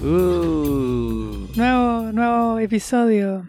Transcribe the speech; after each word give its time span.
Uh, 0.00 1.46
Nuevo, 1.56 2.12
nuevo 2.12 2.58
episodio. 2.58 3.46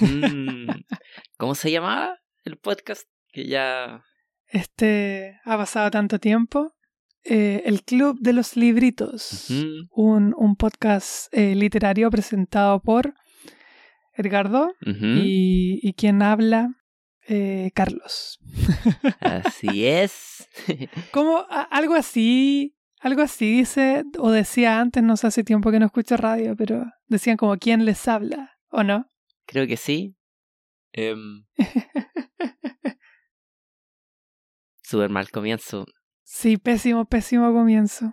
mm. 0.00 0.66
¿Cómo 1.38 1.54
se 1.54 1.70
llamaba 1.70 2.18
el 2.44 2.58
podcast? 2.58 3.04
Que 3.32 3.46
ya... 3.46 4.02
Este 4.46 5.38
ha 5.44 5.56
pasado 5.56 5.90
tanto 5.90 6.18
tiempo. 6.18 6.74
Eh, 7.24 7.62
el 7.66 7.82
Club 7.84 8.18
de 8.20 8.32
los 8.32 8.56
Libritos. 8.56 9.48
Un, 9.90 10.34
un 10.36 10.56
podcast 10.56 11.32
eh, 11.32 11.54
literario 11.54 12.10
presentado 12.10 12.80
por 12.80 13.14
Edgardo 14.22 14.72
y, 15.18 15.78
y 15.82 15.92
quien 15.94 16.22
habla, 16.22 16.74
eh, 17.28 17.70
Carlos. 17.74 18.38
Así 19.20 19.86
es. 19.86 20.48
Como 21.12 21.38
a- 21.48 21.62
algo 21.70 21.94
así, 21.94 22.74
algo 23.00 23.22
así 23.22 23.58
dice, 23.58 24.04
o 24.18 24.30
decía 24.30 24.80
antes, 24.80 25.02
no 25.02 25.16
sé, 25.16 25.26
hace 25.26 25.44
tiempo 25.44 25.70
que 25.70 25.78
no 25.78 25.86
escucho 25.86 26.16
radio, 26.16 26.54
pero 26.56 26.84
decían 27.08 27.36
como 27.36 27.56
quién 27.58 27.84
les 27.84 28.06
habla, 28.08 28.52
¿o 28.70 28.82
no? 28.82 29.10
Creo 29.46 29.66
que 29.66 29.76
sí. 29.76 30.16
Em, 30.92 31.44
Súper 34.82 35.10
mal 35.10 35.30
comienzo. 35.30 35.86
Sí, 36.24 36.56
pésimo, 36.56 37.04
pésimo 37.06 37.52
comienzo. 37.52 38.12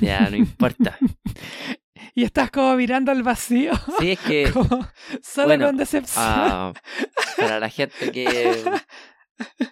Ya 0.00 0.28
no 0.30 0.36
importa. 0.36 0.98
Y 2.14 2.24
estás 2.24 2.50
como 2.50 2.74
mirando 2.76 3.12
al 3.12 3.22
vacío, 3.22 3.72
Sí, 3.98 4.12
es 4.12 4.20
que 4.20 4.50
como 4.52 4.86
solo 5.22 5.46
bueno, 5.48 5.66
con 5.66 5.76
decepción. 5.76 6.24
ah, 6.26 6.72
para 7.36 7.60
la 7.60 7.68
gente 7.70 8.10
que... 8.12 8.62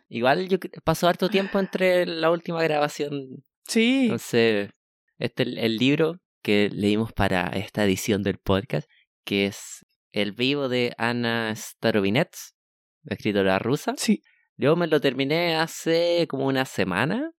Igual 0.08 0.48
yo 0.48 0.58
pasó 0.84 1.08
harto 1.08 1.28
tiempo 1.28 1.58
entre 1.58 2.06
la 2.06 2.30
última 2.30 2.62
grabación. 2.62 3.44
sí, 3.66 4.04
Entonces, 4.04 4.70
este 5.18 5.44
el, 5.44 5.58
el 5.58 5.76
libro 5.76 6.20
que 6.42 6.68
leímos 6.72 7.12
para 7.12 7.46
esta 7.48 7.84
edición 7.84 8.22
del 8.22 8.38
podcast, 8.38 8.88
que 9.24 9.46
es 9.46 9.84
El 10.10 10.32
vivo 10.32 10.68
de 10.68 10.92
Anna 10.98 11.54
Starovinets, 11.54 12.54
escritora 13.06 13.58
rusa. 13.58 13.94
sí. 13.96 14.22
Yo 14.58 14.76
me 14.76 14.86
lo 14.86 15.00
terminé 15.00 15.56
hace 15.56 16.26
como 16.28 16.46
una 16.46 16.66
semana 16.66 17.32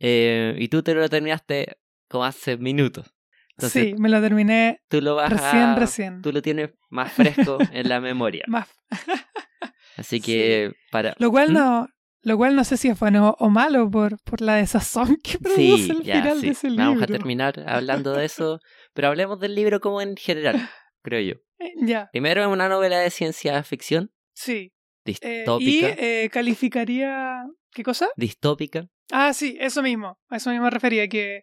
eh, 0.00 0.54
y 0.58 0.68
tú 0.68 0.82
te 0.82 0.94
lo 0.94 1.08
terminaste 1.08 1.78
como 2.08 2.24
hace 2.24 2.56
minutos. 2.58 3.14
Entonces 3.58 3.82
sí, 3.82 3.94
me 3.98 4.08
lo 4.10 4.20
terminé 4.20 4.80
tú 4.88 5.00
lo 5.00 5.14
vas 5.14 5.30
recién, 5.30 5.62
a... 5.62 5.76
recién. 5.76 6.22
Tú 6.22 6.30
lo 6.32 6.42
tienes 6.42 6.70
más 6.90 7.12
fresco 7.12 7.58
en 7.72 7.88
la 7.88 8.00
memoria. 8.00 8.44
Más. 8.48 8.68
Así 9.96 10.20
que 10.20 10.72
para... 10.90 11.14
Lo 11.18 11.30
cual 11.30 11.50
¿Mm? 11.50 11.54
no, 11.54 11.88
lo 12.22 12.36
cual 12.36 12.54
no 12.54 12.64
sé 12.64 12.76
si 12.76 12.88
es 12.88 12.98
bueno 12.98 13.34
o 13.38 13.48
malo 13.48 13.90
por, 13.90 14.20
por 14.24 14.40
la 14.42 14.56
desazón 14.56 15.16
que 15.22 15.38
produce 15.38 15.84
Sí, 15.84 15.90
el 15.90 16.02
ya, 16.02 16.14
final 16.16 16.40
sí. 16.40 16.46
de 16.46 16.52
ese 16.52 16.70
libro. 16.70 16.84
Vamos 16.84 17.02
a 17.02 17.06
terminar 17.06 17.64
hablando 17.66 18.12
de 18.12 18.24
eso, 18.26 18.60
pero 18.92 19.08
hablemos 19.08 19.40
del 19.40 19.54
libro 19.54 19.80
como 19.80 20.02
en 20.02 20.16
general, 20.16 20.68
creo 21.02 21.20
yo. 21.20 21.34
Eh, 21.58 21.72
Ya, 21.80 22.08
Primero 22.12 22.42
es 22.42 22.48
una 22.48 22.68
novela 22.68 22.98
de 22.98 23.10
ciencia 23.10 23.62
ficción, 23.62 24.10
sí. 24.34 24.52
Eh, 24.52 24.72
y 25.06 25.12
distópica, 25.12 25.88
eh, 25.98 26.28
calificaría... 26.30 27.44
¿Qué 27.72 27.82
cosa? 27.84 28.08
distópica. 28.16 28.86
Ah, 29.12 29.32
sí, 29.32 29.56
eso 29.60 29.82
mismo. 29.82 30.18
A 30.28 30.36
eso 30.38 30.50
mismo 30.50 30.64
me 30.64 30.70
refería, 30.70 31.06
que, 31.08 31.42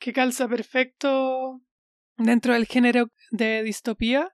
que 0.00 0.12
calza 0.12 0.48
perfecto 0.48 1.60
dentro 2.16 2.54
del 2.54 2.66
género 2.66 3.10
de 3.30 3.62
distopía 3.62 4.32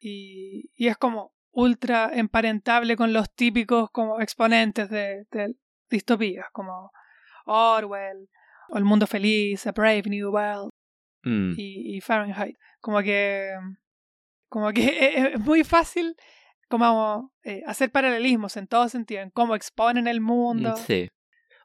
y, 0.00 0.70
y 0.74 0.88
es 0.88 0.96
como 0.96 1.32
ultra 1.52 2.10
emparentable 2.12 2.96
con 2.96 3.12
los 3.12 3.32
típicos 3.32 3.90
como 3.90 4.20
exponentes 4.20 4.88
de, 4.90 5.26
de 5.30 5.54
distopías, 5.90 6.46
como 6.52 6.90
Orwell, 7.44 8.28
o 8.70 8.78
El 8.78 8.84
Mundo 8.84 9.06
Feliz, 9.06 9.66
A 9.66 9.72
Brave 9.72 10.02
New 10.06 10.30
World 10.32 10.70
Mm, 11.24 11.52
y, 11.56 11.96
y 11.96 12.00
Fahrenheit. 12.00 12.56
Como 12.80 13.00
que, 13.00 13.52
como 14.48 14.72
que 14.72 14.82
es 15.34 15.38
muy 15.38 15.62
fácil 15.62 16.16
como 16.68 17.32
eh, 17.44 17.62
hacer 17.66 17.92
paralelismos 17.92 18.56
en 18.56 18.66
todo 18.66 18.88
sentido, 18.88 19.20
en 19.22 19.30
cómo 19.30 19.54
exponen 19.54 20.08
el 20.08 20.20
mundo. 20.20 20.72
mm, 20.72 20.76
Sí. 20.78 21.08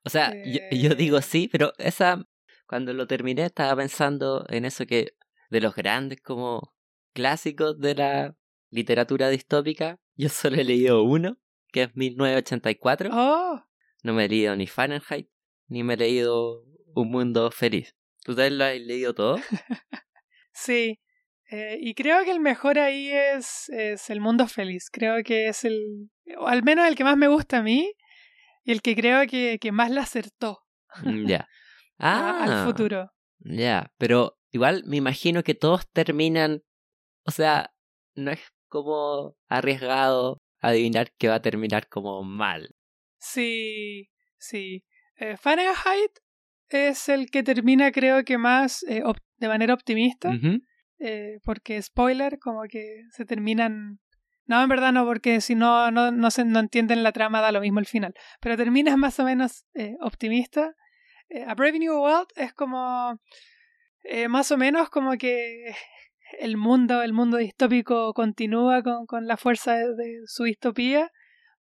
O 0.03 0.09
sea, 0.09 0.31
yo, 0.45 0.59
Eh, 0.69 0.79
yo 0.79 0.93
digo 0.95 1.19
sí, 1.21 1.49
pero 1.51 1.73
esa, 1.79 2.23
cuando 2.67 2.93
lo 2.93 3.07
terminé 3.07 3.45
estaba 3.45 3.75
pensando 3.77 4.45
en 4.49 4.65
eso 4.65 4.85
que 4.85 5.13
de 5.49 5.61
los 5.61 5.73
grandes 5.75 6.21
como 6.21 6.73
clásicos 7.13 7.79
de 7.79 7.95
la 7.95 8.35
literatura 8.69 9.29
distópica, 9.29 9.99
yo 10.15 10.29
solo 10.29 10.57
he 10.57 10.63
leído 10.63 11.03
uno, 11.03 11.37
que 11.71 11.83
es 11.83 11.95
1984. 11.95 13.09
Oh, 13.13 13.63
No 14.03 14.13
me 14.13 14.25
he 14.25 14.29
leído 14.29 14.55
ni 14.55 14.67
Fahrenheit, 14.67 15.29
ni 15.67 15.83
me 15.83 15.93
he 15.95 15.97
leído 15.97 16.63
Un 16.93 17.09
Mundo 17.09 17.49
Feliz. 17.51 17.95
¿Tú 18.23 18.35
te 18.35 18.49
lo 18.51 18.65
has 18.65 18.77
leído 18.79 19.13
todo? 19.15 19.37
sí. 20.51 20.99
Eh, 21.49 21.77
y 21.79 21.93
creo 21.93 22.25
que 22.25 22.31
el 22.31 22.41
mejor 22.41 22.77
ahí 22.77 23.09
es, 23.09 23.69
es 23.69 24.09
El 24.09 24.19
Mundo 24.19 24.47
Feliz. 24.47 24.89
Creo 24.91 25.23
que 25.23 25.47
es 25.47 25.63
el, 25.63 26.09
o 26.37 26.45
al 26.47 26.61
menos 26.61 26.85
el 26.85 26.95
que 26.95 27.05
más 27.05 27.15
me 27.15 27.29
gusta 27.29 27.59
a 27.59 27.63
mí 27.63 27.93
y 28.65 28.73
el 28.73 28.81
que 28.81 28.97
creo 28.97 29.25
que, 29.27 29.57
que 29.61 29.71
más 29.71 29.89
le 29.91 30.01
acertó 30.01 30.59
Mm, 31.03 31.25
Ya. 31.27 31.47
Ah, 31.97 32.43
al 32.43 32.65
futuro. 32.65 33.11
Ya, 33.39 33.91
pero 33.97 34.37
igual 34.51 34.83
me 34.85 34.97
imagino 34.97 35.43
que 35.43 35.55
todos 35.55 35.89
terminan, 35.91 36.63
o 37.25 37.31
sea, 37.31 37.73
no 38.15 38.31
es 38.31 38.39
como 38.67 39.35
arriesgado 39.47 40.41
adivinar 40.59 41.11
que 41.17 41.27
va 41.27 41.35
a 41.35 41.41
terminar 41.41 41.87
como 41.87 42.23
mal. 42.23 42.75
Sí, 43.19 44.09
sí. 44.37 44.83
Eh, 45.15 45.37
Fahrenheit 45.37 46.11
es 46.69 47.09
el 47.09 47.29
que 47.29 47.43
termina 47.43 47.91
creo 47.91 48.23
que 48.23 48.37
más 48.37 48.83
eh, 48.83 49.03
de 49.37 49.47
manera 49.47 49.73
optimista. 49.73 50.33
Eh, 50.99 51.39
porque 51.43 51.81
spoiler, 51.81 52.39
como 52.39 52.63
que 52.63 53.03
se 53.11 53.25
terminan. 53.25 53.99
No, 54.45 54.61
en 54.63 54.69
verdad 54.69 54.93
no, 54.93 55.05
porque 55.05 55.41
si 55.41 55.55
no, 55.55 55.91
no, 55.91 56.11
no, 56.11 56.31
se, 56.31 56.45
no 56.45 56.59
entienden 56.59 57.03
la 57.03 57.11
trama, 57.11 57.41
da 57.41 57.51
lo 57.51 57.61
mismo 57.61 57.79
el 57.79 57.85
final. 57.85 58.13
Pero 58.39 58.57
terminas 58.57 58.97
más 58.97 59.19
o 59.19 59.23
menos 59.23 59.65
eh, 59.73 59.95
optimista. 60.01 60.73
Eh, 61.29 61.43
A 61.47 61.55
Brave 61.55 61.79
New 61.79 61.93
World 61.99 62.27
es 62.35 62.53
como. 62.53 63.19
eh, 64.03 64.27
más 64.27 64.51
o 64.51 64.57
menos 64.57 64.89
como 64.89 65.17
que 65.17 65.73
el 66.39 66.57
mundo, 66.57 67.01
el 67.01 67.13
mundo 67.13 67.37
distópico 67.37 68.13
continúa 68.13 68.83
con, 68.83 69.05
con 69.05 69.27
la 69.27 69.37
fuerza 69.37 69.75
de, 69.75 69.95
de 69.95 70.21
su 70.25 70.43
distopía. 70.43 71.11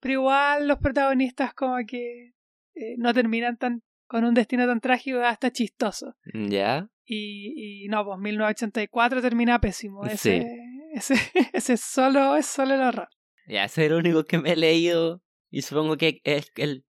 Pero 0.00 0.12
igual 0.15 0.69
los 0.69 0.78
protagonistas 0.78 1.54
como 1.54 1.77
que 1.87 2.32
eh, 2.75 2.94
no 2.99 3.12
terminan 3.15 3.56
tan 3.56 3.82
con 4.06 4.25
un 4.25 4.34
destino 4.34 4.66
tan 4.66 4.81
trágico 4.81 5.19
hasta 5.21 5.50
chistoso. 5.50 6.15
Ya. 6.33 6.88
Y, 7.04 7.84
y 7.84 7.88
no, 7.88 8.04
pues 8.04 8.19
1984 8.19 9.21
termina 9.22 9.60
pésimo. 9.60 10.04
Sí. 10.10 10.12
Ese, 10.12 10.47
ese, 10.93 11.15
ese 11.53 11.77
solo 11.77 12.37
es 12.37 12.47
solo 12.47 12.75
el 12.75 12.81
horror. 12.83 13.09
Ya, 13.48 13.65
ese 13.65 13.83
es 13.87 13.91
el 13.91 13.97
único 13.97 14.25
que 14.25 14.38
me 14.38 14.53
he 14.53 14.56
leído 14.56 15.22
y 15.50 15.62
supongo 15.62 15.97
que 15.97 16.21
es 16.25 16.53
el 16.56 16.84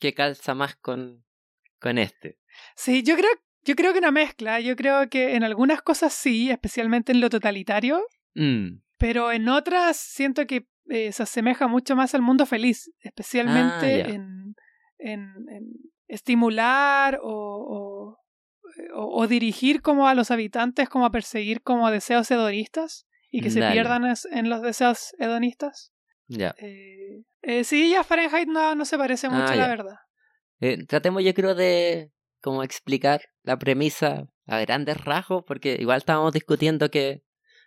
que 0.00 0.14
calza 0.14 0.54
más 0.54 0.74
con, 0.76 1.24
con 1.80 1.98
este. 1.98 2.38
Sí, 2.76 3.02
yo 3.02 3.16
creo, 3.16 3.30
yo 3.62 3.74
creo 3.76 3.92
que 3.92 3.98
una 3.98 4.10
mezcla. 4.10 4.60
Yo 4.60 4.76
creo 4.76 5.08
que 5.08 5.34
en 5.36 5.44
algunas 5.44 5.82
cosas 5.82 6.12
sí, 6.12 6.50
especialmente 6.50 7.12
en 7.12 7.20
lo 7.20 7.30
totalitario, 7.30 8.02
Mm, 8.34 8.80
pero 8.98 9.32
en 9.32 9.48
otras 9.48 9.96
siento 9.96 10.46
que 10.46 10.66
eh, 10.90 11.12
se 11.12 11.22
asemeja 11.24 11.66
mucho 11.66 11.96
más 11.96 12.14
al 12.14 12.22
mundo 12.22 12.46
feliz, 12.46 12.90
especialmente 13.00 14.02
Ah, 14.02 14.08
ya. 14.08 14.14
en, 14.14 14.54
en, 14.98 15.20
en 15.48 15.64
estimular 16.06 17.18
o, 17.22 17.28
o, 17.32 18.18
o- 18.94 19.20
o 19.22 19.26
dirigir 19.26 19.82
como 19.82 20.08
a 20.08 20.14
los 20.14 20.30
habitantes 20.30 20.88
como 20.88 21.04
a 21.06 21.10
perseguir 21.10 21.62
como 21.62 21.90
deseos 21.90 22.30
hedonistas 22.30 23.06
y 23.30 23.40
que 23.40 23.50
se 23.50 23.60
pierdan 23.72 24.04
en 24.30 24.48
los 24.50 24.62
deseos 24.62 25.14
hedonistas. 25.18 25.92
ya. 26.28 26.54
Eh, 26.58 27.22
eh, 27.42 27.64
sí, 27.64 27.90
ya 27.90 28.04
Fahrenheit 28.04 28.48
no, 28.48 28.74
no 28.74 28.84
se 28.84 28.96
parece 28.98 29.28
mucho, 29.28 29.52
Ah, 29.52 29.56
la 29.56 29.68
verdad. 29.68 29.96
Eh, 30.60 30.84
tratemos 30.86 31.22
yo 31.22 31.34
creo 31.34 31.54
de 31.54 32.10
como 32.40 32.62
explicar 32.62 33.22
la 33.42 33.58
premisa 33.58 34.28
a 34.46 34.60
grandes 34.60 34.96
rasgos, 35.04 35.44
porque 35.46 35.76
igual 35.78 35.98
estábamos 35.98 36.32
discutiendo 36.32 36.90
que 36.90 37.22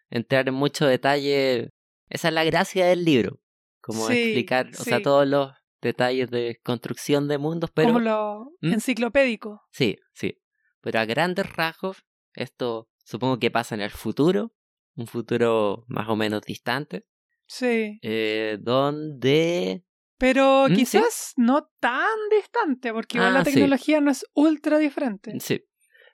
entrar 0.10 0.48
en 0.48 0.56
mucho 0.56 0.86
detalle, 0.86 1.70
esa 2.10 2.28
es 2.30 2.34
la 2.34 2.44
gracia 2.44 2.86
del 2.86 3.06
libro, 3.06 3.40
como 3.82 4.08
Sí, 4.08 4.14
explicar, 4.14 4.68
o 4.80 4.84
sea, 4.84 5.02
todos 5.02 5.28
los 5.28 5.52
detalles 5.82 6.30
de 6.30 6.60
construcción 6.64 7.28
de 7.28 7.38
mundos, 7.38 7.72
pero 7.74 7.90
como 7.90 8.00
lo 8.00 8.52
¿Mm? 8.62 8.74
enciclopédico. 8.74 9.62
sí, 9.72 9.98
sí, 10.14 10.42
pero 10.82 11.00
a 11.00 11.06
grandes 11.06 11.52
rasgos 11.54 12.04
esto 12.34 12.90
supongo 13.04 13.40
que 13.40 13.52
pasa 13.52 13.76
en 13.76 13.82
el 13.82 13.92
futuro, 13.92 14.54
un 14.96 15.08
futuro 15.08 15.86
más 15.88 16.08
o 16.10 16.16
menos 16.16 16.42
distante, 16.44 17.06
Sí. 17.48 18.00
eh, 18.02 18.58
donde 18.62 19.84
Pero 20.22 20.66
¿Mm? 20.70 20.76
¿Sí? 20.76 20.76
quizás 20.76 21.34
no 21.36 21.68
tan 21.80 22.08
distante, 22.30 22.94
porque 22.94 23.18
igual 23.18 23.32
Ah, 23.36 23.40
la 23.40 23.44
sí. 23.46 23.54
tecnología 23.54 24.00
no 24.02 24.12
es 24.12 24.24
ultra 24.34 24.78
diferente. 24.78 25.38
Sí. 25.40 25.66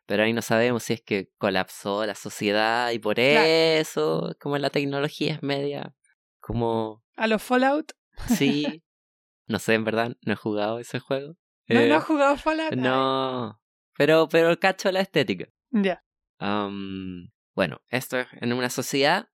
Pero 0.06 0.24
ahí 0.24 0.32
no 0.32 0.42
sabemos 0.42 0.84
si 0.84 0.94
es 0.94 1.02
que 1.02 1.30
colapsó 1.38 2.06
la 2.06 2.16
sociedad 2.16 2.92
y 2.92 3.00
por 3.00 3.16
Claro. 3.16 3.46
eso, 3.46 4.36
como 4.40 4.58
la 4.58 4.70
tecnología 4.70 5.34
es 5.34 5.44
media, 5.44 5.94
como, 6.40 7.04
A 7.18 7.28
los 7.28 7.44
Fallout. 7.44 7.92
sí, 8.30 8.64
No 9.48 9.60
sé, 9.60 9.74
en 9.76 9.84
verdad, 9.84 10.16
no 10.22 10.34
he 10.34 10.36
jugado 10.38 10.80
ese 10.80 11.00
juego. 11.00 11.36
¿No, 11.68 11.80
Eh, 11.82 11.88
no 11.90 11.96
has 11.96 12.04
jugado 12.06 12.38
Fallout? 12.38 12.74
No. 12.76 13.62
Pero, 13.98 14.28
pero 14.30 14.58
cacho 14.60 14.92
la 14.92 15.02
estética. 15.02 15.48
Ya. 15.72 16.02
Bueno, 17.56 17.82
esto 17.90 18.20
es 18.20 18.28
en 18.40 18.54
una 18.54 18.70
sociedad 18.70 19.30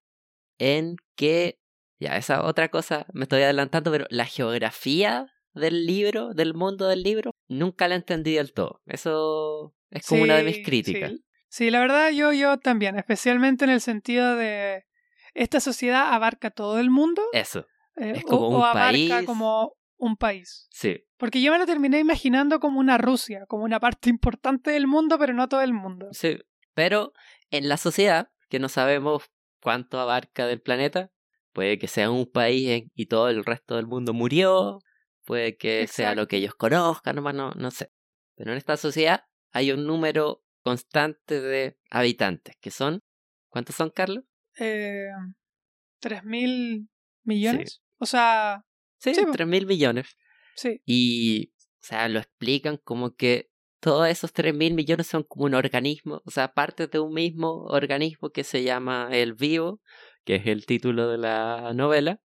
en 0.57 0.95
que, 1.15 1.59
ya, 1.99 2.17
esa 2.17 2.43
otra 2.43 2.69
cosa 2.69 3.05
me 3.13 3.23
estoy 3.23 3.41
adelantando, 3.43 3.91
pero 3.91 4.05
la 4.09 4.25
geografía 4.25 5.27
del 5.53 5.85
libro, 5.85 6.33
del 6.33 6.53
mundo 6.53 6.87
del 6.87 7.03
libro, 7.03 7.31
nunca 7.47 7.87
la 7.87 7.95
entendí 7.95 8.33
del 8.35 8.53
todo. 8.53 8.81
Eso 8.85 9.75
es 9.91 10.05
como 10.07 10.23
una 10.23 10.35
de 10.37 10.43
mis 10.43 10.65
críticas. 10.65 11.11
Sí, 11.11 11.23
Sí, 11.49 11.69
la 11.69 11.81
verdad 11.81 12.09
yo, 12.09 12.33
yo 12.33 12.57
también, 12.57 12.97
especialmente 12.97 13.63
en 13.63 13.69
el 13.69 13.79
sentido 13.79 14.35
de 14.35 14.85
esta 15.35 15.59
sociedad 15.59 16.11
abarca 16.11 16.49
todo 16.49 16.79
el 16.79 16.89
mundo 16.89 17.21
Eso, 17.31 17.67
eh, 17.95 18.13
Es 18.15 18.23
como 18.23 18.47
o, 18.47 18.49
un 18.49 18.55
o 18.55 18.65
abarca 18.65 18.81
país. 18.87 19.25
como 19.27 19.75
un 19.97 20.17
país. 20.17 20.67
sí. 20.71 21.03
Porque 21.17 21.43
yo 21.43 21.51
me 21.51 21.59
lo 21.59 21.67
terminé 21.67 21.99
imaginando 21.99 22.59
como 22.59 22.79
una 22.79 22.97
Rusia, 22.97 23.45
como 23.47 23.65
una 23.65 23.79
parte 23.79 24.09
importante 24.09 24.71
del 24.71 24.87
mundo, 24.87 25.19
pero 25.19 25.33
no 25.33 25.47
todo 25.47 25.61
el 25.61 25.73
mundo. 25.73 26.07
Sí, 26.11 26.39
pero 26.73 27.13
en 27.51 27.69
la 27.69 27.77
sociedad, 27.77 28.29
que 28.49 28.57
no 28.57 28.67
sabemos 28.67 29.29
cuánto 29.61 29.99
abarca 29.99 30.47
del 30.47 30.59
planeta, 30.59 31.11
puede 31.53 31.79
que 31.79 31.87
sea 31.87 32.11
un 32.11 32.29
país 32.29 32.83
y 32.93 33.05
todo 33.05 33.29
el 33.29 33.45
resto 33.45 33.75
del 33.75 33.87
mundo 33.87 34.13
murió, 34.13 34.79
puede 35.25 35.55
que 35.55 35.87
sea 35.87 36.15
lo 36.15 36.27
que 36.27 36.37
ellos 36.37 36.55
conozcan, 36.55 37.15
nomás 37.15 37.35
no, 37.35 37.51
no 37.51 37.71
sé. 37.71 37.91
Pero 38.35 38.51
en 38.51 38.57
esta 38.57 38.75
sociedad 38.77 39.21
hay 39.51 39.71
un 39.71 39.85
número 39.85 40.43
constante 40.63 41.39
de 41.39 41.77
habitantes, 41.89 42.55
que 42.59 42.71
son, 42.71 43.01
¿cuántos 43.49 43.75
son, 43.75 43.89
Carlos? 43.89 44.23
Eh, 44.59 45.07
¿Tres 45.99 46.23
mil 46.23 46.89
millones? 47.23 47.81
O 47.97 48.05
sea, 48.05 48.65
Sí, 49.03 49.13
Sí, 49.13 49.25
tres 49.33 49.47
mil 49.47 49.65
millones. 49.65 50.15
sí. 50.55 50.81
Y, 50.85 51.51
o 51.81 51.85
sea, 51.85 52.07
lo 52.07 52.19
explican 52.19 52.77
como 52.77 53.15
que 53.15 53.49
todos 53.81 54.07
esos 54.07 54.31
3 54.31 54.55
mil 54.55 54.73
millones 54.73 55.07
son 55.07 55.23
como 55.23 55.43
un 55.43 55.55
organismo, 55.55 56.21
o 56.23 56.31
sea, 56.31 56.53
parte 56.53 56.87
de 56.87 56.99
un 56.99 57.13
mismo 57.13 57.65
organismo 57.65 58.29
que 58.29 58.45
se 58.45 58.63
llama 58.63 59.09
El 59.11 59.33
Vivo, 59.33 59.81
que 60.25 60.35
es 60.35 60.47
el 60.47 60.65
título 60.65 61.09
de 61.09 61.17
la 61.17 61.71
novela. 61.73 62.21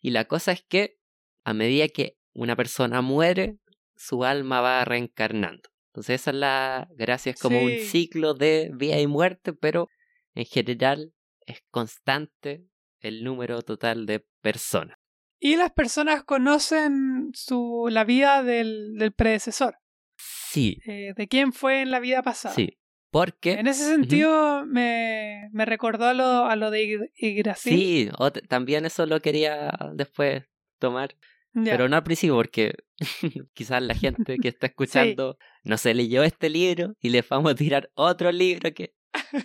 Y 0.00 0.10
la 0.10 0.24
cosa 0.26 0.52
es 0.52 0.62
que 0.68 0.96
a 1.44 1.54
medida 1.54 1.88
que 1.88 2.16
una 2.34 2.56
persona 2.56 3.00
muere, 3.02 3.58
su 3.96 4.24
alma 4.24 4.60
va 4.60 4.84
reencarnando. 4.84 5.68
Entonces 5.90 6.22
esa 6.22 6.30
es 6.30 6.36
la 6.36 6.88
gracia, 6.96 7.32
es 7.32 7.40
como 7.40 7.62
un 7.62 7.72
ciclo 7.78 8.34
de 8.34 8.70
vida 8.74 8.98
y 8.98 9.06
muerte, 9.06 9.52
pero 9.52 9.88
en 10.34 10.46
general 10.46 11.12
es 11.44 11.62
constante 11.70 12.64
el 13.00 13.22
número 13.24 13.62
total 13.62 14.06
de 14.06 14.24
personas. 14.40 14.96
Y 15.38 15.56
las 15.56 15.72
personas 15.72 16.24
conocen 16.24 17.30
su, 17.34 17.88
la 17.90 18.04
vida 18.04 18.42
del, 18.42 18.94
del 18.94 19.12
predecesor, 19.12 19.76
Sí, 20.16 20.78
eh, 20.86 21.12
de 21.16 21.28
quién 21.28 21.52
fue 21.52 21.82
en 21.82 21.90
la 21.90 21.98
vida 21.98 22.22
pasada. 22.22 22.54
sí. 22.54 22.78
Porque... 23.12 23.52
En 23.52 23.66
ese 23.66 23.84
sentido 23.84 24.64
me, 24.64 25.50
me 25.52 25.66
recordó 25.66 26.06
a 26.06 26.14
lo, 26.14 26.46
a 26.46 26.56
lo 26.56 26.70
de 26.70 27.10
Yggdrasil. 27.14 27.78
Sí, 27.78 28.10
también 28.48 28.86
eso 28.86 29.04
lo 29.04 29.20
quería 29.20 29.70
después 29.92 30.44
tomar, 30.78 31.14
pero 31.52 31.90
no 31.90 31.96
al 31.96 32.04
principio 32.04 32.34
porque 32.34 32.72
quizás 33.52 33.82
la 33.82 33.94
gente 33.94 34.38
que 34.38 34.48
está 34.48 34.66
escuchando 34.68 35.36
no 35.62 35.76
se 35.76 35.92
leyó 35.92 36.22
este 36.22 36.48
libro 36.48 36.94
y 37.00 37.10
le 37.10 37.22
vamos 37.28 37.52
a 37.52 37.54
tirar 37.54 37.90
otro 37.94 38.32
libro 38.32 38.72
que 38.72 38.94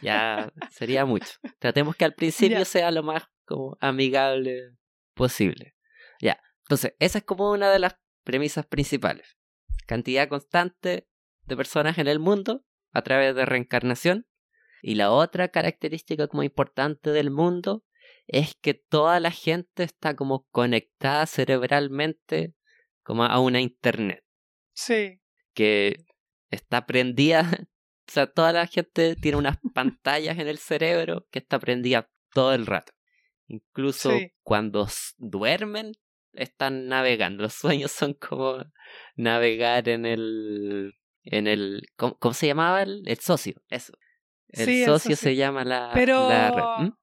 ya 0.02 0.50
sería 0.72 1.04
mucho. 1.04 1.34
Tratemos 1.60 1.98
que 1.98 2.06
al 2.06 2.14
principio 2.14 2.64
sea 2.64 2.90
lo 2.92 3.04
más 3.04 3.24
como 3.44 3.78
amigable 3.82 4.78
posible. 5.14 5.76
Ya, 6.22 6.40
entonces 6.64 6.96
esa 7.00 7.18
es 7.18 7.26
como 7.26 7.52
una 7.52 7.70
de 7.70 7.80
las 7.80 7.98
premisas 8.24 8.66
principales. 8.66 9.38
Cantidad 9.86 10.30
constante 10.30 11.10
de 11.46 11.58
personas 11.58 11.98
en 11.98 12.08
el 12.08 12.20
mundo 12.20 12.64
a 12.98 13.02
través 13.04 13.36
de 13.36 13.46
reencarnación. 13.46 14.26
Y 14.82 14.96
la 14.96 15.12
otra 15.12 15.50
característica 15.50 16.28
como 16.28 16.44
importante 16.44 17.12
del 17.12 17.32
mundo 17.32 17.84
es 18.28 18.56
que 18.62 18.74
toda 18.74 19.20
la 19.20 19.32
gente 19.32 19.84
está 19.84 20.16
como 20.16 20.46
conectada 20.52 21.26
cerebralmente 21.26 22.54
como 23.04 23.24
a 23.24 23.40
una 23.40 23.62
internet 23.62 24.24
Sí, 24.74 25.22
que 25.54 26.06
está 26.52 26.86
prendida, 26.86 27.42
o 28.08 28.12
sea, 28.12 28.28
toda 28.28 28.52
la 28.54 28.68
gente 28.68 29.16
tiene 29.16 29.38
unas 29.38 29.58
pantallas 29.74 30.38
en 30.40 30.48
el 30.48 30.58
cerebro 30.58 31.26
que 31.32 31.40
está 31.40 31.60
prendida 31.60 32.10
todo 32.34 32.54
el 32.54 32.66
rato. 32.66 32.94
Incluso 33.48 34.12
Sí. 34.12 34.32
cuando 34.44 34.88
duermen 35.18 35.94
están 36.34 36.88
navegando. 36.88 37.44
Los 37.44 37.54
sueños 37.54 37.92
son 37.92 38.14
como 38.14 38.64
navegar 39.16 39.90
en 39.90 40.06
el 40.06 40.94
en 41.32 41.48
el 41.48 41.84
¿cómo, 41.96 42.18
cómo 42.18 42.34
se 42.34 42.48
llamaba 42.48 42.82
el, 42.84 43.04
el 43.08 43.18
socio? 43.20 43.62
Eso. 43.70 43.94
El 44.50 44.66
Sí, 44.66 44.86
socio 44.86 45.16
se 45.16 45.36
llama 45.36 45.64
la, 45.66 45.92
pero, 45.94 46.30
la 46.30 46.52
red. 46.52 46.86
¿Mm? 46.88 46.94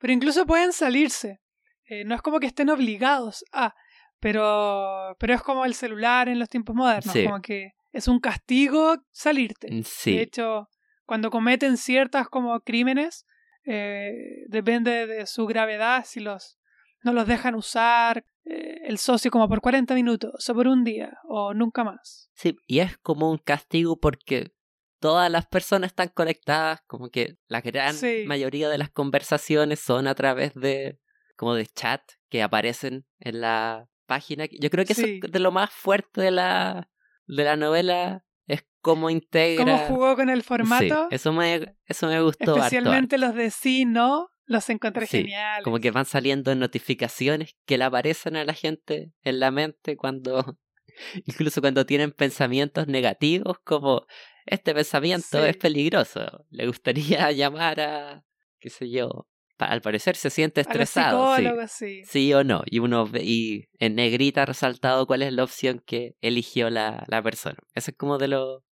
pero 0.00 0.12
incluso 0.12 0.46
pueden 0.46 0.72
salirse. 0.72 1.40
Eh, 1.84 2.04
no 2.04 2.14
es 2.14 2.22
como 2.22 2.40
que 2.40 2.46
estén 2.46 2.68
obligados 2.70 3.44
a, 3.52 3.74
pero, 4.20 5.14
pero 5.18 5.34
es 5.34 5.42
como 5.42 5.64
el 5.64 5.74
celular 5.74 6.28
en 6.28 6.38
los 6.38 6.48
tiempos 6.48 6.74
modernos, 6.74 7.12
Sí. 7.12 7.24
como 7.24 7.40
que 7.40 7.72
es 7.92 8.08
un 8.08 8.18
castigo 8.18 8.96
salirte. 9.12 9.68
Mm. 9.70 9.82
De 10.06 10.22
hecho, 10.22 10.68
cuando 11.04 11.30
cometen 11.30 11.76
ciertas 11.76 12.28
como 12.28 12.58
crímenes, 12.60 13.24
eh, 13.64 14.44
depende 14.48 15.06
de 15.06 15.26
su 15.26 15.46
gravedad, 15.46 16.04
si 16.06 16.20
los 16.20 16.58
no 17.02 17.12
los 17.12 17.26
dejan 17.26 17.54
usar 17.54 18.24
eh, 18.46 18.80
el 18.84 18.98
socio 18.98 19.30
como 19.30 19.48
por 19.48 19.60
40 19.60 19.94
minutos 19.94 20.48
o 20.48 20.54
por 20.54 20.68
un 20.68 20.84
día 20.84 21.18
o 21.28 21.52
nunca 21.54 21.84
más. 21.84 22.30
Sí, 22.34 22.56
y 22.66 22.78
es 22.80 22.96
como 22.98 23.30
un 23.30 23.38
castigo 23.38 23.98
porque 23.98 24.52
todas 25.00 25.30
las 25.30 25.46
personas 25.46 25.88
están 25.90 26.08
conectadas, 26.08 26.80
como 26.86 27.10
que 27.10 27.36
la 27.48 27.60
gran 27.60 27.94
Sí. 27.94 28.24
mayoría 28.26 28.68
de 28.68 28.78
las 28.78 28.90
conversaciones 28.90 29.80
son 29.80 30.06
a 30.06 30.14
través 30.14 30.54
de 30.54 30.98
como 31.36 31.54
de 31.54 31.66
chat 31.66 32.00
que 32.30 32.42
aparecen 32.42 33.04
en 33.20 33.40
la 33.42 33.88
página. 34.06 34.46
Yo 34.60 34.70
creo 34.70 34.84
que 34.84 34.94
Sí. 34.94 35.02
eso 35.20 35.26
es 35.26 35.32
de 35.32 35.38
lo 35.40 35.52
más 35.52 35.70
fuerte 35.70 36.20
de 36.22 36.30
la 36.30 36.88
de 37.26 37.44
la 37.44 37.56
novela 37.56 38.24
es 38.46 38.64
cómo 38.80 39.10
integra 39.10 39.64
¿Cómo 39.64 39.78
jugó 39.78 40.14
con 40.16 40.30
el 40.30 40.42
Sí, 40.42 40.46
formato? 40.48 41.08
eso 41.10 41.32
me 41.32 41.76
eso 41.86 42.06
me 42.06 42.22
gustó 42.22 42.52
harto, 42.54 42.58
Especialmente 42.60 43.18
los 43.18 43.34
de 43.34 43.50
sí, 43.50 43.84
no, 43.84 44.28
los 44.46 44.68
encontré 44.70 45.06
Sí, 45.06 45.18
geniales. 45.18 45.64
Como 45.64 45.78
que 45.80 45.90
van 45.90 46.06
saliendo 46.06 46.54
notificaciones 46.54 47.56
que 47.66 47.78
le 47.78 47.84
aparecen 47.84 48.36
a 48.36 48.44
la 48.44 48.54
gente 48.54 49.12
en 49.22 49.40
la 49.40 49.50
mente 49.50 49.96
cuando, 49.96 50.58
incluso 51.26 51.60
cuando 51.60 51.84
tienen 51.86 52.12
pensamientos 52.12 52.86
negativos, 52.86 53.58
como 53.64 54.06
este 54.46 54.74
pensamiento 54.74 55.42
Sí. 55.42 55.48
es 55.48 55.56
peligroso. 55.56 56.44
Le 56.50 56.66
gustaría 56.66 57.30
llamar 57.32 57.80
a, 57.80 58.24
qué 58.60 58.70
sé 58.70 58.88
yo, 58.90 59.26
al 59.58 59.80
parecer 59.80 60.16
se 60.16 60.28
siente 60.30 60.60
a 60.60 60.64
los 60.64 60.68
estresado. 60.70 61.34
sí. 61.36 61.42
psicólogos, 61.42 61.70
sí. 61.72 62.02
Sí 62.04 62.34
o 62.34 62.44
no. 62.44 62.62
Y 62.66 62.78
uno 62.78 63.06
ve, 63.06 63.22
y 63.24 63.68
en 63.78 63.94
negrita 63.94 64.44
resaltado 64.46 65.06
cuál 65.06 65.22
es 65.22 65.32
la 65.32 65.44
opción 65.44 65.82
que 65.84 66.14
eligió 66.20 66.68
la, 66.70 67.04
la 67.08 67.22
persona. 67.22 67.56
Eso 67.74 67.90
es 67.90 67.96
como 67.96 68.18
de 68.18 68.28
lo, 68.28 68.64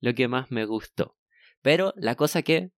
lo 0.00 0.14
que 0.14 0.26
más 0.28 0.50
me 0.50 0.64
gustó. 0.64 1.16
Pero 1.62 1.92
la 1.96 2.16
cosa 2.16 2.42
que, 2.42 2.70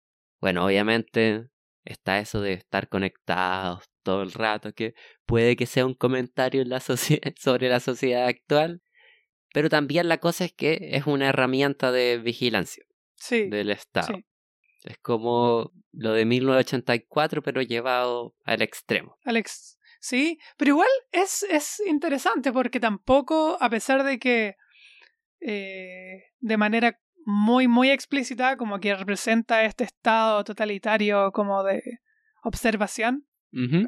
bueno, 0.40 0.64
obviamente 0.66 1.46
está 1.86 2.18
eso 2.18 2.40
de 2.40 2.52
estar 2.52 2.88
conectados 2.88 3.84
todo 4.02 4.22
el 4.22 4.32
rato, 4.32 4.72
que 4.74 4.94
puede 5.24 5.56
que 5.56 5.66
sea 5.66 5.86
un 5.86 5.94
comentario 5.94 6.62
en 6.62 6.68
la 6.68 6.80
socie- 6.80 7.34
sobre 7.38 7.68
la 7.68 7.80
sociedad 7.80 8.26
actual, 8.26 8.82
pero 9.52 9.68
también 9.68 10.08
la 10.08 10.18
cosa 10.18 10.44
es 10.44 10.52
que 10.52 10.78
es 10.92 11.06
una 11.06 11.28
herramienta 11.30 11.90
de 11.92 12.18
vigilancia 12.18 12.84
Sí, 13.14 13.48
del 13.48 13.70
Estado. 13.70 14.08
sí. 14.14 14.24
Es 14.84 14.98
como 14.98 15.72
lo 15.92 16.12
de 16.12 16.24
1984, 16.26 17.42
pero 17.42 17.62
llevado 17.62 18.34
al 18.44 18.62
extremo. 18.62 19.16
Alex. 19.24 19.78
Sí, 19.98 20.38
pero 20.56 20.70
igual 20.72 20.88
es, 21.10 21.42
es 21.44 21.80
interesante 21.86 22.52
porque 22.52 22.78
tampoco, 22.78 23.56
a 23.60 23.68
pesar 23.70 24.04
de 24.04 24.18
que 24.20 24.54
eh, 25.40 26.24
de 26.38 26.56
manera 26.56 27.00
muy, 27.28 27.66
muy 27.66 27.90
explícita, 27.90 28.56
como 28.56 28.78
que 28.78 28.94
representa 28.94 29.64
este 29.64 29.82
estado 29.84 30.44
totalitario 30.44 31.32
como 31.32 31.64
de 31.64 31.82
observación, 32.42 33.26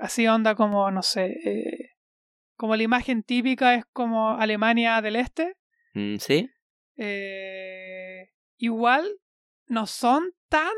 así 0.03 0.27
onda 0.27 0.55
como, 0.57 0.91
no 0.91 1.03
sé, 1.03 1.27
eh, 1.45 1.91
como 2.57 2.75
la 2.75 2.83
imagen 2.83 3.23
típica 3.23 3.75
es 3.75 3.85
como 3.93 4.31
Alemania 4.37 5.01
del 5.01 5.17
Este, 5.17 5.55
Mm, 5.95 6.17
¿Sí? 6.17 6.51
eh, 6.97 8.31
igual 8.57 9.09
no 9.67 9.87
son 9.87 10.33
tan 10.49 10.73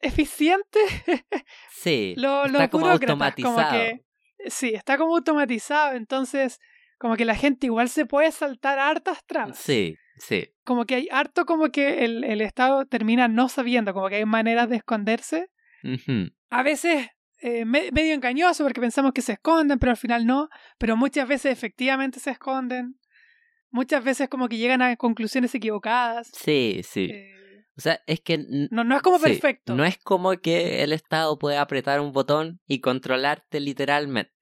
eficientes 0.00 0.82
Sí. 1.72 2.14
Lo- 2.16 2.44
está 2.46 2.58
los 2.58 2.68
como 2.70 2.88
automatizado. 2.88 3.54
como 3.56 3.70
que- 3.72 4.04
Sí, 4.46 4.72
está 4.74 4.96
como 4.98 5.16
automatizado, 5.16 5.94
entonces 5.96 6.60
como 6.98 7.16
que 7.16 7.24
la 7.24 7.34
gente 7.34 7.66
igual 7.66 7.88
se 7.88 8.06
puede 8.06 8.30
saltar 8.30 8.78
hartas 8.78 9.24
trabas. 9.26 9.58
Sí, 9.58 9.96
sí. 10.18 10.48
Como 10.64 10.84
que 10.86 10.94
hay 10.96 11.08
harto 11.10 11.46
como 11.46 11.70
que 11.70 12.04
el, 12.04 12.24
el 12.24 12.40
Estado 12.40 12.84
termina 12.86 13.28
no 13.28 13.48
sabiendo, 13.48 13.92
como 13.94 14.08
que 14.08 14.16
hay 14.16 14.24
maneras 14.24 14.68
de 14.68 14.76
esconderse. 14.76 15.50
A 16.50 16.62
veces 16.62 17.08
eh, 17.40 17.64
me- 17.64 17.90
medio 17.92 18.14
engañoso 18.14 18.64
porque 18.64 18.80
pensamos 18.80 19.12
que 19.12 19.22
se 19.22 19.32
esconden, 19.32 19.78
pero 19.78 19.90
al 19.90 19.96
final 19.96 20.26
no. 20.26 20.48
Pero 20.78 20.96
muchas 20.96 21.28
veces 21.28 21.52
efectivamente 21.52 22.20
se 22.20 22.30
esconden. 22.30 22.98
Muchas 23.70 24.02
veces 24.02 24.28
como 24.28 24.48
que 24.48 24.56
llegan 24.56 24.82
a 24.82 24.96
conclusiones 24.96 25.54
equivocadas. 25.54 26.28
Sí, 26.32 26.80
sí. 26.84 27.08
Eh, 27.12 27.34
O 27.76 27.80
sea, 27.80 28.00
es 28.06 28.20
que 28.20 28.38
no, 28.70 28.82
no 28.84 28.96
es 28.96 29.02
como 29.02 29.18
Sí, 29.18 29.24
perfecto. 29.24 29.74
No 29.74 29.84
es 29.84 29.98
como 29.98 30.32
que 30.40 30.82
el 30.82 30.92
Estado 30.92 31.38
puede 31.38 31.58
apretar 31.58 32.00
un 32.00 32.12
botón 32.12 32.60
y 32.66 32.80
controlarte 32.80 33.60
literalmente. 33.60 34.32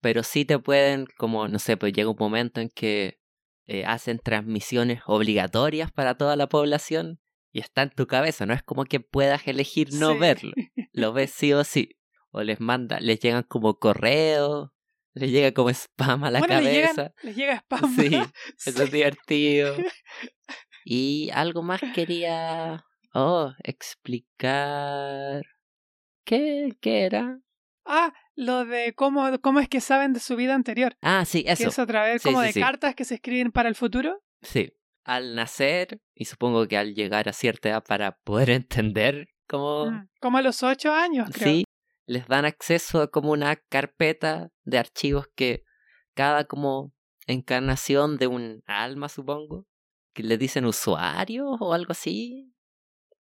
Pero 0.00 0.22
sí 0.22 0.44
te 0.44 0.58
pueden, 0.58 1.06
como, 1.16 1.48
no 1.48 1.58
sé, 1.58 1.76
pues 1.78 1.92
llega 1.94 2.10
un 2.10 2.16
momento 2.18 2.60
en 2.60 2.68
que 2.68 3.18
eh, 3.66 3.84
hacen 3.86 4.18
transmisiones 4.18 5.00
obligatorias 5.06 5.90
para 5.92 6.16
toda 6.16 6.36
la 6.36 6.48
población 6.48 7.20
y 7.52 7.60
está 7.60 7.82
en 7.82 7.90
tu 7.90 8.06
cabeza. 8.06 8.46
No 8.46 8.54
es 8.54 8.62
como 8.62 8.84
que 8.84 9.00
puedas 9.00 9.46
elegir 9.46 9.92
no 9.94 10.12
Sí. 10.12 10.18
verlo. 10.18 10.52
Lo 10.92 11.12
ves 11.12 11.30
sí 11.30 11.52
o 11.52 11.64
sí. 11.64 11.90
O 12.30 12.42
les 12.42 12.60
manda, 12.60 12.98
les 13.00 13.20
llegan 13.20 13.44
como 13.44 13.78
correos, 13.78 14.70
les 15.14 15.30
llega 15.30 15.52
como 15.52 15.68
spam 15.74 16.24
a 16.24 16.30
la 16.30 16.40
bueno, 16.40 16.60
les, 16.60 16.72
cabeza. 16.92 17.02
llegan- 17.02 17.14
les 17.22 17.36
llega 17.36 17.56
spam. 17.64 17.96
Sí, 17.96 18.16
eso 18.66 18.82
es 18.82 18.90
Sí. 18.90 18.96
divertido. 18.96 19.76
Y 20.86 21.30
algo 21.32 21.62
más 21.62 21.80
quería 21.94 22.84
oh, 23.14 23.52
explicar. 23.62 25.42
¿Qué, 26.26 26.76
¿Qué 26.80 27.02
era? 27.06 27.38
Ah, 27.84 28.12
lo 28.34 28.64
de 28.64 28.94
cómo, 28.94 29.38
cómo 29.40 29.60
es 29.60 29.68
que 29.68 29.80
saben 29.80 30.12
de 30.12 30.20
su 30.20 30.36
vida 30.36 30.54
anterior. 30.54 30.96
Ah, 31.02 31.24
sí, 31.24 31.44
Que 31.44 31.52
eso. 31.52 31.68
es 31.68 31.78
otra 31.78 32.04
vez 32.04 32.22
Sí, 32.22 32.28
como 32.28 32.40
sí, 32.40 32.46
de 32.46 32.52
sí. 32.54 32.60
cartas 32.60 32.94
que 32.94 33.04
se 33.04 33.14
escriben 33.16 33.52
para 33.52 33.68
el 33.68 33.74
futuro. 33.74 34.22
Sí. 34.42 34.72
Al 35.04 35.34
nacer, 35.34 36.00
y 36.14 36.24
supongo 36.24 36.66
que 36.66 36.78
al 36.78 36.94
llegar 36.94 37.28
a 37.28 37.34
cierta 37.34 37.68
edad 37.68 37.84
para 37.84 38.16
poder 38.24 38.48
entender 38.88 39.28
cómo. 39.46 39.90
Mm, 39.90 40.08
Como 40.20 40.38
a 40.38 40.42
los 40.42 40.62
ocho 40.62 40.92
años, 40.94 41.28
creo. 41.32 41.48
Sí, 41.48 41.64
les 42.06 42.26
dan 42.26 42.46
acceso 42.46 43.02
a 43.02 43.10
como 43.10 43.32
una 43.32 43.56
carpeta 43.56 44.48
de 44.64 44.78
archivos 44.78 45.26
que 45.36 45.62
cada 46.14 46.44
como 46.44 46.94
encarnación 47.26 48.16
de 48.16 48.26
un 48.28 48.62
alma, 48.66 49.08
supongo, 49.10 49.66
que 50.14 50.22
le 50.22 50.38
dicen 50.38 50.64
usuario 50.64 51.50
o 51.50 51.74
algo 51.74 51.92
así. 51.92 52.50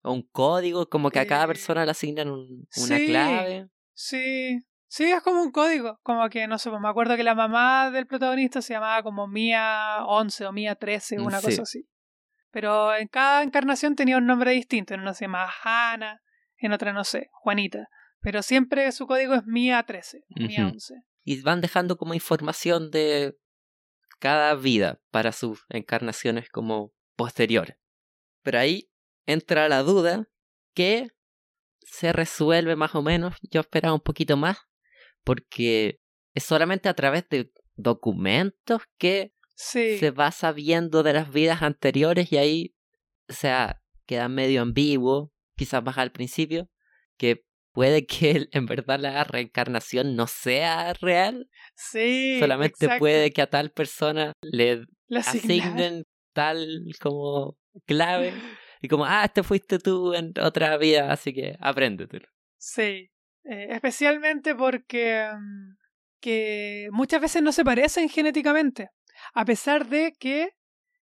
O 0.04 0.12
un 0.14 0.22
código, 0.22 0.90
como 0.90 1.10
que 1.10 1.20
a 1.20 1.26
cada 1.26 1.46
Eh, 1.46 1.48
persona 1.48 1.86
le 1.86 1.92
asignan 1.92 2.30
un- 2.30 2.68
una 2.78 2.98
sí. 2.98 3.08
clave. 3.08 3.68
Sí, 3.94 4.60
sí, 4.88 5.06
es 5.06 5.22
como 5.22 5.42
un 5.42 5.52
código. 5.52 6.00
Como 6.04 6.28
que, 6.30 6.48
no 6.48 6.58
sé, 6.58 6.70
pues 6.70 6.82
me 6.82 6.90
acuerdo 6.90 7.16
que 7.16 7.24
la 7.24 7.36
mamá 7.36 7.92
del 7.92 8.08
protagonista 8.08 8.62
se 8.62 8.74
llamaba 8.74 9.04
como 9.04 9.28
Mía 9.28 10.00
11 10.06 10.46
o 10.46 10.52
Mía 10.52 10.76
13, 10.76 11.20
Mm, 11.20 11.26
una 11.26 11.40
sí. 11.40 11.46
cosa 11.48 11.62
así. 11.64 11.88
Pero 12.52 12.96
en 12.96 13.08
cada 13.08 13.42
encarnación 13.44 13.96
tenía 13.96 14.18
un 14.18 14.26
nombre 14.28 14.52
distinto. 14.52 14.94
En 14.94 15.02
una 15.02 15.14
se 15.14 15.26
llamaba 15.26 15.52
Hannah, 15.64 16.22
en 16.58 16.72
otra, 16.72 16.94
no 16.94 17.04
sé, 17.04 17.30
Juanita. 17.32 17.88
Pero 18.22 18.42
siempre 18.42 18.92
su 18.92 19.08
código 19.08 19.34
es 19.34 19.46
Mía 19.46 19.82
13, 19.84 20.24
Mía 20.30 20.62
Ujú. 20.66 20.74
11. 20.74 20.94
Y 21.24 21.42
van 21.42 21.62
dejando 21.62 21.98
como 21.98 22.14
información 22.14 22.92
de 22.92 23.36
cada 24.20 24.56
vida 24.56 25.02
para 25.12 25.32
sus 25.32 25.66
encarnaciones 25.70 26.50
como 26.50 26.94
posteriores. 27.16 27.78
Pero 28.44 28.60
ahí 28.60 28.90
entra 29.26 29.68
la 29.68 29.84
duda 29.84 30.28
que 30.74 31.08
se 31.86 32.14
resuelve 32.14 32.76
más 32.76 32.96
o 32.96 33.02
menos. 33.02 33.36
Yo 33.52 33.62
esperaba 33.62 33.94
un 33.94 34.02
poquito 34.02 34.38
más 34.38 34.58
porque 35.24 36.00
es 36.34 36.44
solamente 36.44 36.90
a 36.90 36.94
través 36.94 37.28
de 37.30 37.52
documentos 37.76 38.82
que 38.98 39.34
Sí, 39.56 39.98
se 39.98 40.12
va 40.12 40.32
sabiendo 40.32 41.04
de 41.04 41.14
las 41.14 41.32
vidas 41.32 41.62
anteriores 41.62 42.32
y 42.32 42.38
ahí, 42.38 42.76
o 43.30 43.34
sea, 43.34 43.82
queda 44.06 44.28
medio 44.28 44.62
ambiguo, 44.62 45.32
quizás 45.56 45.84
más 45.84 45.98
al 45.98 46.12
principio, 46.12 46.70
que 47.18 47.46
puede 47.72 48.06
que 48.06 48.48
en 48.52 48.66
verdad 48.66 49.00
la 49.00 49.24
reencarnación 49.24 50.16
no 50.16 50.28
sea 50.28 50.94
real, 50.94 51.50
sí. 51.76 52.38
solamente 52.40 52.86
exacto. 52.86 53.00
puede 53.00 53.32
que 53.32 53.42
a 53.42 53.50
tal 53.50 53.72
persona 53.72 54.34
le 54.42 54.86
asignen 55.16 56.06
tal 56.34 56.86
como 57.00 57.58
clave 57.86 58.34
y 58.84 58.90
como, 58.90 59.06
ah, 59.06 59.24
este 59.24 59.44
fuiste 59.44 59.80
tú 59.80 60.14
en 60.14 60.34
otra 60.42 60.76
vida, 60.76 61.10
así 61.10 61.34
que 61.34 61.56
apréndetelo. 61.62 62.28
Sí, 62.58 63.10
eh, 63.46 63.68
especialmente 63.70 64.56
porque 64.56 65.26
mm, 65.34 65.78
que 66.20 66.90
muchas 66.92 67.22
veces 67.22 67.42
no 67.42 67.54
se 67.54 67.64
parecen 67.64 68.10
genéticamente, 68.10 68.90
a 69.34 69.46
pesar 69.46 69.88
de 69.88 70.12
que 70.20 70.50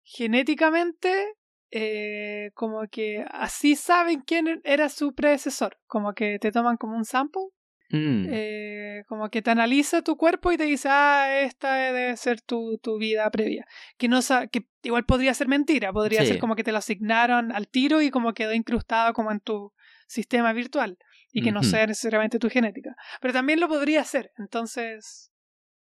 genéticamente 0.04 1.34
eh, 1.72 2.52
como 2.54 2.86
que 2.86 3.24
así 3.28 3.74
saben 3.74 4.20
quién 4.20 4.60
era 4.62 4.88
su 4.88 5.12
predecesor, 5.12 5.76
como 5.86 6.14
que 6.14 6.38
te 6.38 6.52
toman 6.52 6.76
como 6.76 6.96
un 6.96 7.04
sample, 7.04 7.48
Mm, 7.94 8.26
eh, 8.30 9.04
como 9.06 9.28
que 9.30 9.42
te 9.42 9.50
analiza 9.50 10.02
tu 10.02 10.16
cuerpo 10.16 10.50
y 10.52 10.56
te 10.56 10.64
dice, 10.64 10.88
ah, 10.90 11.40
esta 11.42 11.74
debe 11.74 12.16
ser 12.16 12.40
tu, 12.40 12.78
tu 12.78 12.98
vida 12.98 13.30
previa, 13.30 13.66
que 13.96 14.08
no 14.08 14.20
que 14.50 14.66
igual 14.82 15.04
podría 15.04 15.32
ser 15.34 15.48
mentira, 15.48 15.92
podría 15.92 16.22
Sí. 16.22 16.28
ser 16.28 16.38
como 16.38 16.56
que 16.56 16.64
te 16.64 16.72
lo 16.72 16.78
asignaron 16.78 17.52
al 17.52 17.68
tiro 17.68 18.00
y 18.02 18.10
como 18.10 18.34
quedó 18.34 18.52
incrustado 18.52 19.12
como 19.12 19.30
en 19.30 19.40
tu 19.40 19.72
sistema 20.06 20.52
virtual 20.52 20.98
y 21.32 21.42
que 21.42 21.50
no 21.52 21.62
sea 21.62 21.86
necesariamente 21.86 22.38
tu 22.38 22.48
genética. 22.48 22.94
Pero 23.20 23.32
también 23.32 23.60
lo 23.60 23.68
podría 23.68 24.04
ser, 24.04 24.30
entonces 24.38 25.32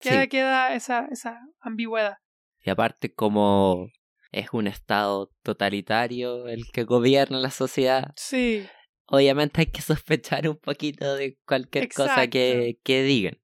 queda, 0.01 0.23
sí. 0.23 0.29
queda 0.29 0.75
esa, 0.75 1.07
esa 1.11 1.41
ambigüedad. 1.61 2.17
Y 2.61 2.71
aparte 2.71 3.15
como 3.15 3.89
es 4.33 4.49
un 4.53 4.67
estado 4.67 5.31
totalitario 5.43 6.49
el 6.49 6.65
que 6.73 6.85
gobierna 6.85 7.39
la 7.39 7.51
sociedad, 7.51 8.13
Sí, 8.17 8.67
obviamente 9.09 9.61
hay 9.63 9.67
que 9.67 9.81
sospechar 9.83 10.49
un 10.49 10.57
poquito 10.57 11.15
de 11.17 11.39
cualquier 11.47 11.89
cosa 11.93 12.29
que, 12.29 12.79
que 12.83 13.03
digan. 13.03 13.39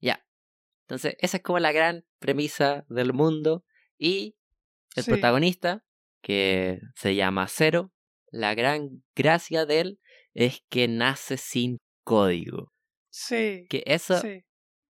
Ya. 0.00 0.24
Entonces, 0.82 1.16
esa 1.20 1.36
es 1.38 1.42
como 1.42 1.58
la 1.58 1.72
gran 1.72 2.04
premisa 2.18 2.84
del 2.88 3.12
mundo. 3.12 3.64
Y 3.98 4.36
el 4.96 5.04
Sí. 5.04 5.10
protagonista, 5.10 5.84
que 6.22 6.80
se 6.96 7.14
llama 7.14 7.46
Cero, 7.48 7.92
la 8.32 8.54
gran 8.54 9.02
gracia 9.14 9.66
de 9.66 9.80
él 9.80 10.00
es 10.34 10.62
que 10.68 10.88
nace 10.88 11.36
sin 11.36 11.78
código. 12.04 12.72
sí, 13.12 13.66
Que 13.68 13.82
eso 13.86 14.18
sí. 14.20 14.44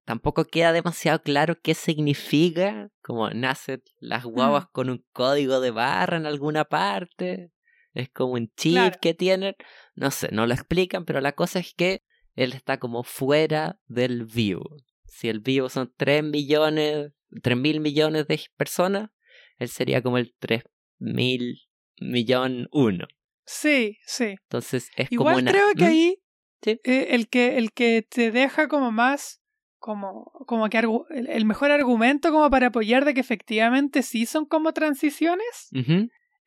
tampoco 0.05 0.45
queda 0.45 0.71
demasiado 0.73 1.21
claro 1.23 1.55
qué 1.61 1.73
significa, 1.73 2.89
como 3.01 3.29
nacen 3.31 3.81
las 3.99 4.25
guaguas 4.25 4.65
Mm. 4.65 4.69
con 4.71 4.89
un 4.89 5.05
código 5.13 5.59
de 5.59 5.71
barra 5.71 6.17
en 6.17 6.25
alguna 6.25 6.65
parte, 6.65 7.51
es 7.93 8.09
como 8.09 8.33
un 8.33 8.51
chip 8.55 8.73
Claro. 8.73 8.97
que 9.01 9.13
tienen, 9.13 9.55
no 9.95 10.11
sé, 10.11 10.29
no 10.31 10.45
lo 10.47 10.53
explican, 10.53 11.05
pero 11.05 11.21
la 11.21 11.33
cosa 11.33 11.59
es 11.59 11.73
que 11.73 12.03
él 12.35 12.53
está 12.53 12.79
como 12.79 13.03
fuera 13.03 13.79
del 13.87 14.25
vivo. 14.25 14.77
Si 15.05 15.27
el 15.29 15.39
vivo 15.41 15.69
son 15.69 15.93
3 15.97 16.23
millones, 16.23 17.11
3 17.41 17.57
mil 17.57 17.79
millones 17.81 18.27
de 18.27 18.39
personas, 18.55 19.09
él 19.57 19.69
sería 19.69 20.01
como 20.01 20.17
el 20.17 20.33
3 20.39 20.63
mil 20.99 21.59
millón 21.99 22.67
uno. 22.71 23.05
Sí, 23.45 23.97
sí. 24.05 24.35
Entonces 24.43 24.89
es 24.95 25.09
como 25.09 25.21
Igual 25.29 25.37
una... 25.41 25.51
creo 25.51 25.67
que 25.75 25.83
¿Mm? 25.85 25.87
ahí 25.87 26.17
Sí. 26.63 26.79
eh, 26.83 27.07
el 27.09 27.27
que 27.27 27.57
el 27.57 27.71
que 27.73 28.03
te 28.07 28.31
deja 28.31 28.67
como 28.67 28.91
más 28.91 29.41
como 29.79 30.31
como 30.45 30.69
que 30.69 30.77
argu- 30.77 31.07
el, 31.09 31.43
mejor 31.45 31.71
argumento 31.71 32.31
como 32.31 32.47
para 32.51 32.67
apoyar 32.67 33.03
de 33.03 33.15
que 33.15 33.19
efectivamente 33.19 34.03
sí 34.03 34.27
son 34.27 34.45
como 34.45 34.71
transiciones. 34.71 35.69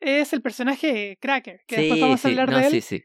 Es 0.05 0.33
el 0.33 0.41
personaje 0.41 1.17
Cracker, 1.21 1.61
que 1.67 1.77
después 1.77 2.01
vamos 2.01 2.23
a 2.25 2.27
hablar 2.27 2.49
no, 2.49 2.57
de 2.59 2.65
él. 2.67 2.71
sí, 2.71 2.81
sí. 2.81 3.03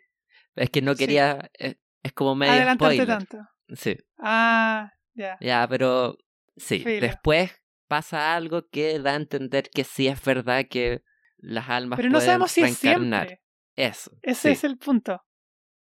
Es 0.56 0.70
que 0.70 0.82
no 0.82 0.94
Sí. 0.94 0.98
quería... 1.04 1.50
Es, 1.54 1.76
es 2.02 2.12
como 2.12 2.34
medio 2.34 2.52
Adelantarte 2.54 2.96
spoiler. 2.96 3.18
tanto. 3.18 3.38
Sí. 3.74 3.96
Ah, 4.18 4.90
ya. 5.14 5.36
Ya, 5.40 5.66
pero 5.68 6.16
sí. 6.56 6.80
Filo. 6.80 7.00
Después 7.06 7.52
pasa 7.88 8.34
algo 8.34 8.66
que 8.70 8.98
da 8.98 9.12
a 9.12 9.16
entender 9.16 9.68
que 9.70 9.84
sí 9.84 10.08
es 10.08 10.22
verdad 10.24 10.64
que 10.70 11.02
las 11.38 11.68
almas 11.68 11.96
Pero 11.98 12.08
no 12.08 12.14
pueden 12.14 12.26
sabemos 12.26 12.50
si 12.52 12.62
es 12.62 12.82
reencarnar. 12.82 13.26
siempre. 13.28 13.44
Eso. 13.76 14.10
Ese 14.22 14.48
sí. 14.48 14.52
es 14.52 14.64
el 14.64 14.78
punto. 14.78 15.20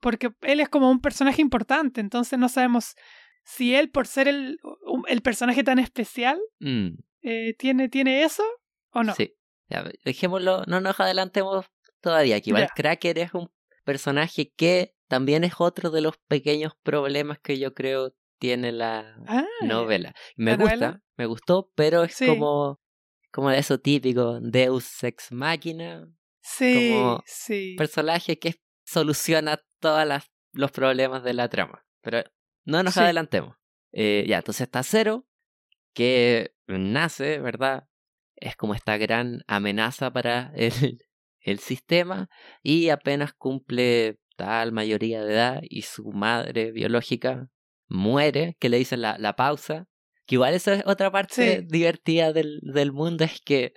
Porque 0.01 0.31
él 0.43 0.61
es 0.61 0.69
como 0.69 0.91
un 0.91 1.01
personaje 1.01 1.41
importante, 1.43 2.01
entonces 2.01 2.39
no 2.39 2.49
sabemos 2.49 2.95
si 3.45 3.75
él, 3.75 3.91
por 3.91 4.07
ser 4.07 4.27
el, 4.29 4.59
el 5.09 5.23
personaje 5.23 5.63
tan 5.65 5.79
especial, 5.79 6.39
Mm, 6.61 6.89
eh, 7.23 7.55
tiene, 7.59 7.89
tiene 7.89 8.23
eso 8.23 8.43
o 8.91 9.03
no. 9.03 9.15
Sí. 9.15 9.33
Ya, 9.69 9.85
dejémoslo, 10.05 10.65
no 10.67 10.81
nos 10.81 10.99
adelantemos 11.01 11.67
todavía. 12.01 12.41
Que 12.41 12.51
igual. 12.51 12.69
Cracker 12.75 13.19
es 13.19 13.35
un 13.35 13.51
personaje 13.85 14.53
que 14.57 14.95
también 15.09 15.45
es 15.45 15.55
otro 15.59 15.91
de 15.91 16.01
los 16.01 16.17
pequeños 16.29 16.73
problemas 16.83 17.39
que 17.41 17.59
yo 17.59 17.75
creo 17.75 18.15
tiene 18.39 18.73
la 18.73 19.17
Ah, 19.27 19.45
novela. 19.63 20.15
Me 20.37 20.53
¿La 20.53 20.57
gusta, 20.57 20.77
novela? 20.77 21.03
me 21.17 21.27
gustó, 21.27 21.71
pero 21.75 22.05
es 22.05 22.15
Sí. 22.15 22.27
como, 22.27 22.81
como 23.33 23.51
de 23.51 23.59
eso 23.59 23.79
típico, 23.79 24.41
Deus 24.41 25.03
Ex 25.03 25.33
Machina, 25.33 26.09
Sí, 26.43 26.75
como 26.75 27.23
sí. 27.27 27.75
personaje 27.79 28.39
que 28.39 28.55
soluciona 28.85 29.61
todos 29.81 30.07
los 30.53 30.71
problemas 30.71 31.23
de 31.25 31.35
la 31.35 31.49
trama. 31.49 31.85
Pero 32.03 32.23
no 32.65 32.83
nos 32.83 32.95
Sí. 32.95 33.01
adelantemos. 33.01 33.57
Eh, 33.93 34.25
ya, 34.29 34.39
entonces 34.39 34.63
está 34.63 34.83
Cero, 34.83 35.27
que 35.95 36.55
nace, 36.67 37.39
¿verdad? 37.41 37.89
Es 38.37 38.57
como 38.57 38.75
esta 38.75 38.97
gran 38.99 39.43
amenaza 39.47 40.13
para 40.13 40.53
el, 40.55 40.73
el 41.41 41.59
sistema 41.59 42.29
y 42.63 42.89
apenas 42.91 43.33
cumple 43.35 44.19
tal 44.37 44.73
mayoría 44.73 45.25
de 45.25 45.33
edad 45.33 45.61
y 45.63 45.83
su 45.83 46.11
madre 46.13 46.71
biológica 46.73 47.49
muere, 47.89 48.57
que 48.61 48.69
le 48.69 48.79
dicen 48.79 49.01
la, 49.01 49.17
la 49.19 49.35
pausa. 49.35 49.87
Que 50.27 50.35
igual 50.35 50.55
esa 50.55 50.75
es 50.75 50.83
otra 50.87 51.11
parte 51.11 51.61
Sí. 51.61 51.67
divertida 51.69 52.33
del, 52.33 52.61
del 52.63 52.93
mundo, 52.93 53.25
es 53.25 53.41
que 53.41 53.73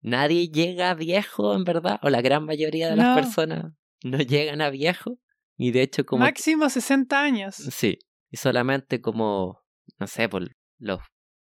nadie 0.00 0.48
llega 0.48 0.92
viejo, 0.94 1.54
en 1.54 1.64
verdad, 1.64 1.98
o 2.02 2.10
la 2.10 2.20
gran 2.20 2.44
mayoría 2.44 2.90
de 2.90 2.96
las 2.96 3.14
personas 3.14 3.72
no 4.02 4.18
llegan 4.18 4.60
a 4.60 4.70
viejo. 4.70 5.18
Y 5.56 5.70
de 5.70 5.82
hecho, 5.82 6.04
como 6.04 6.24
Máximo 6.24 6.68
60 6.68 7.22
años. 7.22 7.54
Sí, 7.54 7.98
y 8.28 8.36
solamente 8.38 9.00
como, 9.00 9.62
no 10.00 10.06
sé, 10.08 10.28
por 10.28 10.42
los 10.78 11.00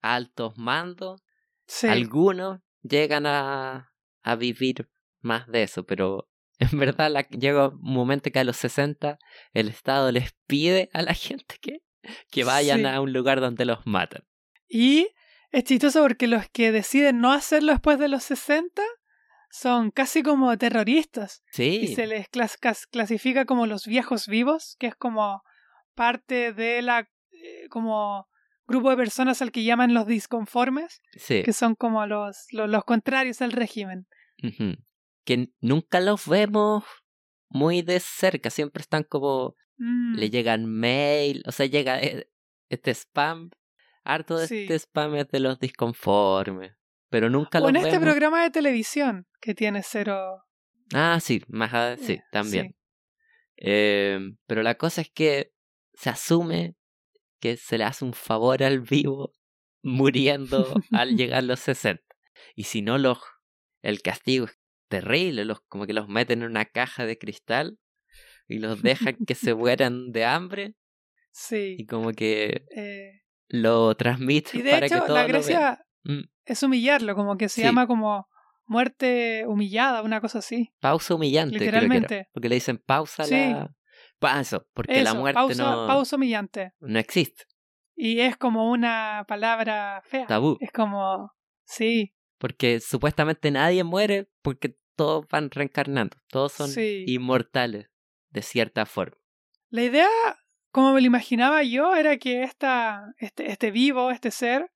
altos 0.03 0.53
mandos, 0.59 1.23
Sí. 1.67 1.87
algunos 1.89 2.61
llegan 2.83 3.27
a, 3.27 3.93
a 4.23 4.37
vivir 4.37 4.89
más 5.21 5.47
de 5.49 5.63
eso, 5.63 5.85
pero 5.85 6.29
en 6.59 6.79
verdad 6.79 7.11
la, 7.11 7.23
llega 7.29 7.69
un 7.69 7.81
momento 7.81 8.31
que 8.31 8.39
a 8.39 8.45
los 8.45 8.57
60 8.59 9.19
el 9.53 9.69
Estado 9.69 10.13
les 10.13 10.33
pide 10.47 10.91
a 10.93 11.03
la 11.03 11.15
gente 11.15 11.57
que, 11.61 11.81
que 12.31 12.45
vayan 12.45 12.81
Sí. 12.81 12.87
a 12.87 13.01
un 13.01 13.13
lugar 13.13 13.41
donde 13.41 13.65
los 13.65 13.87
matan. 13.87 14.23
Y 14.69 15.09
es 15.51 15.65
chistoso 15.65 16.03
porque 16.03 16.27
los 16.27 16.49
que 16.51 16.73
deciden 16.73 17.21
no 17.21 17.33
hacerlo 17.33 17.73
después 17.73 17.99
de 17.99 18.09
los 18.09 18.25
60 18.25 18.83
son 19.51 19.91
casi 19.93 20.23
como 20.25 20.57
terroristas. 20.59 21.43
Sí, 21.53 21.79
Y 21.83 21.95
se 21.95 22.07
les 22.09 22.29
clas- 22.31 22.87
clasifica 22.91 23.45
como 23.45 23.67
los 23.67 23.87
viejos 23.87 24.27
vivos, 24.27 24.75
que 24.81 24.89
es 24.89 24.97
como 24.97 25.43
parte 25.95 26.53
de 26.53 26.83
la 26.83 27.09
eh, 27.31 27.69
como 27.71 28.27
grupo 28.67 28.91
de 28.91 28.97
personas 28.97 29.41
al 29.43 29.53
que 29.53 29.65
llaman 29.65 29.95
los 29.95 30.07
disconformes, 30.07 31.01
sí. 31.17 31.43
que 31.43 31.53
son 31.53 31.75
como 31.75 32.07
los, 32.07 32.47
los, 32.51 32.69
los 32.69 32.85
contrarios 32.85 33.43
al 33.43 33.53
régimen. 33.53 34.07
Que 35.25 35.49
nunca 35.61 36.01
los 36.01 36.27
vemos 36.27 36.85
muy 37.49 37.83
de 37.83 38.01
cerca, 38.01 38.51
siempre 38.51 38.81
están 38.83 39.05
como 39.05 39.55
Mm, 39.77 40.15
le 40.15 40.31
llegan 40.31 40.67
mail, 40.67 41.43
o 41.47 41.51
sea, 41.53 41.67
llega 41.67 42.01
eh, 42.01 42.31
este 42.69 42.93
spam, 42.95 43.51
harto 44.05 44.39
de 44.39 44.47
Sí. 44.47 44.59
este 44.63 44.75
spam 44.79 45.17
es 45.17 45.29
de 45.31 45.41
los 45.41 45.59
disconformes, 45.59 46.77
pero 47.11 47.29
nunca 47.29 47.59
o 47.59 47.63
los 47.63 47.71
en 47.71 47.77
este 47.79 47.91
vemos. 47.91 48.05
programa 48.05 48.45
de 48.45 48.51
televisión 48.51 49.27
que 49.41 49.53
tiene 49.53 49.83
cero. 49.83 50.45
Ah, 50.93 51.19
sí, 51.21 51.43
más 51.49 51.75
a- 51.75 51.97
sí, 51.97 52.13
Eh, 52.13 52.23
también. 52.31 52.69
sí. 52.69 52.77
Eh, 53.57 54.21
pero 54.47 54.63
la 54.63 54.77
cosa 54.77 55.01
es 55.01 55.11
que 55.11 55.53
se 55.95 56.09
asume 56.11 56.77
que 57.45 57.59
se 57.59 57.77
le 57.77 57.85
hace 57.85 58.07
un 58.07 58.15
favor 58.15 58.63
al 58.63 58.81
vivo 58.81 59.33
muriendo 59.83 60.75
al 60.93 61.15
llegar 61.15 61.45
los 61.45 61.61
60. 61.61 62.03
Y 62.57 62.65
si 62.65 62.81
no, 62.81 62.97
los, 62.97 63.19
el 63.83 64.01
castigo 64.01 64.47
es 64.47 64.59
terrible, 64.89 65.45
los, 65.45 65.61
como 65.69 65.87
que 65.87 65.93
los 65.93 66.09
meten 66.09 66.41
en 66.43 66.49
una 66.51 66.65
caja 66.65 67.05
de 67.05 67.19
cristal 67.19 67.79
y 68.49 68.61
los 68.61 68.81
dejan 68.83 69.17
que 69.27 69.35
se 69.35 69.55
mueran 69.55 70.11
de 70.13 70.25
hambre 70.25 70.75
Sí. 71.33 71.77
y 71.79 71.85
como 71.87 72.13
que 72.13 72.65
eh, 72.75 73.23
lo 73.49 73.95
transmiten 73.97 74.61
y 74.61 74.63
de 74.63 74.71
para 74.71 74.87
hecho, 74.87 74.95
que 75.01 75.07
todos 75.07 75.19
la 75.19 75.27
gracia 75.27 75.81
Mm, 76.07 76.21
es 76.45 76.63
humillarlo, 76.63 77.15
como 77.15 77.37
que 77.39 77.49
se 77.49 77.61
Sí. 77.61 77.67
llama 77.67 77.87
como 77.87 78.29
muerte 78.67 79.45
humillada, 79.47 80.03
una 80.03 80.21
cosa 80.21 80.39
así. 80.41 80.71
pausa 80.81 81.15
humillante, 81.15 81.57
creo 81.57 81.61
que 81.61 81.69
era, 81.69 81.81
Literalmente. 81.81 82.29
porque 82.33 82.49
le 82.51 82.55
dicen 82.57 82.77
pausa 82.79 83.23
a 83.23 83.27
Sí. 83.27 83.33
la... 83.35 83.75
Pa- 84.33 84.41
eso, 84.41 84.67
porque 84.75 85.03
la 85.03 85.15
muerte 85.15 85.35
pausa, 85.35 85.63
no, 85.63 85.87
pausa 85.87 86.17
humillante. 86.17 86.73
no 86.81 86.99
existe, 86.99 87.45
Y 87.97 88.21
es 88.21 88.37
como 88.37 88.71
una 88.71 89.25
palabra 89.29 90.03
fea. 90.05 90.27
tabú. 90.27 90.57
Es 90.61 90.71
como, 90.73 91.31
sí, 91.65 92.15
Porque 92.39 92.81
supuestamente 92.81 93.51
nadie 93.51 93.85
muere 93.85 94.29
porque 94.43 94.77
todos 94.97 95.27
van 95.29 95.51
reencarnando. 95.51 96.17
Todos 96.29 96.53
son 96.53 96.69
Sí. 96.69 97.05
inmortales, 97.07 97.87
de 98.31 98.43
cierta 98.43 98.85
forma. 98.87 99.17
La 99.71 99.83
idea, 99.83 100.09
como 100.71 100.93
me 100.93 101.01
lo 101.01 101.07
imaginaba 101.07 101.63
yo, 101.63 101.95
era 101.95 102.17
que 102.19 102.43
esta, 102.43 103.03
este, 103.19 103.51
este 103.51 103.71
vivo, 103.71 104.11
este 104.11 104.31
ser, 104.31 104.71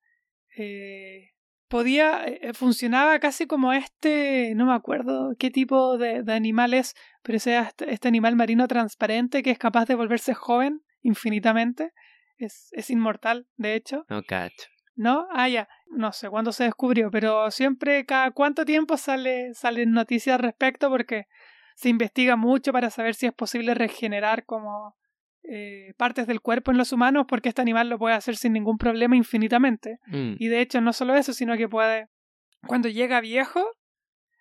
eh, 0.57 1.29
podía, 1.69 2.25
eh, 2.25 2.53
funcionaba 2.53 3.19
casi 3.19 3.47
como 3.47 3.71
este, 3.71 4.53
no 4.55 4.65
me 4.65 4.73
acuerdo 4.73 5.35
qué 5.39 5.49
tipo 5.51 5.97
de, 5.97 6.23
de 6.23 6.33
animal 6.33 6.73
es, 6.73 6.95
pero 7.23 7.37
ese 7.37 7.57
este, 7.57 7.93
este 7.93 8.07
animal 8.07 8.35
marino 8.35 8.67
transparente 8.67 9.41
que 9.43 9.51
es 9.51 9.59
capaz 9.59 9.85
de 9.85 9.95
volverse 9.95 10.33
joven 10.33 10.81
infinitamente. 11.01 11.93
Es, 12.37 12.69
es 12.71 12.89
inmortal, 12.89 13.47
de 13.57 13.75
hecho. 13.75 14.05
No 14.09 14.23
cacho. 14.23 14.67
¿No? 14.95 15.27
Ah, 15.31 15.47
ya. 15.47 15.69
No 15.89 16.11
sé 16.11 16.29
cuándo 16.29 16.51
se 16.51 16.65
descubrió, 16.65 17.09
pero 17.11 17.51
siempre, 17.51 18.05
cada 18.05 18.31
cuánto 18.31 18.65
tiempo 18.65 18.97
sale, 18.97 19.53
salen 19.53 19.91
noticias 19.91 20.35
al 20.35 20.43
respecto 20.43 20.89
porque 20.89 21.27
se 21.75 21.89
investiga 21.89 22.35
mucho 22.35 22.73
para 22.73 22.89
saber 22.89 23.15
si 23.15 23.25
es 23.25 23.33
posible 23.33 23.73
regenerar 23.73 24.45
como 24.45 24.97
eh, 25.43 25.93
partes 25.97 26.27
del 26.27 26.41
cuerpo 26.41 26.71
en 26.71 26.77
los 26.77 26.91
humanos 26.91 27.25
porque 27.27 27.49
este 27.49 27.61
animal 27.61 27.89
lo 27.89 27.97
puede 27.97 28.15
hacer 28.15 28.35
sin 28.37 28.53
ningún 28.53 28.77
problema 28.77 29.15
infinitamente. 29.15 29.99
Mm, 30.07 30.35
Y 30.37 30.47
de 30.47 30.61
hecho 30.61 30.81
no 30.81 30.93
solo 30.93 31.15
eso, 31.15 31.33
sino 31.33 31.55
que 31.57 31.67
puede, 31.69 32.07
cuando 32.67 32.89
llega 32.89 33.21
viejo, 33.21 33.63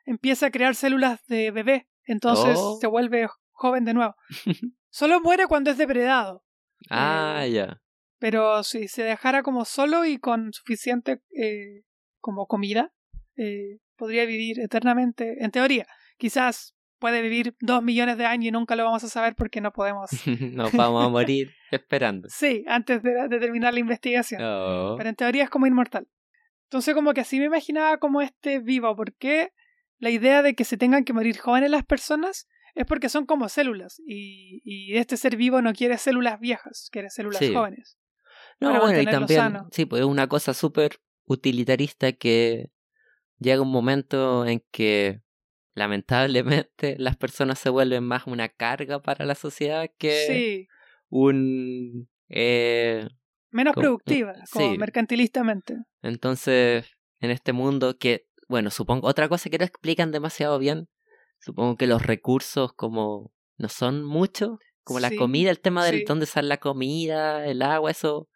empieza 0.04 0.46
a 0.46 0.50
crear 0.50 0.74
células 0.74 1.24
de 1.26 1.50
bebé, 1.50 1.88
entonces 2.04 2.56
Oh. 2.58 2.78
se 2.80 2.86
vuelve 2.86 3.28
joven 3.52 3.84
de 3.84 3.94
nuevo. 3.94 4.14
Solo 4.90 5.20
muere 5.20 5.46
cuando 5.46 5.70
es 5.70 5.78
depredado. 5.78 6.42
Ah, 6.90 7.42
Eh, 7.44 7.52
ya. 7.52 7.80
Pero 8.18 8.62
si 8.64 8.88
se 8.88 9.02
dejara 9.04 9.42
como 9.42 9.64
solo 9.64 10.04
y 10.04 10.18
con 10.18 10.52
suficiente 10.52 11.20
eh, 11.40 11.82
como 12.20 12.46
comida, 12.46 12.92
podría 13.96 14.24
vivir 14.24 14.58
eternamente, 14.60 15.36
en 15.44 15.50
teoría. 15.52 15.86
Quizás 16.16 16.74
puede 16.98 17.22
vivir 17.22 17.54
dos 17.60 17.82
millones 17.82 18.18
de 18.18 18.26
años 18.26 18.46
y 18.46 18.50
nunca 18.50 18.76
lo 18.76 18.84
vamos 18.84 19.02
a 19.04 19.08
saber 19.08 19.34
porque 19.34 19.60
no 19.60 19.72
podemos. 19.72 20.10
Nos 20.52 20.72
vamos 20.72 21.04
a 21.04 21.08
morir 21.08 21.52
esperando. 21.70 22.28
Sí, 22.30 22.64
antes 22.66 23.02
de, 23.02 23.28
de 23.28 23.38
terminar 23.38 23.74
la 23.74 23.80
investigación. 23.80 24.40
Oh. 24.42 24.94
Pero 24.96 25.08
en 25.10 25.16
teoría 25.16 25.44
es 25.44 25.50
como 25.50 25.66
inmortal. 25.66 26.06
Entonces 26.64 26.94
como 26.94 27.14
que 27.14 27.22
así 27.22 27.38
me 27.38 27.46
imaginaba 27.46 27.96
como 27.98 28.20
este 28.20 28.58
vivo, 28.58 28.94
porque 28.94 29.52
la 29.98 30.10
idea 30.10 30.42
de 30.42 30.54
que 30.54 30.64
se 30.64 30.76
tengan 30.76 31.04
que 31.04 31.12
morir 31.12 31.38
jóvenes 31.38 31.70
las 31.70 31.84
personas 31.84 32.46
es 32.74 32.84
porque 32.86 33.08
son 33.08 33.26
como 33.26 33.48
células 33.48 34.00
y, 34.06 34.60
y 34.64 34.96
este 34.96 35.16
ser 35.16 35.36
vivo 35.36 35.62
no 35.62 35.72
quiere 35.72 35.96
células 35.98 36.38
viejas, 36.38 36.88
quiere 36.92 37.10
células 37.10 37.38
Sí. 37.40 37.52
jóvenes. 37.54 37.98
No, 38.60 38.68
para 38.68 38.80
bueno, 38.80 39.00
y 39.00 39.04
también, 39.06 39.40
sano. 39.40 39.68
sí, 39.72 39.86
pues 39.86 40.00
es 40.00 40.06
una 40.06 40.26
cosa 40.28 40.52
súper 40.52 41.00
utilitarista 41.24 42.12
que 42.12 42.70
llega 43.38 43.62
un 43.62 43.70
momento 43.70 44.44
en 44.46 44.62
que 44.70 45.22
lamentablemente 45.78 46.96
las 46.98 47.16
personas 47.16 47.58
se 47.58 47.70
vuelven 47.70 48.04
más 48.04 48.26
una 48.26 48.48
carga 48.48 49.00
para 49.00 49.24
la 49.24 49.34
sociedad 49.34 49.88
que 49.98 50.10
Sí, 50.26 50.68
un... 51.08 52.08
eh, 52.28 53.08
menos 53.50 53.74
como- 53.74 53.86
productiva, 53.86 54.34
como 54.52 54.72
sí. 54.72 54.78
mercantilistamente. 54.78 55.76
Entonces, 56.02 56.86
en 57.20 57.30
este 57.30 57.52
mundo 57.52 57.96
que, 57.98 58.26
bueno, 58.48 58.70
supongo, 58.70 59.08
otra 59.08 59.28
cosa 59.28 59.50
que 59.50 59.58
no 59.58 59.64
explican 59.64 60.12
demasiado 60.12 60.58
bien, 60.58 60.88
supongo 61.40 61.76
que 61.76 61.86
los 61.86 62.02
recursos 62.02 62.72
como 62.74 63.32
no 63.56 63.68
son 63.68 64.04
muchos, 64.04 64.58
como 64.84 65.00
la 65.00 65.10
comida, 65.10 65.50
el 65.50 65.60
tema 65.60 65.84
del 65.84 66.04
dónde 66.04 66.26
sale 66.26 66.48
la 66.48 66.58
comida, 66.58 67.46
el 67.46 67.62
agua, 67.62 67.90
eso 67.90 68.28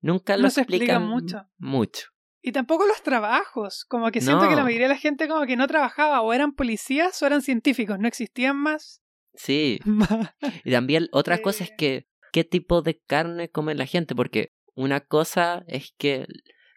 nunca 0.00 0.36
lo 0.36 0.44
No 0.44 0.50
se 0.50 0.62
explica 0.62 0.98
explican 0.98 1.08
mucho. 1.08 1.42
mucho. 1.58 2.08
Y 2.46 2.52
tampoco 2.52 2.84
los 2.86 3.02
trabajos, 3.02 3.86
como 3.88 4.10
que 4.10 4.20
siento 4.20 4.46
que 4.50 4.54
la 4.54 4.64
mayoría 4.64 4.86
de 4.88 4.92
la 4.94 4.98
gente 5.00 5.28
como 5.28 5.46
que 5.46 5.56
no 5.56 5.66
trabajaba, 5.66 6.20
o 6.20 6.32
eran 6.34 6.52
policías 6.52 7.20
o 7.22 7.26
eran 7.26 7.40
científicos, 7.40 7.98
no 7.98 8.06
existían 8.06 8.56
más. 8.58 9.00
Sí, 9.32 9.80
y 10.64 10.70
también 10.70 11.08
otra 11.12 11.38
cosa 11.38 11.64
es 11.64 11.70
que 11.76 12.06
qué 12.32 12.44
tipo 12.44 12.82
de 12.82 13.00
carne 13.00 13.48
come 13.48 13.74
la 13.74 13.86
gente, 13.86 14.14
porque 14.14 14.52
una 14.74 15.00
cosa 15.00 15.64
es 15.68 15.94
que 15.96 16.26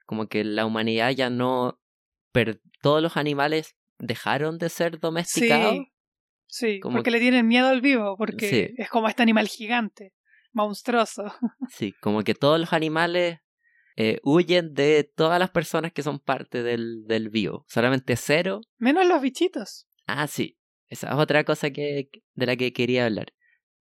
como 0.05 0.27
que 0.27 0.45
la 0.45 0.65
humanidad 0.65 1.11
ya 1.11 1.29
no, 1.29 1.81
per- 2.31 2.61
todos 2.81 3.01
los 3.03 3.17
animales 3.17 3.75
dejaron 3.99 4.57
de 4.59 4.69
ser 4.69 4.99
domesticados. 4.99 5.73
Sí, 5.75 5.91
sí, 6.75 6.79
Como 6.79 6.95
porque 6.95 7.09
que- 7.09 7.17
le 7.17 7.19
tienen 7.19 7.45
miedo 7.45 7.67
al 7.67 7.81
vivo, 7.81 8.15
porque 8.17 8.49
Sí. 8.49 8.73
es 8.77 8.89
como 8.89 9.09
este 9.09 9.21
animal 9.21 9.49
gigante, 9.49 10.13
monstruoso. 10.53 11.25
Sí, 11.69 11.91
como 11.99 12.23
que 12.23 12.35
todos 12.35 12.57
los 12.57 12.71
animales 12.71 13.39
eh, 13.99 14.19
huyen 14.23 14.75
de 14.75 15.03
todas 15.03 15.39
las 15.39 15.49
personas 15.49 15.91
que 15.91 16.03
son 16.03 16.19
parte 16.19 16.61
del, 16.61 17.05
del 17.07 17.29
vivo. 17.29 17.65
Solamente 17.67 18.15
cero. 18.15 18.61
Menos 18.77 19.07
los 19.07 19.21
bichitos. 19.21 19.87
Ah, 20.05 20.27
sí. 20.27 20.59
Esa 20.87 21.09
es 21.09 21.15
otra 21.15 21.43
cosa 21.43 21.71
que, 21.71 22.09
de 22.35 22.45
la 22.45 22.55
que 22.55 22.71
quería 22.73 23.05
hablar. 23.05 23.33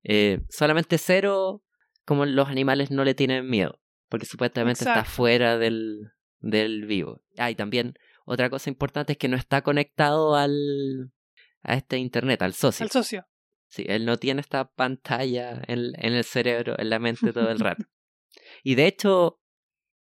Eh, 0.03 0.41
solamente 0.49 0.97
cero, 0.97 1.63
como 2.07 2.25
los 2.25 2.49
animales 2.49 2.91
no 2.91 3.05
le 3.05 3.15
tienen 3.15 3.47
miedo. 3.49 3.79
Porque 4.09 4.25
supuestamente 4.25 4.85
está 4.85 5.05
fuera 5.05 5.59
del, 5.59 6.13
del 6.41 6.87
vivo. 6.87 7.23
Ah, 7.37 7.51
y 7.51 7.55
también 7.55 7.95
otra 8.25 8.49
cosa 8.49 8.71
importante 8.71 9.13
es 9.13 9.19
que 9.19 9.29
no 9.29 9.37
está 9.37 9.61
conectado 9.61 10.35
al 10.35 11.13
a 11.63 11.75
este 11.75 11.99
internet, 11.99 12.41
al 12.41 12.55
socio. 12.55 12.85
El 12.85 12.91
socio. 12.91 13.27
Sí, 13.69 13.85
él 13.87 14.07
no 14.07 14.17
tiene 14.17 14.41
esta 14.41 14.71
pantalla 14.71 15.61
en, 15.67 15.93
en 15.97 16.15
el 16.15 16.25
cerebro, 16.25 16.75
en 16.79 16.89
la 16.89 17.01
mente 17.01 17.33
todo 17.35 17.51
el 17.51 17.59
rato. 17.59 17.85
Y 18.63 18.77
de 18.77 18.87
hecho, 18.87 19.41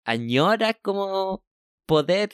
añora 0.06 0.72
como 0.74 1.44
poder 1.86 2.30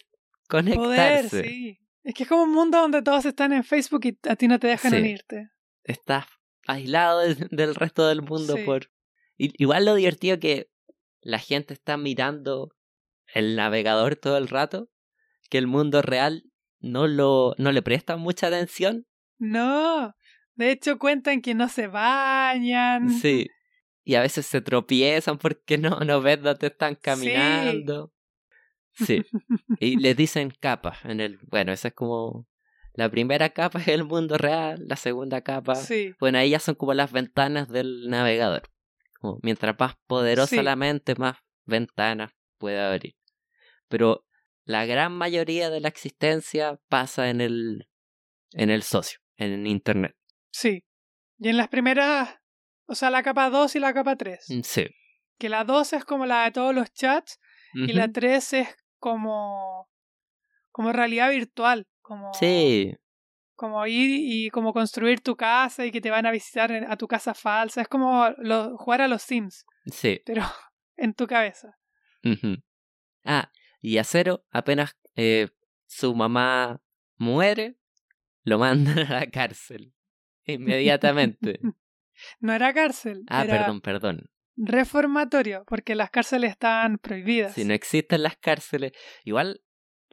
Poder, 0.48 0.74
conectarse. 0.76 1.44
sí. 1.44 1.78
Es 2.04 2.14
que 2.14 2.24
es 2.24 2.28
como 2.28 2.42
un 2.44 2.52
mundo 2.52 2.78
donde 2.78 3.00
todos 3.02 3.24
están 3.24 3.52
en 3.52 3.64
Facebook 3.64 4.04
y 4.04 4.18
a 4.28 4.37
ti 4.37 4.48
no 4.48 4.58
te 4.58 4.66
dejan 4.68 4.90
Sí. 4.92 4.98
unirte. 4.98 5.48
Estás 5.85 6.26
aislado 6.66 7.20
del, 7.20 7.48
del 7.50 7.74
resto 7.74 8.06
del 8.08 8.22
mundo 8.22 8.56
Sí. 8.56 8.62
por... 8.64 8.90
Igual 9.38 9.85
lo 9.87 9.94
divertido 9.94 10.38
que 10.38 10.68
la 11.20 11.38
gente 11.38 11.74
está 11.74 11.96
mirando 11.96 12.74
el 13.35 13.56
navegador 13.56 14.16
todo 14.16 14.37
el 14.37 14.48
rato, 14.48 14.90
que 15.48 15.58
el 15.58 15.66
mundo 15.66 16.02
real 16.02 16.44
no 16.80 17.06
lo 17.06 17.54
no 17.58 17.72
le 17.72 17.82
presta 17.82 18.16
mucha 18.16 18.48
atención. 18.48 19.06
No, 19.38 20.14
de 20.54 20.70
hecho 20.72 20.98
cuentan 20.98 21.40
que 21.40 21.54
no 21.54 21.68
se 21.68 21.87
bañan. 21.87 23.08
Sí. 23.11 23.48
Y 24.04 24.14
a 24.16 24.20
veces 24.20 24.46
se 24.46 24.60
tropiezan 24.60 25.38
porque 25.38 25.78
no, 25.78 26.00
no 26.00 26.20
ven 26.20 26.42
dónde 26.42 26.68
están 26.68 26.96
caminando. 26.96 28.12
Sí. 28.94 29.24
Y 29.80 29.96
les 29.96 30.16
dicen 30.16 30.52
capas 30.60 31.04
en 31.04 31.20
el. 31.20 31.38
Bueno, 31.50 31.72
esa 31.72 31.88
es 31.88 31.94
como. 31.94 32.46
La 32.94 33.08
primera 33.10 33.48
capa 33.50 33.80
es 33.80 33.88
el 33.88 34.04
mundo 34.04 34.36
real, 34.36 34.84
la 34.86 34.96
segunda 34.96 35.40
capa. 35.40 35.76
Sí. 35.76 36.12
Bueno, 36.20 36.38
ahí 36.38 36.50
ya 36.50 36.58
son 36.58 36.74
como 36.74 36.92
las 36.92 37.10
ventanas 37.10 37.68
del 37.70 38.08
navegador. 38.08 38.64
Como 39.18 39.38
mientras 39.42 39.74
más 39.78 39.94
poderosa 40.06 40.56
Sí. 40.56 40.62
la 40.62 40.76
mente, 40.76 41.14
más 41.16 41.36
ventanas 41.64 42.32
puede 42.58 42.78
abrir. 42.80 43.14
Pero 43.88 44.26
la 44.64 44.84
gran 44.84 45.12
mayoría 45.12 45.70
de 45.70 45.80
la 45.80 45.88
existencia 45.88 46.78
pasa 46.88 47.30
en 47.30 47.40
el. 47.40 47.88
en 48.52 48.68
el 48.68 48.82
socio, 48.82 49.20
en 49.38 49.66
internet. 49.66 50.14
Sí. 50.50 50.84
Y 51.38 51.48
en 51.48 51.56
las 51.56 51.68
primeras, 51.68 52.36
o 52.87 52.95
sea, 52.95 53.11
la 53.11 53.23
capa 53.23 53.51
2 53.51 53.75
y 53.77 53.81
la 53.81 53.92
capa 53.95 54.16
3. 54.16 54.45
Mm, 54.49 54.61
Sí. 54.62 54.87
Que 55.38 55.49
la 55.49 55.64
2 55.64 55.92
es 55.92 56.05
como 56.05 56.27
la 56.27 56.45
de 56.45 56.53
todos 56.53 56.75
los 56.75 56.92
chats 56.92 57.40
y 57.75 57.92
la 57.95 58.09
3 58.12 58.53
es 58.53 58.68
como 58.99 59.88
como 60.71 60.92
realidad 60.92 61.31
virtual, 61.31 61.87
como 62.01 62.33
Sí, 62.35 62.95
como 63.55 63.87
ir 63.87 64.11
y 64.23 64.51
como 64.51 64.73
construir 64.73 65.21
tu 65.21 65.37
casa 65.37 65.85
y 65.85 65.90
que 65.90 66.01
te 66.01 66.11
van 66.11 66.27
a 66.27 66.31
visitar 66.31 66.73
a 66.88 66.97
tu 66.97 67.07
casa 67.09 67.35
falsa, 67.35 67.83
es 67.83 67.88
como 67.88 68.31
lo- 68.38 68.77
jugar 68.79 69.01
a 69.03 69.09
los 69.09 69.23
Sims, 69.23 69.64
sí. 69.87 70.21
pero 70.25 70.42
en 70.97 71.14
tu 71.14 71.27
cabeza. 71.27 71.77
Ah, 73.25 73.51
y 73.81 73.99
a 73.99 74.05
Cero, 74.05 74.45
apenas 74.51 74.97
eh, 75.16 75.49
su 75.87 76.14
mamá 76.14 76.81
muere, 77.16 77.77
lo 78.45 78.59
mandan 78.59 78.99
a 79.11 79.21
la 79.21 79.27
cárcel. 79.31 79.92
Inmediatamente. 80.47 81.61
No 82.40 82.52
era 82.52 82.72
cárcel, 82.72 83.22
Ah, 83.28 83.44
era 83.44 83.58
perdón, 83.58 83.80
perdón. 83.80 84.26
reformatorio, 84.56 85.64
porque 85.66 85.94
las 85.94 86.11
cárceles 86.11 86.50
están 86.50 86.98
prohibidas. 86.98 87.54
Si 87.54 87.64
no 87.64 87.74
existen 87.74 88.22
las 88.22 88.37
cárceles, 88.37 88.92
igual 89.24 89.61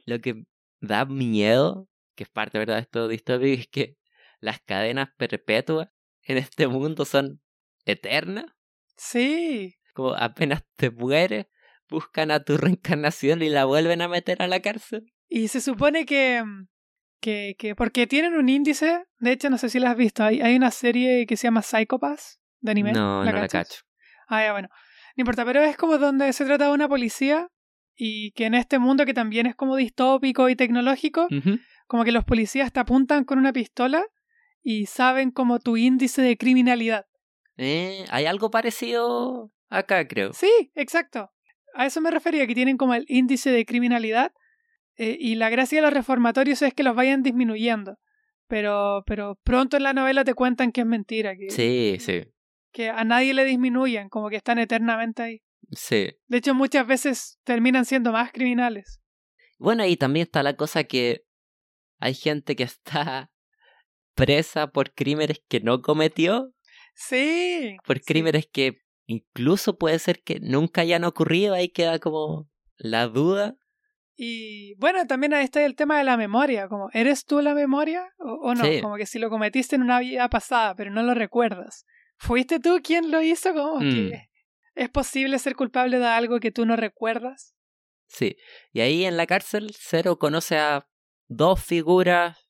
lo 0.06 0.20
que 0.20 0.44
da 0.80 1.04
miedo, 1.04 1.88
que 2.14 2.24
es 2.24 2.30
parte 2.30 2.58
¿verdad? 2.58 2.76
de 2.76 2.80
esto 2.82 3.08
distópico, 3.08 3.60
es 3.60 3.68
que 3.68 3.96
las 4.40 4.60
cadenas 4.60 5.10
perpetuas 5.16 5.88
en 6.22 6.38
este 6.38 6.66
mundo 6.68 7.04
son 7.04 7.40
eternas. 7.84 8.46
Sí, 8.96 9.74
Como 9.94 10.14
apenas 10.14 10.62
te 10.76 10.90
mueres, 10.90 11.46
buscan 11.88 12.30
a 12.30 12.42
tu 12.44 12.56
reencarnación 12.56 13.42
y 13.42 13.48
la 13.48 13.64
vuelven 13.64 14.02
a 14.02 14.08
meter 14.08 14.40
a 14.42 14.46
la 14.46 14.60
cárcel. 14.60 15.12
y 15.28 15.48
se 15.48 15.60
supone 15.60 16.06
que, 16.06 16.42
que, 17.20 17.54
que 17.58 17.74
porque 17.74 18.06
tienen 18.06 18.34
un 18.34 18.48
índice, 18.48 19.04
de 19.18 19.32
hecho 19.32 19.50
no 19.50 19.58
sé 19.58 19.68
si 19.68 19.78
la 19.78 19.90
has 19.90 19.96
visto, 19.96 20.24
hay, 20.24 20.40
hay 20.40 20.56
una 20.56 20.70
serie 20.70 21.26
que 21.26 21.36
se 21.36 21.46
llama 21.46 21.62
Psychopaths 21.62 22.40
de 22.60 22.70
anime. 22.70 22.92
No, 22.92 23.24
no 23.24 23.24
la 23.24 23.32
cachas? 23.32 23.68
cacho. 23.68 23.82
Ah, 24.28 24.42
ya, 24.42 24.52
bueno. 24.52 24.68
No 25.16 25.22
importa, 25.22 25.44
pero 25.44 25.62
es 25.62 25.76
como 25.76 25.98
donde 25.98 26.32
se 26.32 26.44
trata 26.44 26.66
de 26.66 26.72
una 26.72 26.88
policía 26.88 27.48
y 27.96 28.30
que 28.32 28.46
en 28.46 28.54
este 28.54 28.78
mundo 28.78 29.04
que 29.04 29.12
también 29.12 29.46
es 29.46 29.54
como 29.54 29.76
distópico 29.76 30.48
y 30.48 30.56
tecnológico, 30.56 31.28
como 31.86 32.04
que 32.04 32.12
los 32.12 32.24
policías 32.24 32.72
te 32.72 32.80
apuntan 32.80 33.24
con 33.24 33.38
una 33.38 33.52
pistola 33.52 34.04
y 34.62 34.86
saben 34.86 35.30
como 35.30 35.58
tu 35.58 35.76
índice 35.76 36.22
de 36.22 36.36
criminalidad. 36.36 37.06
Eh, 37.56 38.04
hay 38.10 38.26
algo 38.26 38.50
parecido 38.50 39.52
acá, 39.68 40.06
creo. 40.06 40.32
Sí, 40.32 40.72
exacto. 40.74 41.30
A 41.74 41.86
eso 41.86 42.00
me 42.00 42.10
refería, 42.10 42.46
que 42.46 42.54
tienen 42.54 42.76
como 42.76 42.94
el 42.94 43.04
índice 43.08 43.50
de 43.50 43.66
criminalidad 43.66 44.32
eh, 44.96 45.16
y 45.18 45.34
la 45.36 45.50
gracia 45.50 45.78
de 45.78 45.82
los 45.82 45.92
reformatorios 45.94 46.62
es 46.62 46.74
que 46.74 46.82
los 46.82 46.94
vayan 46.96 47.22
disminuyendo. 47.22 47.96
Pero, 48.48 49.02
pero 49.06 49.38
pronto 49.44 49.76
en 49.76 49.84
la 49.84 49.92
novela 49.92 50.24
te 50.24 50.34
cuentan 50.34 50.72
que 50.72 50.80
es 50.80 50.86
mentira, 50.86 51.36
que, 51.36 51.50
Sí, 51.50 51.96
sí, 52.00 52.24
que 52.72 52.88
a 52.90 53.04
nadie 53.04 53.32
le 53.34 53.44
disminuyen, 53.44 54.08
como 54.08 54.28
que 54.28 54.36
están 54.36 54.58
eternamente 54.58 55.22
ahí. 55.22 55.42
sí. 55.72 56.08
De 56.26 56.38
hecho, 56.38 56.54
muchas 56.54 56.86
veces 56.86 57.38
terminan 57.44 57.84
siendo 57.84 58.10
más 58.12 58.32
criminales. 58.32 59.00
Bueno, 59.58 59.84
y 59.86 59.96
también 59.96 60.24
está 60.24 60.42
la 60.42 60.56
cosa 60.56 60.84
que 60.84 61.22
hay 62.00 62.14
gente 62.14 62.56
que 62.56 62.64
está 62.64 63.30
presa 64.14 64.68
por 64.72 64.92
crímenes 64.94 65.40
que 65.48 65.60
no 65.60 65.80
cometió, 65.82 66.52
Sí. 66.94 67.76
por 67.86 67.98
sí. 67.98 68.04
crímenes 68.04 68.48
que 68.52 68.78
incluso 69.06 69.78
puede 69.78 69.98
ser 70.00 70.22
que 70.22 70.40
nunca 70.40 70.80
hayan 70.82 71.04
ocurrido, 71.04 71.54
ahí 71.54 71.68
queda 71.68 71.98
como 72.00 72.48
la 72.76 73.06
duda. 73.06 73.54
Y 74.22 74.74
bueno, 74.74 75.06
también 75.06 75.32
ahí 75.32 75.44
está 75.44 75.64
el 75.64 75.74
tema 75.74 75.96
de 75.96 76.04
la 76.04 76.18
memoria, 76.18 76.68
como 76.68 76.90
¿eres 76.92 77.24
tú 77.24 77.40
la 77.40 77.54
memoria 77.54 78.06
o, 78.18 78.32
o 78.50 78.54
no? 78.54 78.64
Sí. 78.64 78.82
Como 78.82 78.96
que 78.96 79.06
si 79.06 79.18
lo 79.18 79.30
cometiste 79.30 79.76
en 79.76 79.82
una 79.82 79.98
vida 79.98 80.28
pasada, 80.28 80.74
pero 80.74 80.90
no 80.90 81.02
lo 81.02 81.14
recuerdas. 81.14 81.86
¿Fuiste 82.18 82.60
tú 82.60 82.80
quien 82.84 83.10
lo 83.10 83.22
hizo? 83.22 83.54
Como 83.54 83.80
Mm. 83.80 83.90
que 84.10 84.28
es 84.74 84.90
posible 84.90 85.38
ser 85.38 85.56
culpable 85.56 85.98
de 85.98 86.04
algo 86.06 86.38
que 86.38 86.50
tú 86.52 86.66
no 86.66 86.76
recuerdas. 86.76 87.54
Sí. 88.08 88.36
Y 88.74 88.80
ahí 88.80 89.06
en 89.06 89.16
la 89.16 89.26
cárcel, 89.26 89.74
Cero 89.78 90.18
conoce 90.18 90.58
a 90.58 90.86
dos 91.28 91.64
figuras, 91.64 92.46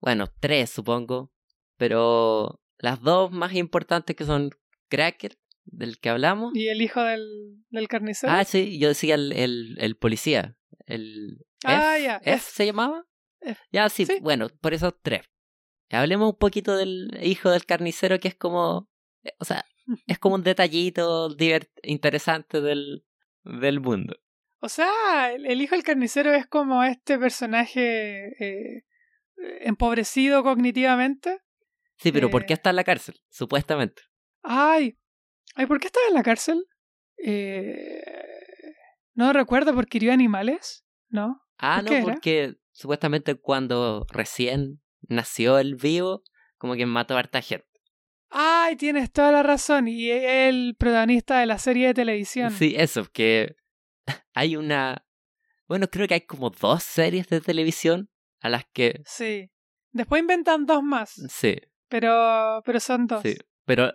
bueno, 0.00 0.26
tres 0.40 0.68
supongo, 0.68 1.32
pero 1.78 2.60
las 2.76 3.00
dos 3.00 3.30
más 3.32 3.54
importantes 3.54 4.14
que 4.14 4.24
son 4.26 4.50
Cracker, 4.90 5.38
del 5.64 5.98
que 5.98 6.08
hablamos. 6.10 6.54
Y 6.54 6.68
el 6.68 6.80
hijo 6.82 7.02
del, 7.02 7.26
del 7.70 7.88
carnicero. 7.88 8.32
Ah, 8.32 8.44
sí, 8.44 8.78
yo 8.78 8.88
decía 8.88 9.14
el, 9.16 9.32
el, 9.32 9.76
el 9.78 9.96
policía. 9.96 10.56
El 10.86 11.38
Ah, 11.64 11.96
F, 11.96 12.04
ya, 12.04 12.16
F 12.16 12.30
F. 12.32 12.50
se 12.52 12.66
llamaba. 12.66 13.06
F. 13.40 13.60
Ya, 13.72 13.88
sí, 13.88 14.04
Sí. 14.06 14.18
bueno, 14.20 14.48
por 14.60 14.74
eso 14.74 14.92
tres. 14.92 15.22
Hablemos 15.90 16.32
un 16.32 16.38
poquito 16.38 16.76
del 16.76 17.08
hijo 17.22 17.50
del 17.50 17.64
carnicero, 17.66 18.18
que 18.20 18.28
es 18.28 18.34
como. 18.34 18.90
eh, 19.22 19.32
O 19.38 19.44
sea, 19.44 19.64
es 20.06 20.18
como 20.18 20.34
un 20.34 20.42
detallito 20.42 21.28
divert- 21.36 21.70
interesante 21.82 22.60
del, 22.60 23.04
del 23.44 23.80
mundo. 23.80 24.16
O 24.60 24.68
sea, 24.68 25.32
el, 25.32 25.60
hijo 25.60 25.74
del 25.74 25.84
carnicero 25.84 26.32
es 26.32 26.46
como 26.46 26.82
este 26.84 27.18
personaje 27.18 28.28
eh, 28.42 28.84
empobrecido 29.60 30.42
cognitivamente. 30.42 31.40
Sí, 31.98 32.12
pero 32.12 32.30
¿por 32.30 32.42
Eh. 32.42 32.46
qué 32.46 32.54
está 32.54 32.70
en 32.70 32.76
la 32.76 32.84
cárcel? 32.84 33.20
Supuestamente. 33.28 34.02
Ay, 34.42 34.98
ay, 35.54 35.66
¿por 35.66 35.80
qué 35.80 35.86
estaba 35.88 36.06
en 36.08 36.14
la 36.14 36.22
cárcel? 36.22 36.66
Eh, 37.18 38.02
no 39.14 39.32
recuerdo 39.32 39.74
porque 39.74 39.98
hirió 39.98 40.12
animales, 40.12 40.84
¿no? 41.08 41.40
Ah, 41.58 41.80
¿Por 41.82 41.90
no, 41.90 41.96
era? 41.96 42.04
porque 42.04 42.56
supuestamente 42.72 43.34
cuando 43.36 44.06
recién 44.10 44.82
nació 45.08 45.58
el 45.58 45.76
vivo, 45.76 46.22
como 46.58 46.74
que 46.74 46.86
mató 46.86 47.16
a 47.16 47.20
harta 47.20 47.40
gente. 47.42 47.66
Ay, 48.30 48.74
tienes 48.76 49.12
toda 49.12 49.30
la 49.30 49.42
razón. 49.44 49.86
Y 49.86 50.10
es 50.10 50.24
el 50.48 50.74
protagonista 50.76 51.38
de 51.38 51.46
la 51.46 51.58
serie 51.58 51.88
de 51.88 51.94
televisión. 51.94 52.50
Sí, 52.50 52.74
eso, 52.76 53.06
que 53.12 53.54
hay 54.34 54.56
una... 54.56 55.06
Bueno, 55.68 55.88
creo 55.88 56.08
que 56.08 56.14
hay 56.14 56.20
como 56.22 56.50
dos 56.50 56.82
series 56.82 57.28
de 57.28 57.40
televisión 57.40 58.10
a 58.40 58.48
las 58.48 58.64
que... 58.72 59.02
Sí. 59.06 59.50
Después 59.92 60.20
inventan 60.20 60.66
dos 60.66 60.82
más, 60.82 61.12
Sí, 61.30 61.56
pero, 61.88 62.60
pero 62.66 62.80
son 62.80 63.06
dos. 63.06 63.22
sí. 63.22 63.36
Pero 63.64 63.92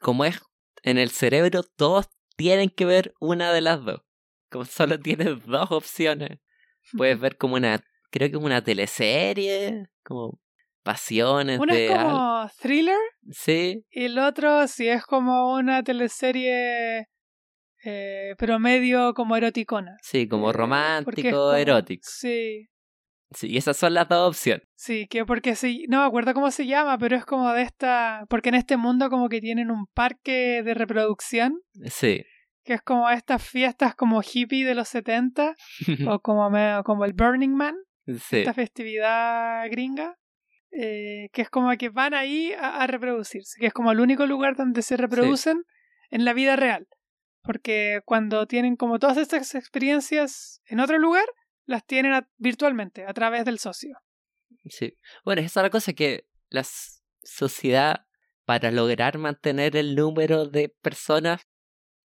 como 0.00 0.24
es 0.24 0.40
en 0.82 0.98
el 0.98 1.10
cerebro, 1.10 1.62
todos 1.62 2.08
tienen 2.36 2.70
que 2.70 2.84
ver 2.84 3.14
una 3.20 3.52
de 3.52 3.60
las 3.60 3.84
dos. 3.84 4.00
Como 4.50 4.64
solo 4.64 4.98
tienes 4.98 5.44
dos 5.46 5.70
opciones. 5.70 6.38
Puedes 6.96 7.18
ver 7.20 7.36
como 7.36 7.54
una... 7.56 7.80
Creo 8.10 8.30
que 8.30 8.36
es 8.36 8.42
una 8.42 8.62
teleserie, 8.62 9.86
como 10.04 10.38
pasiones 10.82 11.60
Uno 11.60 11.72
de... 11.74 11.86
es 11.86 11.90
como 11.92 12.50
thriller 12.60 12.98
Sí, 13.30 13.84
y 13.90 14.04
el 14.04 14.18
otro 14.18 14.66
sí 14.68 14.88
es 14.88 15.04
como 15.04 15.54
una 15.54 15.82
teleserie 15.82 17.06
eh, 17.84 18.34
pero 18.38 18.58
medio 18.58 19.14
como 19.14 19.36
eroticona. 19.36 19.96
sí, 20.02 20.28
como 20.28 20.50
Eh, 20.50 20.52
romántico, 20.52 21.30
como- 21.30 21.52
erótico. 21.54 22.02
Sí, 22.04 22.68
Sí, 23.34 23.48
y 23.48 23.56
esas 23.56 23.76
son 23.76 23.94
las 23.94 24.08
dos 24.08 24.28
opciones. 24.30 24.66
sí, 24.74 25.06
que 25.08 25.24
porque 25.24 25.54
sí, 25.56 25.86
no 25.88 26.00
me 26.00 26.06
acuerdo 26.06 26.34
cómo 26.34 26.50
se 26.50 26.66
llama, 26.66 26.98
pero 26.98 27.16
es 27.16 27.24
como 27.24 27.52
de 27.52 27.62
esta, 27.62 28.24
porque 28.28 28.48
en 28.50 28.56
este 28.56 28.76
mundo 28.76 29.08
como 29.10 29.28
que 29.28 29.40
tienen 29.40 29.70
un 29.70 29.86
parque 29.94 30.62
de 30.64 30.74
reproducción, 30.74 31.60
Sí. 31.86 32.24
que 32.64 32.74
es 32.74 32.82
como 32.82 33.08
estas 33.10 33.42
fiestas 33.42 33.94
como 33.94 34.20
hippie 34.22 34.64
de 34.64 34.74
los 34.74 34.88
70 34.88 35.54
o 36.08 36.20
como, 36.20 36.50
como 36.84 37.04
el 37.04 37.12
Burning 37.12 37.54
Man, 37.54 37.74
sí. 38.06 38.38
esta 38.38 38.54
festividad 38.54 39.68
gringa, 39.70 40.16
eh, 40.72 41.28
que 41.32 41.42
es 41.42 41.50
como 41.50 41.70
que 41.76 41.88
van 41.90 42.14
ahí 42.14 42.52
a, 42.52 42.82
a 42.82 42.86
reproducirse, 42.86 43.58
que 43.60 43.66
es 43.66 43.72
como 43.72 43.92
el 43.92 44.00
único 44.00 44.26
lugar 44.26 44.56
donde 44.56 44.82
se 44.82 44.96
reproducen 44.96 45.62
en 46.10 46.24
la 46.24 46.32
vida 46.32 46.56
real. 46.56 46.86
Porque 47.44 48.00
cuando 48.04 48.46
tienen 48.46 48.76
como 48.76 48.98
todas 49.00 49.16
estas 49.16 49.54
experiencias 49.54 50.60
en 50.66 50.78
otro 50.80 50.98
lugar, 50.98 51.24
las 51.66 51.84
tienen 51.86 52.12
a- 52.12 52.28
virtualmente, 52.36 53.04
a 53.06 53.12
través 53.12 53.44
del 53.44 53.58
socio. 53.58 53.96
Sí. 54.66 54.96
Bueno, 55.24 55.40
esa 55.42 55.60
es 55.60 55.64
la 55.64 55.70
cosa 55.70 55.92
que 55.92 56.26
la 56.48 56.64
sociedad, 57.22 58.06
para 58.44 58.70
lograr 58.70 59.18
mantener 59.18 59.76
el 59.76 59.94
número 59.94 60.46
de 60.46 60.68
personas 60.68 61.42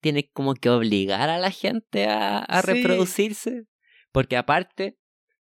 tienen 0.01 0.29
como 0.33 0.53
que 0.55 0.69
obligar 0.69 1.29
a 1.29 1.37
la 1.37 1.51
gente 1.51 2.07
a, 2.07 2.39
a 2.39 2.61
Sí. 2.61 2.73
reproducirse, 2.73 3.65
porque 4.11 4.37
aparte 4.37 4.97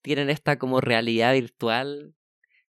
tienen 0.02 0.30
esta 0.30 0.58
como 0.58 0.80
realidad 0.80 1.34
virtual 1.34 2.14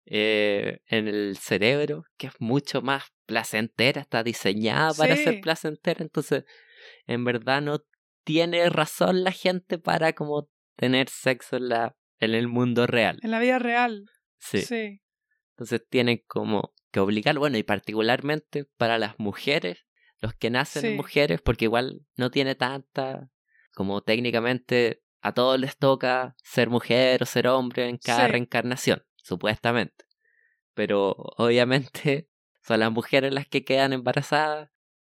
eh, 0.05 0.79
en 0.87 1.07
el 1.07 1.37
cerebro, 1.37 2.03
que 2.17 2.27
es 2.27 2.33
mucho 2.39 2.81
más 2.81 3.05
placentera, 3.25 4.01
está 4.01 4.23
diseñada 4.23 4.93
para 4.93 5.15
Sí. 5.15 5.23
ser 5.23 5.39
placentera, 5.41 6.03
entonces 6.03 6.43
en 7.07 7.23
verdad 7.23 7.61
no 7.61 7.79
tiene 8.23 8.69
razón 8.69 9.23
la 9.23 9.31
gente 9.31 9.77
para 9.79 10.13
como 10.13 10.49
tener 10.81 11.09
sexo 11.09 11.57
en, 11.57 11.69
la, 11.69 11.95
en 12.19 12.33
el 12.33 12.47
mundo 12.47 12.87
real. 12.87 13.19
En 13.21 13.29
la 13.29 13.39
vida 13.39 13.59
real. 13.59 14.05
Sí. 14.39 14.61
Sí. 14.61 15.01
Entonces 15.51 15.85
tienen 15.87 16.23
como 16.27 16.73
que 16.91 16.99
obligar, 16.99 17.37
bueno, 17.37 17.57
y 17.59 17.63
particularmente 17.63 18.65
para 18.77 18.97
las 18.97 19.19
mujeres, 19.19 19.85
los 20.19 20.33
que 20.33 20.49
nacen 20.49 20.81
Sí. 20.81 20.95
mujeres, 20.95 21.39
porque 21.39 21.65
igual 21.65 22.01
no 22.17 22.31
tiene 22.31 22.55
tanta, 22.55 23.29
como 23.75 24.01
técnicamente 24.01 25.03
a 25.21 25.33
todos 25.33 25.59
les 25.59 25.77
toca 25.77 26.35
ser 26.43 26.69
mujer 26.71 27.21
o 27.21 27.25
ser 27.27 27.47
hombre 27.47 27.87
en 27.87 27.97
cada 27.99 28.25
Sí. 28.25 28.31
reencarnación, 28.31 29.03
supuestamente. 29.17 30.05
Pero 30.73 31.11
obviamente 31.37 32.27
son 32.63 32.79
las 32.79 32.91
mujeres 32.91 33.31
las 33.31 33.45
que 33.47 33.63
quedan 33.63 33.93
embarazadas 33.93 34.69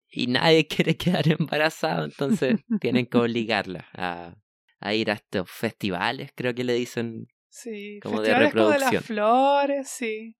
y 0.09 0.27
nadie 0.27 0.67
quiere 0.85 0.97
quedar 0.97 1.29
embarazado, 1.29 2.05
entonces 2.05 2.57
tienen 2.81 3.07
que 3.07 3.17
obligarlas 3.19 3.85
a, 3.95 4.35
a 4.83 4.95
ir 4.95 5.11
a 5.11 5.15
estos 5.15 5.51
festivales, 5.51 6.31
creo 6.35 6.55
que 6.55 6.65
le 6.65 6.75
dicen. 6.75 7.27
Sí. 7.49 7.99
Como 8.03 8.21
de 8.23 8.29
Festivales 8.29 8.53
como 8.53 8.69
de 8.69 8.73
reproducción. 8.79 8.95
las 8.95 9.05
flores, 9.05 9.89
sí. 9.89 10.37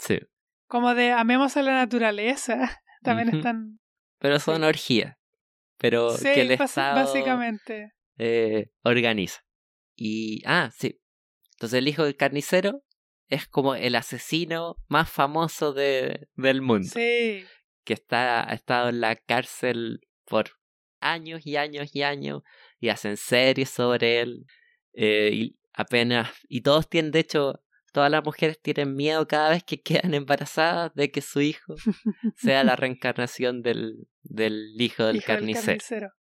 Sí. 0.00 0.18
Como 0.68 0.94
de 0.94 1.12
amemos 1.12 1.56
a 1.56 1.62
la 1.62 1.72
naturaleza. 1.74 2.80
También 3.02 3.34
están. 3.34 3.78
Pero 4.18 4.38
son 4.40 4.56
Sí. 4.58 4.62
orgías. 4.64 5.16
Pero 5.78 6.10
Sí, 6.16 6.24
que 6.32 6.40
el 6.42 6.50
Estado 6.52 6.96
básicamente. 7.04 7.92
eh, 8.18 8.70
organiza. 8.82 9.40
Y. 9.96 10.42
Ah, 10.46 10.70
sí. 10.76 11.00
Entonces 11.54 11.78
el 11.78 11.88
hijo 11.88 12.04
del 12.04 12.16
carnicero 12.16 12.82
es 13.28 13.46
como 13.46 13.74
el 13.74 13.94
asesino 13.96 14.76
más 14.88 15.10
famoso 15.10 15.72
de, 15.72 16.28
del 16.34 16.62
mundo. 16.62 16.88
Sí. 16.88 17.44
Que 17.84 17.92
está, 17.94 18.48
ha 18.48 18.54
estado 18.54 18.88
en 18.88 19.00
la 19.00 19.16
cárcel 19.16 20.00
por 20.24 20.50
años 21.00 21.42
y 21.46 21.56
años 21.56 21.90
y 21.94 22.02
años. 22.02 22.42
Y 22.86 22.88
hacen 22.88 23.16
series 23.16 23.68
sobre 23.70 24.20
él. 24.20 24.46
eh, 24.92 25.30
y 25.32 25.58
apenas. 25.74 26.30
Y 26.48 26.60
todos 26.60 26.88
tienen, 26.88 27.10
de 27.10 27.18
hecho. 27.20 27.60
Todas 27.92 28.10
las 28.10 28.22
mujeres 28.22 28.60
tienen 28.60 28.94
miedo 28.94 29.26
cada 29.26 29.48
vez 29.50 29.64
que 29.64 29.80
quedan 30.10 30.14
embarazadas 30.14 30.94
de 30.94 31.10
que 31.10 31.20
su 31.22 31.40
hijo 31.40 31.74
sea 32.36 32.62
la 32.62 32.76
reencarnación 32.76 33.62
del, 33.62 34.06
del 34.22 34.74
hijo 34.80 35.04
del 35.06 35.16
Hijo 35.16 35.32
del 35.32 35.54
carnicero. 35.54 36.12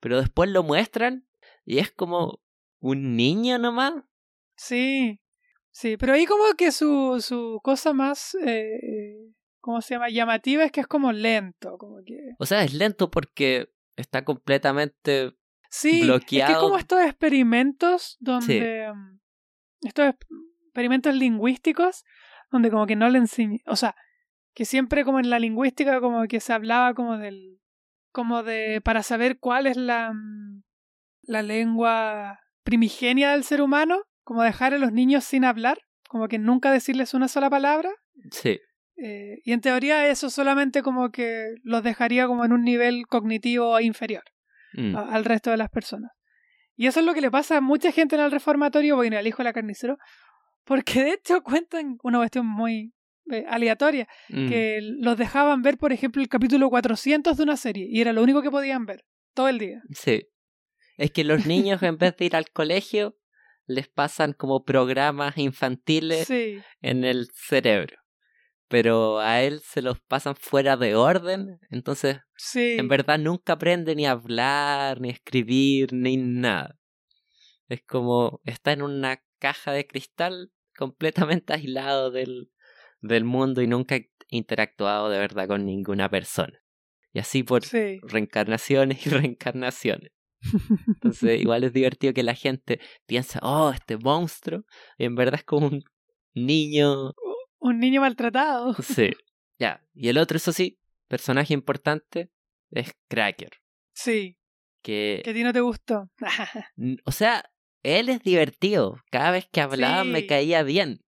Pero 0.00 0.18
después 0.20 0.48
lo 0.50 0.62
muestran 0.62 1.26
y 1.64 1.78
es 1.78 1.90
como 1.90 2.40
un 2.78 3.16
niño 3.16 3.58
nomás. 3.58 3.94
Sí. 4.56 5.20
Sí, 5.72 5.96
pero 5.98 6.14
ahí 6.14 6.24
como 6.26 6.44
que 6.56 6.70
su, 6.72 7.20
su 7.20 7.60
cosa 7.62 7.92
más. 7.92 8.34
Eh, 8.46 9.32
¿Cómo 9.60 9.80
se 9.82 9.94
llama? 9.94 10.08
Llamativa 10.08 10.64
es 10.64 10.70
que 10.72 10.80
es 10.80 10.86
como 10.86 11.10
lento. 11.12 11.76
Como 11.76 11.98
que. 12.06 12.18
O 12.38 12.46
sea, 12.46 12.62
es 12.62 12.72
lento 12.72 13.10
porque 13.10 13.68
está 13.96 14.24
completamente... 14.24 15.32
Sí, 15.78 16.00
es 16.00 16.00
que 16.00 16.06
bloqueado. 16.06 16.60
como 16.60 16.76
estos 16.78 17.00
experimentos 17.02 18.16
donde 18.20 18.92
mm, 18.94 19.18
estos 19.82 20.08
ex- 20.08 20.26
experimentos 20.66 21.14
lingüísticos 21.14 22.04
donde 22.50 22.70
como 22.70 22.86
que 22.86 22.96
no 22.96 23.08
le 23.08 23.18
enseñé, 23.18 23.60
o 23.66 23.76
sea, 23.76 23.94
que 24.54 24.64
siempre 24.64 25.04
como 25.04 25.18
en 25.20 25.28
la 25.30 25.38
lingüística 25.38 26.00
como 26.00 26.26
que 26.28 26.40
se 26.40 26.52
hablaba 26.52 26.94
como 26.94 27.18
del 27.18 27.60
como 28.12 28.42
de 28.42 28.80
para 28.82 29.02
saber 29.02 29.38
cuál 29.38 29.66
es 29.66 29.76
la 29.76 30.12
mm, 30.12 30.62
la 31.22 31.42
lengua 31.42 32.38
primigenia 32.62 33.32
del 33.32 33.44
ser 33.44 33.60
humano, 33.60 34.02
como 34.22 34.42
dejar 34.42 34.74
a 34.74 34.78
los 34.78 34.92
niños 34.92 35.24
sin 35.24 35.44
hablar, 35.44 35.78
como 36.08 36.28
que 36.28 36.38
nunca 36.38 36.70
decirles 36.72 37.14
una 37.14 37.28
sola 37.28 37.50
palabra. 37.50 37.90
Sí, 38.30 38.60
eh, 38.96 39.40
y 39.44 39.52
en 39.52 39.60
teoría 39.60 40.08
eso 40.08 40.30
solamente 40.30 40.82
como 40.82 41.10
que 41.10 41.54
los 41.62 41.82
dejaría 41.82 42.26
como 42.26 42.44
en 42.44 42.52
un 42.52 42.62
nivel 42.64 43.06
cognitivo 43.08 43.78
inferior 43.80 44.24
mm, 44.74 44.96
a- 44.96 45.14
al 45.14 45.24
resto 45.24 45.50
de 45.50 45.56
las 45.56 45.68
personas. 45.70 46.10
Y 46.76 46.86
eso 46.86 47.00
es 47.00 47.06
lo 47.06 47.14
que 47.14 47.20
le 47.22 47.30
pasa 47.30 47.56
a 47.56 47.60
mucha 47.60 47.90
gente 47.92 48.16
en 48.16 48.22
el 48.22 48.30
reformatorio, 48.30 48.96
bueno, 48.96 49.16
al 49.18 49.26
hijo 49.26 49.38
de 49.38 49.44
la 49.44 49.52
carnicero, 49.52 49.96
porque 50.64 51.02
de 51.04 51.10
hecho 51.12 51.42
cuentan 51.42 51.98
una 52.02 52.18
cuestión 52.18 52.46
muy 52.46 52.92
eh, 53.30 53.44
aleatoria, 53.48 54.06
mm, 54.28 54.48
que 54.48 54.78
los 54.82 55.16
dejaban 55.16 55.60
ver, 55.62 55.78
por 55.78 55.92
ejemplo, 55.92 56.22
el 56.22 56.28
capítulo 56.28 56.68
400 56.70 57.36
de 57.36 57.42
una 57.42 57.56
serie, 57.56 57.86
y 57.90 58.00
era 58.00 58.12
lo 58.12 58.22
único 58.22 58.40
que 58.42 58.50
podían 58.52 58.86
ver, 58.86 59.04
todo 59.34 59.48
el 59.48 59.58
día. 59.58 59.82
sí. 59.90 60.22
Es 60.98 61.10
que 61.10 61.24
los 61.24 61.44
niños 61.44 61.82
en 61.82 61.98
vez 61.98 62.16
de 62.16 62.24
ir 62.24 62.36
al 62.36 62.48
colegio 62.50 63.16
les 63.66 63.88
pasan 63.88 64.32
como 64.32 64.64
programas 64.64 65.36
infantiles 65.38 66.26
Sí, 66.28 66.58
en 66.80 67.04
el 67.04 67.28
cerebro. 67.34 67.96
Pero 68.68 69.20
a 69.20 69.42
él 69.42 69.60
se 69.60 69.80
los 69.80 70.00
pasan 70.00 70.34
fuera 70.34 70.76
de 70.76 70.96
orden, 70.96 71.60
entonces 71.70 72.18
sí. 72.36 72.76
en 72.78 72.88
verdad 72.88 73.18
nunca 73.18 73.52
aprende 73.54 73.94
ni 73.94 74.06
a 74.06 74.12
hablar, 74.12 75.00
ni 75.00 75.10
a 75.10 75.12
escribir, 75.12 75.92
ni 75.92 76.16
nada. 76.16 76.76
Es 77.68 77.82
como 77.82 78.40
está 78.44 78.72
en 78.72 78.82
una 78.82 79.22
caja 79.38 79.72
de 79.72 79.86
cristal 79.86 80.50
completamente 80.76 81.52
aislado 81.52 82.10
del, 82.10 82.50
del 83.00 83.24
mundo 83.24 83.62
y 83.62 83.66
nunca 83.68 83.96
ha 83.96 84.00
interactuado 84.28 85.10
de 85.10 85.18
verdad 85.18 85.46
con 85.46 85.64
ninguna 85.64 86.08
persona. 86.10 86.58
Y 87.12 87.18
así 87.20 87.42
por 87.42 87.64
Sí. 87.64 87.98
reencarnaciones 88.02 89.06
y 89.06 89.10
reencarnaciones. 89.10 90.10
Entonces 90.88 91.40
igual 91.40 91.64
es 91.64 91.72
divertido 91.72 92.12
que 92.12 92.22
la 92.22 92.34
gente 92.34 92.80
piensa, 93.06 93.38
oh, 93.42 93.70
este 93.70 93.96
monstruo, 93.96 94.64
y 94.98 95.04
en 95.04 95.14
verdad 95.14 95.36
es 95.36 95.44
como 95.44 95.68
un 95.68 95.84
niño 96.34 97.12
Un 97.58 97.78
niño 97.80 98.00
maltratado. 98.00 98.74
Sí. 98.82 99.10
Ya. 99.58 99.82
Y 99.94 100.08
el 100.08 100.18
otro, 100.18 100.36
eso 100.36 100.52
sí, 100.52 100.78
personaje 101.08 101.54
importante 101.54 102.30
es 102.70 102.92
Cracker. 103.08 103.50
Sí, 103.94 104.36
Que, 104.82 105.22
que 105.24 105.30
a 105.30 105.34
ti 105.34 105.42
no 105.42 105.52
te 105.52 105.60
gustó. 105.60 106.10
o 107.04 107.12
sea, 107.12 107.44
él 107.82 108.08
es 108.08 108.22
divertido. 108.22 109.00
Cada 109.10 109.30
vez 109.30 109.48
que 109.50 109.60
hablaba 109.60 110.04
me 110.04 110.26
caía 110.26 110.62
bien. 110.62 111.00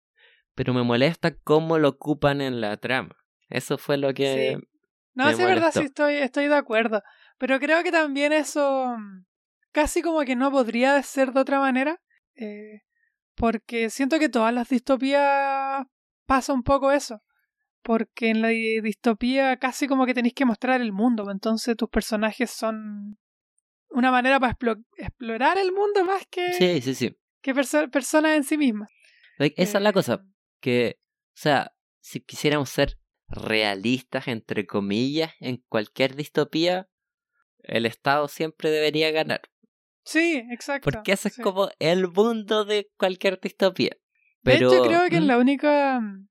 Pero 0.55 0.73
me 0.73 0.83
molesta 0.83 1.37
cómo 1.37 1.79
lo 1.79 1.89
ocupan 1.89 2.41
en 2.41 2.61
la 2.61 2.77
trama. 2.77 3.17
Eso 3.51 3.77
fue 3.79 3.97
lo 3.99 4.15
que... 4.15 4.57
Sí. 4.59 4.69
No, 5.15 5.25
sí, 5.27 5.33
es 5.33 5.39
verdad, 5.49 5.71
sí 5.73 5.81
estoy, 5.81 6.15
estoy 6.15 6.47
de 6.47 6.55
acuerdo. 6.57 7.03
Pero 7.39 7.59
creo 7.59 7.83
que 7.83 7.91
también 7.91 8.33
eso 8.33 8.95
mm, 8.97 9.25
casi 9.73 10.03
como 10.03 10.21
que 10.25 10.37
no 10.37 10.51
podría 10.51 11.03
ser 11.03 11.33
de 11.33 11.41
otra 11.41 11.59
manera. 11.59 12.01
eh, 12.37 12.83
porque 13.35 13.91
siento 13.91 14.19
que 14.19 14.31
todas 14.31 14.53
las 14.55 14.69
distopías 14.71 15.85
pasa 16.27 16.53
un 16.53 16.63
poco 16.63 16.91
eso. 16.93 17.23
Porque 17.83 18.31
en 18.31 18.43
la 18.43 18.49
di- 18.49 18.81
distopía 18.81 19.57
casi 19.59 19.87
como 19.87 20.07
que 20.07 20.15
tenéis 20.15 20.35
que 20.35 20.45
mostrar 20.45 20.81
el 20.81 20.93
mundo. 20.93 21.25
pues, 21.25 21.35
Entonces 21.35 21.77
tus 21.77 21.89
personajes 21.89 22.51
son 22.51 23.19
una 23.91 24.11
manera 24.11 24.41
para 24.41 24.53
explo- 24.55 24.85
explorar 24.97 25.57
el 25.59 25.73
mundo 25.73 26.05
más 26.05 26.27
que, 26.29 26.53
Sí, 26.55 26.81
sí, 26.83 26.95
sí. 26.95 27.17
que 27.43 27.55
perso- 27.55 27.89
personas 27.91 28.37
en 28.37 28.45
sí 28.45 28.59
mismas. 28.59 28.91
Like, 29.39 29.61
esa 29.63 29.79
es 29.79 29.85
la 29.85 29.93
cosa. 29.93 30.15
Eh, 30.15 30.33
Que, 30.61 30.99
o 30.99 31.39
sea, 31.39 31.73
si 32.01 32.21
quisiéramos 32.21 32.71
ser 32.71 32.99
realistas, 33.29 34.27
entre 34.29 34.67
comillas, 34.67 35.33
en 35.41 35.63
cualquier 35.69 36.17
distopía, 36.17 36.89
el 37.61 37.87
Estado 37.87 38.27
siempre 38.29 38.71
debería 38.71 39.11
ganar. 39.13 39.43
Sí, 40.05 40.43
exacto. 40.51 40.85
Porque 40.91 41.13
ese 41.13 41.29
es 41.29 41.37
como 41.39 41.69
el 41.79 42.09
mundo 42.09 42.65
de 42.65 42.91
cualquier 42.97 43.39
distopía. 43.41 43.97
De 44.47 44.53
Pero, 44.53 44.73
hecho, 44.73 44.83
creo 44.85 45.09
que 45.11 45.21
¿Mm? 45.21 45.25
la 45.27 45.39
única 45.39 46.01
mm, 46.01 46.29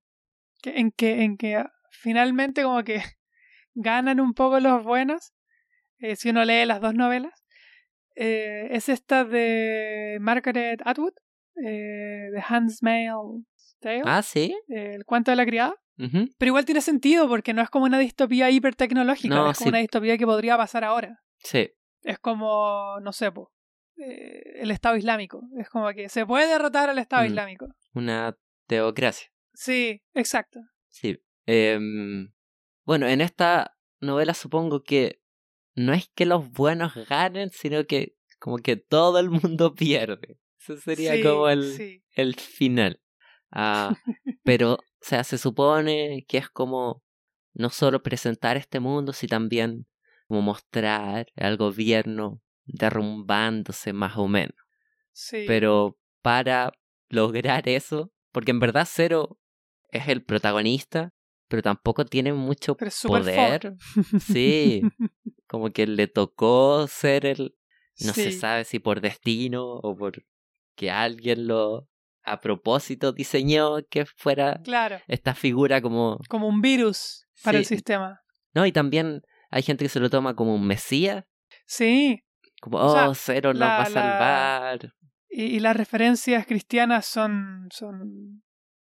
en 0.64 0.92
que 0.92 1.22
en 1.24 1.38
que 1.38 1.56
ah, 1.58 1.72
finalmente 1.92 2.64
como 2.64 2.84
que 2.84 3.02
ganan 3.76 4.20
un 4.20 4.34
poco 4.34 4.60
los 4.60 4.84
buenos, 4.84 5.34
eh, 6.00 6.16
si 6.16 6.30
uno 6.30 6.44
lee 6.46 6.66
las 6.66 6.82
dos 6.82 6.94
novelas, 6.96 7.34
eh, 8.16 8.68
es 8.72 8.90
esta 8.90 9.26
de 9.26 10.18
Margaret 10.22 10.82
Atwood, 10.86 11.14
eh, 11.64 12.30
de 12.32 12.44
Hans 12.48 12.80
Tale, 13.80 14.02
Ah, 14.06 14.22
sí. 14.24 14.56
eh, 14.70 14.94
el 14.96 15.06
cuento 15.06 15.32
de 15.32 15.38
la 15.38 15.46
criada. 15.46 15.76
Pero 15.98 16.50
igual 16.50 16.66
tiene 16.66 16.82
sentido 16.82 17.28
porque 17.30 17.54
no 17.54 17.62
es 17.62 17.70
como 17.70 17.86
una 17.86 18.00
distopía 18.00 18.50
hipertecnológica, 18.50 19.34
No, 19.36 19.52
es 19.52 19.58
como 19.58 19.66
sí. 19.68 19.70
una 19.70 19.78
distopía 19.80 20.18
que 20.18 20.26
podría 20.26 20.58
pasar 20.58 20.84
ahora. 20.84 21.22
Sí. 21.40 21.70
Es 22.04 22.20
como, 22.20 23.00
no 23.02 23.14
sé, 23.14 23.32
po, 23.32 23.52
el 23.98 24.72
Estado 24.72 24.98
Islámico. 24.98 25.42
Es 25.58 25.70
como 25.70 25.88
que 25.94 26.10
se 26.10 26.26
puede 26.26 26.48
derrotar 26.48 26.90
al 26.90 26.98
Estado 27.00 27.24
Mm. 27.24 27.28
Islámico. 27.28 27.68
Una 27.96 28.38
teocracia. 28.68 29.28
Sí, 29.54 30.04
exacto. 30.14 30.60
Sí. 30.90 31.18
Em, 31.46 32.32
bueno, 32.84 33.08
en 33.08 33.22
esta 33.22 33.76
novela 34.00 34.34
supongo 34.34 34.84
que 34.84 35.22
no 35.76 35.94
es 35.94 36.10
que 36.14 36.26
los 36.26 36.52
buenos 36.52 36.94
ganen, 37.10 37.50
sino 37.50 37.86
que 37.86 38.16
como 38.40 38.58
que 38.58 38.76
todo 38.76 39.18
el 39.20 39.30
mundo 39.30 39.74
pierde. 39.76 40.38
Eso 40.60 40.78
sería 40.78 41.16
Sí, 41.16 41.24
como 41.24 41.50
el, 41.50 41.74
sí. 41.74 42.04
el 42.12 42.36
final. 42.36 43.02
Ah, 43.52 43.96
pero, 44.44 44.74
o 44.74 44.80
sea, 45.02 45.24
se 45.24 45.38
supone 45.38 46.26
que 46.28 46.38
es 46.38 46.50
como 46.50 47.04
no 47.54 47.70
solo 47.70 48.04
presentar 48.04 48.58
este 48.58 48.80
mundo, 48.80 49.14
sino 49.14 49.30
también 49.30 49.88
como 50.28 50.42
mostrar 50.42 51.28
al 51.38 51.56
gobierno 51.58 52.42
derrumbándose 52.66 53.94
más 53.94 54.18
o 54.18 54.28
menos. 54.28 54.56
Sí. 55.14 55.46
Pero 55.48 55.98
para 56.22 56.74
lograr 57.10 57.68
eso, 57.70 58.12
porque 58.32 58.52
en 58.52 58.60
verdad 58.60 58.88
Zero 58.90 59.40
es 59.92 60.08
el 60.08 60.24
protagonista, 60.24 61.12
pero 61.48 61.62
tampoco 61.62 62.06
tiene 62.06 62.34
mucho 62.34 62.76
Pero 62.76 62.92
poder. 63.08 63.76
Sí, 64.20 64.82
como 65.48 65.70
que 65.72 65.88
le 65.88 66.08
tocó 66.08 66.88
ser 66.88 67.26
el, 67.26 67.56
no 68.00 68.14
se 68.14 68.32
sabe 68.32 68.64
si 68.66 68.80
por 68.80 69.00
destino 69.02 69.64
o 69.66 69.96
por 69.96 70.24
que 70.76 70.92
alguien 70.92 71.48
lo 71.48 71.88
a 72.24 72.42
propósito 72.42 73.12
diseñó 73.14 73.78
que 73.90 74.06
fuera 74.06 74.60
Claro. 74.64 74.98
esta 75.08 75.36
figura 75.36 75.80
como 75.82 76.20
Como 76.28 76.48
un 76.48 76.60
virus 76.62 77.28
para 77.44 77.60
el 77.60 77.66
sistema. 77.66 78.20
no 78.56 78.66
y 78.66 78.72
también 78.72 79.22
hay 79.52 79.62
gente 79.62 79.86
que 79.86 79.90
se 79.90 80.00
lo 80.00 80.10
toma 80.10 80.36
como 80.36 80.56
un 80.56 80.66
mesías 80.66 81.24
Sí. 81.68 82.24
como 82.62 82.80
O 82.80 82.92
sea, 82.92 83.10
oh 83.10 83.14
Cero 83.16 83.54
nos 83.54 83.62
va 83.62 83.82
a 83.84 83.86
salvar 83.86 84.94
Y, 85.38 85.56
y 85.56 85.60
las 85.60 85.76
referencias 85.76 86.46
cristianas 86.46 87.06
son, 87.06 87.68
son 87.72 88.42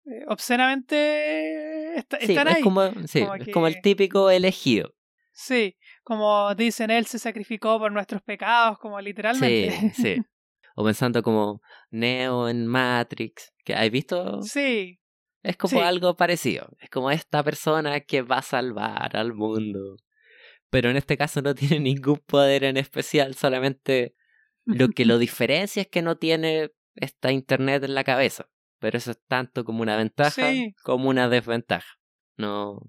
eh, 0.05 0.23
obscenamente 0.27 1.97
est- 1.97 2.13
sí 2.19 2.31
están 2.33 2.47
es 2.47 2.55
ahí. 2.55 2.63
como 2.63 2.91
sí, 3.07 3.19
como 3.21 3.35
es 3.35 3.47
como 3.49 3.67
el 3.67 3.81
típico 3.81 4.29
elegido 4.29 4.93
Sí, 5.37 5.75
como 6.03 6.53
dicen, 6.55 6.91
él 6.91 7.05
se 7.07 7.19
sacrificó 7.19 7.77
por 7.79 7.91
nuestros 7.91 8.21
pecados, 8.21 8.77
como 8.79 9.01
literalmente. 9.01 9.91
sí 9.93 10.15
sí 10.15 10.21
o 10.75 10.83
pensando 10.85 11.23
como 11.23 11.61
Neo 11.89 12.47
en 12.47 12.67
Matrix 12.67 13.51
que 13.63 13.73
has 13.73 13.89
visto 13.89 14.41
sí, 14.43 14.99
Es 15.41 15.57
como 15.57 15.79
Sí. 15.79 15.85
algo 15.85 16.15
parecido. 16.15 16.67
Es 16.79 16.89
como 16.89 17.09
esta 17.11 17.43
persona 17.43 17.99
que 18.01 18.21
va 18.21 18.37
a 18.37 18.41
salvar 18.41 19.15
al 19.17 19.33
mundo. 19.33 19.97
Pero 20.69 20.89
en 20.89 20.97
este 20.97 21.17
caso 21.17 21.41
no 21.41 21.53
tiene 21.55 21.79
ningún 21.79 22.17
poder 22.25 22.63
en 22.65 22.77
especial, 22.77 23.35
solamente 23.35 24.15
lo 24.65 24.89
que 24.89 25.05
lo 25.05 25.17
diferencia 25.19 25.81
es 25.83 25.87
que 25.87 26.01
no 26.01 26.17
tiene 26.17 26.71
esta 26.95 27.31
internet 27.31 27.83
en 27.83 27.95
la 27.95 28.03
cabeza. 28.03 28.45
Pero 28.79 28.97
eso 28.97 29.11
es 29.11 29.19
tanto 29.27 29.63
como 29.63 29.81
una 29.81 29.95
ventaja 29.97 30.51
Sí. 30.51 30.73
como 30.83 31.09
una 31.09 31.29
desventaja. 31.29 31.87
No, 32.37 32.79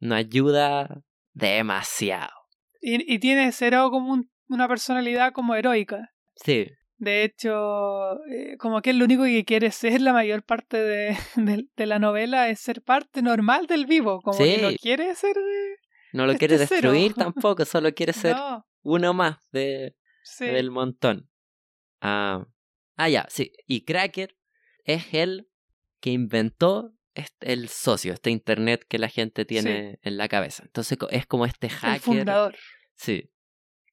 no 0.00 0.14
ayuda 0.14 1.00
demasiado. 1.32 2.32
Y, 2.80 3.12
y 3.12 3.18
tiene 3.18 3.50
Zero 3.52 3.90
como 3.90 4.12
un- 4.12 4.30
una 4.48 4.68
personalidad 4.68 5.32
como 5.32 5.54
heroica. 5.54 6.10
Sí, 6.36 6.66
De 7.00 7.22
hecho, 7.22 8.14
eh, 8.26 8.56
como 8.58 8.82
que 8.82 8.90
él 8.90 8.98
lo 8.98 9.04
único 9.04 9.22
que 9.22 9.44
quiere 9.44 9.70
ser 9.70 10.00
la 10.00 10.12
mayor 10.12 10.42
parte 10.42 10.76
de, 10.82 11.16
de- 11.36 11.66
de 11.76 11.86
la 11.86 12.00
novela 12.00 12.48
es 12.48 12.58
ser 12.58 12.82
parte 12.82 13.22
normal 13.22 13.68
del 13.68 13.86
vivo. 13.86 14.20
Como 14.20 14.36
que 14.36 14.58
no 14.60 14.70
Sí. 14.70 14.78
quiere 14.78 15.14
ser... 15.14 15.36
no 16.12 16.26
lo 16.26 16.32
Este 16.32 16.48
quiere 16.48 16.66
cero. 16.66 16.90
destruir 16.92 17.14
tampoco, 17.54 17.64
solo 17.64 17.94
quiere 17.94 18.12
ser 18.12 18.34
No, 18.34 18.66
uno 18.82 19.14
más 19.14 19.38
de, 19.52 19.94
sí. 20.28 20.46
del 20.46 20.70
montón. 20.70 21.30
Ah, 22.00 22.46
ah, 22.96 23.08
ya, 23.08 23.26
sí. 23.28 23.52
Y 23.66 23.84
Cracker 23.84 24.36
es 24.84 25.12
el 25.14 25.48
que 26.00 26.10
inventó 26.10 26.94
este- 27.14 27.52
el 27.52 27.68
socio, 27.68 28.12
este 28.12 28.30
internet 28.30 28.84
que 28.88 28.98
la 28.98 29.08
gente 29.08 29.44
tiene 29.44 29.98
en 30.02 30.16
la 30.16 30.28
cabeza. 30.28 30.62
Entonces 30.64 30.96
es 31.10 31.26
como 31.26 31.44
este 31.46 31.66
el 31.66 31.72
hacker. 31.72 32.00
fundador. 32.00 32.56
Sí. 32.94 33.30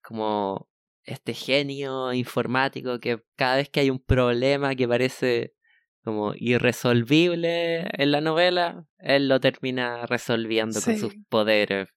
Como 0.04 0.69
este 1.04 1.34
genio 1.34 2.13
informático 2.13 3.00
que 3.00 3.24
cada 3.36 3.58
vez 3.58 3.69
que 3.69 3.80
hay 3.80 3.89
un 3.89 4.00
problema 4.00 4.76
que 4.76 4.88
parece 4.88 5.54
como 6.04 6.34
irresolvible 6.36 7.88
en 7.93 8.12
la 8.12 8.21
novela, 8.21 8.86
él 9.00 9.28
lo 9.28 9.39
termina 9.39 10.06
resolviendo 10.06 10.80
con 10.82 10.98
sus 10.98 11.15
poderes 11.30 11.89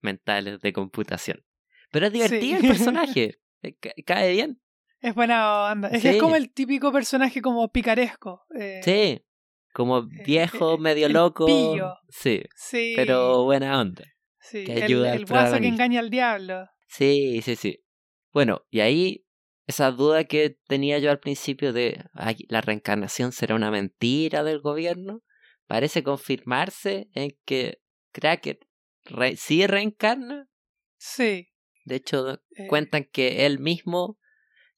mentales 0.00 0.60
de 0.60 0.72
computación. 0.72 1.44
Pero 1.90 2.06
es 2.06 2.12
divertido 2.12 2.58
Sí. 2.60 2.66
el 2.66 2.72
personaje. 2.72 3.40
Eh, 3.62 3.74
ca- 3.80 3.92
Cae 4.06 4.32
bien. 4.32 4.60
Es 5.00 5.14
buena 5.14 5.70
onda. 5.72 5.88
Es 5.88 6.02
que 6.02 6.08
es 6.08 6.14
Sí. 6.14 6.20
como 6.20 6.36
el 6.36 6.52
típico 6.52 6.90
personaje 6.92 7.40
como 7.42 7.70
picaresco. 7.70 8.42
eh, 8.58 8.80
Sí. 8.82 9.24
Como 9.72 10.02
viejo, 10.24 10.74
eh, 10.74 10.78
medio 10.78 11.06
el 11.06 11.12
loco. 11.12 11.46
pillo. 11.46 11.94
Sí. 12.08 12.42
Sí. 12.56 12.94
Pero 12.96 13.44
buena 13.44 13.80
onda. 13.80 14.04
sí, 14.40 14.64
que 14.64 14.72
el- 14.74 14.82
ayuda 14.84 15.12
el, 15.12 15.18
al 15.18 15.26
guaso 15.26 15.60
que 15.60 15.68
engaña 15.68 16.00
al 16.00 16.10
diablo. 16.10 16.66
Sí, 16.88 17.42
sí, 17.42 17.54
sí. 17.54 17.84
Bueno, 18.32 18.62
y 18.70 18.80
ahí 18.80 19.24
esa 19.66 19.90
duda 19.90 20.24
que 20.24 20.56
tenía 20.66 20.98
yo 20.98 21.10
al 21.10 21.20
principio 21.20 21.72
de 21.74 22.02
"Ay, 22.14 22.36
la 22.48 22.62
reencarnación 22.62 23.32
será 23.32 23.54
una 23.54 23.70
mentira 23.70 24.42
del 24.42 24.60
gobierno, 24.60 25.20
parece 25.66 26.02
confirmarse 26.02 27.08
en 27.12 27.36
que 27.44 27.80
Cracker 28.12 28.58
re- 29.04 29.36
sí 29.36 29.66
reencarna. 29.66 30.48
Sí. 30.96 31.47
De 31.88 31.96
hecho, 31.96 32.34
eh, 32.56 32.66
cuentan 32.68 33.04
que 33.04 33.44
él 33.46 33.58
mismo 33.58 34.18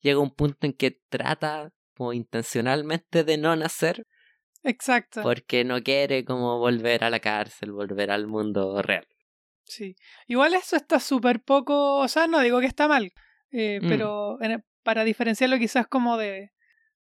llega 0.01 0.19
a 0.19 0.23
un 0.23 0.35
punto 0.35 0.67
en 0.67 0.73
que 0.73 0.93
trata 1.11 1.73
como 1.97 2.13
intencionalmente 2.15 3.23
de 3.25 3.37
no 3.37 3.55
nacer 3.57 4.07
Exacto. 4.65 5.23
porque 5.23 5.65
no 5.65 5.83
quiere 5.83 6.25
como 6.25 6.59
volver 6.59 7.05
a 7.05 7.11
la 7.11 7.21
cárcel, 7.21 7.73
volver 7.73 8.11
al 8.11 8.27
mundo 8.27 8.81
real. 8.83 9.07
Sí. 9.65 9.95
Igual 10.27 10.55
eso 10.55 10.77
está 10.77 10.99
súper 11.01 11.41
poco. 11.43 11.99
O 11.99 12.09
sea, 12.09 12.27
no 12.27 12.41
digo 12.41 12.61
que 12.61 12.67
está 12.67 12.89
mal. 12.89 13.13
eh, 13.53 13.81
Mm. 13.83 13.89
Pero 13.89 14.43
en- 14.43 14.65
para 14.83 15.05
diferenciarlo 15.05 15.59
quizás 15.59 15.87
como 15.87 16.17
de, 16.17 16.51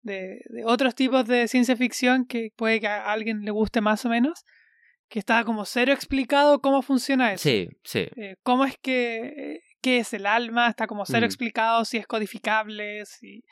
de, 0.02 0.40
de 0.46 0.64
otros 0.64 0.94
tipos 0.94 1.26
de 1.26 1.46
ciencia 1.46 1.76
ficción 1.76 2.26
que 2.26 2.50
puede 2.56 2.80
que 2.80 2.86
a 2.88 3.12
alguien 3.12 3.42
le 3.44 3.50
guste 3.50 3.80
más 3.80 4.04
o 4.04 4.08
menos. 4.08 4.44
Que 5.08 5.18
está 5.18 5.44
como 5.44 5.64
cero 5.64 5.92
explicado 5.92 6.60
cómo 6.60 6.82
funciona 6.82 7.32
eso. 7.32 7.42
Sí, 7.42 7.68
sí. 7.84 8.08
Eh, 8.16 8.36
¿Cómo 8.42 8.64
es 8.66 8.76
que 8.82 9.60
qué 9.88 9.98
es 10.00 10.12
el 10.12 10.26
alma? 10.26 10.68
Está 10.68 10.86
como 10.86 11.04
cero 11.06 11.20
Mm. 11.22 11.24
explicado 11.24 11.84
si 11.84 11.96
es 11.96 12.06
codificable, 12.06 13.04
si 13.06 13.42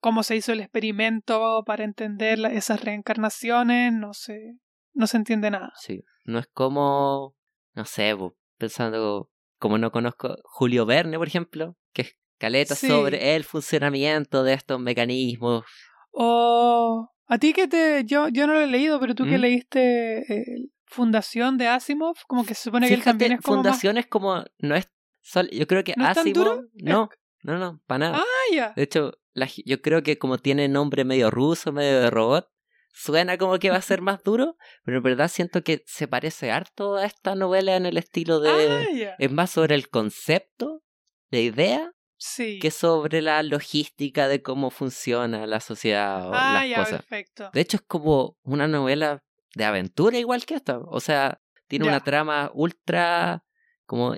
cómo 0.00 0.22
se 0.22 0.36
hizo 0.36 0.52
el 0.52 0.60
experimento 0.60 1.62
para 1.64 1.84
entender 1.84 2.38
la- 2.38 2.52
esas 2.52 2.82
reencarnaciones, 2.84 3.92
no 3.92 4.12
sé, 4.14 4.56
no 4.94 5.06
se 5.06 5.16
entiende 5.16 5.50
nada. 5.50 5.72
Sí, 5.76 6.02
no 6.24 6.38
es 6.38 6.46
como, 6.52 7.34
no 7.74 7.84
sé, 7.84 8.14
pensando, 8.58 9.30
como 9.58 9.78
no 9.78 9.90
conozco 9.90 10.36
Julio 10.44 10.84
Verne, 10.86 11.16
por 11.18 11.28
ejemplo, 11.28 11.76
que 11.92 12.02
es 12.02 12.16
caleta 12.38 12.74
Sí. 12.74 12.88
sobre 12.88 13.36
el 13.36 13.44
funcionamiento 13.44 14.42
de 14.42 14.54
estos 14.54 14.80
mecanismos. 14.80 15.64
O 16.12 17.08
a 17.26 17.38
ti 17.38 17.52
que 17.52 17.68
te 17.68 18.04
yo 18.04 18.28
yo 18.28 18.46
no 18.46 18.54
lo 18.54 18.60
he 18.60 18.66
leído, 18.66 18.98
pero 19.00 19.14
tú 19.14 19.24
que 19.24 19.38
leíste 19.38 20.18
eh, 20.32 20.44
Fundación 20.86 21.56
de 21.56 21.68
Asimov, 21.68 22.16
como 22.26 22.44
que 22.44 22.54
se 22.54 22.64
supone 22.64 22.88
que 22.88 22.94
él 22.94 23.04
también 23.04 23.32
es 23.32 23.40
como 23.40 23.58
más- 23.58 23.64
Fundación 23.66 23.96
es 23.98 24.06
como, 24.08 24.44
no 24.58 24.74
es, 24.74 24.88
sol- 25.20 25.50
yo 25.50 25.66
creo 25.66 25.84
que 25.84 25.94
¿No 25.96 26.06
Asimov, 26.06 26.34
duro? 26.34 26.62
no, 26.74 27.08
no, 27.42 27.58
no, 27.58 27.80
para 27.86 27.98
nada. 28.10 28.18
Ah, 28.18 28.54
ya. 28.54 28.72
De 28.76 28.82
hecho, 28.82 29.12
la 29.32 29.48
yo 29.64 29.80
creo 29.80 30.02
que 30.02 30.18
como 30.18 30.38
tiene 30.38 30.68
nombre 30.68 31.04
medio 31.04 31.30
ruso, 31.30 31.72
medio 31.72 32.00
de 32.00 32.10
robot, 32.10 32.48
suena 32.92 33.38
como 33.38 33.58
que 33.58 33.70
va 33.70 33.76
a 33.76 33.82
ser 33.82 34.00
más 34.02 34.22
duro, 34.22 34.56
pero 34.84 34.98
en 34.98 35.02
verdad 35.02 35.28
siento 35.28 35.62
que 35.62 35.82
se 35.86 36.08
parece 36.08 36.50
harto 36.50 36.96
a 36.96 37.04
esta 37.06 37.34
novela 37.34 37.76
en 37.76 37.86
el 37.86 37.96
estilo 37.96 38.40
de... 38.40 38.50
Ah, 38.50 38.86
ya. 38.92 39.14
Es 39.18 39.30
más 39.30 39.50
sobre 39.50 39.74
el 39.74 39.88
concepto, 39.88 40.82
la 41.30 41.38
idea, 41.40 41.92
Sí. 42.22 42.58
que 42.58 42.70
sobre 42.70 43.22
la 43.22 43.42
logística 43.42 44.28
de 44.28 44.42
cómo 44.42 44.70
funciona 44.70 45.46
la 45.46 45.60
sociedad 45.60 46.28
o 46.28 46.34
Ah, 46.34 46.66
las 46.66 46.78
cosas. 46.84 47.00
perfecto. 47.00 47.50
De 47.54 47.62
hecho, 47.62 47.78
es 47.78 47.82
como 47.86 48.36
una 48.42 48.68
novela 48.68 49.24
de 49.54 49.64
aventura 49.64 50.18
igual 50.18 50.44
que 50.44 50.54
esta. 50.54 50.80
O 50.80 51.00
sea, 51.00 51.40
tiene 51.66 51.86
una 51.88 52.00
trama 52.04 52.50
ultra 52.52 53.42
como 53.86 54.16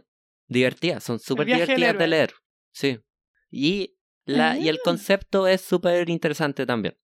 divertida. 0.52 1.00
Son 1.00 1.18
súper 1.18 1.46
divertidas 1.46 1.98
de 1.98 2.06
leer. 2.06 2.32
Sí. 2.72 2.98
Y, 3.50 3.96
la, 4.24 4.56
y 4.58 4.68
el 4.68 4.76
Ah. 4.76 4.80
concepto 4.84 5.46
es 5.46 5.60
súper 5.60 6.08
interesante 6.10 6.64
también. 6.66 6.96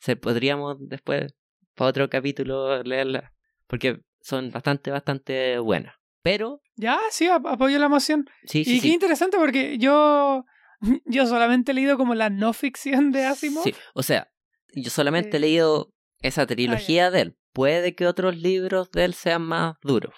Se 0.00 0.16
podríamos 0.16 0.76
después, 0.80 1.34
para 1.74 1.90
otro 1.90 2.08
capítulo, 2.10 2.82
leerla. 2.82 3.32
Porque 3.66 4.00
son 4.20 4.50
bastante, 4.50 4.90
bastante 4.90 5.58
buenas. 5.58 5.94
Pero, 6.22 6.60
Ya, 6.76 6.98
sí, 7.10 7.26
ap- 7.28 7.46
apoyo 7.46 7.78
la 7.78 7.86
emoción. 7.86 8.26
sí, 8.46 8.60
y 8.60 8.64
sí, 8.64 8.74
qué 8.80 8.88
sí. 8.88 8.92
interesante 8.94 9.36
porque 9.38 9.78
yo 9.78 10.44
yo 11.06 11.26
solamente 11.26 11.72
he 11.72 11.74
leído 11.74 11.96
como 11.96 12.14
la 12.14 12.28
no 12.30 12.52
ficción 12.52 13.10
de 13.12 13.24
Asimov. 13.24 13.64
Sí, 13.64 13.74
o 13.94 14.02
sea, 14.02 14.28
yo 14.74 14.90
solamente 14.90 15.30
he 15.30 15.38
Eh, 15.38 15.40
leído 15.40 15.92
esa 16.20 16.46
trilogía 16.46 17.10
de 17.10 17.20
él. 17.22 17.36
Puede 17.52 17.94
que 17.94 18.06
otros 18.06 18.36
libros 18.36 18.90
de 18.90 19.04
él 19.06 19.14
sean 19.14 19.42
más 19.42 19.76
duros. 19.82 20.14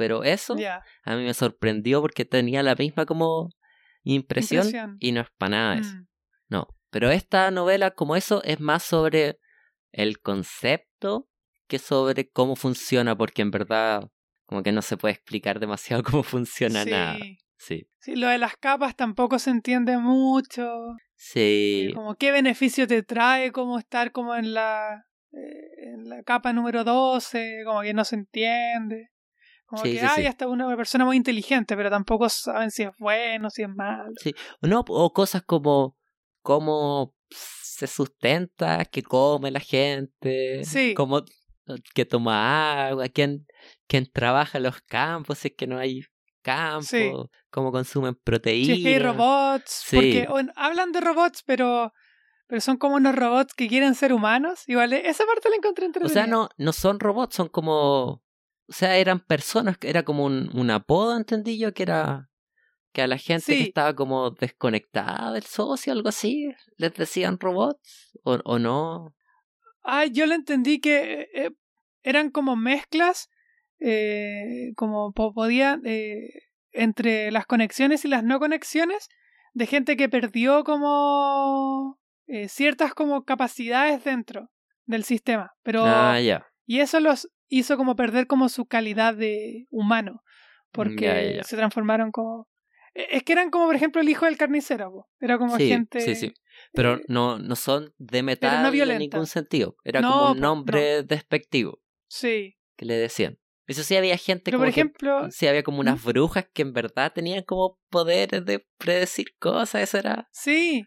Pero 0.00 0.24
eso 0.24 0.56
a 1.04 1.14
mí 1.14 1.24
me 1.24 1.34
sorprendió 1.34 2.00
porque 2.00 2.24
tenía 2.24 2.62
la 2.62 2.74
misma 2.74 3.04
como 3.04 3.50
impresión, 4.02 4.64
Impresión. 4.64 4.96
y 4.98 5.12
no 5.12 5.20
es 5.20 5.28
para 5.36 5.50
nada 5.50 5.74
eso. 5.76 5.94
Mm. 5.94 6.06
No. 6.48 6.68
Pero 6.88 7.10
esta 7.10 7.50
novela, 7.50 7.90
como 7.90 8.16
eso, 8.16 8.42
es 8.44 8.60
más 8.60 8.82
sobre 8.82 9.38
el 9.92 10.20
concepto 10.20 11.28
que 11.68 11.78
sobre 11.78 12.30
cómo 12.30 12.56
funciona, 12.56 13.14
porque 13.14 13.42
en 13.42 13.50
verdad 13.50 14.08
como 14.46 14.62
que 14.62 14.72
no 14.72 14.80
se 14.80 14.96
puede 14.96 15.12
explicar 15.14 15.60
demasiado 15.60 16.02
cómo 16.10 16.22
funciona 16.22 16.84
sí. 16.84 16.90
nada. 16.90 17.18
Sí. 17.58 17.86
Sí, 17.98 18.16
lo 18.16 18.28
de 18.28 18.38
las 18.38 18.56
capas 18.56 18.96
tampoco 18.96 19.38
se 19.38 19.50
entiende 19.50 19.98
mucho. 19.98 20.96
Sí. 21.14 21.88
Eh, 21.90 21.94
Como 21.94 22.14
qué 22.14 22.32
beneficio 22.32 22.86
te 22.86 23.02
trae 23.02 23.52
como 23.52 23.78
estar 23.78 24.12
como 24.12 24.34
en 24.34 24.54
la, 24.54 25.04
eh, 25.32 25.92
en 25.92 26.08
la 26.08 26.22
capa 26.22 26.54
número 26.54 26.84
12, 26.84 27.64
como 27.66 27.82
que 27.82 27.92
no 27.92 28.06
se 28.06 28.16
entiende. 28.16 29.10
Como 29.70 29.84
Sí, 29.84 29.92
que 29.92 30.08
sí, 30.08 30.26
hasta 30.26 30.48
una 30.48 30.76
persona 30.76 31.04
muy 31.04 31.16
inteligente, 31.16 31.76
pero 31.76 31.90
tampoco 31.90 32.28
saben 32.28 32.72
si 32.72 32.82
es 32.82 32.90
bueno, 32.98 33.50
si 33.50 33.62
es 33.62 33.68
malo. 33.68 34.10
Sí. 34.20 34.34
O 34.60 34.66
No, 34.66 34.84
o 34.88 35.12
cosas 35.12 35.42
como 35.42 35.96
cómo 36.42 37.14
se 37.30 37.86
sustenta, 37.86 38.84
qué 38.86 39.02
come 39.04 39.52
la 39.52 39.60
gente, 39.60 40.64
Sí. 40.64 40.92
cómo 40.94 41.22
que 41.94 42.04
toma 42.04 42.88
agua, 42.88 43.08
quién, 43.08 43.46
quién 43.86 44.10
trabaja 44.12 44.58
en 44.58 44.64
los 44.64 44.80
campos, 44.80 45.38
si 45.38 45.48
es 45.48 45.54
que 45.56 45.68
no 45.68 45.78
hay 45.78 46.00
campo, 46.42 46.82
Sí. 46.86 47.12
cómo 47.50 47.70
consumen 47.70 48.14
Si 48.14 48.20
proteínas. 48.24 48.76
es 48.78 48.82
que 48.82 48.88
hay 48.88 48.98
robots, 48.98 49.86
porque 49.92 50.26
bueno, 50.28 50.52
hablan 50.56 50.90
de 50.90 51.00
robots, 51.00 51.42
pero 51.46 51.92
pero 52.48 52.60
son 52.60 52.78
como 52.78 52.96
unos 52.96 53.14
robots 53.14 53.54
que 53.54 53.68
quieren 53.68 53.94
ser 53.94 54.12
humanos. 54.12 54.64
Igual 54.66 54.92
eh, 54.94 55.02
esa 55.08 55.24
parte 55.24 55.48
la 55.48 55.54
encontré 55.54 55.84
O 55.84 55.86
entretenida. 55.86 56.12
sea, 56.12 56.26
no, 56.26 56.48
no 56.58 56.72
son 56.72 56.98
robots, 56.98 57.36
son 57.36 57.46
como. 57.48 58.24
O 58.70 58.72
sea, 58.72 58.96
eran 58.96 59.18
personas, 59.20 59.76
que 59.78 59.90
era 59.90 60.04
como 60.04 60.24
un, 60.24 60.48
un 60.56 60.70
apodo, 60.70 61.16
entendí 61.16 61.58
yo, 61.58 61.74
que 61.74 61.82
era. 61.82 62.28
Que 62.92 63.02
a 63.02 63.06
la 63.06 63.18
gente 63.18 63.56
que 63.56 63.62
estaba 63.64 63.94
como 63.94 64.30
desconectada 64.30 65.32
del 65.32 65.44
socio, 65.44 65.92
algo 65.92 66.08
así, 66.08 66.52
les 66.76 66.92
decían 66.94 67.38
robots, 67.38 68.10
o, 68.24 68.34
o 68.44 68.58
no. 68.58 69.14
Ah, 69.84 70.06
yo 70.06 70.26
lo 70.26 70.34
entendí 70.34 70.80
que 70.80 71.20
eh, 71.22 71.28
eh, 71.34 71.50
eran 72.02 72.30
como 72.30 72.56
mezclas, 72.56 73.28
eh, 73.78 74.72
como 74.76 75.12
po- 75.12 75.32
podían, 75.32 75.82
eh, 75.84 76.30
entre 76.72 77.30
las 77.30 77.46
conexiones 77.46 78.04
y 78.04 78.08
las 78.08 78.24
no 78.24 78.38
conexiones, 78.40 79.08
de 79.52 79.66
gente 79.66 79.96
que 79.96 80.08
perdió 80.08 80.64
como 80.64 81.98
eh, 82.26 82.48
ciertas 82.48 82.94
como 82.94 83.24
capacidades 83.24 84.04
dentro 84.04 84.48
del 84.86 85.04
sistema. 85.04 85.52
Pero, 85.62 85.84
Ah, 85.86 86.20
ya. 86.20 86.46
Y 86.70 86.80
eso 86.80 87.00
los 87.00 87.28
hizo 87.48 87.76
como 87.76 87.96
perder 87.96 88.26
como 88.28 88.48
su 88.48 88.64
calidad 88.66 89.14
de 89.14 89.66
humano, 89.70 90.22
porque 90.70 91.04
Ya, 91.04 91.20
ya, 91.22 91.30
ya. 91.38 91.42
se 91.44 91.56
transformaron 91.56 92.12
como... 92.12 92.48
eh, 92.94 93.08
Es 93.10 93.22
que 93.24 93.32
eran 93.32 93.50
como, 93.50 93.66
por 93.66 93.74
ejemplo, 93.74 94.00
el 94.00 94.08
hijo 94.08 94.26
del 94.26 94.36
carnicero, 94.36 94.92
po. 94.92 95.08
era 95.18 95.36
como 95.36 95.56
Sí, 95.56 95.66
gente... 95.68 96.00
sí, 96.00 96.14
sí. 96.14 96.32
Pero 96.72 97.00
no, 97.08 97.38
no 97.38 97.56
son 97.56 97.92
de 97.98 98.22
metal 98.30 98.64
en 98.66 98.72
violenta. 98.72 98.98
ningún 99.16 99.26
sentido. 99.26 99.74
Era 99.82 100.00
No, 100.00 100.08
como 100.10 100.32
un 100.32 100.38
nombre 100.40 101.02
despectivo 101.02 101.80
Sí, 102.06 102.56
que 102.76 102.84
le 102.84 102.94
decían. 102.94 103.38
Eso 103.66 103.82
sí, 103.82 103.96
había 103.96 104.16
gente 104.16 104.44
pero 104.44 104.58
como 104.58 104.66
por 104.66 104.74
que- 104.74 104.80
ejemplo... 104.80 105.30
Sí, 105.32 105.48
había 105.48 105.64
como 105.64 105.80
unas 105.80 106.02
brujas 106.04 106.46
que 106.52 106.62
en 106.62 106.72
verdad 106.72 107.12
tenían 107.12 107.42
como 107.42 107.80
poderes 107.90 108.44
de 108.44 108.64
predecir 108.78 109.34
cosas. 109.40 109.82
Eso 109.82 109.98
era. 109.98 110.28
Sí, 110.32 110.84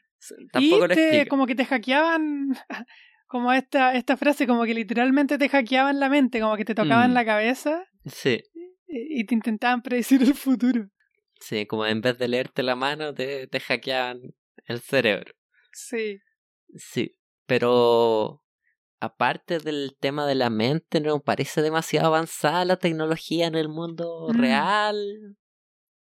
Tampoco 0.54 0.86
y 0.86 0.88
te- 0.96 1.28
como 1.28 1.46
que 1.46 1.56
te 1.56 1.66
hackeaban, 1.66 2.56
como 3.34 3.52
esta, 3.52 3.96
esta 3.96 4.16
frase, 4.16 4.46
como 4.46 4.64
que 4.64 4.76
literalmente 4.76 5.40
te 5.40 5.50
hackeaban 5.50 6.00
la 6.00 6.08
mente, 6.08 6.40
como 6.40 6.56
que 6.56 6.66
te 6.66 6.76
tocaban 6.76 7.10
Mm. 7.12 7.14
la 7.16 7.26
cabeza 7.26 7.84
Sí, 8.06 8.44
y, 8.88 9.20
y 9.22 9.26
te 9.26 9.34
intentaban 9.34 9.82
predecir 9.82 10.22
el 10.22 10.36
futuro. 10.36 10.88
sí, 11.40 11.66
como 11.66 11.86
en 11.88 12.00
vez 12.02 12.18
de 12.20 12.28
leerte 12.28 12.62
la 12.64 12.76
mano, 12.76 13.14
te, 13.14 13.48
te 13.48 13.60
hackeaban 13.60 14.20
el 14.68 14.80
cerebro. 14.82 15.34
Sí, 15.74 16.20
Sí, 16.76 17.18
pero 17.48 18.44
aparte 19.00 19.58
del 19.60 19.96
tema 20.00 20.26
de 20.28 20.36
la 20.36 20.50
mente, 20.50 21.02
no 21.02 21.20
parece 21.20 21.62
demasiado 21.62 22.08
avanzada 22.08 22.66
la 22.66 22.78
tecnología 22.78 23.48
en 23.48 23.56
el 23.56 23.68
mundo 23.70 24.28
Mm. 24.30 24.38
real. 24.40 24.98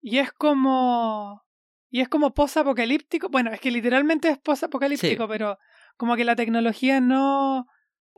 y 0.01 0.19
es 0.19 0.31
como... 0.31 1.43
Y 1.89 2.01
es 2.01 2.09
como 2.09 2.33
post-apocalíptico. 2.33 3.29
Bueno, 3.29 3.51
es 3.53 3.59
que 3.61 3.71
literalmente 3.71 4.29
es 4.29 4.37
post-apocalíptico, 4.37 5.23
Sí. 5.23 5.29
pero 5.29 5.57
como 5.97 6.15
que 6.15 6.23
la 6.25 6.35
tecnología 6.35 7.01
no... 7.01 7.65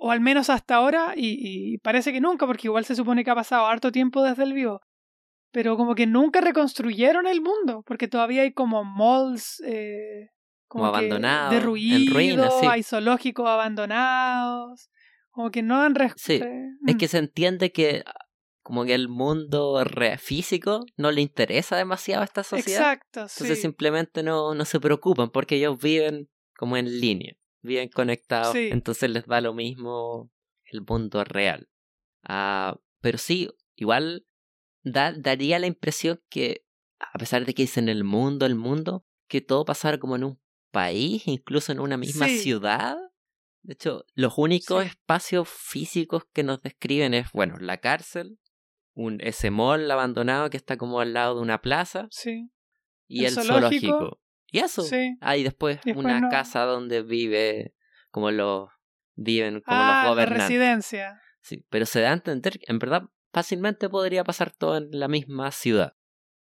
O 0.01 0.11
al 0.11 0.21
menos 0.21 0.49
hasta 0.49 0.75
ahora, 0.75 1.13
y, 1.15 1.73
y 1.73 1.77
parece 1.80 2.13
que 2.13 2.21
nunca, 2.21 2.45
porque 2.47 2.67
igual 2.67 2.86
se 2.86 2.95
supone 2.95 3.25
que 3.25 3.32
ha 3.32 3.36
pasado 3.36 3.65
harto 3.65 3.91
tiempo 3.91 4.23
desde 4.23 4.43
el 4.43 4.53
vivo. 4.53 4.80
Pero 5.51 5.75
como 5.75 5.93
que 5.95 6.07
nunca 6.07 6.39
reconstruyeron 6.39 7.27
el 7.27 7.41
mundo, 7.41 7.84
porque 7.86 8.07
todavía 8.07 8.43
hay 8.43 8.53
como 8.53 8.86
malls 8.86 9.61
eh, 9.65 10.30
Como 10.67 10.86
abandonados, 10.86 11.53
en 11.53 11.59
derruidos, 11.59 12.13
ruinas, 12.13 12.53
sí. 12.59 12.65
hay 12.67 12.84
zoológicos 12.84 13.45
abandonados, 13.47 14.89
como 15.32 15.51
que 15.51 15.61
no 15.63 15.82
han... 15.82 15.95
Sí, 16.15 16.39
re- 16.39 16.69
Es 16.86 16.95
mm, 16.95 16.97
que 16.97 17.07
se 17.07 17.17
entiende 17.17 17.71
que 17.71 18.03
ah, 18.05 18.13
como 18.61 18.86
que 18.86 18.93
el 18.93 19.09
mundo 19.09 19.84
re- 19.84 20.17
físico 20.17 20.86
no 20.95 21.11
le 21.11 21.21
interesa 21.21 21.75
demasiado 21.75 22.21
a 22.21 22.25
esta 22.25 22.43
sociedad. 22.43 22.93
Exacto, 22.93 23.21
Entonces 23.21 23.59
simplemente 23.61 24.23
no, 24.23 24.53
no 24.53 24.65
se 24.65 24.80
preocupan 24.80 25.30
porque 25.30 25.55
ellos 25.55 25.77
viven 25.82 26.30
como 26.55 26.77
en 26.77 26.99
línea, 26.99 27.34
viven 27.62 27.89
conectados, 27.89 28.53
Sí. 28.53 28.70
entonces 28.72 29.10
les 29.10 29.26
da 29.26 29.41
lo 29.41 29.53
mismo 29.53 30.32
el 30.66 30.82
mundo 30.82 31.24
real. 31.24 31.70
Ah, 32.24 32.78
pero 33.01 33.18
sí, 33.18 33.49
igual 33.76 34.26
da, 34.84 35.14
daría 35.14 35.60
la 35.60 35.68
impresión 35.68 36.22
que, 36.30 36.66
a 36.99 37.18
pesar 37.18 37.45
de 37.45 37.53
que 37.53 37.64
dicen 37.64 37.89
el 37.89 38.03
mundo, 38.03 38.45
el 38.45 38.55
mundo, 38.55 39.05
que 39.28 39.41
todo 39.41 39.66
pasara 39.66 39.99
como 39.99 40.16
en 40.16 40.24
un 40.24 40.41
país, 40.72 41.28
incluso 41.28 41.72
en 41.72 41.80
una 41.80 41.97
misma 41.97 42.28
Sí. 42.28 42.39
ciudad. 42.39 42.97
De 43.62 43.74
hecho, 43.74 44.05
los 44.16 44.38
únicos 44.38 44.84
Sí. 44.84 44.89
espacios 44.89 45.49
físicos 45.49 46.24
que 46.34 46.43
nos 46.43 46.62
describen 46.62 47.14
es, 47.14 47.32
bueno, 47.34 47.55
la 47.60 47.78
cárcel, 47.78 48.39
un 48.93 49.20
ese 49.22 49.51
mall 49.51 49.89
abandonado 49.91 50.49
que 50.49 50.57
está 50.57 50.78
como 50.78 50.99
al 50.99 51.14
lado 51.14 51.36
de 51.36 51.41
una 51.41 51.62
plaza 51.62 52.07
Sí, 52.12 52.49
y 53.07 53.26
El 53.26 53.38
el, 53.38 53.43
zoológico. 53.45 53.88
zoológico. 53.88 54.22
Y 54.51 54.59
eso. 54.59 54.81
sí. 54.83 55.15
Ah, 55.21 55.37
y 55.37 55.43
después, 55.43 55.79
una 55.95 56.19
no. 56.21 56.29
casa 56.29 56.61
donde 56.65 57.01
vive 57.03 57.73
como 58.11 58.31
los 58.31 58.69
viven 59.15 59.61
como 59.61 59.77
ah, 59.81 59.87
los 59.87 60.03
la 60.03 60.09
gobernantes. 60.09 60.47
residencia. 60.47 61.21
Sí, 61.41 61.65
pero 61.69 61.85
se 61.85 62.01
da 62.01 62.09
a 62.09 62.13
entender 62.13 62.59
que 62.59 62.65
en 62.71 62.79
verdad 62.79 63.03
fácilmente 63.33 63.89
podría 63.89 64.23
pasar 64.23 64.51
todo 64.51 64.77
en 64.77 64.89
la 64.91 65.07
misma 65.07 65.51
ciudad. 65.51 65.93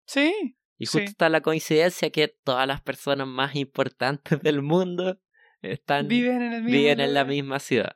Sí, 0.06 0.58
Y 0.78 0.86
justo 0.86 1.00
Sí. 1.00 1.06
está 1.06 1.30
la 1.30 1.42
coincidencia 1.42 2.10
que 2.12 2.28
todas 2.28 2.68
las 2.68 2.82
personas 2.82 3.28
más 3.28 3.56
importantes 3.56 4.40
del 4.42 4.62
mundo 4.62 5.20
están 5.62 6.08
viven 6.08 6.42
en 6.44 6.54
el 6.54 6.64
mismo 6.64 6.78
viven 6.78 7.00
en 7.00 7.14
la 7.14 7.24
misma 7.26 7.60
ciudad. 7.60 7.96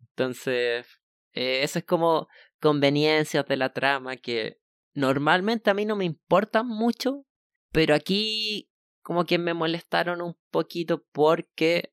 Entonces, 0.00 0.86
eh, 1.32 1.62
eso 1.62 1.78
es 1.78 1.84
como 1.84 2.28
conveniencias 2.60 3.46
de 3.46 3.56
la 3.56 3.72
trama 3.72 4.16
que 4.16 4.58
normalmente 4.94 5.70
a 5.70 5.74
mí 5.74 5.84
no 5.84 5.94
me 5.96 6.04
importan 6.04 6.66
mucho, 6.66 7.24
pero 7.70 7.94
aquí 7.94 8.68
como 9.06 9.24
que 9.24 9.38
me 9.38 9.54
molestaron 9.54 10.20
un 10.20 10.34
poquito 10.50 11.04
porque 11.12 11.92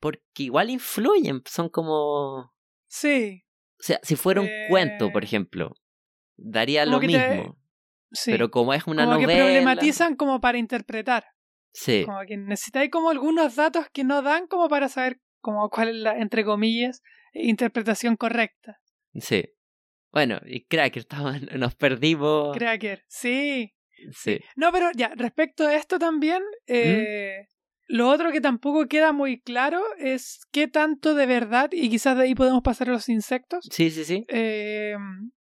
porque 0.00 0.44
igual 0.44 0.70
influyen, 0.70 1.42
son 1.44 1.68
como 1.68 2.54
Sí, 2.86 3.44
o 3.78 3.82
sea, 3.82 4.00
si 4.02 4.16
fuera 4.16 4.40
un 4.40 4.48
cuento, 4.66 5.12
por 5.12 5.24
Eh, 5.24 5.26
ejemplo, 5.26 5.74
daría 6.38 6.84
como 6.86 6.96
lo 6.96 7.00
te- 7.00 7.06
mismo, 7.06 7.58
sí. 8.12 8.30
pero 8.30 8.50
como 8.50 8.72
es 8.72 8.86
una 8.86 9.04
como 9.04 9.20
novela, 9.20 9.34
que 9.34 9.42
problematizan 9.42 10.16
como 10.16 10.40
para 10.40 10.56
interpretar. 10.56 11.26
sí, 11.74 12.04
Como 12.06 12.18
que 12.26 12.38
necesitáis 12.38 12.90
como 12.90 13.10
algunos 13.10 13.54
datos 13.56 13.84
que 13.92 14.04
no 14.04 14.22
dan 14.22 14.46
como 14.46 14.70
para 14.70 14.88
saber 14.88 15.20
como 15.42 15.68
cuál 15.68 15.88
es 15.90 15.96
la, 15.96 16.16
entre 16.18 16.46
comillas, 16.46 17.02
interpretación 17.34 18.16
correcta. 18.16 18.80
sí. 19.20 19.44
Bueno, 20.10 20.40
y 20.46 20.64
Cracker, 20.64 21.00
estamos- 21.10 21.42
nos 21.58 21.74
perdimos. 21.74 22.56
Cracker, 22.56 23.04
sí. 23.06 23.74
Sí. 24.12 24.40
No, 24.56 24.70
pero 24.72 24.90
ya, 24.94 25.12
respecto 25.16 25.66
a 25.66 25.74
esto 25.74 25.98
también, 25.98 26.42
¿Mm? 26.42 26.66
eh, 26.68 27.46
lo 27.86 28.08
otro 28.08 28.30
que 28.32 28.40
tampoco 28.40 28.86
queda 28.86 29.12
muy 29.12 29.40
claro 29.40 29.82
es 29.98 30.40
qué 30.52 30.68
tanto 30.68 31.14
de 31.14 31.26
verdad, 31.26 31.70
y 31.72 31.88
quizás 31.90 32.16
de 32.16 32.24
ahí 32.24 32.34
podemos 32.34 32.62
pasar 32.62 32.88
a 32.88 32.92
los 32.92 33.08
insectos, 33.08 33.66
Sí, 33.70 33.90
sí, 33.90 34.04
sí. 34.04 34.24
eh, 34.28 34.94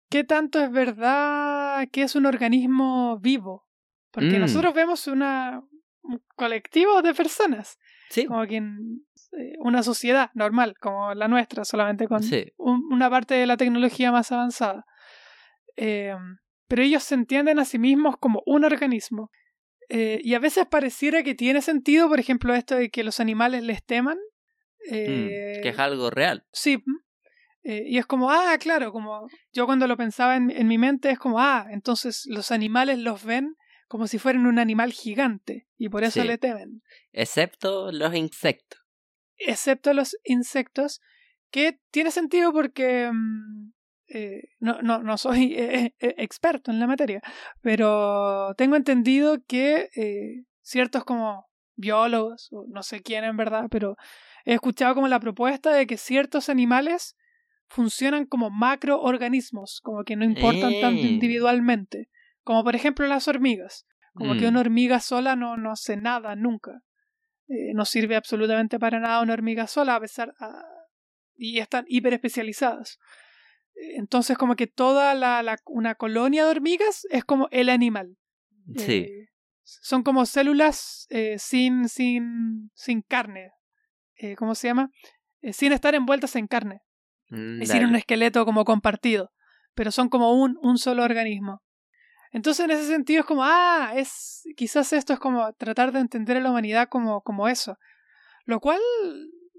qué 0.10 0.24
tanto 0.24 0.62
es 0.64 0.72
verdad 0.72 1.88
que 1.92 2.04
es 2.04 2.16
un 2.16 2.26
organismo 2.26 3.18
vivo. 3.20 3.66
Porque 4.12 4.38
Mm. 4.38 4.42
nosotros 4.42 4.74
vemos 4.74 5.08
una, 5.08 5.62
un 6.04 6.22
colectivo 6.36 7.02
de 7.02 7.14
personas, 7.14 7.78
Sí. 8.10 8.26
como 8.26 8.46
que 8.48 8.58
en 8.58 9.02
eh, 9.38 9.56
una 9.60 9.84
sociedad 9.84 10.30
normal, 10.34 10.76
como 10.80 11.14
la 11.14 11.28
nuestra, 11.28 11.66
solamente 11.66 12.08
con 12.08 12.24
Sí. 12.24 12.46
un- 12.58 12.88
una 12.94 13.10
parte 13.10 13.34
de 13.34 13.46
la 13.46 13.58
tecnología 13.58 14.10
más 14.12 14.32
avanzada. 14.32 14.86
Eh, 15.76 16.16
pero 16.68 16.82
ellos 16.84 17.04
se 17.04 17.16
entienden 17.16 17.60
a 17.60 17.66
sí 17.66 17.78
mismos 17.80 18.16
como 18.20 18.42
un 18.46 18.64
organismo. 18.64 19.32
Eh, 19.90 20.20
y 20.24 20.34
a 20.34 20.40
veces 20.40 20.66
pareciera 20.66 21.22
que 21.24 21.36
tiene 21.36 21.62
sentido, 21.62 22.10
por 22.10 22.20
ejemplo, 22.20 22.54
esto 22.56 22.76
de 22.76 22.90
que 22.90 23.04
los 23.04 23.20
animales 23.20 23.64
les 23.64 23.84
teman. 23.84 24.18
Eh, 24.90 25.58
Mm, 25.60 25.62
que 25.64 25.70
es 25.70 25.80
algo 25.80 26.10
real. 26.10 26.46
Sí. 26.52 26.78
mm. 26.78 27.00
Eh, 27.68 27.84
y 27.88 27.98
es 27.98 28.06
como, 28.06 28.30
ah, 28.30 28.56
claro, 28.60 28.92
como 28.92 29.28
yo 29.52 29.66
cuando 29.66 29.88
lo 29.88 29.98
pensaba 29.98 30.36
en, 30.36 30.52
en 30.52 30.68
mi 30.68 30.78
mente 30.78 31.10
es 31.10 31.18
como, 31.18 31.40
ah, 31.40 31.66
entonces 31.72 32.24
los 32.28 32.52
animales 32.52 33.00
los 33.00 33.24
ven 33.24 33.56
como 33.88 34.06
si 34.08 34.20
fueran 34.20 34.46
un 34.46 34.60
animal 34.60 34.92
gigante 34.92 35.68
y 35.78 35.90
por 35.90 36.04
eso 36.04 36.22
Sí. 36.22 36.28
le 36.28 36.38
temen. 36.38 36.82
Excepto 37.12 37.92
los 37.92 38.14
insectos. 38.16 38.82
Excepto 39.38 39.94
los 39.94 40.16
insectos, 40.24 41.02
que 41.52 41.80
tiene 41.92 42.12
sentido 42.12 42.52
porque 42.54 43.10
mm, 43.12 43.72
eh, 44.10 44.44
no, 44.60 44.82
no, 44.82 45.00
no 45.04 45.18
soy 45.18 45.54
eh, 45.58 45.94
eh, 46.00 46.16
experto 46.18 46.72
en 46.72 46.80
la 46.80 46.88
materia, 46.88 47.22
pero 47.62 48.54
tengo 48.56 48.76
entendido 48.76 49.38
que 49.48 49.90
eh, 49.96 50.44
ciertos 50.62 51.04
como 51.04 51.48
biólogos, 51.76 52.50
o 52.52 52.66
no 52.68 52.84
sé 52.84 53.02
quién 53.02 53.24
en 53.24 53.36
verdad, 53.38 53.66
pero 53.70 53.96
he 54.46 54.54
escuchado 54.54 54.96
como 54.96 55.08
la 55.08 55.20
propuesta 55.20 55.72
de 55.74 55.86
que 55.88 55.98
ciertos 55.98 56.50
animales 56.50 57.16
funcionan 57.68 58.26
como 58.26 58.50
macroorganismos, 58.50 59.82
como 59.84 60.04
que 60.04 60.16
no 60.16 60.24
importan 60.24 60.80
tanto 60.80 61.06
individualmente. 61.08 62.10
Como 62.44 62.64
por 62.64 62.76
ejemplo 62.76 63.08
las 63.08 63.28
hormigas. 63.28 63.86
Como 64.14 64.38
que 64.38 64.46
Mm. 64.46 64.50
una 64.50 64.60
hormiga 64.62 65.00
sola 65.00 65.36
no, 65.36 65.58
no 65.58 65.72
hace 65.72 65.98
nada 65.98 66.36
nunca. 66.36 66.82
No 67.48 67.86
sirve 67.86 68.16
absolutamente 68.16 68.80
para 68.80 69.00
nada 69.00 69.22
una 69.22 69.34
hormiga 69.34 69.68
sola, 69.68 69.96
a 69.96 70.00
pesar. 70.00 70.34
a- 70.40 70.64
y 71.38 71.60
están 71.60 71.86
hiper 71.90 72.14
especializadas. 72.14 72.98
Entonces, 73.76 74.38
como 74.38 74.56
que 74.56 74.68
toda 74.68 75.14
la, 75.16 75.44
la- 75.44 75.58
una 75.66 75.96
colonia 75.96 76.46
de 76.46 76.52
hormigas 76.52 77.06
es 77.10 77.24
como 77.26 77.48
el 77.52 77.70
animal. 77.70 78.18
Sí. 78.76 78.92
Eh, 78.94 79.28
son 79.64 80.04
como 80.04 80.26
células 80.26 81.08
eh, 81.10 81.38
sin, 81.40 81.90
sin, 81.90 82.72
sin 82.74 83.02
carne. 83.02 83.52
Eh, 84.18 84.36
¿Cómo 84.36 84.56
se 84.56 84.68
llama? 84.68 84.90
Sin 85.52 85.72
estar 85.74 85.94
envueltas 85.96 86.36
en 86.36 86.48
carne. 86.48 86.82
Mm, 87.30 87.62
Es 87.62 87.70
decir, 87.70 87.86
un 87.86 87.96
esqueleto 87.96 88.46
como 88.46 88.64
compartido. 88.66 89.32
Pero 89.74 89.92
son 89.92 90.10
como 90.10 90.34
un, 90.34 90.58
un 90.62 90.78
solo 90.78 91.04
organismo. 91.04 91.62
Entonces, 92.32 92.66
en 92.66 92.72
ese 92.72 92.86
sentido, 92.88 93.22
es 93.22 93.26
como, 93.26 93.44
ah, 93.44 93.92
es. 93.96 94.44
Quizás 94.56 94.94
esto 94.94 95.14
es 95.14 95.20
como 95.20 95.52
tratar 95.54 95.92
de 95.92 96.00
entender 96.00 96.38
a 96.38 96.40
la 96.42 96.50
humanidad 96.52 96.88
como, 96.90 97.22
como 97.22 97.48
eso. 97.48 97.78
Lo 98.46 98.60
cual 98.60 98.80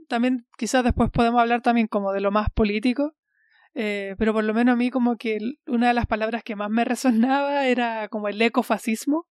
también, 0.09 0.47
quizás 0.57 0.85
después 0.85 1.11
podemos 1.11 1.41
hablar 1.41 1.63
también 1.63 1.87
como 1.87 2.13
de 2.13 2.21
lo 2.21 2.31
más 2.31 2.49
político. 2.51 3.15
Eh, 3.79 4.15
pero 4.19 4.33
por 4.33 4.43
lo 4.45 4.55
menos 4.55 4.73
a 4.73 4.77
mí, 4.77 4.91
como 4.91 5.17
que 5.17 5.39
una 5.67 5.89
de 5.89 5.95
las 5.95 6.07
palabras 6.07 6.43
que 6.43 6.57
más 6.57 6.71
me 6.71 6.85
resonaba 6.85 7.67
era 7.67 8.09
como 8.09 8.29
el 8.29 8.41
ecofascismo. 8.43 9.27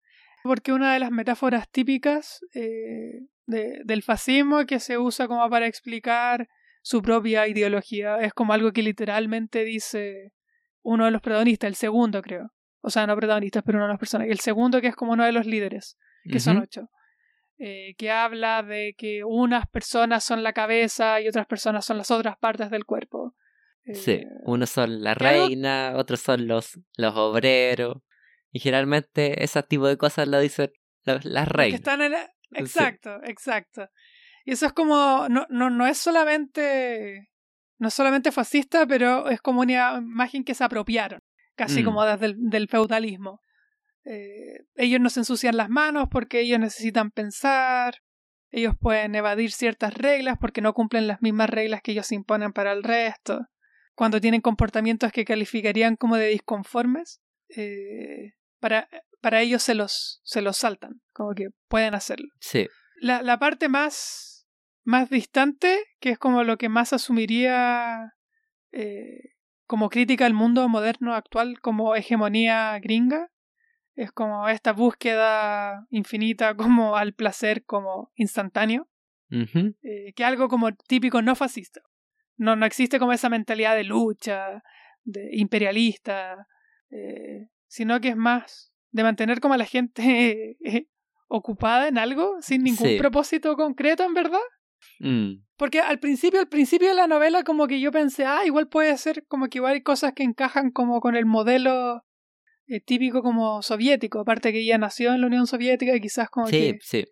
Porque 0.42 0.72
una 0.72 0.94
de 0.94 1.00
las 1.00 1.10
metáforas 1.10 1.68
típicas 1.70 2.40
eh, 2.54 3.20
de- 3.44 3.82
del 3.84 4.02
fascismo 4.02 4.64
que 4.64 4.80
se 4.80 4.96
usa 4.96 5.28
como 5.28 5.48
para 5.50 5.66
explicar 5.66 6.48
su 6.80 7.02
propia 7.02 7.46
ideología 7.46 8.16
es 8.20 8.32
como 8.32 8.54
algo 8.54 8.72
que 8.72 8.82
literalmente 8.82 9.64
dice 9.64 10.32
uno 10.82 11.04
de 11.04 11.10
los 11.10 11.20
protagonistas, 11.20 11.68
el 11.68 11.74
segundo 11.74 12.22
creo. 12.22 12.52
O 12.80 12.88
sea, 12.88 13.06
no 13.06 13.14
protagonistas, 13.16 13.62
pero 13.66 13.76
uno 13.76 13.86
de 13.88 13.92
los 13.92 13.98
personajes. 14.00 14.32
El 14.32 14.40
segundo 14.40 14.80
que 14.80 14.86
es 14.86 14.96
como 14.96 15.12
uno 15.12 15.26
de 15.26 15.32
los 15.32 15.44
líderes, 15.44 15.98
que 16.24 16.40
son 16.40 16.56
ocho. 16.62 16.88
eh, 17.58 17.94
que 17.98 18.10
habla 18.10 18.62
de 18.62 18.94
que 18.96 19.22
unas 19.24 19.68
personas 19.68 20.24
son 20.24 20.42
la 20.42 20.54
cabeza 20.54 21.20
y 21.20 21.28
otras 21.28 21.46
personas 21.46 21.84
son 21.84 21.98
las 21.98 22.10
otras 22.10 22.38
partes 22.38 22.70
del 22.70 22.86
cuerpo. 22.86 23.34
Sí, 23.84 24.12
Eh, 24.12 24.26
unos 24.44 24.70
son 24.70 25.02
la 25.02 25.14
reina, 25.14 25.94
otros 25.96 26.20
son 26.20 26.46
los, 26.46 26.78
los 26.96 27.16
obreros. 27.16 27.98
Y 28.52 28.60
generalmente 28.60 29.42
ese 29.44 29.62
tipo 29.62 29.86
de 29.86 29.96
cosas 29.96 30.28
lo 30.28 30.38
dicen 30.40 30.70
las 31.04 31.48
reinas. 31.48 31.80
están 31.80 32.02
en 32.02 32.12
la- 32.12 32.30
Exacto, 32.52 33.20
exacto. 33.24 33.88
Y 34.44 34.52
eso 34.52 34.66
es 34.66 34.72
como, 34.72 35.28
no, 35.28 35.46
no, 35.50 35.70
no 35.70 35.86
es 35.86 35.98
solamente, 35.98 37.28
no 37.78 37.88
es 37.88 37.94
solamente 37.94 38.32
fascista, 38.32 38.86
pero 38.86 39.28
es 39.28 39.40
como 39.40 39.60
una 39.60 39.98
imagen 39.98 40.44
que 40.44 40.54
se 40.54 40.64
apropiaron, 40.64 41.20
casi 41.54 41.82
Mm. 41.82 41.84
como 41.84 42.04
desde 42.04 42.26
el 42.26 42.34
del 42.50 42.68
feudalismo. 42.68 43.40
Eh, 44.04 44.64
ellos 44.76 45.00
no 45.00 45.10
se 45.10 45.20
ensucian 45.20 45.56
las 45.56 45.68
manos 45.68 46.08
porque 46.10 46.40
ellos 46.40 46.58
necesitan 46.58 47.10
pensar, 47.10 47.96
ellos 48.50 48.74
pueden 48.80 49.14
evadir 49.14 49.52
ciertas 49.52 49.94
reglas 49.94 50.36
porque 50.40 50.60
no 50.60 50.72
cumplen 50.72 51.06
las 51.06 51.22
mismas 51.22 51.50
reglas 51.50 51.82
que 51.82 51.92
ellos 51.92 52.10
imponen 52.12 52.52
para 52.52 52.72
el 52.72 52.82
resto. 52.82 53.40
Cuando 54.00 54.18
tienen 54.18 54.40
comportamientos 54.40 55.12
que 55.12 55.26
calificarían 55.26 55.94
como 55.94 56.16
de 56.16 56.28
disconformes, 56.28 57.20
eh, 57.54 58.32
para, 58.58 58.88
para 59.20 59.42
ellos 59.42 59.62
se 59.62 59.74
los, 59.74 60.22
se 60.24 60.40
los 60.40 60.56
saltan, 60.56 61.02
como 61.12 61.34
que 61.34 61.50
pueden 61.68 61.94
hacerlo. 61.94 62.28
Sí, 62.38 62.66
La, 62.96 63.20
la 63.20 63.38
parte 63.38 63.68
más, 63.68 64.48
más 64.84 65.10
distante, 65.10 65.84
que 66.00 66.08
es 66.08 66.18
como 66.18 66.44
lo 66.44 66.56
que 66.56 66.70
más 66.70 66.94
asumiría 66.94 68.14
eh, 68.72 69.34
como 69.66 69.90
crítica 69.90 70.24
al 70.24 70.32
mundo 70.32 70.66
moderno 70.70 71.14
actual 71.14 71.60
como 71.60 71.94
hegemonía 71.94 72.78
gringa, 72.78 73.28
es 73.96 74.12
como 74.12 74.48
esta 74.48 74.72
búsqueda 74.72 75.86
infinita 75.90 76.56
como 76.56 76.96
al 76.96 77.12
placer 77.12 77.66
como 77.66 78.12
instantáneo, 78.14 78.88
ujú, 79.30 79.76
eh, 79.82 80.14
que 80.14 80.24
algo 80.24 80.48
como 80.48 80.72
típico 80.72 81.20
no 81.20 81.36
fascista. 81.36 81.82
No, 82.40 82.56
no 82.56 82.64
existe 82.64 82.98
como 82.98 83.12
esa 83.12 83.28
mentalidad 83.28 83.76
de 83.76 83.84
lucha, 83.84 84.62
de 85.04 85.28
imperialista, 85.32 86.46
eh, 86.90 87.48
sino 87.66 88.00
que 88.00 88.08
es 88.08 88.16
más 88.16 88.72
de 88.92 89.02
mantener 89.02 89.40
como 89.40 89.52
a 89.54 89.58
la 89.58 89.66
gente 89.66 90.56
eh, 90.64 90.86
ocupada 91.28 91.88
en 91.88 91.98
algo 91.98 92.40
sin 92.40 92.62
ningún 92.64 92.88
Sí. 92.88 92.96
propósito 92.98 93.54
concreto, 93.56 94.04
en 94.04 94.14
verdad. 94.14 94.40
mm, 95.00 95.32
Porque 95.58 95.80
al 95.80 95.98
principio, 96.00 96.40
al 96.40 96.48
principio 96.48 96.88
de 96.88 96.94
la 96.94 97.06
novela, 97.06 97.42
como 97.44 97.66
que 97.66 97.78
yo 97.78 97.92
pensé, 97.92 98.24
ah, 98.24 98.46
igual 98.46 98.68
puede 98.68 98.96
ser 98.96 99.26
como 99.26 99.48
que 99.48 99.58
igual 99.58 99.74
hay 99.74 99.82
cosas 99.82 100.14
que 100.14 100.22
encajan 100.22 100.70
como 100.70 101.00
con 101.00 101.16
el 101.16 101.26
modelo 101.26 102.02
eh, 102.66 102.80
típico 102.80 103.20
como 103.22 103.60
soviético, 103.60 104.20
aparte 104.20 104.50
que 104.52 104.60
ella 104.60 104.78
nació 104.78 105.12
en 105.12 105.20
la 105.20 105.26
Unión 105.26 105.46
Soviética 105.46 105.94
y 105.94 106.00
quizás 106.00 106.30
como 106.30 106.46
sí, 106.46 106.56
que 106.56 106.78
sí, 106.80 107.04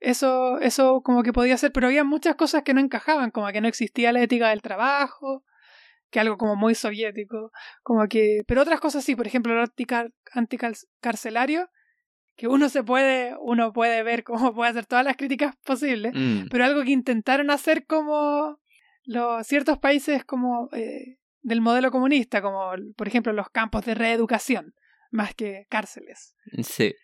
eso, 0.00 0.58
eso 0.60 1.00
como 1.02 1.22
que 1.22 1.32
podía 1.32 1.56
ser, 1.56 1.72
pero 1.72 1.86
había 1.86 2.04
muchas 2.04 2.36
cosas 2.36 2.62
que 2.62 2.74
no 2.74 2.80
encajaban, 2.80 3.30
como 3.30 3.48
que 3.48 3.60
no 3.60 3.68
existía 3.68 4.12
la 4.12 4.22
ética 4.22 4.50
del 4.50 4.62
trabajo, 4.62 5.44
que 6.10 6.20
algo 6.20 6.36
como 6.36 6.56
muy 6.56 6.74
soviético, 6.74 7.50
como 7.82 8.06
que, 8.08 8.42
pero 8.46 8.62
otras 8.62 8.80
cosas 8.80 9.04
sí, 9.04 9.16
por 9.16 9.26
ejemplo, 9.26 9.52
el 9.52 9.68
anticar- 9.68 10.12
anticarcelario, 10.32 11.68
que 12.36 12.48
uno 12.48 12.68
se 12.68 12.82
puede, 12.84 13.34
uno 13.40 13.72
puede 13.72 14.02
ver 14.02 14.22
cómo 14.22 14.38
puede 14.54 14.70
hacer 14.70 14.86
todas 14.86 15.04
las 15.04 15.16
críticas 15.16 15.56
posibles, 15.64 16.12
mm, 16.14 16.48
pero 16.50 16.64
algo 16.64 16.82
que 16.84 16.90
intentaron 16.90 17.50
hacer 17.50 17.86
como 17.86 18.60
los 19.04 19.46
ciertos 19.46 19.78
países 19.78 20.24
como 20.24 20.68
eh, 20.72 21.18
del 21.40 21.60
modelo 21.60 21.90
comunista, 21.90 22.42
como 22.42 22.72
por 22.96 23.08
ejemplo 23.08 23.32
los 23.32 23.48
campos 23.50 23.84
de 23.84 23.94
reeducación, 23.94 24.74
más 25.10 25.34
que 25.34 25.66
cárceles. 25.70 26.34
sí. 26.62 26.94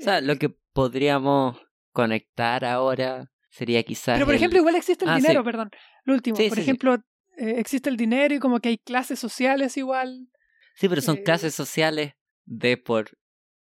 O 0.00 0.04
sea, 0.04 0.20
lo 0.20 0.36
que 0.36 0.50
podríamos 0.72 1.60
conectar 2.02 2.64
ahora 2.64 3.28
sería 3.50 3.82
quizás. 3.82 4.14
Pero 4.14 4.26
por 4.26 4.34
el- 4.34 4.38
ejemplo, 4.40 4.58
igual 4.60 4.76
existe 4.76 5.04
el 5.04 5.10
Ah, 5.10 5.16
dinero, 5.16 5.40
sí. 5.40 5.44
perdón. 5.44 5.70
Lo 6.04 6.14
último, 6.14 6.36
Sí, 6.36 6.48
por 6.48 6.56
sí, 6.58 6.62
ejemplo, 6.62 6.94
eh, 7.36 7.54
existe 7.58 7.90
el 7.90 7.96
dinero 7.96 8.34
y 8.34 8.38
como 8.38 8.60
que 8.60 8.68
hay 8.68 8.78
clases 8.78 9.18
sociales 9.18 9.76
igual. 9.76 10.28
Sí, 10.76 10.88
pero 10.88 11.00
son 11.00 11.16
eh, 11.16 11.22
clases 11.24 11.54
sociales 11.56 12.12
de 12.44 12.76
por 12.76 13.10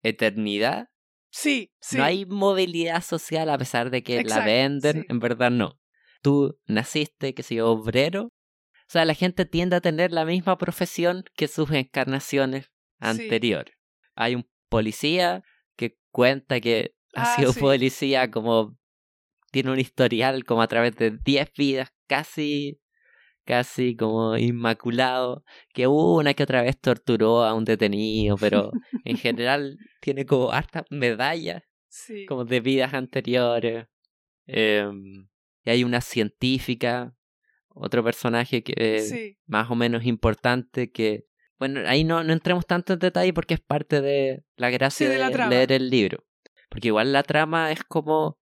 eternidad. 0.02 0.88
Sí, 1.30 1.72
sí. 1.82 1.98
No 1.98 2.04
hay 2.06 2.26
movilidad 2.26 3.02
social 3.04 3.50
a 3.50 3.58
pesar 3.58 3.90
de 3.90 4.02
que 4.02 4.24
la 4.24 4.46
venden, 4.46 5.06
en 5.10 5.20
verdad 5.20 5.52
no. 5.52 5.78
Tú 6.22 6.58
naciste, 6.68 7.34
que 7.34 7.44
sé 7.44 7.56
yo, 7.56 7.70
obrero. 7.70 8.24
O 8.26 8.92
sea, 8.92 9.04
la 9.06 9.14
gente 9.14 9.46
tiende 9.46 9.76
a 9.76 9.82
tener 9.82 10.12
la 10.12 10.24
misma 10.26 10.58
profesión 10.58 11.24
que 11.36 11.48
sus 11.48 11.70
encarnaciones 11.72 12.72
anteriores. 13.00 13.76
Hay 14.16 14.36
un 14.36 14.50
policía 14.70 15.44
que 15.78 15.98
cuenta 16.12 16.60
que 16.62 16.94
ha 17.14 17.24
Ah, 17.24 17.36
sido 17.36 17.54
sí. 17.54 17.60
policía 17.60 18.32
como 18.32 18.78
tiene 19.52 19.72
un 19.72 19.80
historial 19.80 20.46
como 20.46 20.62
a 20.62 20.68
través 20.68 20.96
de 20.96 21.12
10 21.26 21.52
vidas 21.58 21.90
casi 22.08 22.80
casi 23.46 23.96
como 23.96 24.38
inmaculado, 24.38 25.44
que 25.74 25.88
una 25.88 26.34
que 26.36 26.44
otra 26.44 26.62
vez 26.62 26.80
torturó 26.80 27.44
a 27.44 27.54
un 27.56 27.66
detenido, 27.66 28.38
pero 28.38 28.72
en 29.04 29.18
general 29.18 29.78
tiene 30.02 30.26
como 30.26 30.52
hartas 30.52 30.86
medallas 30.92 31.64
Sí. 31.90 32.26
como 32.26 32.46
de 32.46 32.62
vidas 32.62 32.94
anteriores. 32.94 33.88
Em, 34.48 35.28
y 35.66 35.70
hay 35.70 35.84
una 35.84 36.02
científica, 36.02 37.14
otro 37.70 38.04
personaje 38.04 38.64
que 38.64 38.74
es 38.78 39.10
sí. 39.10 39.38
más 39.48 39.70
o 39.72 39.76
menos 39.76 40.06
importante 40.06 40.92
que... 40.92 41.26
Bueno, 41.60 41.82
ahí 41.88 42.04
no, 42.04 42.24
no 42.24 42.34
entremos 42.34 42.66
tanto 42.66 42.94
en 42.94 43.00
detalle 43.00 43.34
porque 43.34 43.56
es 43.56 43.60
parte 43.62 44.02
de 44.02 44.44
la 44.56 44.70
gracia 44.70 45.08
Sí, 45.08 45.14
de 45.14 45.20
leer 45.50 45.72
el 45.74 45.90
libro. 45.90 46.24
Porque 46.72 46.88
igual 46.88 47.12
la 47.14 47.22
trama 47.24 47.72
es 47.72 47.84
como... 47.84 48.40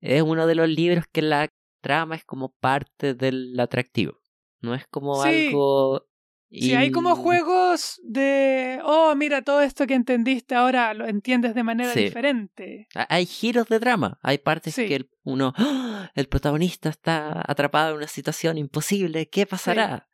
Es 0.00 0.20
uno 0.22 0.46
de 0.46 0.54
los 0.56 0.68
libros 0.68 1.04
que 1.10 1.22
la 1.22 1.48
trama 1.80 2.16
es 2.16 2.24
como 2.24 2.52
parte 2.56 3.14
del 3.14 3.58
atractivo. 3.60 4.18
No 4.60 4.74
es 4.74 4.86
como 4.88 5.22
Sí. 5.22 5.46
algo... 5.46 6.06
Sí, 6.52 6.74
hay 6.74 6.90
como 6.90 7.14
juegos 7.14 8.00
de, 8.02 8.80
oh, 8.82 9.14
mira, 9.14 9.42
todo 9.42 9.60
esto 9.62 9.86
que 9.86 9.94
entendiste 9.94 10.56
ahora 10.56 10.92
lo 10.94 11.06
entiendes 11.06 11.54
de 11.54 11.62
manera 11.62 11.92
Sí. 11.92 12.00
diferente. 12.06 12.88
Ha- 12.96 13.06
Hay 13.08 13.24
giros 13.26 13.68
de 13.68 13.78
drama, 13.78 14.18
hay 14.20 14.38
partes 14.38 14.74
Sí. 14.74 14.88
que 14.88 14.96
el, 14.96 15.10
uno, 15.22 15.52
¡Ah! 15.56 16.10
el 16.16 16.26
protagonista 16.28 16.88
está 16.88 17.40
atrapado 17.48 17.90
en 17.92 17.98
una 17.98 18.08
situación 18.08 18.58
imposible, 18.58 19.28
¿qué 19.28 19.46
pasará? 19.46 20.08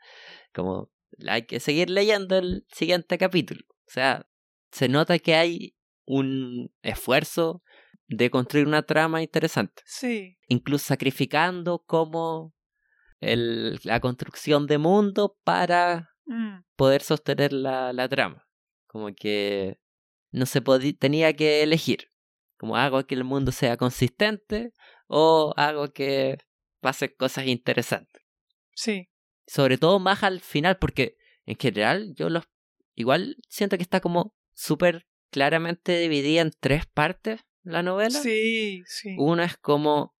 Como 0.54 0.90
hay 1.26 1.46
que 1.46 1.58
seguir 1.58 1.88
leyendo 1.88 2.36
el 2.36 2.66
siguiente 2.70 3.16
capítulo. 3.16 3.62
O 3.70 3.90
sea, 3.90 4.28
se 4.72 4.88
nota 4.90 5.18
que 5.18 5.36
hay 5.36 5.75
un 6.06 6.72
esfuerzo 6.82 7.62
de 8.08 8.30
construir 8.30 8.66
una 8.66 8.82
trama 8.82 9.22
interesante, 9.22 9.82
Sí, 9.84 10.38
incluso 10.48 10.86
sacrificando 10.86 11.80
como 11.80 12.54
el, 13.20 13.78
la 13.82 14.00
construcción 14.00 14.66
de 14.66 14.78
mundo 14.78 15.36
para 15.44 16.10
mm, 16.26 16.58
poder 16.76 17.02
sostener 17.02 17.52
la, 17.52 17.92
la 17.92 18.08
trama. 18.08 18.46
Como 18.86 19.14
que 19.14 19.78
no 20.30 20.46
se 20.46 20.62
podía, 20.62 20.92
tenía 20.92 21.32
que 21.34 21.62
elegir. 21.62 22.12
Como 22.58 22.76
hago 22.76 23.04
que 23.06 23.14
el 23.14 23.24
mundo 23.24 23.52
sea 23.52 23.76
consistente 23.76 24.72
o 25.08 25.52
hago 25.56 25.92
que 25.92 26.38
pasen 26.80 27.12
cosas 27.18 27.46
interesantes. 27.46 28.22
sí. 28.74 29.08
Sobre 29.48 29.78
todo 29.78 30.00
más 30.00 30.24
al 30.24 30.40
final, 30.40 30.76
porque 30.76 31.16
en 31.44 31.56
general 31.56 32.12
yo 32.16 32.28
los 32.28 32.48
igual 32.96 33.36
siento 33.48 33.76
que 33.76 33.84
está 33.84 34.00
como 34.00 34.34
súper 34.54 35.06
claramente 35.36 35.98
dividida 35.98 36.40
en 36.40 36.50
tres 36.58 36.86
partes 36.86 37.42
la 37.62 37.82
novela. 37.82 38.18
Sí, 38.18 38.82
sí. 38.86 39.14
Una 39.18 39.44
es 39.44 39.58
como 39.58 39.94
O 40.00 40.14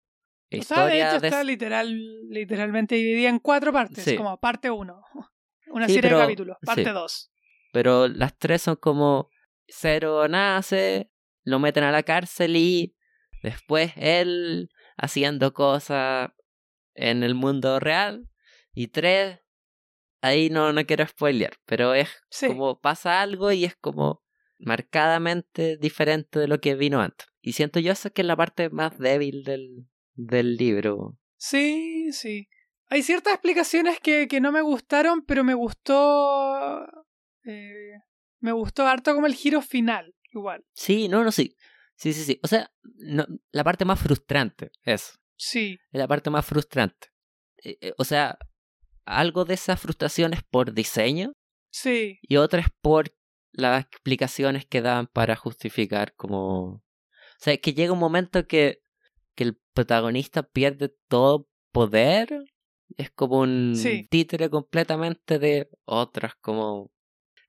sea, 0.51 0.51
de 0.51 0.57
historia 0.59 1.09
hecho 1.09 1.19
de- 1.21 1.27
está 1.29 1.43
literal, 1.43 2.27
literalmente 2.29 2.93
dividida 2.93 3.29
en 3.29 3.39
cuatro 3.39 3.73
partes, 3.73 4.03
Sí. 4.03 4.15
como 4.15 4.39
parte 4.39 4.69
uno. 4.69 5.01
Una 5.69 5.87
Sí, 5.87 5.95
serie 5.95 6.09
pero- 6.11 6.19
de 6.19 6.23
capítulos, 6.25 6.57
parte 6.63 6.83
sí. 6.83 6.89
dos. 6.91 7.31
pero 7.73 8.07
las 8.07 8.37
tres 8.37 8.61
son 8.61 8.75
como 8.75 9.29
Cero 9.67 10.27
nace, 10.27 11.09
lo 11.43 11.57
meten 11.57 11.83
a 11.83 11.91
la 11.91 12.03
cárcel 12.03 12.55
y 12.55 12.95
después 13.41 13.93
él 13.97 14.69
haciendo 14.97 15.51
cosas 15.51 16.29
en 16.93 17.23
el 17.23 17.33
mundo 17.33 17.79
real 17.79 18.29
y 18.71 18.87
tres 18.89 19.39
ahí 20.21 20.49
no, 20.51 20.73
no 20.73 20.85
quiero 20.85 21.07
spoilear, 21.07 21.53
pero 21.65 21.93
es 21.95 22.07
como 22.45 22.79
pasa 22.79 23.19
algo 23.21 23.51
y 23.51 23.65
es 23.65 23.75
como 23.75 24.21
marcadamente 24.59 25.77
diferente 25.77 26.39
de 26.39 26.47
lo 26.47 26.59
que 26.59 26.75
vino 26.75 27.01
antes. 27.01 27.27
Y 27.41 27.53
siento 27.53 27.79
yo 27.79 27.91
eso 27.91 28.11
que 28.11 28.21
es 28.21 28.27
la 28.27 28.35
parte 28.35 28.69
más 28.69 28.97
débil 28.97 29.43
del, 29.43 29.87
del 30.15 30.55
libro. 30.57 31.17
Sí, 31.37 32.11
sí. 32.11 32.47
Hay 32.89 33.03
ciertas 33.03 33.33
explicaciones 33.33 33.99
que, 33.99 34.27
que 34.27 34.39
no 34.41 34.51
me 34.51 34.61
gustaron, 34.61 35.23
pero 35.25 35.43
me 35.43 35.53
gustó. 35.53 36.85
eh, 37.45 37.91
me 38.39 38.51
gustó 38.51 38.85
harto 38.87 39.13
como 39.15 39.27
el 39.27 39.33
giro 39.35 39.61
final, 39.61 40.13
igual. 40.31 40.63
Sí, 40.73 41.07
no, 41.07 41.23
no, 41.23 41.31
sí. 41.31 41.55
Sí, 41.95 42.13
sí, 42.13 42.23
sí. 42.23 42.39
O 42.43 42.47
sea, 42.47 42.71
no, 42.83 43.25
la 43.51 43.63
parte 43.63 43.83
más 43.83 43.99
frustrante, 43.99 44.69
eso. 44.83 45.13
Sí, 45.35 45.77
Es 45.91 45.99
la 45.99 46.07
parte 46.07 46.29
más 46.29 46.45
frustrante. 46.45 47.09
Eh, 47.63 47.77
eh, 47.81 47.93
o 47.97 48.03
sea, 48.03 48.37
algo 49.05 49.45
de 49.45 49.55
esa 49.55 49.77
frustración 49.77 50.33
es 50.33 50.43
por 50.43 50.73
diseño 50.73 51.33
sí, 51.71 52.19
y 52.21 52.37
otra 52.37 52.61
es 52.61 52.67
por 52.81 53.09
las 53.57 53.85
explicaciones 53.85 54.65
que 54.65 54.81
dan 54.81 55.07
para 55.07 55.35
justificar 55.35 56.13
como... 56.15 56.75
O 56.75 56.83
sea, 57.39 57.53
es 57.53 57.59
que 57.59 57.73
llega 57.73 57.91
un 57.93 57.99
momento 57.99 58.47
que, 58.47 58.79
que 59.35 59.43
el 59.43 59.59
protagonista 59.73 60.43
pierde 60.43 60.93
todo 61.07 61.47
poder. 61.71 62.45
Es 62.97 63.11
como 63.11 63.39
un 63.39 63.75
Sí. 63.75 64.07
títere 64.09 64.49
completamente 64.49 65.39
de 65.39 65.69
otras 65.85 66.33
como 66.39 66.91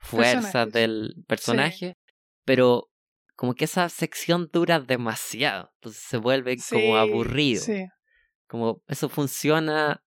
fuerzas 0.00 0.44
Personajes. 0.44 0.72
del 0.72 1.24
personaje. 1.26 1.98
Pero 2.44 2.90
como 3.36 3.54
que 3.54 3.64
esa 3.66 3.88
sección 3.90 4.48
dura 4.52 4.80
demasiado. 4.80 5.70
Entonces 5.74 6.02
se 6.02 6.16
vuelve 6.16 6.56
sí. 6.58 6.74
como 6.74 6.96
aburrido. 6.96 7.62
Sí, 7.62 7.86
Como 8.46 8.82
eso 8.88 9.08
funciona 9.10 10.02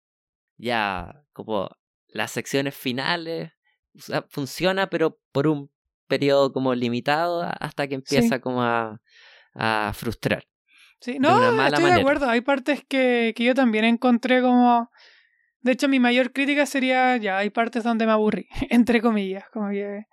ya 0.58 1.24
como 1.34 1.70
las 2.08 2.32
secciones 2.32 2.74
finales. 2.76 3.52
O 3.96 4.00
sea, 4.02 4.26
funciona 4.30 4.90
pero 4.90 5.20
por 5.32 5.48
un 5.48 5.70
periodo 6.10 6.52
como 6.52 6.76
limitado 6.76 7.42
hasta 7.62 7.88
que 7.88 7.96
empieza 7.96 8.40
como 8.42 8.62
a, 8.64 9.00
a 9.54 9.92
frustrar. 9.96 10.44
sí. 11.00 11.14
De 11.14 11.20
No, 11.20 11.38
una 11.38 11.52
mala 11.52 11.68
estoy 11.68 11.84
de 11.86 11.90
manera. 11.92 12.02
acuerdo. 12.02 12.30
Hay 12.30 12.42
partes 12.42 12.84
que, 12.86 13.34
que 13.38 13.44
yo 13.46 13.54
también 13.56 13.86
encontré 13.86 14.42
como. 14.42 14.90
De 15.62 15.72
hecho, 15.74 15.88
mi 15.88 16.00
mayor 16.00 16.32
crítica 16.34 16.66
sería, 16.66 17.16
ya, 17.18 17.38
hay 17.38 17.50
partes 17.50 17.84
donde 17.84 18.06
me 18.06 18.12
aburrí, 18.14 18.48
entre 18.70 19.02
comillas, 19.02 19.44
como 19.54 19.70
que... 19.70 20.06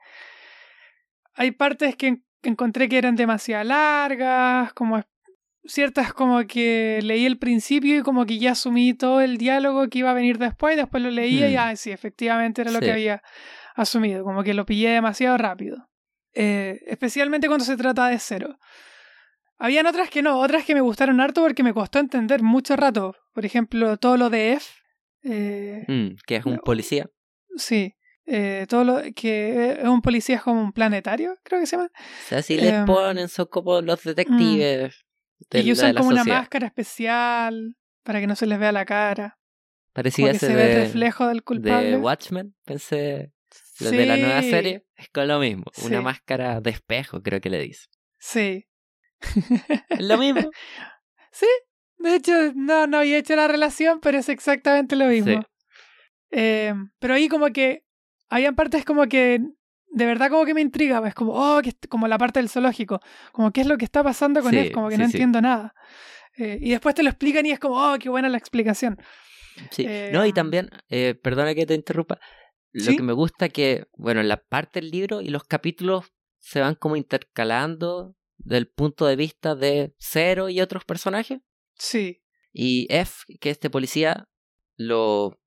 Hay 1.35 1.51
partes 1.53 1.97
que 1.97 2.07
en- 2.09 2.25
encontré 2.43 2.89
que 2.89 2.99
eran 2.99 3.17
demasiado 3.17 3.65
largas, 3.65 4.73
como 4.73 5.03
ciertas 5.65 6.13
como 6.13 6.45
que 6.47 7.01
leí 7.03 7.27
el 7.27 7.39
principio 7.39 7.99
y 7.99 8.03
como 8.03 8.25
que 8.25 8.39
ya 8.39 8.53
asumí 8.53 8.95
todo 8.95 9.21
el 9.21 9.37
diálogo 9.37 9.89
que 9.89 9.99
iba 9.99 10.11
a 10.11 10.15
venir 10.15 10.39
después, 10.39 10.77
después 10.77 11.03
lo 11.03 11.11
leía 11.11 11.49
y, 11.49 11.57
ah, 11.57 11.75
sí, 11.77 11.91
efectivamente 11.91 12.63
era 12.63 12.71
lo 12.71 12.79
Sí. 12.79 12.85
que 12.87 12.93
había 12.93 13.23
asumido, 13.77 14.24
como 14.24 14.43
que 14.43 14.55
lo 14.55 14.66
pillé 14.66 14.91
demasiado 14.91 15.37
rápido. 15.39 15.89
Eh, 16.35 16.81
especialmente 16.87 17.47
cuando 17.47 17.64
se 17.64 17.77
trata 17.77 18.09
de 18.09 18.18
cero. 18.18 18.59
Habían 19.59 19.87
otras 19.87 20.11
que 20.11 20.20
no, 20.22 20.39
otras 20.39 20.64
que 20.64 20.74
me 20.74 20.83
gustaron 20.83 21.20
harto 21.20 21.43
porque 21.43 21.62
me 21.62 21.72
costó 21.72 21.99
entender 21.99 22.43
mucho 22.43 22.77
rato. 22.77 23.14
Por 23.33 23.47
ejemplo, 23.47 23.97
todo 23.97 24.16
lo 24.16 24.29
de 24.31 24.53
F. 24.53 24.66
eh, 25.22 25.85
Mm, 25.89 26.16
que 26.27 26.37
es 26.37 26.45
un 26.47 26.59
policía. 26.59 27.09
sí. 27.57 27.95
eh, 28.27 28.66
todo 28.68 28.83
lo 28.85 29.01
que 29.14 29.79
es 29.81 29.85
un 29.89 30.03
policía 30.03 30.37
es 30.37 30.43
como 30.43 30.61
un 30.61 30.72
planetario, 30.72 31.37
creo 31.45 31.61
que 31.61 31.66
se 31.66 31.77
llama. 31.77 31.91
O 31.95 32.29
sea, 32.29 32.43
si 32.43 32.57
les 32.57 32.72
Em, 32.72 32.85
ponen, 32.85 33.29
son 33.29 33.47
como 33.47 33.81
los 33.81 34.03
detectives. 34.03 35.05
de 35.51 35.61
y 35.61 35.72
usan 35.72 35.89
de 35.89 35.93
la 35.95 36.01
como 36.01 36.11
una 36.11 36.24
máscara 36.24 36.66
especial 36.66 37.77
para 38.03 38.20
que 38.20 38.27
no 38.27 38.35
se 38.37 38.47
les 38.47 38.59
vea 38.59 38.72
la 38.72 38.85
cara. 38.85 39.39
Parecía 39.93 40.31
que 40.33 40.37
ese 40.37 40.49
se 40.49 40.55
ve 40.55 40.62
el 40.64 40.68
de, 40.79 40.85
reflejo 40.85 41.27
del 41.29 41.39
de 41.39 41.43
culpable. 41.45 41.97
Watchmen, 41.99 42.55
pensé. 42.64 43.33
Lo 43.81 43.91
de 43.91 44.07
la 44.07 44.16
nueva 44.16 44.43
serie 44.43 44.85
es 44.97 45.09
con 45.11 45.29
lo 45.29 45.39
mismo. 45.39 45.64
Una 45.85 46.01
máscara 46.01 46.61
de 46.61 46.70
espejo, 46.70 47.22
creo 47.22 47.41
que 47.41 47.51
le 47.51 47.61
dice. 47.61 47.87
Sí. 48.18 48.66
Es 49.89 50.01
lo 50.01 50.18
mismo. 50.18 50.41
Sí, 51.33 51.47
de 51.99 52.14
hecho, 52.14 52.33
no, 52.55 52.87
no 52.87 52.97
había 52.97 53.18
hecho 53.18 53.37
la 53.37 53.47
relación, 53.47 54.01
pero 54.01 54.16
es 54.16 54.31
exactamente 54.31 54.97
lo 54.97 55.05
mismo. 55.05 55.43
Sí. 55.43 55.47
Eh, 56.31 56.72
pero 56.99 57.12
ahí 57.12 57.29
como 57.29 57.49
que 57.49 57.85
habían 58.31 58.55
partes 58.55 58.87
como 58.87 59.07
que 59.07 59.41
de 59.97 60.07
verdad 60.07 60.31
como 60.31 60.45
que 60.45 60.55
me 60.55 60.61
intrigaba. 60.61 61.09
Es 61.09 61.14
como, 61.14 61.33
oh, 61.33 61.61
que 61.62 61.72
como 61.89 62.09
la 62.09 62.18
parte 62.18 62.39
del 62.39 62.49
zoológico. 62.49 63.01
Como 63.33 63.51
qué 63.53 63.62
es 63.62 63.66
lo 63.66 63.79
que 63.79 63.85
está 63.85 64.03
pasando 64.03 64.43
con 64.43 64.55
él, 64.55 64.72
como 64.72 64.89
que 64.89 64.99
no 64.99 65.05
entiendo 65.05 65.41
nada. 65.41 65.74
Eh, 66.37 66.59
y 66.61 66.70
después 66.70 66.95
te 66.95 67.03
lo 67.03 67.09
explican 67.09 67.47
y 67.47 67.53
es 67.53 67.59
como, 67.59 67.77
oh, 67.77 67.97
qué 67.99 68.09
buena 68.09 68.29
la 68.29 68.37
explicación. 68.37 68.99
Sí. 69.70 69.87
Eh, 69.89 70.11
no, 70.12 70.27
y 70.27 70.35
también, 70.35 70.68
eh, 70.91 71.14
perdona 71.14 71.55
que 71.55 71.64
te 71.64 71.74
interrumpa, 71.74 72.18
lo 72.85 72.91
¿Sí? 72.91 72.97
que 72.97 73.03
me 73.03 73.12
gusta 73.12 73.49
que, 73.49 73.87
bueno, 73.97 74.22
la 74.22 74.37
parte 74.43 74.81
del 74.81 74.91
libro 74.91 75.20
y 75.22 75.29
los 75.29 75.45
capítulos 75.45 76.12
se 76.39 76.61
van 76.61 76.74
como 76.74 76.97
intercalando 76.97 78.16
del 78.39 78.68
punto 78.68 79.07
de 79.07 79.16
vista 79.16 79.55
de 79.55 79.95
Zero 79.99 80.49
y 80.49 80.61
otros 80.61 80.85
personajes. 80.85 81.41
Sí, 81.74 82.22
Y 82.53 82.87
F, 82.91 83.24
que 83.41 83.51
este 83.51 83.68
policía, 83.70 84.29
lo... 84.77 85.39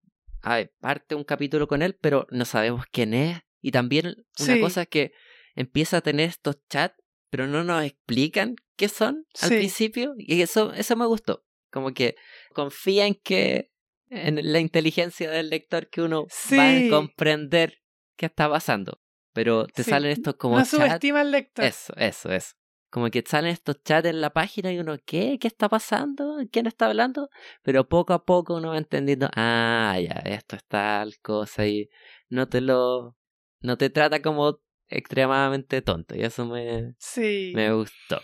A 0.42 0.56
ver, 0.58 0.74
parte 0.80 1.16
un 1.16 1.24
capítulo 1.24 1.68
con 1.68 1.82
él, 1.82 1.96
pero 2.00 2.28
no 2.30 2.46
sabemos 2.46 2.86
quién 2.92 3.14
es. 3.14 3.40
Y 3.62 3.72
también 3.72 4.08
una 4.40 4.54
Sí. 4.56 4.60
cosa 4.62 4.82
es 4.84 4.88
que 4.90 5.12
empieza 5.56 5.98
a 5.98 6.02
tener 6.02 6.30
estos 6.30 6.58
chats, 6.70 6.96
pero 7.30 7.48
no 7.48 7.64
nos 7.64 7.84
explican 7.84 8.56
qué 8.76 8.90
son 8.90 9.26
al 9.42 9.50
Sí. 9.50 9.56
principio. 9.58 10.14
Y 10.18 10.42
eso, 10.42 10.72
eso 10.74 10.96
me 10.96 11.06
gustó. 11.08 11.46
Como 11.72 11.94
que 11.94 12.16
confía 12.54 13.06
en 13.08 13.16
que 13.16 13.72
en 14.10 14.52
la 14.52 14.60
inteligencia 14.60 15.30
del 15.30 15.50
lector 15.50 15.90
que 15.90 16.02
uno 16.02 16.26
va 16.58 16.70
a 16.78 16.90
comprender 16.90 17.80
qué 18.18 18.26
está 18.28 18.50
pasando. 18.50 19.00
Pero 19.34 19.68
te 19.68 19.84
Sí. 19.84 19.92
salen 19.92 20.12
estos 20.12 20.36
como 20.36 20.56
no 20.58 20.62
chats. 20.64 20.72
subestima 20.72 21.22
al 21.22 21.32
lector. 21.32 21.64
Eso, 21.66 21.94
eso, 21.98 22.32
eso. 22.32 22.56
Como 22.90 23.10
que 23.12 23.24
salen 23.26 23.52
estos 23.52 23.84
chats 23.84 24.08
en 24.08 24.20
la 24.20 24.32
página 24.32 24.74
y 24.74 24.80
uno, 24.80 24.98
¿qué? 25.06 25.38
¿Qué 25.40 25.48
está 25.48 25.70
pasando? 25.70 26.38
¿Quién 26.52 26.66
está 26.66 26.88
hablando? 26.88 27.30
Pero 27.62 27.88
poco 27.88 28.14
a 28.14 28.26
poco 28.26 28.56
uno 28.56 28.70
va 28.70 28.78
entendiendo, 28.80 29.30
ah, 29.36 29.98
ya, 30.02 30.22
esto 30.26 30.56
es 30.56 30.66
tal 30.66 31.20
cosa 31.22 31.68
y 31.68 31.88
no 32.30 32.48
te 32.50 32.62
lo... 32.62 33.16
no 33.62 33.78
te 33.78 33.92
trata 33.92 34.22
como 34.24 34.60
extremadamente 34.88 35.82
tonto 35.84 36.16
y 36.16 36.24
eso 36.24 36.46
me, 36.48 36.96
Sí. 36.98 37.52
me 37.56 37.72
gustó. 37.74 38.22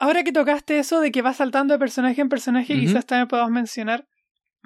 Ahora 0.00 0.22
que 0.24 0.32
tocaste 0.32 0.78
eso 0.78 1.00
de 1.00 1.10
que 1.12 1.22
va 1.22 1.32
saltando 1.32 1.74
de 1.74 1.78
personaje 1.78 2.20
en 2.20 2.28
personaje, 2.28 2.74
quizás 2.74 3.06
también 3.06 3.28
podamos 3.28 3.52
mencionar 3.52 4.06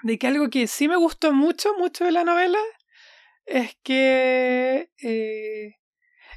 de 0.03 0.19
que 0.19 0.27
algo 0.27 0.49
que 0.51 0.67
sí 0.67 0.89
me 0.89 0.97
gustó 0.97 1.33
mucho, 1.33 1.75
mucho 1.79 2.05
de 2.05 2.13
la 2.13 2.25
novela, 2.25 2.59
es 3.47 3.77
que 3.83 4.91
eh, 5.03 5.77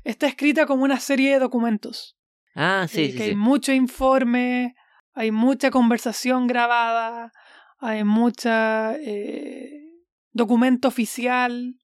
está 0.04 0.28
escrita 0.28 0.66
como 0.66 0.84
una 0.84 1.00
serie 1.00 1.34
de 1.34 1.40
documentos. 1.40 2.18
Ah, 2.56 2.88
sí, 2.90 3.06
Eh, 3.06 3.12
sí, 3.12 3.18
que 3.18 3.24
sí. 3.24 3.30
hay 3.32 3.36
mucho 3.36 3.72
informe, 3.72 4.76
hay 5.14 5.32
mucha 5.32 5.72
conversación 5.72 6.48
grabada, 6.48 7.32
hay 7.80 8.04
mucha 8.04 8.96
eh, 8.98 9.84
documento 10.32 10.88
oficial, 10.88 11.76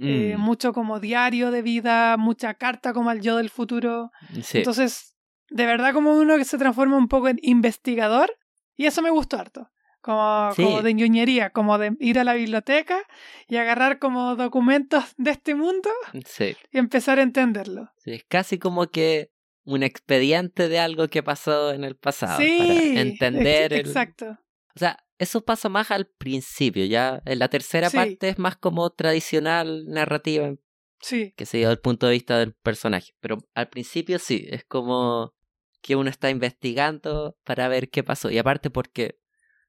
Mm, 0.00 0.36
mucho 0.38 0.72
como 0.72 1.00
diario 1.00 1.50
de 1.50 1.60
vida, 1.60 2.16
mucha 2.16 2.54
carta 2.54 2.92
como 2.92 3.10
al 3.10 3.20
yo 3.20 3.36
del 3.36 3.50
futuro. 3.50 4.12
sí. 4.42 4.58
Entonces, 4.58 5.16
de 5.50 5.66
verdad 5.66 5.92
como 5.92 6.12
uno 6.16 6.36
que 6.36 6.44
se 6.44 6.56
transforma 6.56 6.96
un 6.96 7.08
poco 7.08 7.26
en 7.28 7.38
investigador 7.42 8.30
y 8.76 8.86
eso 8.86 9.02
me 9.02 9.10
gustó 9.10 9.38
harto. 9.38 9.70
Como, 10.08 10.54
Sí. 10.54 10.62
como 10.62 10.80
de 10.82 10.94
ñoñería, 10.94 11.50
como 11.50 11.76
de 11.76 11.94
ir 12.00 12.18
a 12.18 12.24
la 12.24 12.32
biblioteca 12.32 13.02
y 13.46 13.56
agarrar 13.56 13.98
como 13.98 14.36
documentos 14.36 15.04
de 15.18 15.32
este 15.32 15.54
mundo 15.54 15.90
sí, 16.24 16.56
y 16.72 16.78
empezar 16.78 17.18
a 17.18 17.22
entenderlo. 17.22 17.90
sí, 17.98 18.12
Es 18.12 18.24
casi 18.26 18.58
como 18.58 18.86
que 18.86 19.30
un 19.64 19.82
expediente 19.82 20.70
de 20.70 20.78
algo 20.78 21.08
que 21.08 21.22
pasó 21.22 21.72
en 21.72 21.84
el 21.84 21.94
pasado. 21.96 22.38
sí, 22.38 22.56
Para 22.58 23.00
entender 23.02 23.74
ex- 23.74 23.80
el, 23.84 23.86
exacto. 23.86 24.38
O 24.74 24.78
sea, 24.78 24.96
eso 25.18 25.44
pasa 25.44 25.68
más 25.68 25.90
al 25.90 26.06
principio, 26.06 26.86
ya 26.86 27.20
en 27.26 27.38
la 27.38 27.48
tercera 27.48 27.90
Sí. 27.90 27.96
parte 27.96 28.28
es 28.30 28.38
más 28.38 28.56
como 28.56 28.88
tradicional 28.88 29.84
narrativa, 29.88 30.54
Sí, 31.02 31.34
que 31.36 31.44
se 31.44 31.58
dio 31.58 31.70
el 31.70 31.80
punto 31.80 32.06
de 32.06 32.12
vista 32.14 32.38
del 32.38 32.54
personaje, 32.54 33.12
pero 33.20 33.36
al 33.54 33.68
principio 33.68 34.18
sí, 34.18 34.46
es 34.48 34.64
como 34.64 35.34
que 35.82 35.96
uno 35.96 36.08
está 36.08 36.30
investigando 36.30 37.36
para 37.44 37.68
ver 37.68 37.90
qué 37.90 38.02
pasó, 38.02 38.30
y 38.30 38.38
aparte 38.38 38.70
porque, 38.70 39.18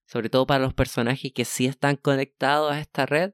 sobre 0.10 0.30
todo 0.30 0.48
para 0.48 0.64
los 0.64 0.74
personajes 0.74 1.32
que 1.32 1.46
sí 1.46 1.68
están 1.68 1.96
conectados 1.96 2.72
a 2.72 2.80
esta 2.80 3.06
red, 3.06 3.34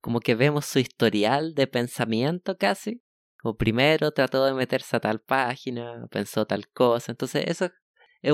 como 0.00 0.20
que 0.20 0.34
vemos 0.34 0.64
su 0.64 0.78
historial 0.78 1.54
de 1.54 1.66
pensamiento 1.66 2.56
casi. 2.56 3.02
Como 3.36 3.58
primero 3.58 4.10
trató 4.12 4.46
de 4.46 4.54
meterse 4.54 4.96
a 4.96 5.00
tal 5.00 5.20
página, 5.20 6.06
pensó 6.10 6.46
tal 6.46 6.68
cosa. 6.68 7.12
Entonces 7.12 7.44
eso 7.46 7.70
es 8.22 8.32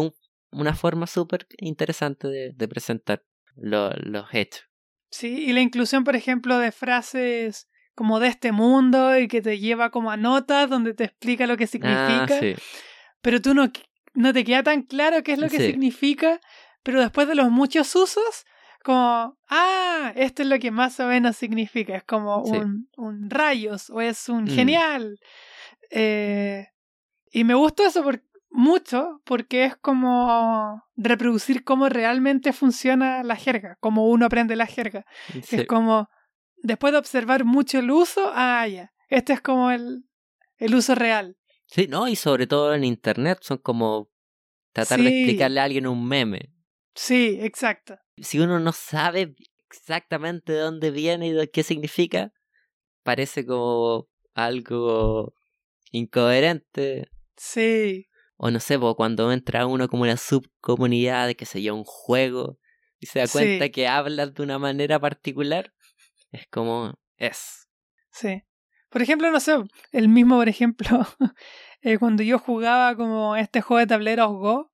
una 0.53 0.74
forma 0.74 1.09
súper 1.09 1.49
interesante 1.59 2.28
de, 2.28 2.68
presentar 2.68 3.24
los 3.57 4.26
hechos. 4.33 4.64
Sí, 5.11 5.47
y 5.49 5.53
la 5.53 5.61
inclusión, 5.61 6.05
por 6.05 6.14
ejemplo, 6.14 6.59
de 6.59 6.70
frases 6.70 7.68
como 7.97 8.20
de 8.20 8.28
este 8.28 8.53
mundo 8.53 9.18
y 9.18 9.26
que 9.26 9.43
te 9.43 9.59
lleva 9.59 9.91
como 9.91 10.12
a 10.12 10.16
notas 10.16 10.70
donde 10.70 10.95
te 10.95 11.05
explica 11.05 11.49
lo 11.49 11.57
que 11.57 11.66
significa. 11.66 12.26
Ah, 12.30 12.39
sí. 12.39 12.55
Pero 13.22 13.43
tú 13.43 13.55
no, 13.55 13.72
no 14.14 14.33
te 14.33 14.45
queda 14.45 14.62
tan 14.62 14.83
claro 14.83 15.24
qué 15.24 15.33
es 15.33 15.41
lo 15.41 15.49
que 15.49 15.59
significa, 15.59 16.41
pero 16.83 17.01
después 17.01 17.28
de 17.28 17.35
los 17.35 17.51
muchos 17.51 17.95
usos, 17.95 18.45
como, 18.83 19.39
ah, 19.49 20.12
esto 20.16 20.43
es 20.43 20.49
lo 20.49 20.59
que 20.59 20.70
más 20.70 20.99
o 21.01 21.07
menos 21.07 21.37
significa. 21.37 21.97
Es 21.97 22.05
como 22.05 22.43
un, 22.43 22.89
un, 22.97 23.30
rayos 23.30 23.91
o 23.91 24.01
es 24.01 24.28
un 24.28 24.45
mm. 24.45 24.49
genial. 24.49 25.18
Eh, 25.91 26.66
y 27.30 27.45
me 27.45 27.55
gusta 27.55 27.87
eso 27.87 28.03
por, 28.03 28.22
mucho 28.53 29.20
porque 29.24 29.64
es 29.64 29.76
como 29.76 30.83
reproducir 30.97 31.64
cómo 31.64 31.89
realmente 31.89 32.53
funciona 32.53 33.22
la 33.22 33.37
jerga, 33.37 33.76
cómo 33.80 34.09
uno 34.09 34.26
aprende 34.26 34.57
la 34.57 34.66
jerga. 34.66 35.05
Es 35.51 35.66
como, 35.66 36.09
después 36.57 36.93
de 36.93 36.99
observar 36.99 37.45
mucho 37.45 37.78
el 37.78 37.91
uso, 37.91 38.30
ah, 38.35 38.66
ya, 38.68 38.93
este 39.09 39.33
es 39.33 39.41
como 39.41 39.70
el, 39.70 40.05
el 40.59 40.74
uso 40.74 40.95
real. 40.95 41.37
Sí, 41.66 41.87
¿no? 41.89 42.09
Y 42.09 42.16
sobre 42.16 42.47
todo 42.47 42.74
en 42.74 42.85
Internet 42.85 43.39
son 43.41 43.59
como 43.59 44.11
tratar 44.72 45.01
de 45.01 45.09
explicarle 45.09 45.61
a 45.61 45.64
alguien 45.64 45.87
un 45.87 46.07
meme. 46.07 46.53
Sí, 46.95 47.38
exacto. 47.40 47.99
Si 48.16 48.38
uno 48.38 48.61
no 48.61 48.72
sabe 48.72 49.34
exactamente 49.70 50.53
de 50.53 50.59
dónde 50.59 50.90
viene 50.90 51.28
y 51.28 51.32
de 51.32 51.51
qué 51.51 51.62
significa, 51.62 52.32
parece 53.03 53.47
como 53.47 54.09
algo 54.34 55.34
incoherente. 55.90 57.09
Sí. 57.36 58.09
O 58.36 58.51
no 58.51 58.61
sé, 58.61 58.78
cuando 58.97 59.32
entra 59.32 59.66
uno 59.66 59.88
como 59.88 60.03
una 60.03 60.16
subcomunidad 60.16 61.26
de 61.28 61.36
que 61.36 61.47
se 61.47 61.62
yo, 61.62 61.74
un 61.74 61.84
juego 61.84 62.59
y 62.99 63.07
se 63.07 63.20
da 63.20 63.28
cuenta 63.28 63.68
que 63.70 63.88
hablas 63.88 64.34
de 64.34 64.43
una 64.43 64.59
manera 64.59 64.99
particular, 65.01 65.72
es 66.30 66.47
como 66.49 66.95
es. 67.16 67.68
Sí. 68.11 68.43
Por 68.88 69.01
ejemplo, 69.01 69.30
no 69.30 69.40
sé, 69.40 69.57
el 69.93 70.09
mismo, 70.09 70.36
por 70.36 70.49
ejemplo, 70.49 71.07
eh, 71.80 71.99
cuando 71.99 72.22
yo 72.22 72.38
jugaba 72.38 72.95
como 72.97 73.36
este 73.36 73.61
juego 73.62 73.78
de 73.78 73.86
tableros 73.86 74.32
Go, 74.32 74.72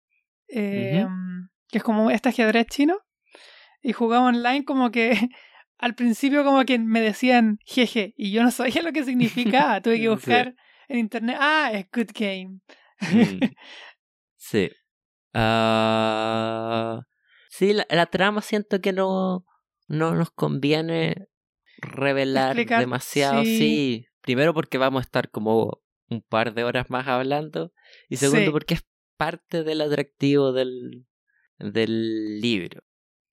eh, 0.48 1.06
que 1.68 1.78
es 1.78 1.84
como 1.84 2.10
este 2.10 2.30
ajedrez 2.30 2.66
chino, 2.66 2.98
y 3.82 3.92
jugaba 3.92 4.26
online 4.26 4.64
como 4.64 4.90
que 4.90 5.12
al 5.78 5.94
principio 5.94 6.44
como 6.44 6.64
que 6.64 6.78
me 6.78 7.00
decían 7.00 7.58
jeje, 7.64 8.14
y 8.16 8.32
yo 8.32 8.42
no 8.42 8.50
sabía 8.50 8.82
lo 8.82 8.92
que 8.92 9.04
significaba, 9.04 9.80
tuve 9.82 10.00
que 10.00 10.08
buscar 10.08 10.54
en 10.88 10.98
internet, 10.98 11.36
ah, 11.38 11.70
es 11.72 11.86
good 11.92 12.10
game. 12.14 12.60
Mm. 13.00 13.40
sí. 14.36 14.70
Uh, 15.34 17.02
sí, 17.50 17.74
la, 17.74 17.86
la, 17.90 18.06
trama 18.06 18.40
siento 18.40 18.80
que 18.80 18.92
no, 18.92 19.44
no 19.86 20.14
nos 20.14 20.30
conviene 20.30 21.28
revelar 21.80 22.56
demasiado, 22.56 23.44
sí. 23.44 24.06
Primero 24.22 24.52
porque 24.52 24.78
vamos 24.78 25.00
a 25.00 25.04
estar 25.04 25.30
como 25.30 25.80
un 26.10 26.22
par 26.22 26.54
de 26.54 26.64
horas 26.64 26.90
más 26.90 27.06
hablando. 27.06 27.72
Y 28.08 28.16
segundo 28.16 28.52
porque 28.52 28.74
es 28.74 28.86
parte 29.16 29.64
del 29.64 29.80
atractivo 29.80 30.52
del, 30.52 31.06
del 31.58 32.40
libro. 32.40 32.82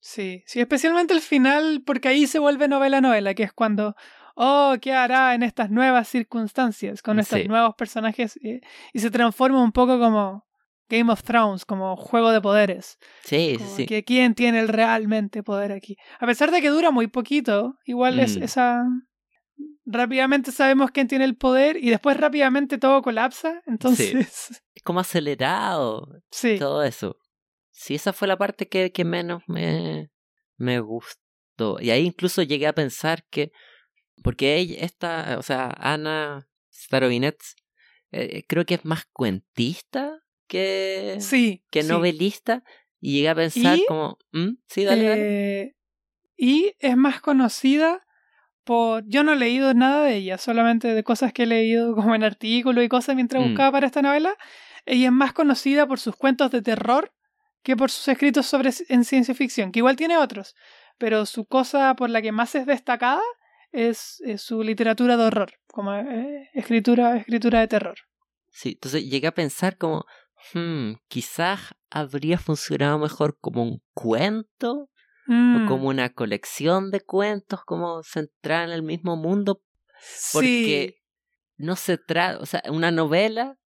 Sí, 0.00 0.42
sí, 0.46 0.60
especialmente 0.60 1.14
el 1.14 1.20
final, 1.20 1.82
porque 1.86 2.08
ahí 2.08 2.26
se 2.26 2.38
vuelve 2.38 2.66
novela 2.66 3.00
novela, 3.00 3.34
que 3.34 3.44
es 3.44 3.52
cuando, 3.52 3.94
oh, 4.34 4.74
¿qué 4.80 4.92
hará 4.92 5.34
en 5.34 5.42
estas 5.42 5.70
nuevas 5.70 6.08
circunstancias 6.08 7.02
con 7.02 7.20
estos 7.20 7.46
nuevos 7.46 7.74
personajes? 7.76 8.38
y 8.42 8.98
se 8.98 9.10
transforma 9.10 9.62
un 9.62 9.72
poco 9.72 9.98
como 10.00 10.44
Game 10.92 11.10
of 11.10 11.22
Thrones, 11.22 11.64
como 11.64 11.96
juego 11.96 12.30
de 12.32 12.40
poderes. 12.42 12.98
Sí, 13.24 13.56
sí. 13.76 13.86
Que 13.86 14.04
quién 14.04 14.34
tiene 14.34 14.66
realmente 14.66 15.42
poder 15.42 15.72
aquí. 15.72 15.96
A 16.20 16.26
pesar 16.26 16.50
de 16.50 16.60
que 16.60 16.68
dura 16.68 16.90
muy 16.90 17.06
poquito, 17.06 17.78
igual 17.86 18.18
es 18.18 18.36
mm. 18.36 18.42
esa. 18.42 18.84
Rápidamente 19.86 20.52
sabemos 20.52 20.90
quién 20.90 21.08
tiene 21.08 21.24
el 21.24 21.36
poder 21.36 21.82
y 21.82 21.88
después 21.88 22.18
rápidamente 22.18 22.76
todo 22.76 23.00
colapsa. 23.00 23.62
Entonces. 23.66 24.62
Es 24.74 24.82
como 24.82 25.00
acelerado. 25.00 26.08
Sí. 26.30 26.58
Todo 26.58 26.82
eso. 26.82 27.16
Sí, 27.72 27.94
esa 27.94 28.12
fue 28.12 28.28
la 28.28 28.36
parte 28.36 28.68
que, 28.68 28.92
que 28.92 29.04
menos 29.04 29.42
me, 29.48 30.10
me 30.56 30.80
gustó. 30.80 31.78
Y 31.80 31.90
ahí 31.90 32.06
incluso 32.06 32.42
llegué 32.42 32.66
a 32.66 32.74
pensar 32.74 33.24
que. 33.30 33.50
Porque 34.22 34.56
ella, 34.56 34.76
esta, 34.80 35.36
o 35.38 35.42
sea, 35.42 35.74
Ana 35.78 36.48
Starovinets, 36.72 37.56
eh, 38.12 38.44
creo 38.46 38.64
que 38.64 38.74
es 38.74 38.84
más 38.84 39.06
cuentista 39.12 40.22
que, 40.46 41.16
sí, 41.18 41.64
que 41.70 41.82
novelista. 41.82 42.62
Y 43.00 43.14
llegué 43.14 43.30
a 43.30 43.34
pensar 43.34 43.78
como, 43.88 44.18
¿Mm? 44.30 44.50
sí, 44.68 44.84
dale, 44.84 45.62
eh, 45.62 45.74
y 46.36 46.74
es 46.78 46.96
más 46.96 47.20
conocida 47.20 48.06
por... 48.62 49.04
Yo 49.08 49.24
no 49.24 49.32
he 49.32 49.36
leído 49.36 49.74
nada 49.74 50.04
de 50.04 50.16
ella, 50.16 50.38
solamente 50.38 50.94
de 50.94 51.02
cosas 51.02 51.32
que 51.32 51.44
he 51.44 51.46
leído 51.46 51.96
como 51.96 52.14
en 52.14 52.22
artículos 52.22 52.84
y 52.84 52.88
cosas 52.88 53.16
mientras 53.16 53.42
mm. 53.42 53.48
buscaba 53.48 53.72
para 53.72 53.86
esta 53.86 54.02
novela. 54.02 54.36
Ella 54.86 55.06
es 55.06 55.12
más 55.12 55.32
conocida 55.32 55.88
por 55.88 55.98
sus 55.98 56.14
cuentos 56.14 56.52
de 56.52 56.62
terror 56.62 57.12
que 57.62 57.76
por 57.76 57.90
sus 57.90 58.08
escritos 58.08 58.46
sobre 58.46 58.70
en 58.88 59.04
ciencia 59.04 59.34
ficción, 59.34 59.72
que 59.72 59.80
igual 59.80 59.96
tiene 59.96 60.16
otros, 60.16 60.54
pero 60.98 61.26
su 61.26 61.46
cosa 61.46 61.94
por 61.94 62.10
la 62.10 62.22
que 62.22 62.32
más 62.32 62.54
es 62.54 62.66
destacada 62.66 63.22
es, 63.72 64.22
su 64.36 64.62
literatura 64.62 65.16
de 65.16 65.24
horror, 65.24 65.52
como 65.66 65.94
eh, 65.94 66.50
escritura, 66.52 67.16
escritura 67.16 67.60
de 67.60 67.68
terror. 67.68 67.96
Sí, 68.50 68.72
entonces 68.72 69.08
llegué 69.08 69.28
a 69.28 69.34
pensar 69.34 69.78
como, 69.78 70.04
hmm, 70.54 70.92
quizás 71.08 71.60
habría 71.90 72.38
funcionado 72.38 72.98
mejor 72.98 73.38
como 73.40 73.62
un 73.62 73.82
cuento 73.94 74.90
o 75.28 75.32
mm. 75.32 75.68
como 75.68 75.88
una 75.88 76.10
colección 76.10 76.90
de 76.90 77.00
cuentos, 77.00 77.60
como 77.64 78.02
centrada 78.02 78.64
en 78.64 78.70
el 78.72 78.82
mismo 78.82 79.16
mundo, 79.16 79.62
porque 80.32 80.96
no 81.56 81.76
se 81.76 81.96
trata, 81.96 82.38
o 82.40 82.46
sea, 82.46 82.62
una 82.68 82.90
novela 82.90 83.56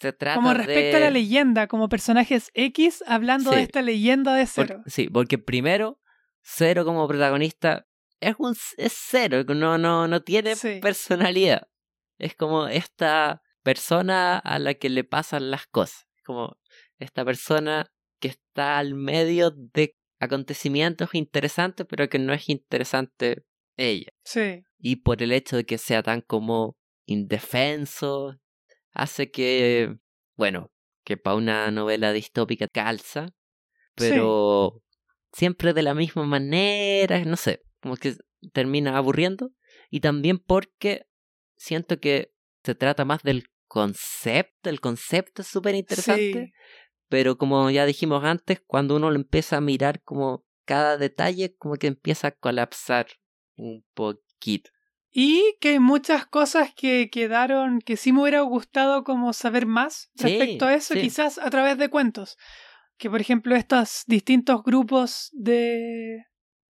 se 0.00 0.12
trata 0.12 0.36
como 0.36 0.54
respecto 0.54 0.96
a 0.96 1.00
la 1.00 1.10
leyenda, 1.10 1.66
como 1.66 1.88
personajes 1.88 2.50
X 2.54 3.04
hablando 3.06 3.50
de 3.50 3.62
esta 3.62 3.82
leyenda 3.82 4.34
de 4.34 4.46
Cero. 4.46 4.82
sí, 4.86 5.08
porque 5.08 5.38
primero 5.38 6.00
Cero 6.42 6.84
como 6.84 7.06
protagonista 7.06 7.86
es 8.20 8.34
un 8.38 8.56
es 8.76 8.92
Cero, 8.96 9.44
no 9.44 9.78
no 9.78 10.08
no 10.08 10.22
tiene 10.22 10.54
personalidad. 10.80 11.68
Es 12.18 12.34
como 12.34 12.66
esta 12.66 13.42
persona 13.62 14.38
a 14.38 14.58
la 14.58 14.74
que 14.74 14.90
le 14.90 15.04
pasan 15.04 15.50
las 15.50 15.66
cosas 15.66 16.06
como 16.30 16.56
esta 16.98 17.24
persona 17.24 17.90
que 18.20 18.28
está 18.28 18.78
al 18.78 18.94
medio 18.94 19.50
de 19.50 19.96
acontecimientos 20.20 21.14
interesantes, 21.14 21.86
pero 21.88 22.08
que 22.08 22.18
no 22.18 22.32
es 22.32 22.48
interesante 22.48 23.44
ella. 23.76 24.12
Sí. 24.24 24.62
Y 24.78 24.96
por 24.96 25.22
el 25.22 25.32
hecho 25.32 25.56
de 25.56 25.64
que 25.64 25.78
sea 25.78 26.02
tan 26.02 26.20
como 26.20 26.76
indefenso, 27.06 28.38
hace 28.92 29.30
que, 29.30 29.96
bueno, 30.36 30.70
que 31.04 31.16
para 31.16 31.36
una 31.36 31.70
novela 31.70 32.12
distópica 32.12 32.68
calza, 32.68 33.34
pero 33.94 34.82
siempre 35.32 35.72
de 35.72 35.82
la 35.82 35.94
misma 35.94 36.24
manera, 36.24 37.24
no 37.24 37.36
sé, 37.36 37.62
como 37.80 37.96
que 37.96 38.16
termina 38.52 38.96
aburriendo. 38.96 39.50
Y 39.90 40.00
también 40.00 40.38
porque 40.38 41.06
siento 41.56 41.98
que 41.98 42.32
se 42.64 42.74
trata 42.74 43.04
más 43.04 43.22
del 43.22 43.44
concepto, 43.66 44.70
el 44.70 44.80
concepto 44.80 45.42
es 45.42 45.48
súper 45.48 45.74
interesante, 45.74 46.52
pero 47.08 47.38
como 47.38 47.70
ya 47.70 47.86
dijimos 47.86 48.24
antes, 48.24 48.60
cuando 48.66 48.96
uno 48.96 49.10
lo 49.10 49.16
empieza 49.16 49.56
a 49.56 49.60
mirar 49.60 50.02
como 50.02 50.44
cada 50.64 50.96
detalle, 50.96 51.56
como 51.56 51.76
que 51.76 51.86
empieza 51.88 52.28
a 52.28 52.32
colapsar 52.32 53.06
un 53.56 53.84
poquito. 53.94 54.70
Y 55.12 55.56
que 55.60 55.70
hay 55.70 55.78
muchas 55.80 56.24
cosas 56.26 56.72
que 56.74 57.10
quedaron, 57.10 57.80
que 57.80 57.96
sí 57.96 58.12
me 58.12 58.22
hubiera 58.22 58.42
gustado 58.42 59.02
como 59.02 59.32
saber 59.32 59.66
más 59.66 60.10
respecto 60.14 60.66
a 60.66 60.74
eso, 60.74 60.94
quizás 60.94 61.38
a 61.38 61.50
través 61.50 61.76
de 61.78 61.90
cuentos. 61.90 62.36
Que 62.96 63.10
por 63.10 63.20
ejemplo 63.20 63.56
estos 63.56 64.04
distintos 64.06 64.62
grupos 64.62 65.30
de, 65.32 66.26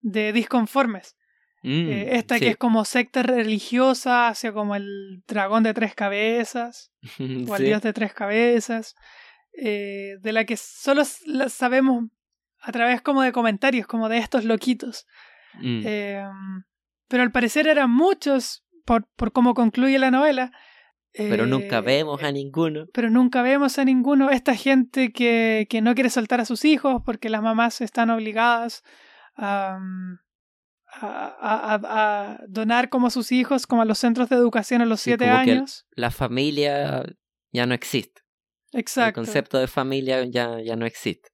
de 0.00 0.32
disconformes 0.32 1.16
Mm, 1.62 1.90
eh, 1.90 2.16
esta 2.16 2.38
que 2.38 2.48
es 2.48 2.56
como 2.56 2.84
secta 2.84 3.22
religiosa, 3.22 4.28
hacia 4.28 4.52
como 4.52 4.74
el 4.76 5.22
dragón 5.26 5.62
de 5.62 5.74
tres 5.74 5.94
cabezas, 5.94 6.90
o 7.48 7.56
el 7.56 7.64
dios 7.64 7.82
de 7.82 7.92
tres 7.92 8.14
cabezas, 8.14 8.94
eh, 9.52 10.16
de 10.20 10.32
la 10.32 10.44
que 10.44 10.56
solo 10.56 11.02
sabemos 11.04 12.04
a 12.60 12.72
través 12.72 13.02
como 13.02 13.22
de 13.22 13.32
comentarios, 13.32 13.86
como 13.86 14.08
de 14.08 14.18
estos 14.18 14.44
loquitos. 14.44 15.06
Mm. 15.54 15.82
Em, 15.84 16.62
pero 17.10 17.24
al 17.24 17.32
parecer 17.32 17.66
eran 17.66 17.90
muchos, 17.90 18.64
por, 18.86 19.06
por 19.16 19.32
cómo 19.32 19.52
concluye 19.52 19.98
la 19.98 20.10
novela. 20.10 20.52
Pero 21.12 21.44
nunca 21.44 21.78
eh, 21.78 21.82
vemos 21.82 22.22
a 22.22 22.30
ninguno. 22.30 22.86
Pero 22.94 23.10
nunca 23.10 23.42
vemos 23.42 23.78
a 23.80 23.84
ninguno. 23.84 24.30
Esta 24.30 24.54
gente 24.54 25.12
que, 25.12 25.66
que 25.68 25.82
no 25.82 25.94
quiere 25.94 26.08
soltar 26.08 26.40
a 26.40 26.44
sus 26.44 26.64
hijos 26.64 27.02
porque 27.04 27.28
las 27.28 27.42
mamás 27.42 27.80
están 27.80 28.10
obligadas 28.10 28.84
a 29.36 29.80
a, 30.92 31.78
a, 31.82 32.44
donar 32.48 32.88
como 32.88 33.06
a 33.06 33.10
sus 33.10 33.32
hijos 33.32 33.66
como 33.66 33.82
a 33.82 33.84
los 33.84 33.98
centros 33.98 34.28
de 34.28 34.36
educación 34.36 34.82
a 34.82 34.86
los 34.86 35.00
siete 35.00 35.28
años. 35.28 35.86
la 35.92 36.10
familia 36.10 37.04
ya 37.52 37.66
no 37.66 37.74
existe. 37.74 38.22
Exacto. 38.72 39.20
El 39.20 39.26
concepto 39.26 39.58
de 39.58 39.66
familia 39.66 40.24
ya, 40.24 40.60
ya 40.60 40.76
no 40.76 40.86
existe. 40.86 41.28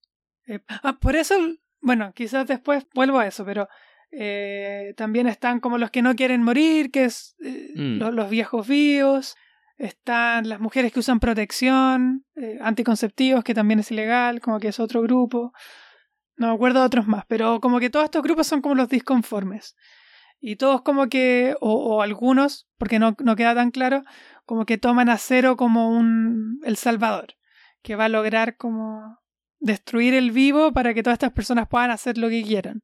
Eh, 0.46 0.60
ah, 0.68 0.98
por 1.00 1.16
eso, 1.16 1.34
bueno, 1.80 2.12
quizás 2.14 2.46
después 2.46 2.86
vuelvo 2.94 3.18
a 3.18 3.26
eso, 3.26 3.44
pero 3.44 3.68
eh, 4.10 4.94
también 4.96 5.26
están 5.26 5.60
como 5.60 5.78
los 5.78 5.90
que 5.90 6.02
no 6.02 6.14
quieren 6.14 6.42
morir, 6.42 6.90
que 6.90 7.04
es 7.04 7.36
eh, 7.44 7.72
mm. 7.74 7.98
los, 7.98 8.30
viejos 8.30 8.66
vivos. 8.66 9.36
Están 9.78 10.48
las 10.48 10.60
mujeres 10.60 10.92
que 10.92 11.00
usan 11.00 11.20
protección, 11.20 12.24
anticonceptivos, 12.62 13.44
que 13.44 13.52
también 13.52 13.80
es 13.80 13.90
ilegal, 13.90 14.40
como 14.40 14.58
que 14.58 14.68
es 14.68 14.80
otro 14.80 15.02
grupo. 15.02 15.52
No 16.36 16.48
me 16.48 16.54
acuerdo 16.54 16.80
de 16.80 16.86
otros 16.86 17.06
más, 17.06 17.24
pero 17.26 17.60
como 17.60 17.78
que 17.78 17.90
todos 17.90 18.04
estos 18.04 18.22
grupos 18.22 18.46
son 18.46 18.62
como 18.62 18.74
los 18.74 18.88
disconformes. 18.88 19.76
Y 20.40 20.56
todos 20.56 20.82
como 20.82 21.08
que, 21.08 21.56
o, 21.60 22.02
algunos, 22.02 22.68
porque 22.78 22.98
no, 22.98 23.16
no, 23.18 23.36
queda 23.36 23.54
tan 23.54 23.70
claro, 23.70 24.04
como 24.44 24.66
que 24.66 24.78
toman 24.78 25.08
a 25.08 25.18
cero 25.18 25.56
como 25.56 25.90
un 25.90 26.60
El 26.64 26.76
Salvador, 26.76 27.34
que 27.82 27.96
va 27.96 28.04
a 28.04 28.08
lograr 28.08 28.56
como 28.56 29.18
destruir 29.58 30.14
el 30.14 30.30
vivo 30.30 30.72
para 30.72 30.94
que 30.94 31.02
todas 31.02 31.16
estas 31.16 31.32
personas 31.32 31.68
puedan 31.68 31.90
hacer 31.90 32.18
lo 32.18 32.28
que 32.28 32.42
quieran. 32.42 32.82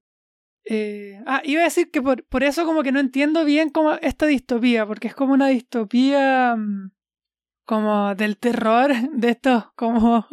Eh, 0.65 1.21
ah, 1.27 1.43
iba 1.45 1.63
a 1.63 1.65
decir 1.65 1.91
que 1.91 2.01
por, 2.01 2.25
por, 2.25 2.45
eso 2.45 2.65
como 2.65 2.83
que 2.83 2.93
no 2.93 3.01
entiendo 3.01 3.45
bien 3.45 3.71
como 3.71 3.95
esta 3.95 4.27
distopía, 4.27 4.87
porque 4.87 5.09
es 5.09 5.15
como 5.15 5.33
una 5.33 5.49
distopía 5.49 6.55
mm, 6.57 6.93
como 7.65 8.15
del 8.15 8.39
terror, 8.39 8.93
de 9.13 9.31
estos 9.31 9.73
como 9.75 10.27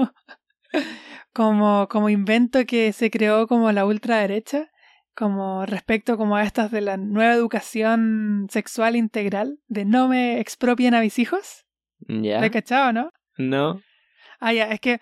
como, 1.34 1.88
como 1.90 2.10
invento 2.10 2.66
que 2.66 2.94
se 2.94 3.10
creó 3.10 3.48
como 3.48 3.72
la 3.72 3.86
ultraderecha, 3.86 4.70
como 5.16 5.66
respecto 5.66 6.18
como 6.18 6.36
a 6.36 6.44
estas 6.44 6.72
de 6.72 6.82
la 6.82 6.98
nueva 6.98 7.34
educación 7.34 8.48
sexual 8.50 8.96
integral, 8.96 9.60
de 9.68 9.86
no 9.86 10.08
me 10.08 10.40
expropien 10.40 10.94
a 10.94 11.02
mis 11.02 11.20
hijos. 11.20 11.66
Ya. 12.08 12.40
¿Lo 12.40 12.50
cachado, 12.52 12.94
no? 12.94 13.12
No. 13.38 13.82
Ah, 14.40 14.54
ya, 14.54 14.66
es 14.66 14.80
que 14.80 15.02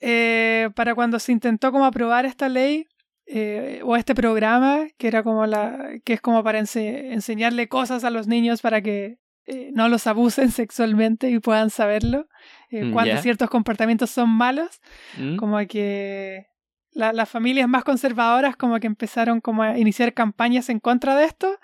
eh, 0.00 0.68
para 0.74 0.94
cuando 0.94 1.18
se 1.18 1.32
intentó 1.32 1.72
como 1.72 1.86
aprobar 1.86 2.26
esta 2.26 2.48
ley 2.48 2.86
eh, 3.26 3.80
o 3.84 3.96
este 3.96 4.14
programa, 4.14 4.86
que 4.98 5.08
era 5.08 5.22
como 5.22 5.46
la, 5.46 5.98
que 6.04 6.14
es 6.14 6.20
como 6.20 6.42
para 6.44 6.58
enseñarle 6.58 7.68
cosas 7.68 8.04
a 8.04 8.10
los 8.10 8.26
niños 8.26 8.60
para 8.60 8.82
que 8.82 9.18
eh, 9.46 9.70
no 9.72 9.88
los 9.88 10.06
abusen 10.06 10.50
sexualmente 10.52 11.30
y 11.30 11.38
puedan 11.38 11.70
saberlo, 11.70 12.28
eh, 12.70 12.84
mm, 12.84 12.92
cuando 12.92 13.16
ciertos 13.18 13.50
comportamientos 13.50 14.10
son 14.10 14.30
malos, 14.30 14.80
mm. 15.18 15.36
como 15.36 15.58
que 15.66 16.46
las 16.94 17.28
familias 17.28 17.68
más 17.68 17.82
conservadoras 17.82 18.56
como 18.56 18.78
que 18.78 18.86
empezaron 18.86 19.40
como 19.40 19.64
a 19.64 19.76
iniciar 19.76 20.14
campañas 20.14 20.68
en 20.68 20.78
contra 20.78 21.16
de 21.16 21.24
esto. 21.24 21.58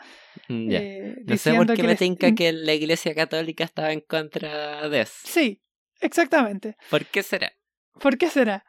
Mm, 0.49 0.69
eh, 0.73 1.17
no 1.25 1.37
sé 1.37 1.55
por 1.55 1.73
qué 1.75 1.83
me 1.85 1.95
tinca 1.95 2.35
que 2.35 2.53
la 2.53 2.75
iglesia 2.75 3.15
católica 3.15 3.65
estaba 3.65 3.93
en 3.93 4.01
contra 4.01 4.89
de 4.89 5.03
eso. 5.03 5.15
Sí, 5.25 5.63
exactamente. 6.01 6.77
¿Por 6.91 7.07
qué 7.07 7.23
será? 7.23 7.53
¿Por 8.01 8.19
qué 8.19 8.29
será? 8.29 8.65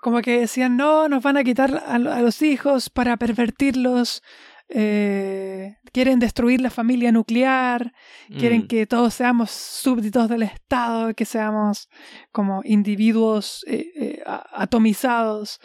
Como 0.00 0.20
que 0.22 0.40
decían, 0.40 0.76
no, 0.76 1.08
nos 1.08 1.22
van 1.22 1.36
a 1.36 1.44
quitar 1.44 1.82
a 1.86 1.98
los 1.98 2.42
hijos 2.42 2.90
para 2.90 3.16
pervertirlos, 3.16 4.22
eh, 4.70 5.76
quieren 5.92 6.18
destruir 6.18 6.60
la 6.60 6.68
familia 6.68 7.10
nuclear, 7.10 7.92
quieren 8.38 8.62
mm. 8.62 8.66
que 8.66 8.86
todos 8.86 9.14
seamos 9.14 9.50
súbditos 9.50 10.28
del 10.28 10.42
Estado, 10.42 11.14
que 11.14 11.24
seamos 11.24 11.88
como 12.32 12.60
individuos 12.64 13.64
eh, 13.66 13.90
eh, 13.96 14.22
atomizados. 14.26 15.60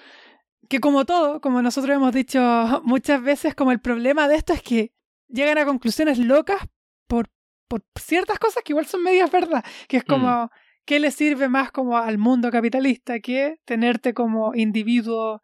Que 0.70 0.80
como 0.80 1.06
todo, 1.06 1.42
como 1.42 1.62
nosotros 1.62 1.96
hemos 1.96 2.14
dicho 2.14 2.40
muchas 2.86 3.22
veces, 3.22 3.56
como 3.56 3.72
el 3.72 3.82
problema 3.82 4.28
de 4.28 4.36
esto 4.36 4.54
es 4.54 4.62
que 4.62 4.94
llegan 5.28 5.58
a 5.58 5.66
conclusiones 5.66 6.18
locas 6.18 6.62
por, 7.08 7.30
por 7.68 7.84
ciertas 8.00 8.40
cosas 8.40 8.64
que 8.64 8.72
igual 8.72 8.86
son 8.86 9.04
medias 9.04 9.30
verdad, 9.30 9.66
que 9.90 9.98
es 9.98 10.06
como, 10.06 10.46
mm. 10.46 10.50
¿Qué 10.86 11.00
le 11.00 11.12
sirve 11.12 11.50
más 11.50 11.72
como 11.72 11.98
al 11.98 12.18
mundo 12.18 12.52
capitalista 12.52 13.20
que 13.20 13.58
tenerte 13.66 14.14
como 14.14 14.54
individuo 14.56 15.42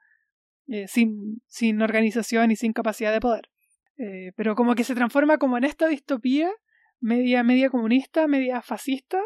eh, 0.72 0.88
sin, 0.88 1.42
sin 1.48 1.82
organización 1.82 2.52
y 2.52 2.56
sin 2.56 2.74
capacidad 2.74 3.12
de 3.12 3.20
poder. 3.20 3.50
Eh, 3.98 4.34
pero 4.36 4.54
como 4.54 4.76
que 4.76 4.84
se 4.84 4.94
transforma 4.94 5.40
como 5.40 5.58
en 5.58 5.64
esta 5.64 5.88
distopía, 5.88 6.52
media, 7.00 7.42
media 7.42 7.72
comunista, 7.72 8.28
media 8.28 8.62
fascista, 8.62 9.20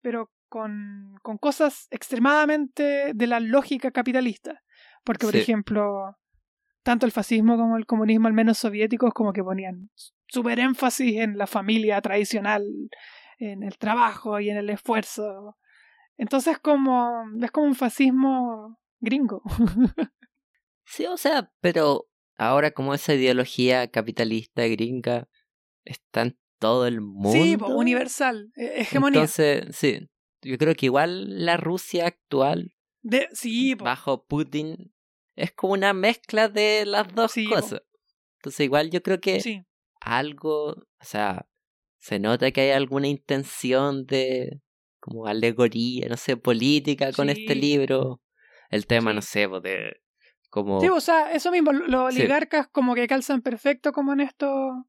pero 0.00 0.32
con, 0.48 1.16
con 1.22 1.36
cosas 1.36 1.88
extremadamente 1.90 3.12
de 3.14 3.26
la 3.26 3.38
lógica 3.38 3.90
capitalista. 3.90 4.62
Porque, 5.04 5.26
por 5.26 5.36
ejemplo, 5.36 6.16
tanto 6.82 7.04
el 7.04 7.12
fascismo 7.12 7.58
como 7.58 7.76
el 7.76 7.84
comunismo, 7.84 8.26
al 8.26 8.32
menos 8.32 8.56
soviéticos, 8.56 9.12
como 9.12 9.34
que 9.34 9.44
ponían 9.44 9.90
súper 10.26 10.58
énfasis 10.58 11.18
en 11.18 11.36
la 11.36 11.46
familia 11.46 12.00
tradicional, 12.00 12.64
en 13.38 13.62
el 13.62 13.78
trabajo 13.78 14.40
y 14.40 14.50
en 14.50 14.56
el 14.56 14.70
esfuerzo. 14.70 15.56
Entonces 16.16 16.58
como 16.58 17.24
es 17.40 17.50
como 17.50 17.66
un 17.66 17.74
fascismo 17.74 18.78
gringo. 19.00 19.42
Sí, 20.90 21.04
o 21.04 21.18
sea, 21.18 21.52
pero 21.60 22.08
ahora 22.38 22.70
como 22.70 22.94
esa 22.94 23.12
ideología 23.12 23.90
capitalista 23.90 24.66
gringa 24.66 25.28
está 25.84 26.22
en 26.22 26.38
todo 26.58 26.86
el 26.86 27.02
mundo. 27.02 27.32
Sí, 27.32 27.56
universal, 27.60 28.50
e, 28.56 28.80
hegemonía. 28.80 29.20
Entonces, 29.20 29.76
sí, 29.76 30.08
yo 30.40 30.56
creo 30.56 30.74
que 30.74 30.86
igual 30.86 31.44
la 31.44 31.56
Rusia 31.58 32.06
actual, 32.06 32.74
de, 33.02 33.28
sí, 33.32 33.74
bajo 33.74 34.24
Putin, 34.24 34.94
es 35.36 35.52
como 35.52 35.74
una 35.74 35.92
mezcla 35.92 36.48
de 36.48 36.84
las 36.86 37.14
dos 37.14 37.34
cosas. 37.48 37.82
Entonces 38.38 38.60
igual 38.60 38.90
yo 38.90 39.02
creo 39.02 39.20
que 39.20 39.66
algo, 40.00 40.70
o 40.70 41.04
sea, 41.04 41.47
se 41.98 42.18
nota 42.18 42.50
que 42.50 42.62
hay 42.62 42.70
alguna 42.70 43.08
intención 43.08 44.06
de 44.06 44.60
como 45.00 45.26
alegoría, 45.26 46.08
no 46.08 46.16
sé, 46.16 46.36
política 46.36 47.12
con 47.12 47.30
este 47.30 47.54
libro. 47.54 48.20
El 48.70 48.86
tema, 48.86 49.12
no 49.12 49.22
sé, 49.22 49.48
pues, 49.48 49.62
de 49.62 49.96
Sí, 50.80 50.88
o 50.88 51.00
sea, 51.00 51.32
eso 51.32 51.50
mismo, 51.50 51.72
los 51.72 52.14
oligarcas 52.14 52.68
como 52.68 52.94
que 52.94 53.06
calzan 53.06 53.42
perfecto 53.42 53.92
como 53.92 54.14
en 54.14 54.20
esto, 54.20 54.86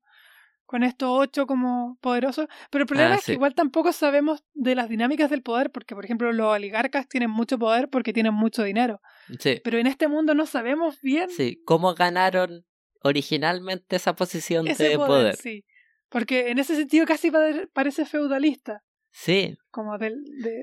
con 0.65 0.83
estos 0.83 1.09
ocho 1.11 1.45
como 1.45 1.97
poderosos, 1.99 2.47
pero 2.71 2.83
el 2.83 2.87
problema 2.87 3.15
ah, 3.15 3.15
es 3.17 3.25
que 3.25 3.33
igual 3.33 3.53
tampoco 3.55 3.91
sabemos 3.91 4.43
de 4.53 4.75
las 4.75 4.87
dinámicas 4.87 5.29
del 5.29 5.43
poder, 5.43 5.69
porque 5.69 5.95
por 5.95 6.05
ejemplo 6.05 6.31
los 6.31 6.47
oligarcas 6.47 7.09
tienen 7.09 7.29
mucho 7.29 7.59
poder 7.59 7.89
porque 7.89 8.13
tienen 8.13 8.33
mucho 8.33 8.63
dinero. 8.63 9.01
Sí. 9.37 9.59
Pero 9.61 9.77
en 9.77 9.87
este 9.87 10.07
mundo 10.07 10.33
no 10.33 10.45
sabemos 10.45 11.01
bien. 11.01 11.29
Sí, 11.29 11.61
cómo 11.65 11.93
ganaron 11.93 12.65
originalmente 13.03 13.97
esa 13.97 14.15
posición 14.15 14.65
de 14.65 14.95
poder, 14.95 15.35
Sí, 15.35 15.65
porque 16.09 16.49
en 16.49 16.59
ese 16.59 16.75
sentido 16.75 17.05
casi 17.05 17.31
parece 17.73 18.05
feudalista. 18.05 18.83
Sí. 19.11 19.57
Como 19.71 19.97
de, 19.97 20.13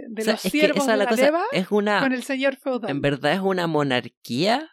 de 0.09 0.24
los 0.24 0.40
siervos 0.40 0.86
de 0.86 0.97
la, 0.97 1.11
leva 1.11 1.44
es 1.51 1.70
una, 1.70 2.01
con 2.01 2.12
el 2.12 2.22
señor 2.22 2.57
feudal. 2.57 2.90
En 2.90 3.01
verdad 3.01 3.32
es 3.32 3.40
una 3.40 3.66
monarquía 3.66 4.70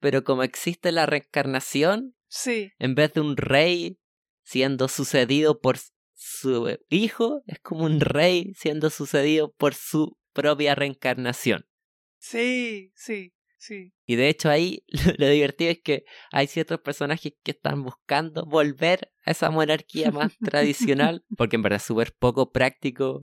pero 0.00 0.24
como 0.24 0.42
existe 0.42 0.92
la 0.92 1.06
reencarnación, 1.06 2.14
sí. 2.28 2.72
en 2.78 2.94
vez 2.94 3.12
de 3.14 3.20
un 3.20 3.36
rey 3.36 3.98
siendo 4.42 4.88
sucedido 4.88 5.60
por 5.60 5.78
su 6.14 6.78
hijo, 6.88 7.42
es 7.46 7.58
como 7.60 7.84
un 7.84 8.00
rey 8.00 8.52
siendo 8.54 8.90
sucedido 8.90 9.52
por 9.52 9.74
su 9.74 10.16
propia 10.32 10.74
reencarnación. 10.74 11.66
Sí, 12.18 12.92
sí, 12.94 13.34
sí. 13.58 13.92
Y 14.06 14.16
de 14.16 14.28
hecho 14.28 14.50
ahí 14.50 14.84
lo, 15.18 15.28
divertido 15.28 15.70
es 15.70 15.80
que 15.82 16.04
hay 16.32 16.46
ciertos 16.46 16.80
personajes 16.80 17.32
que 17.42 17.52
están 17.52 17.82
buscando 17.82 18.44
volver 18.46 19.12
a 19.24 19.30
esa 19.32 19.50
monarquía 19.50 20.10
más 20.10 20.36
tradicional, 20.38 21.24
porque 21.36 21.56
en 21.56 21.62
verdad 21.62 21.78
es 21.78 21.84
súper 21.84 22.12
poco 22.18 22.52
práctico 22.52 23.22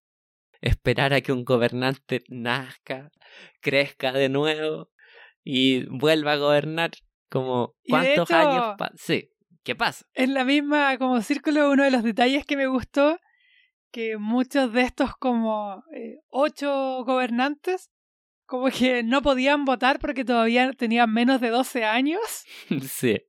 esperar 0.61 1.13
a 1.13 1.21
que 1.21 1.33
un 1.33 1.43
gobernante 1.43 2.23
nazca, 2.29 3.11
crezca 3.59 4.13
de 4.13 4.29
nuevo 4.29 4.89
y 5.43 5.85
vuelva 5.87 6.33
a 6.33 6.37
gobernar 6.37 6.91
como 7.29 7.75
cuántos 7.87 8.31
años 8.31 8.75
sí 8.95 9.29
qué 9.63 9.75
pasa 9.75 10.05
en 10.13 10.33
la 10.33 10.45
misma 10.45 10.97
como 10.97 11.21
círculo 11.21 11.71
uno 11.71 11.83
de 11.83 11.91
los 11.91 12.03
detalles 12.03 12.45
que 12.45 12.55
me 12.55 12.67
gustó 12.67 13.17
que 13.91 14.17
muchos 14.17 14.71
de 14.71 14.81
estos 14.81 15.15
como 15.17 15.83
eh, 15.95 16.19
ocho 16.29 17.03
gobernantes 17.05 17.89
como 18.53 18.69
que 18.69 19.01
no 19.01 19.23
podían 19.23 19.65
votar 19.65 19.97
porque 19.97 20.23
todavía 20.23 20.71
tenían 20.73 21.11
menos 21.11 21.41
de 21.41 21.49
12 21.49 21.85
años. 21.85 22.21
Sí. 22.87 23.19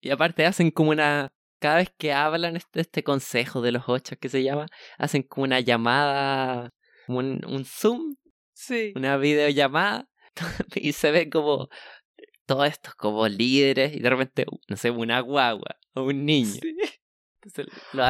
Y 0.00 0.10
aparte 0.10 0.46
hacen 0.46 0.70
como 0.70 0.90
una 0.90 1.32
cada 1.58 1.78
vez 1.78 1.92
que 1.98 2.12
hablan 2.12 2.54
este, 2.54 2.80
este 2.80 3.02
consejo 3.02 3.62
de 3.62 3.72
los 3.72 3.88
ocho 3.88 4.16
que 4.16 4.28
se 4.28 4.44
llama 4.44 4.66
hacen 4.96 5.24
como 5.24 5.42
una 5.42 5.58
llamada 5.58 6.72
como 7.04 7.18
un, 7.18 7.40
un 7.48 7.64
zoom 7.64 8.14
sí. 8.52 8.92
una 8.94 9.16
videollamada 9.16 10.08
y 10.76 10.92
se 10.92 11.10
ve 11.10 11.28
como 11.28 11.68
todos 12.46 12.68
estos 12.68 12.94
como 12.94 13.26
líderes 13.26 13.92
y 13.92 13.98
de 13.98 14.08
repente, 14.08 14.46
no 14.68 14.76
sé, 14.76 14.92
una 14.92 15.18
guagua 15.18 15.78
o 15.94 16.04
un 16.04 16.24
niño. 16.24 16.60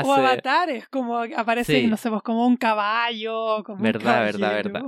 O 0.04 0.12
avatares, 0.12 0.88
como 0.88 1.20
aparece 1.20 1.86
no 1.86 1.96
sé, 1.96 2.10
pues, 2.10 2.22
como 2.22 2.46
un 2.46 2.58
caballo, 2.58 3.64
como 3.64 3.82
Verdad, 3.82 4.24
verdad, 4.24 4.52
verdad. 4.52 4.82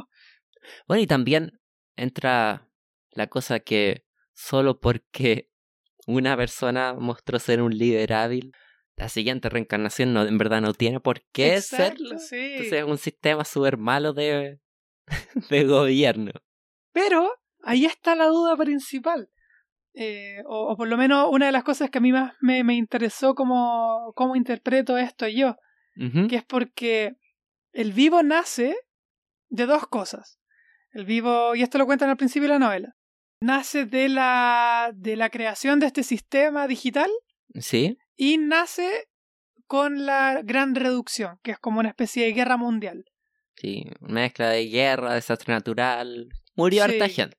Bueno, 0.86 1.02
y 1.02 1.06
también 1.06 1.61
entra 1.97 2.68
la 3.11 3.26
cosa 3.26 3.61
que 3.61 4.05
solo 4.34 4.80
porque 4.80 5.51
una 6.07 6.36
persona 6.36 6.95
mostró 6.95 7.38
ser 7.38 7.62
un 7.62 7.76
líder 7.76 8.12
hábil, 8.12 8.53
la 8.97 9.09
siguiente 9.09 9.49
reencarnación 9.49 10.12
no, 10.12 10.24
en 10.24 10.38
verdad 10.38 10.61
no 10.61 10.74
tiene 10.74 11.01
por 11.01 11.22
qué 11.32 11.57
Exacto, 11.57 12.05
serlo. 12.05 12.18
sí. 12.18 12.36
Entonces 12.36 12.72
es 12.72 12.84
un 12.84 12.99
sistema 12.99 13.45
súper 13.45 13.78
malo 13.78 14.12
de, 14.12 14.61
de 15.51 15.64
gobierno. 15.64 16.32
Pero 16.93 17.30
ahí 17.62 17.86
está 17.86 18.14
la 18.14 18.26
duda 18.26 18.57
principal. 18.57 19.30
Eh, 19.95 20.43
o, 20.47 20.72
o 20.72 20.76
por 20.76 20.88
lo 20.88 20.97
menos 20.97 21.28
una 21.30 21.47
de 21.47 21.53
las 21.53 21.64
cosas 21.64 21.90
que 21.90 21.99
a 21.99 22.01
mí 22.01 22.12
más 22.12 22.34
me, 22.40 22.64
me 22.64 22.74
interesó 22.74 23.34
como 23.34 24.12
cómo 24.14 24.36
interpreto 24.36 24.97
esto 24.97 25.28
yo, 25.28 25.57
que 25.95 26.36
es 26.36 26.45
porque 26.45 27.16
el 27.72 27.93
vivo 27.93 28.22
nace 28.22 28.74
de 29.51 29.66
dos 29.66 29.86
cosas. 29.86 30.38
El 30.93 31.05
vivo, 31.07 31.55
y 31.55 31.62
esto 31.62 31.78
lo 31.78 31.86
cuentan 31.86 32.11
al 32.11 32.16
principio 32.16 32.45
de 32.49 32.55
la 32.55 32.59
novela, 32.59 32.97
nace 33.40 33.84
de 33.86 34.09
la, 34.09 34.93
de 34.95 35.16
la 35.16 35.30
creación 35.30 35.80
de 35.80 35.86
este 35.86 36.03
sistema 36.03 36.66
digital 36.68 37.11
Sí, 37.59 37.99
y 38.16 38.38
nace 38.38 39.09
con 39.66 40.07
la 40.07 40.40
gran 40.43 40.74
reducción, 40.74 41.38
que 41.43 41.51
es 41.53 41.59
como 41.59 41.80
una 41.80 41.88
especie 41.90 42.24
de 42.24 42.32
guerra 42.32 42.57
mundial. 42.57 43.05
sí, 43.57 43.84
mezcla 44.01 44.49
de 44.51 44.66
guerra, 44.68 45.14
desastre 45.14 45.53
natural. 45.55 46.28
Murió 46.57 46.84
harta 46.84 47.07
Sí. 47.09 47.14
gente. 47.14 47.36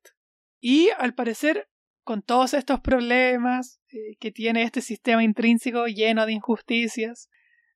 Y 0.59 0.89
al 0.97 1.13
parecer, 1.13 1.67
con 2.03 2.21
todos 2.21 2.53
estos 2.53 2.79
problemas 2.81 3.79
eh, 3.91 4.15
que 4.19 4.31
tiene 4.31 4.63
este 4.63 4.81
sistema 4.81 5.23
intrínseco 5.23 5.85
lleno 5.87 6.25
de 6.25 6.33
injusticias 6.33 7.29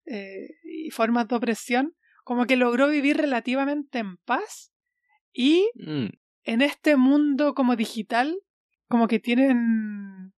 eh, 0.06 0.48
y 0.64 0.90
formas 0.92 1.28
de 1.28 1.36
opresión, 1.36 1.96
como 2.24 2.46
que 2.46 2.56
logró 2.56 2.88
vivir 2.88 3.18
relativamente 3.18 4.00
en 4.00 4.18
paz 4.18 4.72
y 5.40 5.70
Mm, 5.76 6.08
en 6.46 6.62
este 6.62 6.98
mundo 6.98 7.54
como 7.54 7.76
digital, 7.76 8.36
como 8.90 9.08
que 9.08 9.20
tienen 9.20 10.34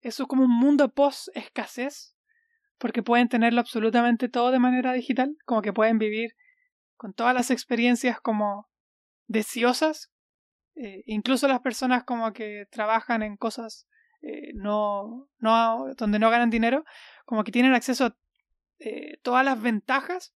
eso 0.00 0.26
como 0.26 0.44
un 0.44 0.50
mundo 0.50 0.92
post 0.92 1.28
escasez, 1.34 2.16
porque 2.78 3.04
pueden 3.04 3.28
tenerlo 3.28 3.60
absolutamente 3.60 4.28
todo 4.28 4.50
de 4.50 4.58
manera 4.58 4.92
digital, 4.92 5.36
como 5.44 5.62
que 5.62 5.72
pueden 5.72 5.98
vivir 5.98 6.32
con 6.96 7.14
todas 7.14 7.32
las 7.32 7.52
experiencias 7.52 8.20
como 8.20 8.68
deseosas, 9.28 10.10
eh, 10.74 11.04
incluso 11.06 11.46
las 11.46 11.60
personas 11.60 12.02
como 12.02 12.32
que 12.32 12.66
trabajan 12.70 13.22
en 13.22 13.36
cosas 13.36 13.86
eh, 14.22 14.52
no, 14.54 15.28
no 15.38 15.94
donde 15.96 16.18
no 16.18 16.30
ganan 16.30 16.50
dinero, 16.50 16.84
como 17.24 17.44
que 17.44 17.52
tienen 17.52 17.74
acceso 17.74 18.06
a 18.06 18.16
eh, 18.80 19.18
todas 19.22 19.44
las 19.44 19.62
ventajas 19.62 20.34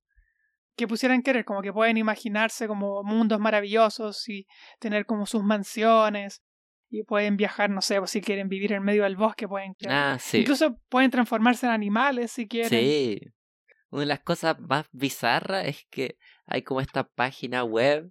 que 0.77 0.89
pusieran 0.89 1.23
querer, 1.23 1.45
como 1.45 1.63
que 1.63 1.73
pueden 1.73 1.97
imaginarse 1.97 2.67
como 2.67 3.03
mundos 3.03 3.39
maravillosos 3.41 4.29
y 4.29 4.47
tener 4.81 5.05
como 5.07 5.27
sus 5.27 5.43
mansiones 5.43 6.43
y 6.91 7.03
pueden 7.05 7.37
viajar, 7.37 7.71
no 7.71 7.81
sé, 7.83 7.99
o 7.99 8.07
si 8.07 8.21
quieren 8.21 8.49
vivir 8.49 8.73
en 8.73 8.83
medio 8.83 9.05
del 9.05 9.17
bosque, 9.17 9.49
pueden 9.49 9.75
Ah, 9.89 10.19
sí. 10.21 10.39
incluso 10.39 10.79
pueden 10.89 11.11
transformarse 11.11 11.67
en 11.67 11.73
animales 11.73 12.33
si 12.33 12.47
quieren. 12.49 12.71
Sí. 12.71 13.21
Una 13.91 14.01
de 14.01 14.07
las 14.07 14.21
cosas 14.21 14.59
más 14.61 14.87
bizarras 14.93 15.67
es 15.67 15.87
que 15.91 16.17
hay 16.47 16.63
como 16.63 16.81
esta 16.81 17.05
página 17.05 17.65
web, 17.65 18.11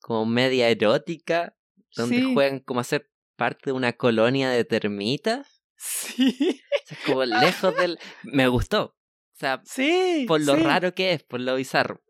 como 0.00 0.24
media 0.26 0.68
erótica, 0.68 1.54
donde 1.96 2.16
Sí. 2.18 2.34
juegan 2.34 2.60
como 2.60 2.80
a 2.80 2.84
ser 2.84 3.10
parte 3.36 3.66
de 3.66 3.72
una 3.72 3.92
colonia 3.94 4.48
de 4.50 4.64
termitas. 4.64 5.62
Sí, 5.76 6.36
O 6.40 6.86
sea, 6.86 6.98
es 6.98 7.04
como 7.04 7.24
lejos 7.70 7.76
del... 7.76 7.98
Me 8.22 8.48
gustó. 8.48 8.96
O 9.34 9.36
sea, 9.36 9.60
sí. 9.64 10.24
por 10.28 10.40
lo 10.40 10.54
sí. 10.56 10.62
raro 10.62 10.94
que 10.94 11.12
es, 11.12 11.22
por 11.24 11.40
lo 11.40 11.56
bizarro. 11.56 12.02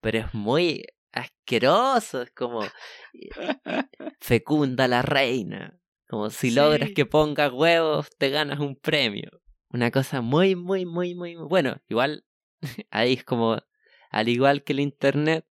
Pero 0.00 0.18
es 0.18 0.34
muy 0.34 0.84
asqueroso, 1.12 2.22
es 2.22 2.30
como 2.32 2.62
fecunda 4.20 4.88
la 4.88 5.02
reina. 5.02 5.78
Como 6.08 6.30
si 6.30 6.50
Sí. 6.50 6.56
logras 6.56 6.90
que 6.94 7.06
pongas 7.06 7.52
huevos, 7.52 8.10
te 8.18 8.30
ganas 8.30 8.58
un 8.60 8.76
premio. 8.76 9.30
Una 9.70 9.90
cosa 9.90 10.20
muy, 10.20 10.54
muy, 10.56 10.84
muy, 10.84 11.14
muy... 11.14 11.34
Bueno, 11.36 11.80
igual 11.88 12.24
ahí 12.90 13.14
es 13.14 13.24
como, 13.24 13.58
al 14.10 14.28
igual 14.28 14.62
que 14.64 14.72
el 14.74 14.80
Internet, 14.80 15.46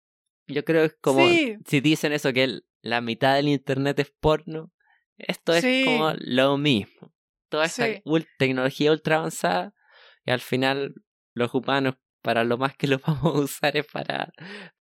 yo 0.47 0.65
creo 0.65 0.83
que 0.83 0.87
es 0.87 0.99
como, 1.01 1.21
Sí. 1.29 1.57
si 1.67 1.81
dicen 1.81 2.13
eso 2.13 2.33
que 2.33 2.45
el- 2.45 2.67
la 2.83 3.01
mitad 3.01 3.35
del 3.35 3.49
Internet 3.49 3.99
es 3.99 4.11
porno, 4.11 4.73
esto 5.19 5.53
es 5.53 5.63
Sí. 5.63 5.83
como 5.85 6.13
lo 6.19 6.57
mismo. 6.57 7.13
Toda 7.49 7.67
ul- 8.05 8.29
tecnología 8.39 8.93
ultra 8.93 9.17
avanzada 9.17 9.75
y 10.25 10.31
al 10.31 10.41
final 10.41 10.95
los 11.37 11.55
humanos 11.55 11.95
para 12.23 12.43
lo 12.45 12.59
más 12.59 12.77
que 12.77 12.89
lo 12.89 12.99
vamos 13.07 13.37
a 13.37 13.41
usar 13.41 13.77
es 13.77 13.87
para 13.93 14.33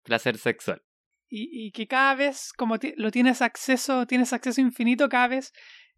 placer 0.04 0.38
sexual. 0.38 0.82
y, 1.30 1.68
y 1.68 1.72
que 1.72 1.88
cada 1.88 2.14
vez, 2.16 2.52
como 2.56 2.76
lo 2.97 3.10
tienes 3.12 3.41
acceso, 3.41 4.06
tienes 4.06 4.34
acceso 4.34 4.60
infinito, 4.62 5.08
cada 5.10 5.28
vez 5.30 5.54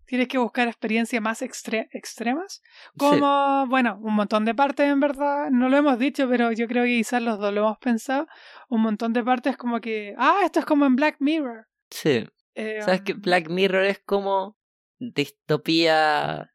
tienes 0.05 0.27
que 0.27 0.37
buscar 0.37 0.67
experiencias 0.67 1.21
más 1.21 1.41
extre- 1.41 1.87
extremas. 1.91 2.61
Como, 2.97 3.65
bueno, 3.67 3.97
un 4.03 4.13
montón 4.15 4.45
de 4.45 4.53
partes 4.53 4.85
en 4.91 4.99
verdad, 4.99 5.49
no 5.49 5.69
lo 5.69 5.77
hemos 5.77 5.97
dicho, 5.97 6.27
pero 6.29 6.51
yo 6.51 6.67
creo 6.67 6.83
que 6.83 6.97
quizás 6.97 7.21
los 7.23 7.39
dos 7.39 7.53
lo 7.53 7.61
hemos 7.61 7.77
pensado. 7.79 8.27
Un 8.69 8.81
montón 8.81 9.13
de 9.13 9.23
partes 9.23 9.57
como 9.57 9.79
que, 9.81 10.13
ah, 10.17 10.41
esto 10.43 10.59
es 10.59 10.65
como 10.65 10.85
en 10.85 10.95
Black 10.97 11.15
Mirror. 11.19 11.65
Sí. 11.89 12.27
Eh, 12.55 12.81
¿Sabes 12.83 13.01
que 13.01 13.13
um, 13.13 13.21
Black 13.21 13.49
Mirror 13.49 13.85
es 13.85 13.99
como 14.05 14.57
distopía? 14.99 16.52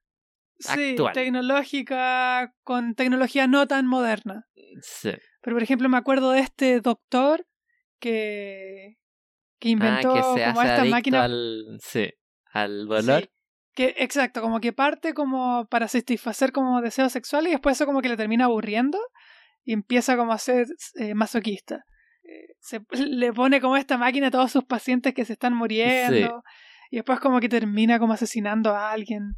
Sí, 0.58 0.90
actual. 0.90 1.14
tecnológica, 1.14 2.52
con 2.64 2.94
tecnología 2.94 3.46
no 3.46 3.66
tan 3.66 3.86
moderna. 3.86 4.48
Sí. 4.82 5.12
Pero 5.40 5.56
por 5.56 5.62
ejemplo 5.62 5.88
me 5.88 5.96
acuerdo 5.96 6.32
de 6.32 6.40
este 6.40 6.80
doctor 6.80 7.46
que, 8.00 8.96
que 9.60 9.68
inventó 9.68 10.12
ah, 10.12 10.14
que 10.14 10.22
se 10.40 10.46
como 10.46 10.60
hace 10.60 10.70
esta 10.70 10.84
máquina 10.84 11.24
al, 11.24 11.78
sí, 11.80 12.10
al 12.52 12.86
dolor. 12.86 13.22
Sí, 13.22 13.30
que, 13.74 13.94
exacto, 13.98 14.40
como 14.40 14.60
que 14.60 14.72
parte 14.72 15.14
como 15.14 15.66
para 15.66 15.86
satisfacer 15.86 16.50
como 16.50 16.80
deseos 16.80 17.12
sexuales 17.12 17.50
y 17.50 17.52
después 17.52 17.76
eso 17.76 17.86
como 17.86 18.02
que 18.02 18.08
le 18.08 18.16
termina 18.16 18.46
aburriendo 18.46 18.98
y 19.64 19.72
empieza 19.72 20.16
como 20.16 20.32
a 20.32 20.38
ser 20.38 20.66
eh, 20.96 21.14
masoquista. 21.14 21.84
Eh, 22.24 22.54
se, 22.58 22.80
le 22.90 23.32
pone 23.32 23.60
como 23.60 23.76
esta 23.76 23.96
máquina 23.96 24.26
a 24.26 24.30
todos 24.32 24.50
sus 24.50 24.64
pacientes 24.64 25.14
que 25.14 25.24
se 25.24 25.34
están 25.34 25.54
muriendo 25.54 26.42
y 26.90 26.96
después 26.96 27.20
como 27.20 27.40
que 27.40 27.48
termina 27.48 27.98
como 27.98 28.14
asesinando 28.14 28.74
a 28.74 28.90
alguien, 28.90 29.34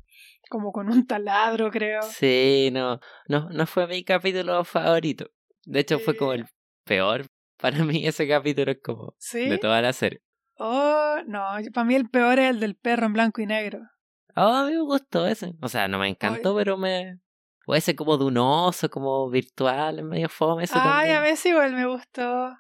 como 0.49 0.73
con 0.73 0.89
un 0.89 1.07
taladro 1.07 1.71
creo. 1.71 2.03
Sí, 2.03 2.71
no, 2.73 3.01
no, 3.29 3.49
no 3.51 3.67
fue 3.67 3.87
mi 3.87 4.03
capítulo 4.05 4.65
favorito. 4.65 5.31
De 5.65 5.81
hecho, 5.81 5.99
fue 5.99 6.17
como 6.17 6.33
Eh. 6.33 6.37
el 6.37 6.47
peor. 6.85 7.27
Para 7.59 7.85
mí 7.85 8.07
ese 8.07 8.27
capítulo 8.27 8.73
es 8.73 8.79
como 8.83 9.15
¿Sí? 9.19 9.49
de 9.49 9.59
toda 9.59 9.83
la 9.83 9.93
serie. 9.93 10.23
Oh, 10.57 11.17
no, 11.27 11.45
para 11.73 11.85
mí 11.85 11.95
el 11.95 12.09
peor 12.09 12.39
es 12.39 12.51
el 12.51 12.61
del 12.61 12.75
perro 12.77 13.07
en 13.07 13.13
blanco 13.13 13.41
y 13.41 13.47
negro. 13.47 13.81
Oh, 14.37 14.43
a 14.55 14.65
mí 14.67 14.73
me 14.73 14.81
gustó 14.83 15.27
ese. 15.27 15.53
O 15.61 15.69
sea, 15.69 15.89
no 15.89 15.99
me 15.99 16.09
encantó, 16.09 16.55
pero 16.57 16.77
me... 16.77 17.19
O 17.67 17.75
ese 17.75 17.95
como 17.95 18.17
de 18.17 18.25
un 18.25 18.39
oso, 18.39 18.89
como 18.91 19.29
virtual, 19.31 19.99
en 20.01 20.09
medio 20.09 20.29
fome, 20.29 20.65
ese 20.65 20.75
Ay, 20.77 20.81
también. 20.83 21.17
a 21.17 21.21
veces 21.21 21.47
igual 21.47 21.73
me 21.75 21.87
gustó. 21.87 22.51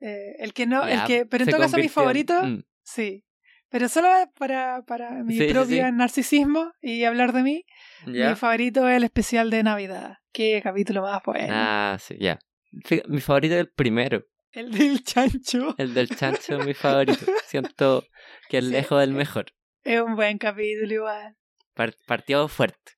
Eh, 0.00 0.36
el 0.38 0.52
que 0.54 0.66
no, 0.66 0.86
Ya, 0.86 1.02
el 1.02 1.06
que, 1.06 1.26
pero 1.26 1.44
en 1.44 1.50
todo 1.50 1.60
caso 1.60 1.76
mi 1.76 1.84
en- 1.84 1.88
favorito, 1.90 2.34
Mm, 2.42 2.62
sí. 2.82 3.24
Pero 3.70 3.88
solo 3.88 4.08
para, 4.36 4.82
para 4.82 5.10
mi 5.22 5.34
Sí, 5.34 5.46
sí, 5.48 5.52
propio 5.54 5.86
sí. 5.86 5.92
narcisismo 5.92 6.72
y 6.82 7.04
hablar 7.04 7.32
de 7.32 7.42
mí, 7.42 7.64
mi 8.06 8.34
favorito 8.34 8.88
es 8.88 8.96
el 8.96 9.04
especial 9.04 9.48
de 9.50 9.62
Navidad. 9.62 10.18
Qué 10.32 10.60
capítulo 10.62 11.02
más 11.02 11.22
bueno. 11.24 11.48
Ah, 11.50 11.96
sí, 12.00 12.16
ya. 12.20 12.38
Fí- 12.84 13.02
Mi 13.08 13.20
favorito 13.20 13.54
es 13.54 13.60
el 13.60 13.70
primero. 13.70 14.24
El 14.52 14.72
del 14.72 15.02
chancho. 15.04 15.74
El 15.78 15.94
del 15.94 16.08
chancho 16.08 16.58
es 16.58 16.66
mi 16.66 16.74
favorito. 16.74 17.24
Siento 17.46 18.04
que 18.48 18.58
es 18.58 18.64
Sí. 18.64 18.70
lejos 18.72 18.98
del 19.00 19.12
mejor. 19.12 19.46
Es 19.84 20.00
un 20.00 20.16
buen 20.16 20.38
capítulo 20.38 20.92
igual. 20.92 21.36
Par- 21.74 21.94
partió 22.06 22.48
fuerte. 22.48 22.92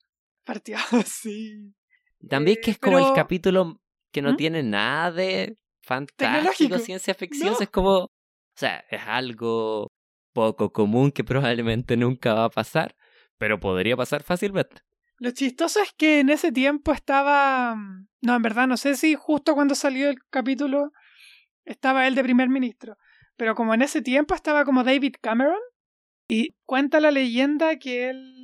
Partió 0.45 0.77
así. 0.93 1.75
También 2.29 2.57
Eh, 2.59 2.61
que 2.63 2.71
es 2.73 2.79
como 2.79 2.99
el 2.99 3.15
capítulo 3.15 3.81
que 4.11 4.23
no 4.23 4.33
¿Mm? 4.33 4.37
tiene 4.37 4.63
nada 4.63 5.13
de 5.13 5.57
fantástico, 5.83 6.33
Tecnológico. 6.33 6.79
ciencia 6.79 7.15
ficción. 7.15 7.53
No. 7.53 7.61
Es 7.61 7.69
como, 7.69 7.95
o 8.05 8.11
sea, 8.57 8.85
es 8.91 9.01
algo 9.07 9.91
poco 10.33 10.73
común 10.73 11.13
que 11.13 11.25
probablemente 11.25 11.97
nunca 11.97 12.35
va 12.35 12.45
a 12.45 12.51
pasar, 12.51 12.97
pero 13.39 13.61
podría 13.61 13.97
pasar 13.97 14.23
fácilmente. 14.23 14.83
Lo 15.19 15.31
chistoso 15.31 15.81
es 15.81 15.93
que 15.93 16.21
en 16.21 16.31
ese 16.31 16.51
tiempo 16.51 16.93
estaba. 16.93 17.77
mm, 17.77 18.09
No, 18.23 18.35
en 18.37 18.43
verdad, 18.43 18.67
no 18.67 18.77
sé 18.77 18.97
si 18.97 19.15
justo 19.15 19.55
cuando 19.55 19.75
salió 19.75 20.09
el 20.09 20.17
capítulo 20.31 20.93
estaba 21.65 22.07
él 22.09 22.15
de 22.15 22.23
primer 22.25 22.49
ministro. 22.49 22.97
Pero 23.37 23.55
como 23.55 23.73
en 23.75 23.83
ese 23.83 24.03
tiempo 24.03 24.35
estaba 24.35 24.65
como 24.65 24.83
David 24.85 25.15
Cameron. 25.21 25.59
Y 26.29 26.55
cuenta 26.65 27.01
la 27.01 27.11
leyenda 27.11 27.79
que 27.79 28.09
él 28.11 28.35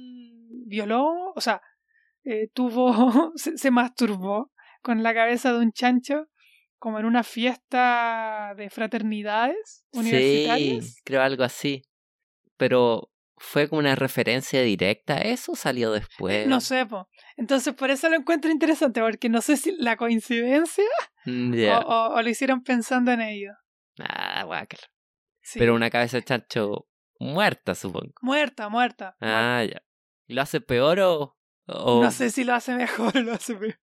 violó, 0.67 1.33
o 1.35 1.41
sea, 1.41 1.63
eh, 2.25 2.49
tuvo. 2.53 3.33
se, 3.37 3.57
se 3.59 3.71
masturbó 3.71 4.53
con 4.83 5.03
la 5.03 5.15
cabeza 5.15 5.53
de 5.53 5.59
un 5.59 5.73
chancho, 5.73 6.29
como 6.79 6.99
en 6.99 7.05
una 7.07 7.23
fiesta 7.25 8.55
de 8.57 8.71
fraternidades 8.71 9.85
universitarias. 9.93 10.85
Sí, 10.95 11.01
creo 11.05 11.23
algo 11.23 11.45
así. 11.45 11.83
Pero 12.57 13.13
fue 13.37 13.69
como 13.69 13.79
una 13.81 13.95
referencia 13.95 14.63
directa 14.63 15.15
a 15.15 15.21
eso 15.23 15.53
o 15.53 15.57
salió 15.57 15.93
después. 15.93 16.47
No 16.49 16.61
sé, 16.61 16.87
po. 16.87 17.09
Entonces 17.37 17.75
por 17.75 17.91
eso 17.91 18.09
lo 18.09 18.17
encuentro 18.17 18.51
interesante, 18.51 19.01
porque 19.01 19.29
no 19.29 19.41
sé 19.43 19.57
si 19.57 19.73
la 19.77 19.97
coincidencia 19.97 20.85
Mm, 21.25 21.53
o, 21.69 21.79
o- 21.81 22.15
o 22.15 22.23
lo 22.23 22.29
hicieron 22.31 22.63
pensando 22.63 23.13
en 23.13 23.21
ello. 23.21 23.53
Ah, 24.01 24.45
guácala. 24.45 24.83
Sí. 25.43 25.59
Pero 25.59 25.75
una 25.75 25.91
cabeza 25.91 26.17
de 26.17 26.25
chancho 26.25 26.89
muerta, 27.21 27.75
supongo. 27.75 28.13
Muerta, 28.23 28.69
muerta. 28.69 29.17
Ah, 29.21 29.63
ya. 29.71 29.83
¿Lo 30.27 30.41
hace 30.43 30.61
peor 30.61 31.01
o...? 31.01 31.37
o... 31.67 32.03
No 32.03 32.11
sé 32.11 32.31
si 32.31 32.45
lo 32.45 32.55
hace 32.55 32.75
mejor 32.75 33.17
o 33.17 33.21
lo 33.23 33.33
hace 33.35 33.55
peor. 33.57 33.79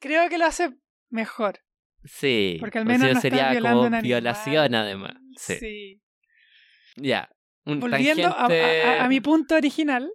Creo 0.00 0.28
que 0.28 0.38
lo 0.38 0.46
hace 0.46 0.70
mejor. 1.10 1.60
Sí. 2.04 2.56
Porque 2.60 2.78
al 2.78 2.84
o 2.84 2.88
menos 2.88 3.02
sea, 3.06 3.14
no 3.14 3.20
sería 3.20 3.60
como 3.60 3.90
violación 4.02 4.74
además. 4.74 5.12
Sí. 5.36 5.56
Sí. 5.56 6.02
Ya. 6.96 7.28
Volviendo 7.64 8.28
a- 8.28 8.48
tangente- 8.48 8.82
a, 8.82 9.00
a- 9.02 9.04
a 9.04 9.08
mi 9.08 9.20
punto 9.20 9.54
original, 9.54 10.10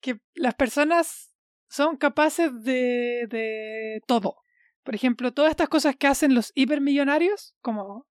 que 0.00 0.20
las 0.34 0.54
personas 0.54 1.34
son 1.68 1.96
capaces 1.96 2.50
de, 2.62 3.26
de 3.28 4.00
todo. 4.06 4.36
Por 4.82 4.94
ejemplo, 4.94 5.32
todas 5.32 5.50
estas 5.50 5.68
cosas 5.68 5.96
que 5.96 6.06
hacen 6.06 6.34
los 6.34 6.52
hipermillonarios, 6.54 7.54
como... 7.62 8.06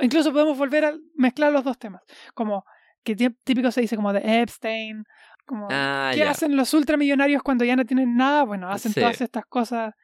Incluso 0.00 0.32
podemos 0.32 0.56
volver 0.58 0.84
a 0.84 0.94
mezclar 1.14 1.50
los 1.52 1.64
dos 1.64 1.78
temas. 1.78 2.02
Como 2.34 2.64
que 3.02 3.16
tí- 3.16 3.34
típico 3.44 3.70
se 3.72 3.80
dice 3.80 3.96
como 3.96 4.12
de 4.12 4.42
Epstein, 4.42 5.02
como... 5.46 5.66
Ah, 5.70 6.12
¿Qué 6.14 6.22
hacen 6.24 6.56
los 6.56 6.72
ultramillonarios 6.74 7.42
cuando 7.42 7.64
ya 7.64 7.74
no 7.76 7.84
tienen 7.84 8.16
nada? 8.16 8.44
Bueno, 8.44 8.70
hacen 8.70 8.92
Sí. 8.92 9.00
todas 9.00 9.20
estas 9.20 9.44
cosas 9.46 9.94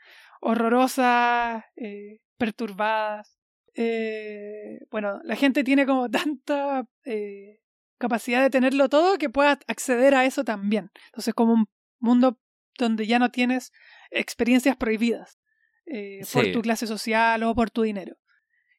horrorosas, 0.41 1.65
eh, 1.77 2.21
perturbadas. 2.45 3.39
Eh, 3.75 4.81
bueno, 4.91 5.21
la 5.25 5.37
gente 5.37 5.65
tiene 5.65 5.87
como 5.87 6.11
tanta 6.11 6.87
eh, 7.05 7.61
capacidad 7.99 8.43
de 8.43 8.51
tenerlo 8.51 8.89
todo 8.89 9.19
que 9.19 9.31
pueda 9.31 9.59
acceder 9.67 10.15
a 10.15 10.25
eso 10.25 10.45
también. 10.45 10.91
Entonces, 11.07 11.35
como 11.35 11.55
un 11.55 11.67
mundo 11.99 12.39
donde 12.79 13.07
ya 13.07 13.19
no 13.19 13.31
tienes 13.31 13.73
experiencias 14.11 14.77
prohibidas 14.77 15.39
eh, 15.87 16.21
por 16.33 16.51
tu 16.53 16.61
clase 16.63 16.87
social 16.87 17.43
o 17.43 17.55
por 17.55 17.71
tu 17.71 17.83
dinero. 17.83 18.17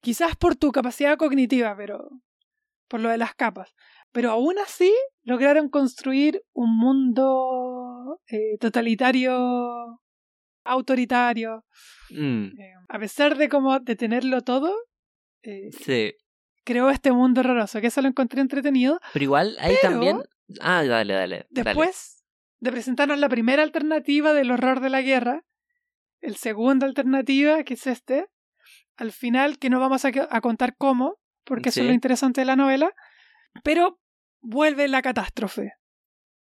Quizás 0.01 0.35
por 0.35 0.55
tu 0.55 0.71
capacidad 0.71 1.17
cognitiva, 1.17 1.75
pero 1.75 2.09
por 2.87 2.99
lo 2.99 3.09
de 3.09 3.17
las 3.17 3.33
capas. 3.33 3.73
Pero 4.11 4.31
aún 4.31 4.59
así 4.59 4.93
lograron 5.23 5.69
construir 5.69 6.43
un 6.53 6.77
mundo 6.77 8.21
eh, 8.27 8.57
totalitario, 8.59 10.01
autoritario. 10.65 11.63
Mm, 12.09 12.45
Eh, 12.59 12.73
a 12.89 12.99
pesar 12.99 13.37
de 13.37 13.47
como 13.49 13.79
de 13.79 13.95
tenerlo 13.95 14.41
todo, 14.41 14.73
eh, 15.43 15.69
sí. 15.83 16.13
creó 16.63 16.89
este 16.89 17.11
mundo 17.11 17.41
horroroso, 17.41 17.79
que 17.81 17.87
eso 17.87 18.01
lo 18.01 18.07
encontré 18.07 18.41
entretenido. 18.41 18.99
Pero 19.13 19.23
igual 19.23 19.55
ahí 19.59 19.75
Pero- 19.81 19.93
también... 19.93 20.23
Ah, 20.59 20.83
dale, 20.83 21.13
dale. 21.13 21.13
dale. 21.13 21.47
Después 21.49 22.23
de 22.59 22.71
presentarnos 22.71 23.17
la 23.19 23.29
primera 23.29 23.63
alternativa 23.63 24.33
del 24.33 24.51
horror 24.51 24.79
de 24.79 24.89
la 24.89 25.01
guerra, 25.01 25.43
el 26.21 26.35
segunda 26.35 26.85
alternativa, 26.85 27.63
que 27.63 27.75
es 27.75 27.87
este, 27.87 28.27
al 28.97 29.11
final, 29.11 29.57
que 29.59 29.69
no 29.69 29.79
vamos 29.79 30.05
a, 30.05 30.41
contar 30.41 30.75
cómo, 30.77 31.17
porque 31.43 31.69
eso 31.69 31.81
es 31.81 31.87
lo 31.87 31.93
interesante 31.93 32.41
de 32.41 32.45
la 32.45 32.55
novela, 32.55 32.93
pero 33.63 33.99
vuelve 34.41 34.87
la 34.87 35.01
catástrofe. 35.01 35.73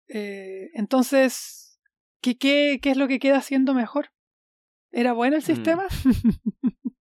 Eh, 0.07 0.69
entonces, 0.73 1.68
¿qué, 2.21 2.37
qué, 2.37 2.79
¿qué 2.81 2.91
es 2.91 2.97
lo 2.97 3.07
que 3.07 3.19
queda 3.19 3.41
siendo 3.41 3.73
mejor? 3.73 4.11
¿Era 4.91 5.13
bueno 5.13 5.35
el 5.35 5.41
Mm. 5.41 5.45
sistema? 5.45 5.83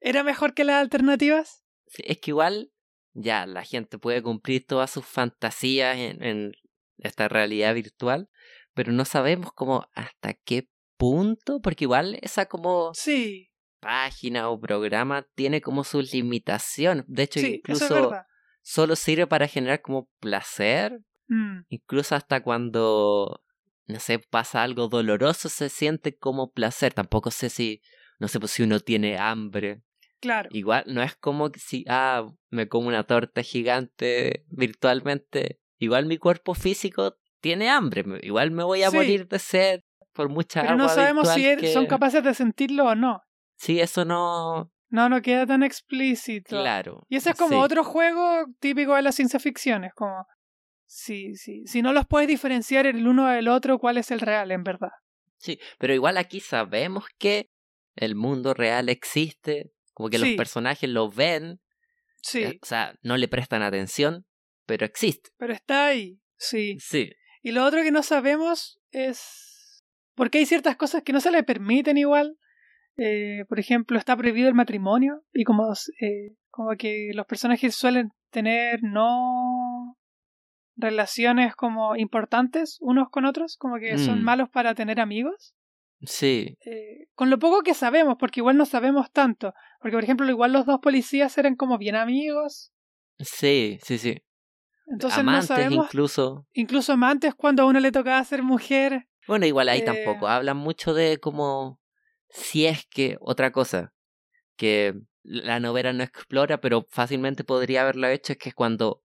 ¿Era 0.00 0.22
mejor 0.24 0.54
que 0.54 0.64
las 0.64 0.80
alternativas? 0.80 1.62
Sí, 1.86 2.02
es 2.06 2.18
que 2.18 2.30
igual 2.32 2.72
ya 3.14 3.46
la 3.46 3.64
gente 3.64 3.98
puede 3.98 4.22
cumplir 4.22 4.66
todas 4.66 4.90
sus 4.90 5.04
fantasías 5.04 5.96
en, 5.96 6.22
en 6.22 6.52
esta 6.98 7.28
realidad 7.28 7.74
virtual, 7.74 8.28
pero 8.74 8.92
no 8.92 9.04
sabemos 9.04 9.52
como 9.52 9.86
hasta 9.94 10.34
qué 10.34 10.68
punto, 10.96 11.60
porque 11.60 11.84
igual 11.84 12.18
esa 12.22 12.46
como 12.46 12.92
Sí, 12.94 13.50
página 13.80 14.48
o 14.48 14.60
programa 14.60 15.26
tiene 15.34 15.60
como 15.60 15.84
sus 15.84 16.12
limitaciones. 16.12 17.04
De 17.08 17.24
hecho, 17.24 17.40
sí, 17.40 17.46
eso 17.46 17.52
es 17.52 17.58
incluso 17.58 18.14
solo 18.62 18.96
sirve 18.96 19.26
para 19.26 19.48
generar 19.48 19.82
como 19.82 20.08
placer, 20.20 21.00
Mm, 21.28 21.60
incluso 21.68 22.14
hasta 22.14 22.42
cuando, 22.42 23.42
no 23.86 23.98
sé, 24.00 24.18
pasa 24.18 24.62
algo 24.62 24.88
doloroso 24.88 25.48
se 25.48 25.68
siente 25.68 26.16
como 26.16 26.52
placer. 26.52 26.94
Tampoco 26.94 27.30
sé 27.30 27.50
si, 27.50 27.80
no 28.18 28.28
sé, 28.28 28.38
pues 28.40 28.52
si 28.52 28.62
uno 28.62 28.80
tiene 28.80 29.18
hambre. 29.18 29.82
claro. 30.20 30.48
Igual 30.52 30.84
no 30.86 31.02
es 31.02 31.16
como 31.16 31.50
si, 31.56 31.84
ah, 31.88 32.24
me 32.50 32.68
como 32.68 32.86
una 32.88 33.02
torta 33.04 33.42
gigante 33.42 34.44
virtualmente. 34.50 35.58
Igual 35.78 36.06
mi 36.06 36.16
cuerpo 36.18 36.54
físico 36.54 37.16
tiene 37.40 37.68
hambre. 37.68 38.04
Igual 38.22 38.52
me 38.52 38.62
voy 38.62 38.84
a 38.84 38.90
Sí. 38.90 38.96
morir 38.96 39.26
de 39.26 39.38
sed 39.40 39.80
por 40.12 40.28
mucha 40.28 40.60
Pero 40.60 40.74
agua 40.74 40.84
no 40.84 40.88
sabemos 40.88 41.28
si 41.28 41.72
son 41.72 41.86
capaces 41.86 42.22
de 42.22 42.34
sentirlo 42.34 42.84
o 42.86 42.94
no. 42.94 43.20
Sí, 43.56 43.80
eso 43.80 44.04
no... 44.04 44.70
No, 44.90 45.08
no 45.08 45.22
queda 45.22 45.46
tan 45.46 45.62
explícito. 45.62 46.60
Claro. 46.60 47.06
Y 47.08 47.16
ese 47.16 47.30
es 47.30 47.36
como 47.36 47.56
sí. 47.56 47.64
otro 47.64 47.82
juego 47.82 48.44
típico 48.60 48.94
de 48.94 49.02
la 49.02 49.10
ciencia 49.10 49.40
ficción. 49.40 49.84
Es 49.84 49.94
como. 49.94 50.26
Si, 50.94 51.34
si, 51.36 51.66
si 51.66 51.80
no 51.80 51.94
los 51.94 52.06
puedes 52.06 52.28
diferenciar 52.28 52.86
el 52.86 53.06
uno 53.08 53.26
del 53.26 53.48
otro, 53.48 53.78
¿cuál 53.78 53.96
es 53.96 54.10
el 54.10 54.20
real 54.20 54.50
en 54.52 54.62
verdad? 54.62 54.90
Sí, 55.38 55.58
pero 55.78 55.94
igual 55.94 56.18
aquí 56.18 56.38
sabemos 56.40 57.06
que 57.18 57.48
el 57.96 58.14
mundo 58.14 58.52
real 58.52 58.90
existe, 58.90 59.72
como 59.94 60.10
que 60.10 60.18
Sí. 60.18 60.24
los 60.26 60.36
personajes 60.36 60.90
lo 60.90 61.10
ven, 61.10 61.60
Sí, 62.22 62.42
eh, 62.44 62.58
o 62.62 62.66
sea, 62.66 62.94
no 63.02 63.16
le 63.16 63.26
prestan 63.26 63.62
atención, 63.62 64.26
pero 64.66 64.84
existe. 64.84 65.30
pero 65.38 65.52
está 65.54 65.86
ahí. 65.86 66.20
Sí. 66.36 66.76
Sí, 66.78 67.10
Y 67.42 67.52
lo 67.52 67.64
otro 67.64 67.82
que 67.82 67.90
no 67.90 68.02
sabemos 68.02 68.78
es. 68.92 69.82
Porque 70.14 70.38
hay 70.38 70.46
ciertas 70.46 70.76
cosas 70.76 71.02
que 71.02 71.12
no 71.14 71.20
se 71.20 71.30
le 71.32 71.42
permiten 71.42 71.96
igual. 71.96 72.36
Eh, 72.98 73.44
por 73.48 73.58
ejemplo, 73.58 73.98
está 73.98 74.14
prohibido 74.16 74.48
el 74.48 74.54
matrimonio. 74.54 75.24
Y 75.32 75.42
como, 75.44 75.72
eh, 76.00 76.36
como 76.50 76.76
que 76.76 77.10
los 77.14 77.26
personajes 77.26 77.74
suelen 77.74 78.10
tener 78.30 78.80
no 78.82 79.41
relaciones 80.76 81.54
como 81.56 81.96
importantes 81.96 82.78
unos 82.80 83.08
con 83.10 83.24
otros, 83.26 83.56
como 83.56 83.76
que 83.78 83.98
son 83.98 84.22
Mm. 84.22 84.24
malos 84.24 84.48
para 84.50 84.74
tener 84.74 85.00
amigos. 85.00 85.54
sí, 86.06 86.56
Eh, 86.64 87.06
con 87.14 87.30
lo 87.30 87.38
poco 87.38 87.62
que 87.62 87.72
sabemos, 87.74 88.16
porque 88.18 88.40
igual 88.40 88.56
no 88.56 88.66
sabemos 88.66 89.10
tanto. 89.12 89.54
Porque, 89.80 89.96
por 89.96 90.02
ejemplo, 90.04 90.28
igual 90.28 90.52
los 90.52 90.66
dos 90.66 90.80
policías 90.80 91.36
eran 91.38 91.54
como 91.56 91.78
bien 91.78 91.94
amigos. 91.96 92.72
sí, 93.18 93.78
sí, 93.82 93.98
sí. 93.98 94.22
Entonces 94.86 95.24
Amantes 95.24 95.26
no 95.26 95.42
sabemos, 95.42 95.90
incluso. 95.92 96.46
incluso 96.54 96.92
amantes 96.94 97.34
cuando 97.34 97.62
a 97.62 97.66
uno 97.66 97.80
le 97.80 97.92
tocaba 97.92 98.24
ser 98.24 98.42
mujer. 98.42 99.08
Bueno, 99.26 99.46
igual 99.46 99.68
ahí 99.68 99.82
Eh, 99.82 99.82
tampoco 99.82 100.26
hablan 100.28 100.56
mucho 100.56 100.94
de 100.94 101.18
como 101.18 101.80
si 102.28 102.66
es 102.66 102.86
que 102.86 103.16
otra 103.20 103.52
cosa 103.52 103.94
que 104.56 104.94
la 105.24 105.60
novela 105.60 105.92
no 105.94 106.04
explora, 106.04 106.60
pero 106.60 106.86
fácilmente 106.90 107.44
podría 107.44 107.82
haberlo 107.82 108.08
hecho, 108.08 108.34
es 108.34 108.38
que 108.40 108.52
cuando 108.52 109.04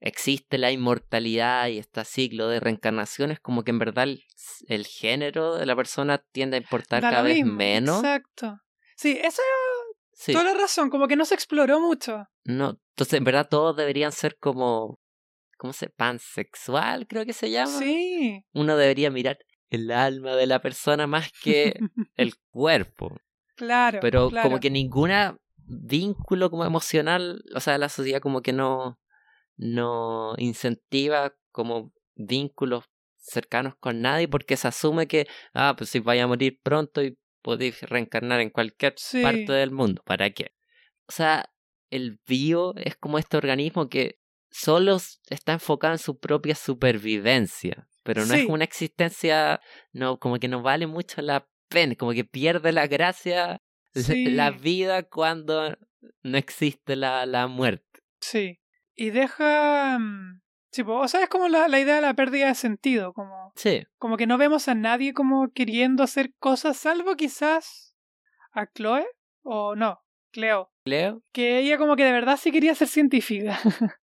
existe 0.00 0.58
la 0.58 0.70
inmortalidad 0.70 1.68
y 1.68 1.78
este 1.78 2.04
ciclo 2.04 2.48
de 2.48 2.60
reencarnaciones, 2.60 3.40
como 3.40 3.64
que 3.64 3.70
en 3.70 3.78
verdad 3.78 4.04
el, 4.04 4.22
el 4.68 4.86
género 4.86 5.56
de 5.56 5.66
la 5.66 5.74
persona 5.76 6.18
tiende 6.32 6.56
a 6.56 6.60
importar 6.60 7.02
Da 7.02 7.10
cada 7.10 7.22
vez 7.22 7.36
mismo, 7.36 7.54
menos. 7.54 7.98
Exacto. 7.98 8.58
Sí, 8.96 9.18
eso 9.22 9.42
Sí, 10.12 10.32
es 10.32 10.38
toda 10.38 10.52
la 10.52 10.58
razón, 10.58 10.90
como 10.90 11.06
que 11.06 11.14
no 11.14 11.24
se 11.24 11.34
exploró 11.34 11.78
mucho. 11.80 12.26
no, 12.44 12.78
entonces 12.90 13.14
en 13.14 13.22
verdad 13.24 13.48
todos 13.48 13.76
deberían 13.76 14.10
ser 14.10 14.36
como, 14.38 14.98
¿cómo 15.56 15.72
se? 15.72 15.88
Pansexual, 15.90 17.06
creo 17.06 17.24
que 17.24 17.32
se 17.32 17.50
llama. 17.52 17.78
Sí. 17.78 18.44
Uno 18.52 18.76
debería 18.76 19.10
mirar 19.12 19.38
el 19.70 19.90
alma 19.92 20.34
de 20.34 20.46
la 20.46 20.60
persona 20.60 21.06
más 21.06 21.30
que 21.42 21.74
el 22.16 22.34
cuerpo. 22.50 23.16
claro. 23.54 23.98
pero 24.00 24.28
claro. 24.30 24.48
como 24.48 24.60
que 24.60 24.70
ninguna 24.70 25.36
vínculo 25.68 26.50
como 26.50 26.64
emocional, 26.64 27.42
o 27.54 27.60
sea, 27.60 27.78
la 27.78 27.88
sociedad 27.88 28.20
como 28.20 28.40
que 28.42 28.52
no, 28.52 28.98
no 29.58 30.34
incentiva 30.38 31.34
como 31.52 31.92
vínculos 32.14 32.84
cercanos 33.18 33.74
con 33.78 34.00
nadie 34.00 34.26
porque 34.28 34.56
se 34.56 34.68
asume 34.68 35.06
que, 35.06 35.26
ah, 35.52 35.74
pues 35.76 35.90
si 35.90 35.98
vaya 36.00 36.24
a 36.24 36.26
morir 36.26 36.58
pronto 36.62 37.02
y 37.02 37.18
podéis 37.42 37.82
reencarnar 37.82 38.40
en 38.40 38.50
cualquier 38.50 38.94
Sí. 38.96 39.20
parte 39.22 39.52
del 39.52 39.70
mundo, 39.70 40.02
¿para 40.06 40.30
qué? 40.30 40.52
O 41.06 41.12
sea, 41.12 41.52
el 41.90 42.18
bio 42.26 42.74
es 42.76 42.96
como 42.96 43.18
este 43.18 43.36
organismo 43.36 43.88
que 43.88 44.18
solo 44.50 44.96
está 45.28 45.52
enfocado 45.54 45.92
en 45.94 45.98
su 45.98 46.18
propia 46.18 46.54
supervivencia, 46.54 47.88
pero 48.02 48.24
no 48.24 48.34
Sí. 48.34 48.40
es 48.40 48.46
una 48.48 48.64
existencia, 48.64 49.60
no, 49.92 50.18
como 50.18 50.38
que 50.38 50.48
no 50.48 50.62
vale 50.62 50.86
mucho 50.86 51.20
la 51.22 51.46
pena, 51.68 51.94
como 51.96 52.12
que 52.12 52.24
pierde 52.24 52.72
la 52.72 52.86
gracia 52.86 53.60
Sí. 53.94 54.26
la 54.26 54.50
vida 54.50 55.02
cuando 55.02 55.76
no 56.22 56.38
existe 56.38 56.96
la, 56.96 57.26
la 57.26 57.46
muerte. 57.46 58.00
Sí. 58.20 58.58
Y 58.98 59.10
deja. 59.10 59.98
mm, 59.98 60.40
Sí, 60.70 60.84
po, 60.84 60.96
o 60.98 61.08
sea, 61.08 61.22
es 61.22 61.28
como 61.30 61.48
la, 61.48 61.66
la 61.68 61.80
idea 61.80 61.94
de 61.94 62.02
la 62.02 62.12
pérdida 62.12 62.48
de 62.48 62.54
sentido, 62.54 63.14
como, 63.14 63.52
Sí, 63.56 63.84
como 63.96 64.18
que 64.18 64.26
no 64.26 64.36
vemos 64.36 64.68
a 64.68 64.74
nadie 64.74 65.14
como 65.14 65.50
queriendo 65.52 66.02
hacer 66.02 66.34
cosas, 66.38 66.76
salvo 66.76 67.16
quizás 67.16 67.96
a 68.52 68.66
Chloe, 68.66 69.06
o 69.42 69.74
no, 69.76 70.00
Cleo, 70.30 70.70
Leo. 70.84 71.22
que 71.32 71.58
ella 71.60 71.78
como 71.78 71.96
que 71.96 72.04
de 72.04 72.12
verdad 72.12 72.36
sí 72.38 72.52
quería 72.52 72.74
ser 72.74 72.88
científica. 72.88 73.58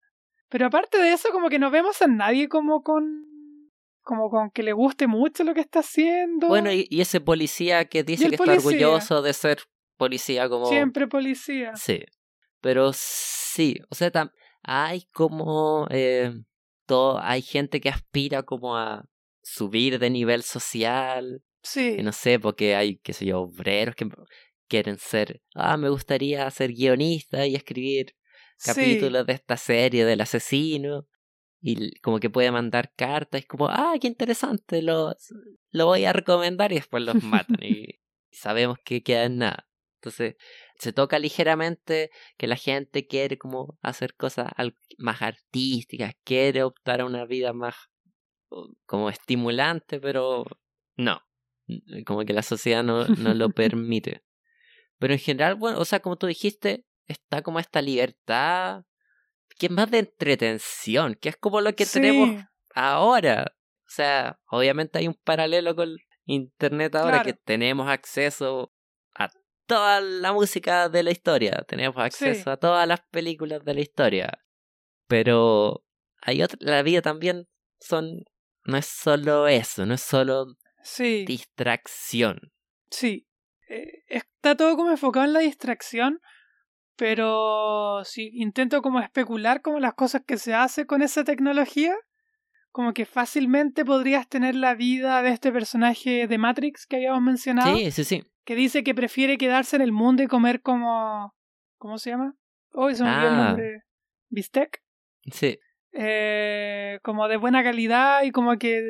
Pero 0.49 0.67
aparte 0.67 0.99
de 0.99 1.11
eso, 1.11 1.29
como 1.33 1.49
que 1.49 1.59
no 1.59 1.69
vemos 1.69 2.01
a 2.01 2.07
nadie 2.07 2.47
como 2.47 2.81
con 2.81 3.25
como 4.03 4.29
con 4.29 4.49
que 4.51 4.63
le 4.63 4.71
guste 4.73 5.07
mucho 5.07 5.43
lo 5.43 5.53
que 5.53 5.61
está 5.61 5.79
haciendo. 5.79 6.47
Bueno, 6.47 6.71
y, 6.71 6.87
y 6.89 7.01
ese 7.01 7.19
policía 7.19 7.85
que 7.85 8.03
dice 8.03 8.29
que 8.29 8.37
policía. 8.37 8.55
está 8.57 8.67
orgulloso 8.69 9.21
de 9.21 9.33
ser 9.33 9.59
policía 9.97 10.47
como... 10.47 10.65
Siempre 10.67 11.07
policía. 11.07 11.73
Sí, 11.75 12.03
pero 12.61 12.91
sí, 12.93 13.75
o 13.89 13.95
sea, 13.95 14.11
tam- 14.11 14.31
hay 14.63 15.03
como... 15.11 15.87
Eh, 15.91 16.33
todo, 16.85 17.19
hay 17.21 17.41
gente 17.41 17.79
que 17.79 17.89
aspira 17.89 18.43
como 18.43 18.77
a 18.77 19.05
subir 19.41 19.99
de 19.99 20.09
nivel 20.09 20.43
social. 20.43 21.43
Sí. 21.61 21.97
Y 21.99 22.03
no 22.03 22.11
sé, 22.11 22.39
porque 22.39 22.75
hay, 22.75 22.97
qué 22.97 23.13
sé 23.13 23.25
yo, 23.25 23.41
obreros 23.41 23.95
que 23.95 24.09
quieren 24.67 24.97
ser, 24.97 25.41
ah, 25.55 25.77
me 25.77 25.89
gustaría 25.89 26.49
ser 26.49 26.73
guionista 26.73 27.45
y 27.45 27.55
escribir 27.55 28.15
capítulos 28.63 29.25
de 29.25 29.33
esta 29.33 29.57
serie 29.57 30.05
del 30.05 30.21
asesino. 30.21 31.07
Y 31.61 31.97
como 32.01 32.19
que 32.19 32.29
puede 32.29 32.51
mandar 32.51 32.91
cartas, 32.95 33.41
es 33.41 33.47
como, 33.47 33.69
ah, 33.69 33.93
qué 34.01 34.07
interesante, 34.07 34.81
lo, 34.81 35.15
lo 35.71 35.85
voy 35.85 36.03
a 36.03 36.11
recomendar 36.11 36.73
y 36.73 36.75
después 36.75 37.03
los 37.03 37.23
matan 37.23 37.59
y 37.63 38.01
sabemos 38.31 38.77
que 38.83 39.01
queda 39.01 39.23
en 39.25 39.37
nada. 39.37 39.67
Entonces, 40.01 40.35
se 40.83 40.93
toca 40.93 41.17
ligeramente 41.17 42.11
que 42.37 42.47
la 42.47 42.55
gente 42.55 43.07
quiere 43.07 43.37
como 43.37 43.77
hacer 43.81 44.15
cosas 44.15 44.51
más 44.97 45.21
artísticas, 45.21 46.13
quiere 46.23 46.63
optar 46.63 47.01
a 47.01 47.05
una 47.05 47.25
vida 47.25 47.53
más 47.53 47.75
como 48.85 49.09
estimulante, 49.09 49.99
pero 49.99 50.45
no, 50.95 51.21
como 52.05 52.23
que 52.25 52.33
la 52.33 52.43
sociedad 52.43 52.83
no, 52.83 53.05
no 53.07 53.33
lo 53.33 53.49
permite. 53.55 54.23
Pero 54.99 55.13
en 55.13 55.19
general, 55.19 55.55
bueno, 55.55 55.79
o 55.79 55.85
sea, 55.85 56.01
como 56.01 56.17
tú 56.17 56.27
dijiste, 56.27 56.85
está 57.07 57.41
como 57.41 57.59
esta 57.59 57.81
libertad 57.81 58.83
que 59.57 59.67
es 59.67 59.71
más 59.71 59.89
de 59.91 59.99
entretención, 59.99 61.15
que 61.15 61.29
es 61.29 61.37
como 61.37 61.61
lo 61.61 61.75
que 61.75 61.85
tenemos 61.85 62.43
ahora. 62.73 63.55
O 63.81 63.89
sea, 63.89 64.39
obviamente 64.49 64.99
hay 64.99 65.07
un 65.07 65.17
paralelo 65.23 65.75
con 65.75 65.95
Internet 66.25 66.95
ahora 66.95 67.23
que 67.23 67.33
tenemos 67.33 67.87
acceso 67.87 68.72
toda 69.65 70.01
la 70.01 70.33
música 70.33 70.89
de 70.89 71.03
la 71.03 71.11
historia, 71.11 71.63
tenemos 71.67 71.97
acceso 71.97 72.51
a 72.51 72.57
todas 72.57 72.87
las 72.87 73.01
películas 73.11 73.63
de 73.63 73.73
la 73.73 73.81
historia. 73.81 74.39
Pero 75.07 75.83
hay 76.21 76.41
otra, 76.41 76.57
la 76.61 76.81
vida 76.83 77.01
también 77.01 77.47
son, 77.79 78.23
no 78.65 78.77
es 78.77 78.85
solo 78.85 79.47
eso, 79.47 79.85
no 79.85 79.93
es 79.93 80.01
solo 80.01 80.55
distracción. 81.25 82.51
Sí, 82.89 83.27
eh, 83.69 84.03
está 84.07 84.55
todo 84.55 84.75
como 84.75 84.91
enfocado 84.91 85.25
en 85.25 85.33
la 85.33 85.39
distracción, 85.39 86.19
pero 86.95 88.03
si 88.05 88.29
intento 88.33 88.81
como 88.81 88.99
especular 88.99 89.61
como 89.61 89.79
las 89.79 89.93
cosas 89.93 90.23
que 90.25 90.37
se 90.37 90.53
hace 90.53 90.85
con 90.85 91.01
esa 91.01 91.23
tecnología, 91.23 91.95
como 92.71 92.93
que 92.93 93.05
fácilmente 93.05 93.85
podrías 93.85 94.27
tener 94.27 94.55
la 94.55 94.73
vida 94.73 95.21
de 95.21 95.29
este 95.29 95.51
personaje 95.51 96.27
de 96.27 96.37
Matrix 96.37 96.85
que 96.87 96.97
habíamos 96.97 97.21
mencionado. 97.21 97.77
Sí, 97.77 97.91
sí, 97.91 98.03
sí. 98.03 98.32
Que 98.45 98.55
dice 98.55 98.83
que 98.83 98.93
prefiere 98.95 99.37
quedarse 99.37 99.75
en 99.75 99.81
el 99.81 99.91
mundo 99.91 100.23
y 100.23 100.27
comer 100.27 100.61
como... 100.61 101.33
¿Cómo 101.77 101.97
se 101.97 102.09
llama? 102.11 102.35
Oh, 102.73 102.89
se 102.91 103.03
me 103.03 103.09
olvidó 103.09 103.27
el 103.29 103.33
Ah. 103.39 103.45
nombre. 103.47 103.81
¿Bistec? 104.29 104.81
Sí, 105.31 105.57
Eh, 105.95 106.99
como 107.03 107.27
de 107.27 107.37
buena 107.37 107.63
calidad 107.63 108.23
y 108.23 108.31
como 108.31 108.57
que... 108.57 108.81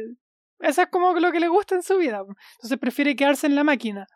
Eso 0.60 0.82
es 0.84 0.88
como 0.88 1.14
lo 1.20 1.32
que 1.32 1.40
le 1.42 1.50
gusta 1.50 1.76
en 1.76 1.84
su 1.84 1.98
vida. 1.98 2.22
Entonces 2.56 2.80
prefiere 2.80 3.16
quedarse 3.16 3.46
en 3.48 3.56
la 3.56 3.64
máquina. 3.66 4.08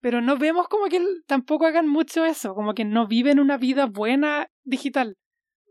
Pero 0.00 0.20
no 0.20 0.36
vemos 0.36 0.66
como 0.68 0.86
que 0.86 1.00
tampoco 1.26 1.66
hagan 1.66 1.86
mucho 1.88 2.24
eso, 2.24 2.54
como 2.54 2.74
que 2.74 2.84
no 2.84 3.06
viven 3.06 3.38
una 3.40 3.56
vida 3.56 3.86
buena 3.86 4.48
digital. 4.64 5.16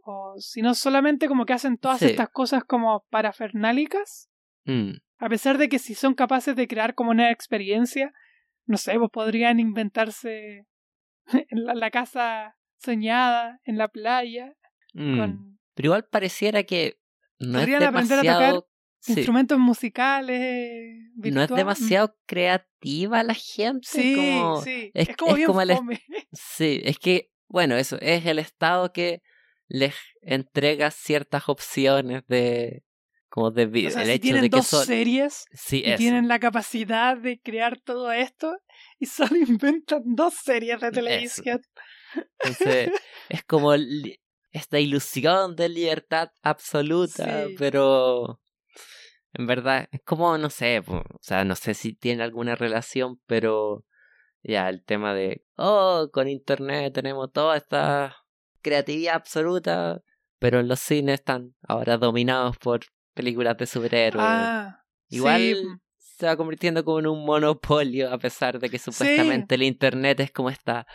O 0.06 0.36
sino 0.40 0.74
solamente 0.74 1.28
como 1.28 1.46
que 1.46 1.54
hacen 1.54 1.78
todas 1.78 2.00
Sí. 2.00 2.06
estas 2.06 2.30
cosas 2.30 2.64
como 2.64 3.06
parafernálicas. 3.10 4.30
mm, 4.66 4.92
A 5.20 5.30
pesar 5.30 5.58
de 5.58 5.68
que 5.70 5.80
si 5.80 5.94
son 5.96 6.14
capaces 6.16 6.56
de 6.56 6.68
crear 6.68 6.96
como 6.96 7.12
una 7.12 7.30
experiencia, 7.32 8.14
no 8.66 8.78
sé, 8.78 8.98
pues 8.98 9.12
podrían 9.12 9.60
inventarse 9.60 10.66
en 11.50 11.66
la, 11.66 11.74
la 11.76 11.92
casa 11.92 12.56
soñada, 12.78 13.60
en 13.66 13.78
la 13.78 13.88
playa, 13.88 14.54
mm. 14.94 15.18
con 15.20 15.60
Pero 15.74 15.88
igual 15.88 16.06
pareciera 16.10 16.64
que 16.64 16.98
no 17.40 17.60
es 17.60 17.66
Podrían 17.66 17.84
aprender 17.84 18.20
a 18.20 18.22
tocar 18.34 18.64
sí, 19.00 19.14
instrumentos 19.14 19.60
musicales. 19.60 20.98
no 21.16 21.24
es 21.26 21.34
virtual- 21.50 21.58
demasiado 21.58 22.16
creativa 22.26 23.24
la 23.24 23.34
gente. 23.34 23.88
Sí, 23.88 24.16
como... 24.16 24.62
sí. 24.62 24.92
es- 24.94 25.10
Es, 25.10 25.18
como 25.18 25.32
es 25.32 25.38
bien 25.38 25.48
como 25.48 25.62
el. 25.62 25.70
Sí, 26.32 26.82
es 26.84 26.98
que, 27.00 27.32
bueno, 27.48 27.76
eso 27.76 27.98
es 28.02 28.26
el 28.26 28.40
Estado 28.40 28.92
que 28.94 29.22
les 29.68 29.96
entrega 30.22 30.92
ciertas 30.92 31.48
opciones 31.50 32.24
de 32.28 32.84
como 33.34 33.50
de. 33.50 33.66
O 33.66 33.90
sea, 33.90 34.04
el 34.04 34.08
si 34.10 34.14
hecho 34.14 34.22
tienen 34.22 34.42
de 34.44 34.50
que 34.52 34.58
dos 34.58 34.68
son 34.68 34.86
series 34.86 35.46
sí, 35.54 35.82
y 35.84 35.90
eso. 35.90 35.98
tienen 35.98 36.28
la 36.28 36.38
capacidad 36.38 37.18
de 37.18 37.40
crear 37.42 37.80
todo 37.82 38.12
esto 38.12 38.56
y 39.00 39.08
solo 39.08 39.36
inventan 39.48 40.04
dos 40.06 40.36
series 40.36 40.80
de 40.80 40.92
televisión. 40.92 41.60
Entonces, 42.38 42.92
es 43.30 43.44
como 43.44 43.74
esta 44.52 44.80
ilusión 44.80 45.56
de 45.56 45.68
libertad 45.68 46.30
absoluta, 46.44 47.48
Sí. 47.48 47.56
pero 47.58 48.40
en 49.34 49.48
verdad 49.48 49.88
es 49.92 50.02
como, 50.06 50.38
no 50.38 50.52
sé, 50.52 50.84
o 50.88 51.04
sea, 51.20 51.44
no 51.44 51.56
sé 51.56 51.74
si 51.74 51.96
tiene 51.96 52.22
alguna 52.22 52.54
relación, 52.54 53.20
pero 53.26 53.84
ya 54.44 54.70
el 54.70 54.84
tema 54.84 55.16
de, 55.16 55.44
oh, 55.56 56.08
con 56.14 56.28
internet 56.28 56.94
tenemos 56.94 57.32
toda 57.32 57.58
esta 57.58 58.16
creatividad 58.62 59.16
absoluta, 59.16 60.04
pero 60.38 60.60
en 60.60 60.68
los 60.68 60.82
cines 60.82 61.16
están 61.16 61.56
ahora 61.68 61.98
dominados 61.98 62.60
por 62.60 62.82
películas 63.14 63.58
de 63.58 63.66
superhéroes. 63.66 64.26
Ah, 64.28 64.84
Igual 65.10 65.42
sí, 65.42 65.68
se 65.98 66.26
va 66.26 66.36
convirtiendo 66.38 66.84
como 66.84 67.00
en 67.00 67.08
un 67.08 67.26
monopolio, 67.26 68.12
a 68.12 68.18
pesar 68.18 68.60
de 68.60 68.70
que 68.70 68.80
supuestamente 68.80 69.56
el 69.56 69.64
Internet 69.64 70.20
es 70.22 70.32
como 70.32 70.50
esta 70.50 70.86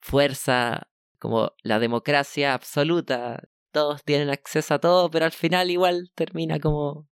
fuerza, 0.00 0.88
como 1.18 1.52
la 1.62 1.78
democracia 1.78 2.54
absoluta. 2.54 3.42
Todos 3.72 4.04
tienen 4.04 4.30
acceso 4.30 4.74
a 4.74 4.78
todo, 4.78 5.10
pero 5.10 5.24
al 5.24 5.32
final 5.32 5.70
igual 5.70 6.10
termina 6.14 6.58
como 6.60 6.90
O 6.90 7.06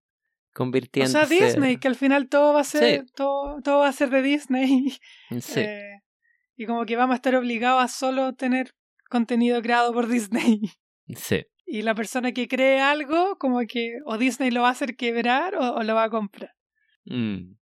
convirtiéndose. 0.52 1.26
sea, 1.26 1.46
Disney, 1.46 1.76
que 1.78 1.88
al 1.88 1.96
final 1.96 2.28
todo 2.28 2.52
va 2.54 2.60
a 2.60 2.64
ser, 2.64 3.00
Sí. 3.06 3.12
todo, 3.14 3.60
todo 3.62 3.78
va 3.78 3.88
a 3.88 3.92
ser 3.92 4.10
de 4.10 4.22
Disney. 4.22 4.98
Sí, 5.40 5.60
Eh, 5.60 6.00
y 6.56 6.66
como 6.66 6.84
que 6.84 6.96
vamos 6.96 7.14
a 7.14 7.16
estar 7.16 7.34
obligados 7.36 7.82
a 7.82 7.88
solo 7.88 8.34
tener 8.34 8.74
contenido 9.08 9.62
creado 9.62 9.92
por 9.92 10.08
Disney. 10.08 10.60
sí. 11.16 11.44
Y 11.72 11.82
la 11.82 11.94
persona 11.94 12.32
que 12.32 12.48
cree 12.48 12.80
algo, 12.80 13.38
como 13.38 13.60
que 13.60 13.98
o 14.04 14.18
Disney 14.18 14.50
lo 14.50 14.62
va 14.62 14.68
a 14.68 14.72
hacer 14.72 14.96
quebrar 14.96 15.54
o, 15.54 15.74
o 15.76 15.82
lo 15.84 15.94
va 15.94 16.04
a 16.04 16.10
comprar. 16.10 16.52
Mm. 17.04 17.54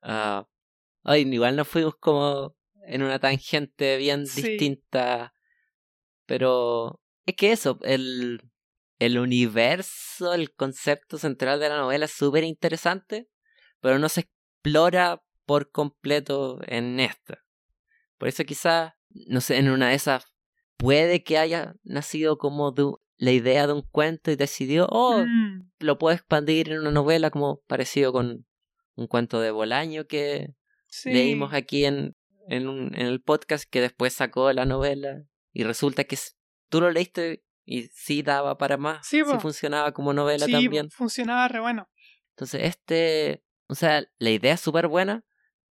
Ay, 0.00 1.22
igual 1.22 1.54
nos 1.54 1.68
fuimos 1.68 1.94
como 2.00 2.56
en 2.86 3.04
una 3.04 3.20
tangente 3.20 3.96
bien 3.96 4.26
Sí. 4.26 4.42
distinta. 4.42 5.34
Pero 6.26 7.00
es 7.26 7.36
que 7.36 7.52
eso, 7.52 7.78
el, 7.82 8.40
el 8.98 9.18
universo, 9.18 10.34
el 10.34 10.52
concepto 10.52 11.16
central 11.16 11.60
de 11.60 11.68
la 11.68 11.76
novela 11.78 12.06
es 12.06 12.12
súper 12.12 12.42
interesante, 12.42 13.28
pero 13.80 14.00
no 14.00 14.08
se 14.08 14.22
explora 14.22 15.22
por 15.46 15.70
completo 15.70 16.58
en 16.66 16.98
esta. 16.98 17.44
Por 18.18 18.26
eso 18.26 18.42
quizás, 18.44 18.94
no 19.28 19.40
sé, 19.40 19.58
en 19.58 19.70
una 19.70 19.90
de 19.90 19.94
esas 19.94 20.24
puede 20.76 21.22
que 21.22 21.38
haya 21.38 21.76
nacido 21.84 22.36
como 22.36 22.72
de 22.72 22.92
la 23.16 23.30
idea 23.32 23.66
de 23.66 23.72
un 23.72 23.82
cuento 23.82 24.30
y 24.30 24.36
decidió, 24.36 24.86
oh, 24.90 25.24
Mm, 25.26 25.70
lo 25.80 25.98
puedo 25.98 26.14
expandir 26.14 26.70
en 26.70 26.80
una 26.80 26.90
novela 26.90 27.30
como 27.30 27.60
parecido 27.66 28.12
con 28.12 28.46
un 28.96 29.06
cuento 29.06 29.40
de 29.40 29.50
Bolaño 29.50 30.06
que 30.06 30.54
sí. 30.86 31.10
leímos 31.10 31.52
aquí 31.52 31.84
en, 31.84 32.16
en, 32.48 32.68
un- 32.68 32.94
en 32.94 33.06
el 33.06 33.20
podcast 33.22 33.64
que 33.68 33.80
después 33.80 34.12
sacó 34.14 34.52
la 34.52 34.64
novela 34.64 35.24
y 35.52 35.64
resulta 35.64 36.04
que 36.04 36.16
tú 36.68 36.80
lo 36.80 36.90
leíste 36.90 37.44
y 37.64 37.84
sí 37.92 38.22
daba 38.22 38.58
para 38.58 38.76
más, 38.76 39.06
Sí, 39.06 39.22
po. 39.22 39.38
funcionaba 39.40 39.92
como 39.92 40.12
novela 40.12 40.46
Sí, 40.46 40.52
también. 40.52 40.90
funcionaba 40.90 41.48
re 41.48 41.60
bueno. 41.60 41.88
Entonces 42.30 42.62
este, 42.64 43.44
o 43.68 43.74
sea, 43.74 44.04
la 44.18 44.30
idea 44.30 44.54
es 44.54 44.60
súper 44.60 44.88
buena, 44.88 45.24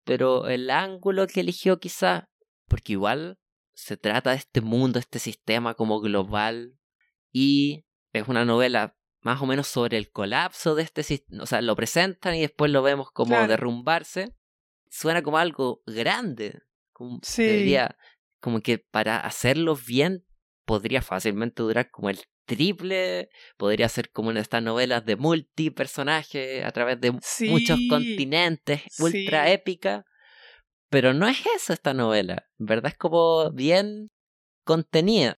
pero 0.03 0.47
el 0.47 0.69
ángulo 0.69 1.27
que 1.27 1.41
eligió 1.41 1.80
quizá, 1.80 2.30
porque 2.68 2.93
igual 2.93 3.39
se 3.73 3.97
trata 3.97 4.31
de 4.31 4.38
este 4.38 4.61
mundo, 4.61 4.99
este 4.99 5.19
sistema 5.19 5.73
como 5.73 5.99
global 5.99 6.76
y 7.32 7.86
es 8.14 8.28
una 8.28 8.45
novela 8.45 8.95
más 9.22 9.41
o 9.41 9.45
menos 9.45 9.68
sobre 9.68 9.98
el 9.98 10.12
colapso 10.12 10.76
de 10.76 10.84
este 10.84 11.03
sistema, 11.03 11.44
o 11.44 11.45
sea, 11.45 11.62
lo 11.62 11.76
presentan 11.76 12.36
y 12.36 12.41
después 12.41 12.72
lo 12.72 12.82
vemos 12.82 13.12
como 13.12 13.30
Claro. 13.36 13.48
derrumbarse. 13.48 14.34
Suena 14.90 15.22
como 15.22 15.38
algo 15.38 15.82
grande, 15.86 16.60
como 16.91 17.20
Sí. 17.22 17.44
debería, 17.44 17.98
como 18.40 18.62
que 18.62 18.80
para 18.80 19.20
hacerlo 19.20 19.76
bien 19.76 20.26
podría 20.66 21.02
fácilmente 21.02 21.64
durar 21.64 21.90
como 21.91 22.10
el 22.10 22.20
triple, 22.45 23.30
podría 23.58 23.88
ser 23.88 24.12
como 24.12 24.30
una 24.30 24.40
de 24.40 24.44
estas 24.44 24.64
novelas 24.64 25.06
de 25.06 25.16
multipersonajes 25.16 26.66
a 26.66 26.72
través 26.72 26.99
de 26.99 27.18
Sí. 27.22 27.48
muchos 27.48 27.80
continentes, 27.88 28.82
ultra 28.99 29.45
Sí. 29.45 29.53
épica, 29.53 30.03
pero 30.90 31.14
no 31.14 31.28
es 31.28 31.38
eso 31.56 31.72
esta 31.74 31.94
novela, 31.94 32.48
en 32.60 32.66
verdad 32.66 32.91
es 32.91 32.98
como 32.98 33.52
bien 33.52 34.10
contenida. 34.66 35.38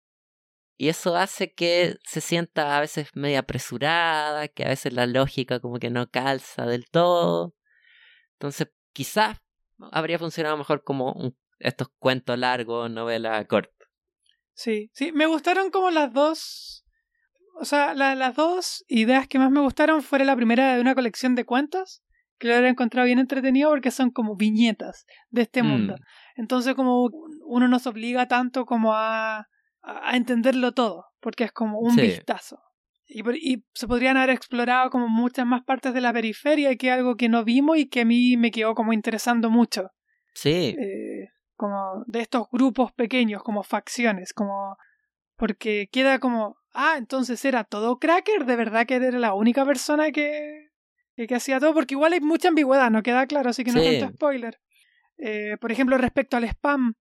Y 0.83 0.89
eso 0.89 1.15
hace 1.15 1.53
que 1.53 1.95
se 2.03 2.19
sienta 2.19 2.75
a 2.75 2.81
veces 2.81 3.07
media 3.13 3.39
apresurada, 3.39 4.49
que 4.49 4.65
a 4.65 4.67
veces 4.67 4.91
la 4.91 5.05
lógica 5.05 5.61
como 5.61 5.79
que 5.79 5.89
no 5.89 6.09
calza 6.09 6.65
del 6.65 6.89
todo. 6.89 7.55
Entonces, 8.33 8.67
quizás 8.91 9.37
habría 9.93 10.19
funcionado 10.19 10.57
mejor 10.57 10.83
como 10.83 11.13
un- 11.13 11.37
estos 11.59 11.87
cuentos 11.99 12.37
largos, 12.37 12.91
novela 12.91 13.45
corta. 13.45 13.85
Sí, 14.55 14.91
sí, 14.93 15.13
me 15.13 15.25
gustaron 15.25 15.71
como 15.71 15.89
las 15.89 16.11
dos. 16.11 16.83
o 17.61 17.63
sea, 17.63 17.93
las 17.93 18.35
dos 18.35 18.83
ideas 18.89 19.25
que 19.29 19.39
más 19.39 19.51
me 19.51 19.61
gustaron 19.61 20.01
fue 20.03 20.19
la 20.25 20.35
primera 20.35 20.75
de 20.75 20.81
una 20.81 20.95
colección 20.95 21.33
de 21.33 21.45
cuentos, 21.45 22.01
que 22.39 22.49
lo 22.49 22.55
he 22.55 22.67
encontrado 22.67 23.05
bien 23.05 23.19
entretenido 23.19 23.69
porque 23.69 23.89
son 23.89 24.11
como 24.11 24.35
viñetas 24.35 25.05
de 25.29 25.43
este 25.43 25.63
mundo. 25.63 25.93
Mm. 25.93 26.41
Entonces 26.41 26.75
como 26.75 27.09
uno 27.45 27.69
nos 27.69 27.87
obliga 27.87 28.27
tanto 28.27 28.65
como 28.65 28.93
a, 28.93 29.47
a 29.83 30.15
entenderlo 30.15 30.71
todo, 30.73 31.05
porque 31.19 31.43
es 31.45 31.51
como 31.51 31.79
un 31.79 31.95
Sí. 31.95 32.01
vistazo. 32.01 32.59
Y, 33.05 33.21
y 33.53 33.65
se 33.73 33.87
podrían 33.87 34.17
haber 34.17 34.31
explorado 34.31 34.89
como 34.89 35.07
muchas 35.09 35.45
más 35.45 35.63
partes 35.63 35.93
de 35.93 36.01
la 36.01 36.13
periferia, 36.13 36.75
que 36.77 36.87
es 36.87 36.93
algo 36.93 37.15
que 37.15 37.29
no 37.29 37.43
vimos 37.43 37.77
y 37.77 37.89
que 37.89 38.01
a 38.01 38.05
mí 38.05 38.37
me 38.37 38.49
quedó 38.51 38.73
como 38.75 38.93
interesando 38.93 39.49
mucho. 39.49 39.89
Sí, 40.33 40.75
Eh, 40.79 41.27
como 41.55 42.03
de 42.07 42.21
estos 42.21 42.47
grupos 42.51 42.91
pequeños, 42.93 43.43
como 43.43 43.61
facciones, 43.63 44.33
como 44.33 44.75
porque 45.35 45.87
queda 45.91 46.19
como, 46.19 46.55
ah, 46.73 46.95
entonces 46.97 47.43
era 47.45 47.63
todo 47.63 47.97
cracker, 47.99 48.45
de 48.45 48.55
verdad 48.55 48.85
que 48.85 48.95
era 48.95 49.11
la 49.19 49.33
única 49.33 49.65
persona 49.65 50.11
que, 50.11 50.69
que, 51.15 51.27
que 51.27 51.35
hacía 51.35 51.59
todo, 51.59 51.73
porque 51.73 51.95
igual 51.95 52.13
hay 52.13 52.21
mucha 52.21 52.47
ambigüedad, 52.47 52.89
no 52.89 53.03
queda 53.03 53.27
claro, 53.27 53.49
así 53.49 53.63
que 53.63 53.71
no 53.71 53.81
Sí. 53.81 53.97
tanto 53.99 54.15
spoiler. 54.15 54.59
Eh, 55.17 55.57
por 55.59 55.71
ejemplo, 55.71 55.97
respecto 55.97 56.37
al 56.37 56.45
spam, 56.45 56.93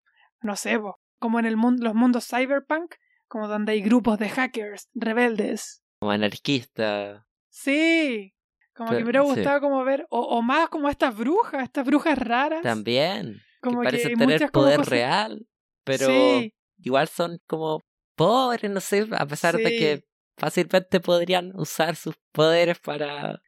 no 0.43 0.57
sé, 0.57 0.79
po, 0.79 0.99
como 1.23 1.39
en 1.39 1.47
el 1.47 1.57
mundo, 1.57 1.85
los 1.85 1.95
mundos 1.95 2.27
cyberpunk, 2.27 2.97
como 3.29 3.47
donde 3.49 3.73
hay 3.73 3.81
grupos 3.81 4.19
de 4.19 4.29
hackers, 4.29 4.89
rebeldes. 4.95 5.83
como 6.01 6.11
anarquista. 6.13 7.25
Sí, 7.49 8.35
como 8.75 8.91
que 8.91 8.97
me 8.97 9.03
hubiera 9.05 9.23
sí. 9.23 9.29
gustado 9.29 9.61
como 9.61 9.85
ver, 9.85 10.07
o, 10.11 10.21
o 10.21 10.43
más 10.43 10.69
como 10.69 10.89
estas 10.89 11.17
brujas, 11.17 11.63
estas 11.63 11.87
brujas 11.87 12.19
raras. 12.19 12.63
También. 12.63 13.41
como 13.61 13.83
que 13.83 13.93
tener 13.99 14.51
poder 14.51 14.79
cosas- 14.79 14.89
real, 14.89 15.47
pero 15.85 16.07
Sí. 16.07 16.53
igual 16.79 17.07
son 17.09 17.39
como 17.47 17.81
pobres, 18.17 18.69
no 18.71 18.81
sé, 18.81 19.07
a 19.17 19.27
pesar 19.27 19.57
de 19.57 19.63
que 19.79 20.05
fácilmente 20.37 20.99
podrían 20.99 21.53
usar 21.55 21.95
sus 21.95 22.17
poderes 22.33 22.81
para 22.81 23.41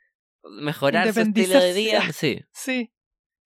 mejorar 0.61 1.13
su 1.13 1.21
estilo 1.21 1.59
de 1.59 1.73
vida. 1.73 2.13
Sí, 2.13 2.41
Sí. 2.53 2.93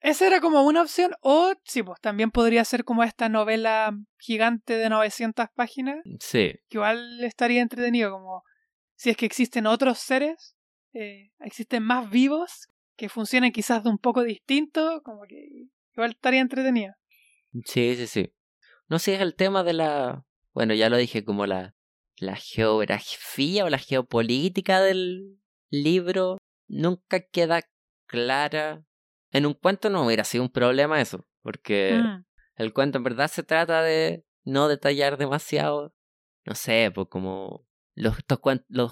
Esa 0.01 0.27
era 0.27 0.41
como 0.41 0.63
una 0.63 0.83
opción. 0.83 1.13
O, 1.21 1.53
sí, 1.65 1.83
pues 1.83 2.01
también 2.01 2.31
podría 2.31 2.65
ser 2.65 2.85
como 2.85 3.03
esta 3.03 3.29
novela 3.29 3.97
gigante 4.19 4.75
de 4.77 4.89
900 4.89 5.47
páginas, 5.55 5.99
sí, 6.21 6.53
que 6.69 6.79
igual 6.79 7.25
estaría 7.25 7.63
entretenido, 7.63 8.13
como 8.13 8.45
si 8.95 9.11
es 9.11 9.17
que 9.17 9.27
existen 9.27 9.67
otros 9.67 9.99
seres, 9.99 10.57
eh, 10.93 11.31
existen 11.41 11.83
más 11.83 12.11
vivos, 12.11 12.69
que 12.97 13.09
funcionan 13.09 13.53
quizás 13.53 13.85
de 13.85 13.91
un 13.91 13.99
poco 13.99 14.25
distinto, 14.25 15.03
como 15.05 15.23
que 15.29 15.69
igual 15.95 16.11
estaría 16.11 16.41
entretenido. 16.41 16.95
sí, 17.65 17.95
sí, 17.97 18.07
sí. 18.07 18.33
No 18.89 18.99
sé, 18.99 19.15
es 19.15 19.21
el 19.21 19.35
tema 19.35 19.63
de 19.63 19.75
la... 19.75 20.25
Bueno, 20.53 20.75
ya 20.75 20.89
lo 20.89 20.97
dije, 20.97 21.25
como 21.25 21.47
la, 21.47 21.75
la 22.17 22.37
geografía 22.37 23.65
o 23.65 23.69
la 23.69 23.79
geopolítica 23.79 24.81
del 24.81 25.39
libro 25.71 26.39
nunca 26.67 27.21
queda 27.21 27.63
clara. 28.07 28.85
En 29.31 29.47
un 29.47 29.55
cuento 29.55 29.91
no 29.91 30.07
hubiera 30.07 30.25
sido 30.25 30.45
un 30.45 30.51
problema 30.51 31.01
eso, 31.01 31.27
porque... 31.43 32.01
Mm, 32.03 32.25
El 32.57 32.73
cuento 32.73 32.99
en 32.99 33.05
verdad 33.05 33.29
se 33.29 33.45
trata 33.45 33.83
de 33.83 34.25
no 34.45 34.67
detallar 34.67 35.17
demasiado. 35.17 35.95
No 36.45 36.55
sé, 36.55 36.91
pues 36.93 37.07
como 37.09 37.69
los, 37.95 38.17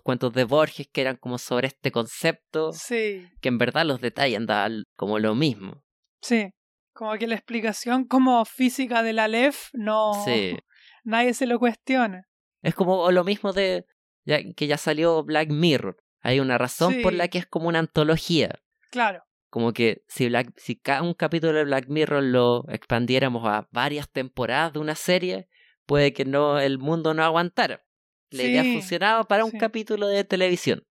cuentos 0.02 0.32
de 0.32 0.44
Borges 0.44 0.88
que 0.92 1.00
eran 1.00 1.16
como 1.16 1.38
sobre 1.38 1.68
este 1.68 1.90
concepto, 1.90 2.72
sí, 2.72 3.28
que 3.40 3.48
en 3.48 3.58
verdad 3.58 3.84
los 3.84 4.00
detallan 4.00 4.46
da 4.46 4.68
como 4.96 5.18
lo 5.18 5.34
mismo. 5.34 5.82
sí. 6.22 6.50
Como 6.92 7.12
que 7.18 7.26
la 7.26 7.34
explicación 7.34 8.06
como 8.06 8.42
física 8.46 9.02
de 9.02 9.12
la 9.12 9.28
LEF 9.28 9.68
no... 9.74 10.14
Sí. 10.24 10.56
Nadie 11.04 11.34
se 11.34 11.46
lo 11.46 11.58
cuestiona. 11.58 12.26
Es 12.62 12.74
como 12.74 13.10
lo 13.10 13.22
mismo 13.22 13.52
de 13.52 13.84
ya, 14.24 14.38
que 14.56 14.66
ya 14.66 14.78
salió 14.78 15.22
Black 15.22 15.50
Mirror. 15.50 15.98
Hay 16.20 16.40
una 16.40 16.56
razón 16.56 17.02
por 17.02 17.12
la 17.12 17.28
que 17.28 17.36
es 17.36 17.46
como 17.46 17.68
una 17.68 17.80
antología. 17.80 18.62
Claro. 18.90 19.25
Como 19.56 19.72
que 19.72 20.02
si, 20.06 20.28
Black, 20.28 20.52
si 20.58 20.76
cada 20.76 21.00
un 21.00 21.14
capítulo 21.14 21.54
de 21.54 21.64
Black 21.64 21.86
Mirror 21.88 22.22
lo 22.22 22.66
expandiéramos 22.68 23.48
a 23.48 23.66
varias 23.72 24.06
temporadas 24.10 24.74
de 24.74 24.80
una 24.80 24.94
serie, 24.94 25.48
puede 25.86 26.12
que 26.12 26.26
no 26.26 26.60
el 26.60 26.76
mundo 26.76 27.14
no 27.14 27.24
aguantara. 27.24 27.82
La 28.28 28.42
idea 28.42 28.62
Sí, 28.64 28.74
funcionaba 28.74 29.24
para 29.24 29.46
un 29.46 29.52
sí. 29.52 29.56
capítulo 29.56 30.08
de 30.08 30.24
televisión. 30.24 30.86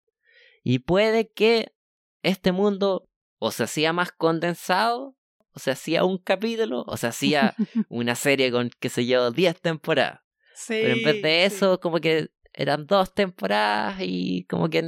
Y 0.63 0.79
puede 0.79 1.29
que 1.31 1.75
este 2.23 2.51
mundo 2.53 3.07
o 3.37 3.51
se 3.51 3.65
hacía 3.65 3.93
más 3.93 4.11
condensado, 4.11 5.15
o 5.51 5.59
se 5.59 5.69
hacía 5.69 6.03
un 6.03 6.17
capítulo, 6.17 6.85
o 6.87 6.97
se 6.97 7.05
hacía 7.05 7.53
una 7.87 8.15
serie 8.15 8.51
con, 8.51 8.71
qué 8.79 8.89
sé 8.89 9.05
yo, 9.05 9.29
10 9.29 9.61
temporadas. 9.61 10.21
Sí, 10.55 10.79
Pero 10.81 10.95
en 10.95 11.03
vez 11.03 11.21
de 11.21 11.45
eso, 11.45 11.79
como 11.79 11.99
que 11.99 12.29
eran 12.55 12.87
dos 12.87 13.13
temporadas 13.13 13.97
y 13.99 14.45
como 14.45 14.69
que 14.69 14.83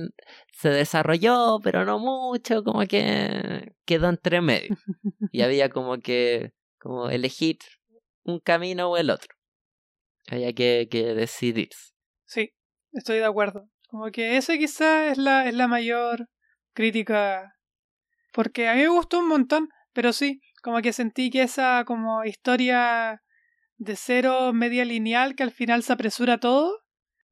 se 0.54 0.70
desarrolló, 0.70 1.60
pero 1.62 1.86
no 1.86 2.00
mucho, 2.00 2.64
como 2.64 2.86
que 2.88 3.74
quedó 3.86 4.10
entre 4.10 4.42
medio. 4.42 4.76
Y 5.32 5.42
había 5.42 5.70
como 5.70 6.00
que 6.00 6.54
como 6.80 7.10
elegir 7.10 7.58
un 8.24 8.40
camino 8.40 8.90
o 8.90 8.98
el 8.98 9.10
otro. 9.10 9.36
Había 10.30 10.54
que, 10.54 10.88
que 10.90 11.14
decidirse. 11.14 11.94
Sí, 12.26 12.54
estoy 12.94 13.18
de 13.18 13.26
acuerdo. 13.26 13.70
Como 13.90 14.12
que 14.12 14.38
esa 14.38 14.58
quizá 14.58 15.10
es 15.10 15.18
la, 15.18 15.48
es 15.48 15.54
la 15.54 15.68
mayor 15.68 16.30
crítica. 16.74 17.54
Porque 18.34 18.68
a 18.68 18.76
mí 18.76 18.82
me 18.82 18.90
gustó 18.90 19.20
un 19.20 19.28
montón, 19.28 19.70
pero 19.94 20.14
sí, 20.14 20.42
como 20.62 20.82
que 20.82 20.94
sentí 20.94 21.30
que 21.30 21.44
esa 21.44 21.84
como 21.86 22.24
historia 22.24 23.22
de 23.78 23.96
cero 23.96 24.54
media 24.54 24.86
lineal 24.86 25.36
que 25.36 25.44
al 25.44 25.52
final 25.52 25.84
se 25.84 25.94
apresura 25.94 26.40
todo, 26.40 26.84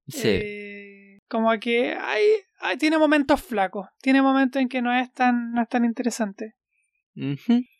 Sí, 0.08 0.28
eh, 0.28 1.20
como 1.28 1.52
que 1.60 1.94
hay, 1.94 2.24
hay- 2.60 2.78
tiene 2.78 2.98
momentos 2.98 3.42
flacos, 3.42 3.88
tiene 4.02 4.22
momentos 4.22 4.62
en 4.62 4.70
que 4.70 4.82
no 4.82 4.94
es 4.94 5.12
tan, 5.14 5.52
no 5.52 5.62
es 5.62 5.70
tan 5.70 5.86
interesante. 5.86 6.56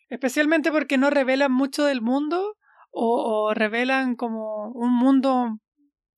Especialmente 0.08 0.70
porque 0.70 0.98
no 0.98 1.10
revelan 1.10 1.52
mucho 1.52 1.84
del 1.84 2.00
mundo 2.00 2.56
o, 2.90 3.46
o 3.48 3.54
revelan 3.54 4.16
como 4.16 4.70
un 4.72 4.94
mundo 4.96 5.58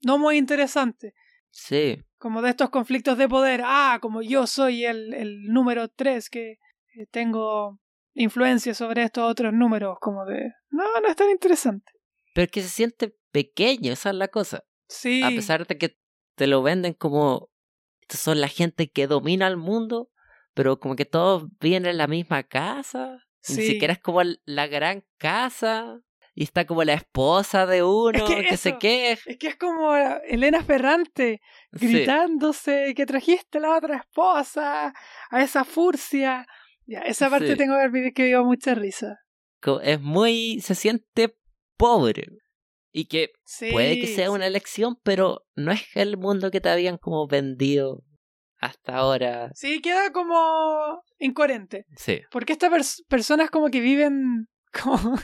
no 0.05 0.19
muy 0.19 0.37
interesante. 0.37 1.15
sí, 1.51 1.99
Como 2.19 2.43
de 2.43 2.51
estos 2.51 2.71
conflictos 2.71 3.19
de 3.19 3.29
poder. 3.29 3.63
Ah, 3.65 3.99
como 4.01 4.23
yo 4.23 4.47
soy 4.47 4.85
el, 4.85 5.13
el 5.15 5.43
número 5.45 5.89
3 5.89 6.31
que 6.31 6.53
eh, 6.53 7.07
tengo 7.11 7.81
influencia 8.15 8.75
sobre 8.75 9.03
estos 9.05 9.29
otros 9.31 9.53
números. 9.53 9.97
Como 10.01 10.25
de... 10.25 10.53
No, 10.71 10.85
no 11.01 11.09
es 11.09 11.17
tan 11.17 11.31
interesante. 11.31 11.91
pero 12.35 12.45
es 12.45 12.51
que 12.53 12.63
se 12.63 12.69
siente 12.69 13.15
pequeño, 13.33 13.93
esa 13.93 14.11
es 14.11 14.17
la 14.17 14.29
cosa. 14.29 14.63
Sí. 14.89 15.23
A 15.23 15.31
pesar 15.31 15.67
de 15.67 15.77
que 15.79 15.98
te 16.39 16.47
lo 16.47 16.63
venden 16.63 16.95
como 16.95 17.51
estos 18.01 18.21
son 18.21 18.41
la 18.41 18.49
gente 18.49 18.91
que 18.91 19.07
domina 19.07 19.47
el 19.47 19.57
mundo, 19.59 20.09
pero 20.55 20.81
como 20.81 20.97
que 20.97 21.05
todos 21.05 21.45
viven 21.61 21.85
en 21.85 21.99
la 21.99 22.07
misma 22.07 22.43
casa. 22.45 23.19
Ni 23.49 23.57
siquiera 23.57 23.93
es 23.93 23.99
como 24.01 24.23
la 24.45 24.67
gran 24.67 25.05
casa. 25.19 26.01
Y 26.35 26.45
está 26.45 26.67
como 26.67 26.85
la 26.85 26.95
esposa 26.95 27.67
de 27.67 27.83
uno 27.83 28.25
que 28.25 28.47
que, 28.47 28.57
se 28.57 28.79
queja. 28.79 29.21
Es 29.27 29.39
que 29.39 29.49
es 29.49 29.57
como 29.57 29.95
Elena 29.97 30.63
Ferrante 30.63 31.41
Sí. 31.73 31.89
gritándose 31.89 32.95
que 32.95 33.07
trajiste 33.07 33.59
la 33.59 33.77
otra 33.77 33.97
esposa 33.97 34.95
a 35.31 35.43
esa 35.43 35.65
furcia. 35.65 36.47
Ya, 36.87 37.01
esa 37.01 37.29
parte 37.29 37.53
Sí. 37.53 37.57
tengo 37.57 37.75
que 37.75 37.83
admitir 37.83 38.13
que 38.15 38.25
dio 38.27 38.45
mucha 38.45 38.75
risa. 38.77 39.19
Es 39.83 40.01
muy. 40.01 40.61
se 40.61 40.77
siente 40.77 41.37
pobre. 41.77 42.25
Y 42.99 43.05
que 43.05 43.31
Sí, 43.45 43.71
puede 43.71 44.01
que 44.01 44.09
sea 44.09 44.33
una 44.33 44.49
elección, 44.49 44.99
pero 45.05 45.47
no 45.55 45.71
es 45.71 45.83
el 45.95 46.17
mundo 46.17 46.51
que 46.51 46.61
te 46.61 46.69
habían 46.69 46.99
como 46.99 47.29
vendido 47.29 48.03
hasta 48.59 48.97
ahora. 48.97 49.53
Sí, 49.55 49.81
queda 49.81 50.11
como 50.11 51.05
incoherente. 51.21 51.87
Sí. 51.97 52.23
Porque 52.33 52.55
estas 52.55 52.73
pers- 52.73 53.05
personas 53.07 53.51
como 53.51 53.71
que 53.71 53.81
viven 53.81 54.49
como, 54.83 55.17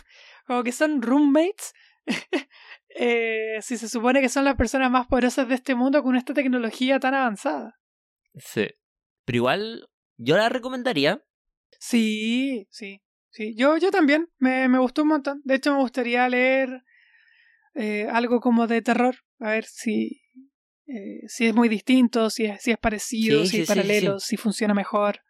como 0.46 0.62
que 0.62 0.70
son 0.70 1.02
roommates. 1.02 1.72
eh, 2.96 3.58
si 3.60 3.76
se 3.76 3.88
supone 3.88 4.20
que 4.20 4.28
son 4.28 4.44
las 4.44 4.54
personas 4.54 4.88
más 4.88 5.08
poderosas 5.08 5.48
de 5.48 5.56
este 5.56 5.74
mundo 5.74 6.00
con 6.04 6.14
esta 6.14 6.32
tecnología 6.32 7.00
tan 7.00 7.14
avanzada. 7.14 7.80
Sí. 8.36 8.68
Pero 9.24 9.36
igual, 9.36 9.88
yo 10.16 10.36
la 10.36 10.48
recomendaría. 10.48 11.24
Sí, 11.80 12.68
sí, 12.70 13.00
sí. 13.30 13.56
Yo, 13.56 13.76
yo 13.78 13.90
también. 13.90 14.28
Me, 14.38 14.68
me 14.68 14.78
gustó 14.78 15.02
un 15.02 15.08
montón. 15.08 15.40
De 15.44 15.56
hecho, 15.56 15.72
me 15.74 15.80
gustaría 15.80 16.28
leer 16.28 16.84
eh, 17.74 18.06
algo 18.10 18.40
como 18.40 18.66
de 18.66 18.82
terror. 18.82 19.16
A 19.40 19.50
ver 19.50 19.64
si, 19.64 20.20
eh, 20.86 21.20
si 21.28 21.46
es 21.46 21.54
muy 21.54 21.68
distinto, 21.68 22.30
si 22.30 22.44
es, 22.46 22.62
si 22.62 22.70
es 22.70 22.78
parecido, 22.78 23.44
Sí, 23.44 23.48
si 23.48 23.56
sí, 23.62 23.66
paralelos, 23.66 24.24
si 24.24 24.36
funciona 24.36 24.74
mejor. 24.74 25.20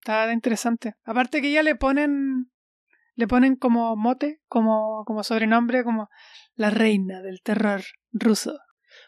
Está 0.00 0.32
interesante. 0.32 0.94
Aparte 1.04 1.40
que 1.42 1.50
ya 1.50 1.62
le 1.62 1.74
ponen 1.74 2.50
le 3.18 3.26
ponen 3.26 3.56
como 3.56 3.96
mote, 3.96 4.42
como, 4.46 5.02
como 5.06 5.24
sobrenombre, 5.24 5.84
como 5.84 6.10
la 6.54 6.68
reina 6.68 7.22
del 7.22 7.40
terror 7.42 7.82
ruso. 8.12 8.58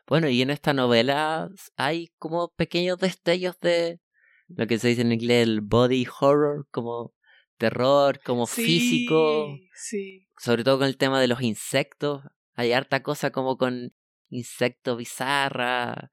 Bueno, 0.06 0.31
y 0.31 0.40
en 0.40 0.48
esta 0.48 0.73
novela 0.73 1.51
hay 1.77 2.09
como 2.19 2.48
pequeños 2.56 2.98
destellos 2.98 3.59
de 3.60 4.01
lo 4.48 4.66
que 4.66 4.78
se 4.78 4.89
dice 4.89 5.02
en 5.02 5.12
inglés 5.12 5.47
el 5.47 5.60
body 5.60 6.06
horror, 6.20 6.66
como 6.70 7.12
terror, 7.59 8.20
como 8.24 8.47
físico, 8.47 9.55
Sí. 9.74 10.27
sobre 10.39 10.65
todo 10.65 10.78
con 10.78 10.86
el 10.86 10.97
tema 10.97 11.20
de 11.20 11.28
los 11.28 11.43
insectos. 11.43 12.23
Hay 12.59 12.72
harta 12.72 13.05
cosa 13.05 13.30
como 13.30 13.56
con 13.56 13.94
insectos 14.30 14.98
bizarra. 14.98 16.10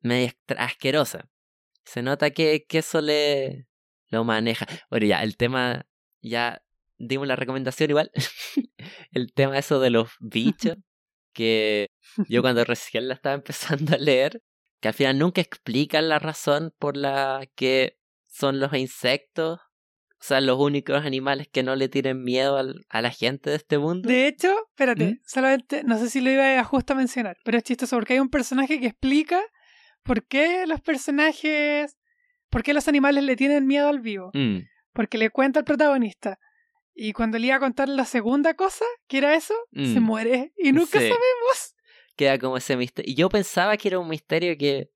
media 0.00 0.32
asquerosa. 0.56 1.28
Se 1.84 2.00
nota 2.02 2.30
que, 2.30 2.64
que 2.66 2.78
eso 2.78 3.02
le 3.02 3.66
lo 4.08 4.24
maneja. 4.24 4.66
Bueno, 4.88 5.06
ya, 5.06 5.22
el 5.22 5.36
tema, 5.36 5.86
ya 6.22 6.62
dimos 6.96 7.28
la 7.28 7.36
recomendación 7.36 7.90
igual. 7.90 8.10
el 9.12 9.34
tema 9.34 9.58
eso 9.58 9.80
de 9.80 9.90
los 9.90 10.08
bichos, 10.20 10.76
que 11.34 11.88
yo 12.26 12.40
cuando 12.40 12.64
recién 12.64 13.06
la 13.08 13.14
estaba 13.14 13.34
empezando 13.34 13.94
a 13.94 13.98
leer, 13.98 14.40
que 14.80 14.88
al 14.88 14.94
final 14.94 15.18
nunca 15.18 15.42
explican 15.42 16.08
la 16.08 16.18
razón 16.18 16.72
por 16.78 16.96
la 16.96 17.46
que 17.54 17.98
son 18.28 18.60
los 18.60 18.72
insectos 18.72 19.60
o 20.22 20.24
sea, 20.24 20.40
los 20.40 20.56
únicos 20.60 21.04
animales 21.04 21.48
que 21.48 21.64
no 21.64 21.74
le 21.74 21.88
tienen 21.88 22.22
miedo 22.22 22.56
a 22.88 23.02
la 23.02 23.10
gente 23.10 23.50
de 23.50 23.56
este 23.56 23.78
mundo. 23.78 24.08
De 24.08 24.28
hecho, 24.28 24.54
espérate, 24.68 25.04
¿Mm? 25.04 25.20
solamente, 25.26 25.82
no 25.82 25.98
sé 25.98 26.08
si 26.10 26.20
lo 26.20 26.30
iba 26.30 26.60
a 26.60 26.62
justo 26.62 26.92
a 26.92 26.96
mencionar, 26.96 27.36
pero 27.44 27.58
es 27.58 27.64
chistoso 27.64 27.96
porque 27.96 28.12
hay 28.12 28.20
un 28.20 28.28
personaje 28.28 28.78
que 28.78 28.86
explica 28.86 29.42
por 30.04 30.24
qué 30.24 30.64
los 30.68 30.80
personajes, 30.80 31.96
por 32.50 32.62
qué 32.62 32.72
los 32.72 32.86
animales 32.86 33.24
le 33.24 33.34
tienen 33.34 33.66
miedo 33.66 33.88
al 33.88 33.98
vivo. 33.98 34.30
Mm. 34.32 34.58
Porque 34.92 35.18
le 35.18 35.30
cuenta 35.30 35.58
al 35.58 35.64
protagonista. 35.64 36.38
Y 36.94 37.14
cuando 37.14 37.40
le 37.40 37.48
iba 37.48 37.56
a 37.56 37.60
contar 37.60 37.88
la 37.88 38.04
segunda 38.04 38.54
cosa, 38.54 38.84
que 39.08 39.18
era 39.18 39.34
eso, 39.34 39.54
se 39.72 39.98
mm. 39.98 40.04
muere. 40.04 40.52
Y 40.56 40.70
nunca 40.70 41.00
sabemos. 41.00 41.74
Queda 42.14 42.38
como 42.38 42.58
ese 42.58 42.76
misterio. 42.76 43.10
Y 43.10 43.16
yo 43.16 43.28
pensaba 43.28 43.76
que 43.76 43.88
era 43.88 43.98
un 43.98 44.08
misterio 44.08 44.56
que 44.56 44.88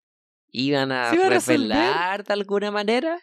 iban 0.52 0.92
a 0.92 1.10
revelar 1.10 2.22
de 2.22 2.32
alguna 2.32 2.70
manera 2.70 3.20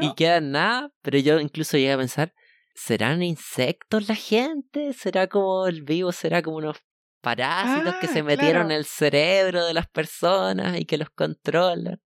y 0.00 0.14
queda 0.14 0.40
nada, 0.40 0.92
pero 1.02 1.18
yo 1.18 1.40
incluso 1.40 1.76
llegué 1.76 1.92
a 1.92 1.98
pensar, 1.98 2.34
¿serán 2.74 3.22
insectos 3.22 4.08
la 4.08 4.14
gente? 4.14 4.92
¿Será 4.92 5.26
como 5.26 5.66
el 5.66 5.82
vivo? 5.82 6.12
¿Será 6.12 6.42
como 6.42 6.58
unos 6.58 6.78
parásitos 7.20 7.94
que 8.00 8.06
se 8.06 8.20
ah, 8.20 8.24
metieron 8.24 8.70
en 8.70 8.78
el 8.78 8.84
cerebro 8.84 9.66
de 9.66 9.74
las 9.74 9.88
personas 9.88 10.78
y 10.78 10.84
que 10.84 10.98
los 10.98 11.10
controlan? 11.10 12.00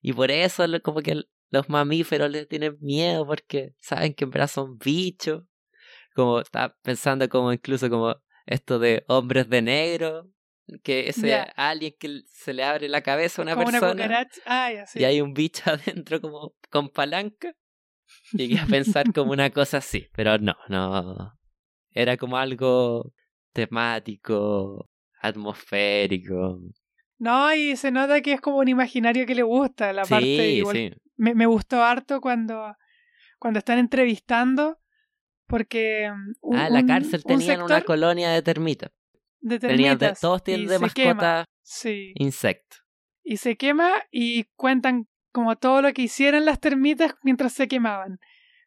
Y 0.00 0.12
por 0.12 0.30
eso 0.30 0.64
como 0.82 1.00
que 1.00 1.24
los 1.50 1.68
mamíferos 1.68 2.30
les 2.30 2.48
tienen 2.48 2.76
miedo 2.80 3.26
porque 3.26 3.74
saben 3.80 4.14
que 4.14 4.24
en 4.24 4.30
verdad 4.30 4.48
son 4.48 4.78
bichos. 4.78 5.44
Como 6.14 6.40
estaba 6.40 6.76
pensando 6.82 7.28
como 7.28 7.52
incluso 7.52 7.90
como 7.90 8.16
esto 8.46 8.78
de 8.78 9.04
hombres 9.08 9.48
de 9.48 9.62
negro, 9.62 10.30
que 10.82 11.08
ese 11.08 11.46
alguien 11.56 11.94
que 11.98 12.22
se 12.32 12.52
le 12.52 12.64
abre 12.64 12.88
la 12.88 13.02
cabeza 13.02 13.42
a 13.42 13.44
una 13.44 13.56
persona 13.56 14.26
ah, 14.46 14.70
y 14.94 15.04
hay 15.04 15.20
un 15.20 15.32
bicho 15.32 15.62
adentro 15.70 16.20
como 16.20 16.54
con 16.70 16.88
palanca 16.88 17.54
y 18.32 18.56
a 18.56 18.66
pensar 18.66 19.12
como 19.12 19.32
una 19.32 19.50
cosa 19.50 19.78
así, 19.78 20.08
pero 20.14 20.38
no, 20.38 20.56
no. 20.68 21.32
Era 21.90 22.16
como 22.16 22.36
algo 22.36 23.12
temático, 23.52 24.88
atmosférico. 25.20 26.60
No, 27.18 27.54
y 27.54 27.76
se 27.76 27.90
nota 27.90 28.20
que 28.20 28.32
es 28.32 28.40
como 28.40 28.58
un 28.58 28.68
imaginario 28.68 29.26
que 29.26 29.34
le 29.34 29.42
gusta 29.42 29.92
la 29.92 30.02
parte 30.02 30.62
sí. 30.72 30.92
Me, 31.16 31.34
me 31.34 31.46
gustó 31.46 31.82
harto 31.82 32.20
cuando, 32.20 32.76
cuando 33.38 33.58
están 33.58 33.78
entrevistando 33.78 34.78
porque 35.46 36.10
mm, 36.42 36.54
ah, 36.54 36.68
la 36.68 36.84
cárcel 36.84 37.24
tenía 37.24 37.62
una 37.64 37.80
colonia 37.82 38.30
de 38.30 38.42
termitas 38.42 38.90
de 39.46 40.14
todos 40.20 40.42
tienen 40.42 40.66
de 40.66 40.78
mascota 40.78 41.44
insecto. 42.14 42.76
Y 43.22 43.38
se 43.38 43.56
quema 43.56 43.92
y 44.10 44.44
cuentan 44.56 45.08
como 45.32 45.56
todo 45.56 45.82
lo 45.82 45.92
que 45.92 46.02
hicieron 46.02 46.44
las 46.44 46.60
termitas 46.60 47.14
mientras 47.22 47.52
se 47.52 47.68
quemaban. 47.68 48.18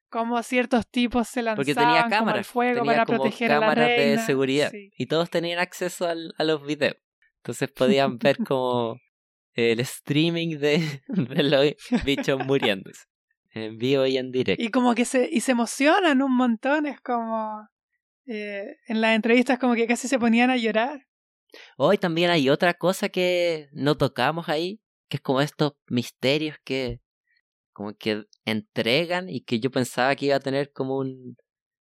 Como 0.10 0.42
ciertos 0.42 0.88
tipos 0.90 1.28
se 1.28 1.42
lanzaban 1.44 1.58
Porque 1.58 1.76
tenía 1.76 2.08
cámaras, 2.10 2.48
fuego 2.48 2.84
para 2.84 3.06
proteger 3.06 3.52
a 3.52 3.60
la 3.60 3.76
de 3.76 4.18
seguridad. 4.20 4.72
Y 4.74 5.06
todos 5.06 5.30
tenían 5.30 5.60
acceso 5.60 6.08
a 6.08 6.44
los 6.44 6.66
videos. 6.66 6.98
Entonces 7.38 7.72
podían 7.76 8.18
ver 8.18 8.38
como 8.38 8.98
el 9.54 9.80
streaming 9.82 10.58
de, 10.58 11.02
de 11.08 11.44
los 11.44 12.04
bichos 12.04 12.46
muriéndose. 12.46 13.06
En 13.52 13.78
vivo 13.78 14.06
y 14.06 14.18
en 14.18 14.32
directo. 14.32 14.64
Y 14.64 14.70
como 14.70 14.94
que 14.94 15.06
se, 15.06 15.28
y 15.32 15.42
se 15.42 15.54
emocionan 15.54 16.22
un 16.22 16.36
montón, 16.36 16.86
es 16.86 17.02
como 17.02 17.68
eh, 18.30 18.78
en 18.88 19.02
las 19.02 19.16
entrevistas 19.16 19.58
como 19.58 19.74
que 19.74 19.88
casi 19.88 20.08
se 20.08 20.20
ponían 20.20 20.52
a 20.52 20.58
llorar. 20.58 21.08
Hoy 21.78 21.98
también 21.98 22.30
hay 22.30 22.50
otra 22.50 22.76
cosa 22.76 23.10
que 23.10 23.70
no 23.72 23.98
tocamos 23.98 24.50
ahí, 24.50 24.82
que 25.10 25.18
es 25.18 25.22
como 25.22 25.42
estos 25.42 25.74
misterios 25.88 26.58
que 26.64 27.02
como 27.74 27.94
que 27.98 28.26
entregan 28.46 29.30
y 29.30 29.42
que 29.42 29.60
yo 29.60 29.72
pensaba 29.72 30.16
que 30.16 30.28
iba 30.28 30.36
a 30.36 30.42
tener 30.42 30.72
como 30.74 30.98
un, 30.98 31.38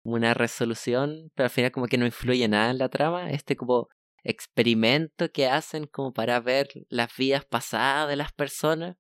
una 0.05 0.35
resolución, 0.35 1.32
pero 1.35 1.47
al 1.47 1.51
final 1.51 1.73
como 1.73 1.86
que 1.86 1.98
no 1.98 2.06
influye 2.06 2.47
nada 2.47 2.70
en 2.70 2.78
la 2.78 2.90
trama, 2.90 3.31
este 3.31 3.56
como 3.56 3.89
experimento 4.23 5.32
que 5.32 5.48
hacen 5.48 5.86
como 5.86 6.12
para 6.12 6.39
ver 6.39 6.68
las 6.90 7.16
vidas 7.16 7.44
pasadas 7.44 8.09
de 8.09 8.16
las 8.16 8.32
personas. 8.32 8.97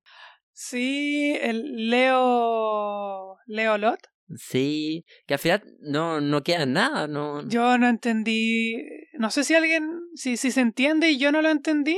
Sí, 0.52 1.36
el 1.40 1.90
Leo 1.90 3.36
Leo 3.46 3.78
Lot. 3.78 4.00
Sí, 4.34 5.04
que 5.26 5.34
al 5.34 5.40
final 5.40 5.62
no, 5.80 6.20
no 6.20 6.42
queda 6.42 6.66
nada, 6.66 7.06
no. 7.06 7.46
Yo 7.48 7.78
no 7.78 7.88
entendí, 7.88 8.76
no 9.14 9.30
sé 9.30 9.44
si 9.44 9.54
alguien, 9.54 9.88
si, 10.14 10.36
si 10.36 10.50
se 10.50 10.60
entiende 10.60 11.10
y 11.10 11.18
yo 11.18 11.30
no 11.30 11.42
lo 11.42 11.50
entendí, 11.50 11.96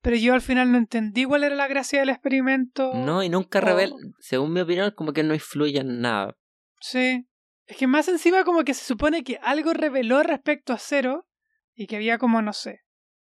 pero 0.00 0.16
yo 0.16 0.34
al 0.34 0.40
final 0.40 0.72
no 0.72 0.78
entendí 0.78 1.24
cuál 1.24 1.44
era 1.44 1.54
la 1.54 1.68
gracia 1.68 2.00
del 2.00 2.08
experimento. 2.08 2.92
No, 2.94 3.22
y 3.22 3.28
nunca 3.28 3.60
revela, 3.60 3.94
según 4.20 4.52
mi 4.52 4.60
opinión, 4.60 4.92
como 4.96 5.12
que 5.12 5.22
no 5.22 5.34
influye 5.34 5.80
en 5.80 6.00
nada. 6.00 6.36
Sí, 6.80 7.26
es 7.66 7.76
que 7.76 7.86
más 7.86 8.08
encima 8.08 8.44
como 8.44 8.64
que 8.64 8.74
se 8.74 8.84
supone 8.84 9.24
que 9.24 9.38
algo 9.42 9.74
reveló 9.74 10.22
respecto 10.22 10.72
a 10.72 10.78
Cero 10.78 11.26
y 11.74 11.86
que 11.86 11.96
había 11.96 12.18
como, 12.18 12.40
no 12.40 12.52
sé, 12.52 12.80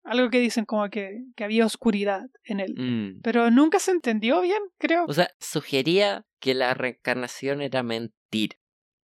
algo 0.04 0.30
que 0.30 0.40
dicen 0.40 0.64
como 0.64 0.88
que, 0.88 1.24
que 1.36 1.44
había 1.44 1.66
oscuridad 1.66 2.26
en 2.44 2.60
él. 2.60 2.74
Mm. 2.76 3.20
Pero 3.22 3.50
nunca 3.50 3.78
se 3.78 3.90
entendió 3.90 4.40
bien, 4.40 4.62
creo. 4.78 5.04
O 5.06 5.12
sea, 5.12 5.30
sugería 5.38 6.24
que 6.40 6.54
la 6.54 6.74
reencarnación 6.74 7.60
era 7.60 7.82
mentira. 7.82 8.17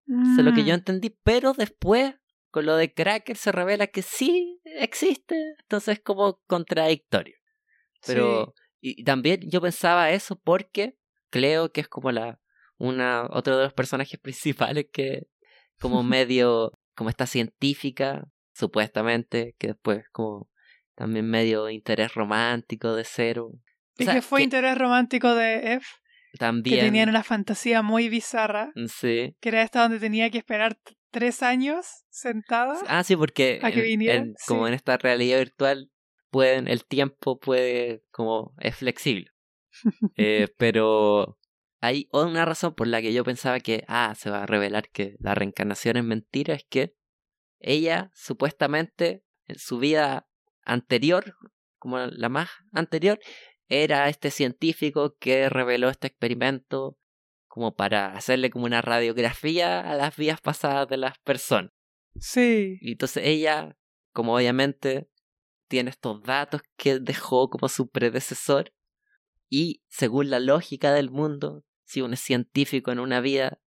Eso 0.07 0.41
es 0.41 0.45
lo 0.45 0.53
que 0.53 0.65
yo 0.65 0.75
mm. 0.75 0.79
entendí, 0.79 1.11
pero 1.23 1.55
después, 1.55 2.15
con 2.51 2.67
lo 2.67 2.77
de 2.77 2.93
Cracker, 2.93 3.37
se 3.37 3.53
revela 3.53 3.87
que 3.87 4.03
sí 4.03 4.61
existe. 4.65 5.55
Entonces 5.61 5.99
es 5.99 6.05
como 6.05 6.41
contradictorio. 6.47 7.37
Pero 8.07 8.55
y 8.87 9.03
también 9.03 9.41
yo 9.49 9.63
pensaba 9.63 10.11
eso 10.11 10.39
porque 10.39 10.99
Cleo, 11.31 11.73
que 11.73 11.81
es 11.81 11.89
como 11.89 12.13
la 12.13 12.39
una 12.77 13.27
otro 13.31 13.57
de 13.57 13.65
los 13.65 13.73
personajes 13.73 14.21
principales 14.23 14.87
que 14.93 15.27
como 15.81 16.03
medio 16.03 16.73
como 16.95 17.09
esta 17.09 17.27
científica 17.27 18.29
supuestamente 18.53 19.57
que 19.59 19.69
después 19.69 20.05
como 20.13 20.51
también 20.95 21.29
medio 21.29 21.71
interés 21.71 22.15
romántico 22.15 22.95
de 22.95 23.05
Cero. 23.05 23.53
¿Y 23.97 24.05
que 24.05 24.21
fue 24.21 24.43
interés 24.43 24.77
romántico 24.77 25.35
de 25.35 25.75
F? 25.75 25.87
También. 26.39 26.77
Que 26.77 26.83
tenían 26.83 27.09
una 27.09 27.23
fantasía 27.23 27.83
muy 27.83 28.09
bizarra. 28.09 28.73
Mm, 28.75 28.87
sí. 28.87 29.37
Que 29.41 29.49
era 29.51 29.63
esta 29.63 29.83
donde 29.83 30.01
tenía 30.01 30.31
que 30.31 30.39
esperar 30.39 30.79
tres 31.11 31.43
años 31.43 31.87
sentada. 32.11 32.77
Ah, 32.89 33.05
sí, 33.05 33.17
porque 33.17 33.61
como 34.47 34.67
en 34.67 34.75
esta 34.75 34.97
realidad 34.97 35.39
virtual 35.39 35.91
pueden, 36.31 36.67
el 36.67 36.85
tiempo 36.85 37.39
puede, 37.39 38.03
como 38.11 38.53
es 38.59 38.77
flexible. 38.77 39.31
eh, 40.17 40.49
pero 40.59 41.39
hay 41.81 42.09
una 42.13 42.45
razón 42.45 42.75
por 42.75 42.89
la 42.89 43.01
que 43.01 43.13
yo 43.13 43.23
pensaba 43.25 43.61
que, 43.61 43.85
ah, 43.87 44.15
se 44.17 44.31
va 44.31 44.43
a 44.43 44.47
revelar 44.47 44.89
que 44.91 45.17
la 45.21 45.35
reencarnación 45.35 45.97
es 45.97 46.05
mentira, 46.05 46.55
es 46.55 46.65
que 46.69 46.95
ella 47.61 48.11
supuestamente 48.15 49.23
en 49.47 49.59
su 49.59 49.79
vida 49.79 50.27
anterior, 50.65 51.37
como 51.79 51.99
la 51.99 52.29
más 52.29 52.51
anterior, 52.73 53.21
era 53.83 54.09
este 54.09 54.31
científico 54.31 55.17
que 55.19 55.49
reveló 55.49 55.89
este 55.89 56.07
experimento 56.07 56.99
como 57.47 57.75
para 57.75 58.15
hacerle 58.17 58.51
como 58.51 58.65
una 58.65 58.83
radiografía 58.83 59.81
a 59.81 59.95
las 59.95 60.17
vidas 60.17 60.41
pasadas 60.41 60.89
de 60.89 60.97
las 60.97 61.19
personas. 61.21 61.73
Sí. 62.17 62.79
Y 62.81 62.93
entonces 62.93 63.25
ella, 63.27 63.77
como 64.13 64.35
obviamente 64.35 65.09
tiene 65.69 65.91
estos 65.91 66.23
datos 66.23 66.63
que 66.77 66.99
dejó 66.99 67.49
como 67.51 67.69
su 67.69 67.89
predecesor, 67.89 68.73
y 69.49 69.83
según 69.89 70.31
la 70.31 70.41
lógica 70.41 70.93
del 70.93 71.11
mundo, 71.11 71.65
si 71.85 72.01
uno 72.01 72.15
es 72.15 72.21
científico 72.21 72.91
en 72.91 72.99
una 72.99 73.21
vida, 73.21 73.61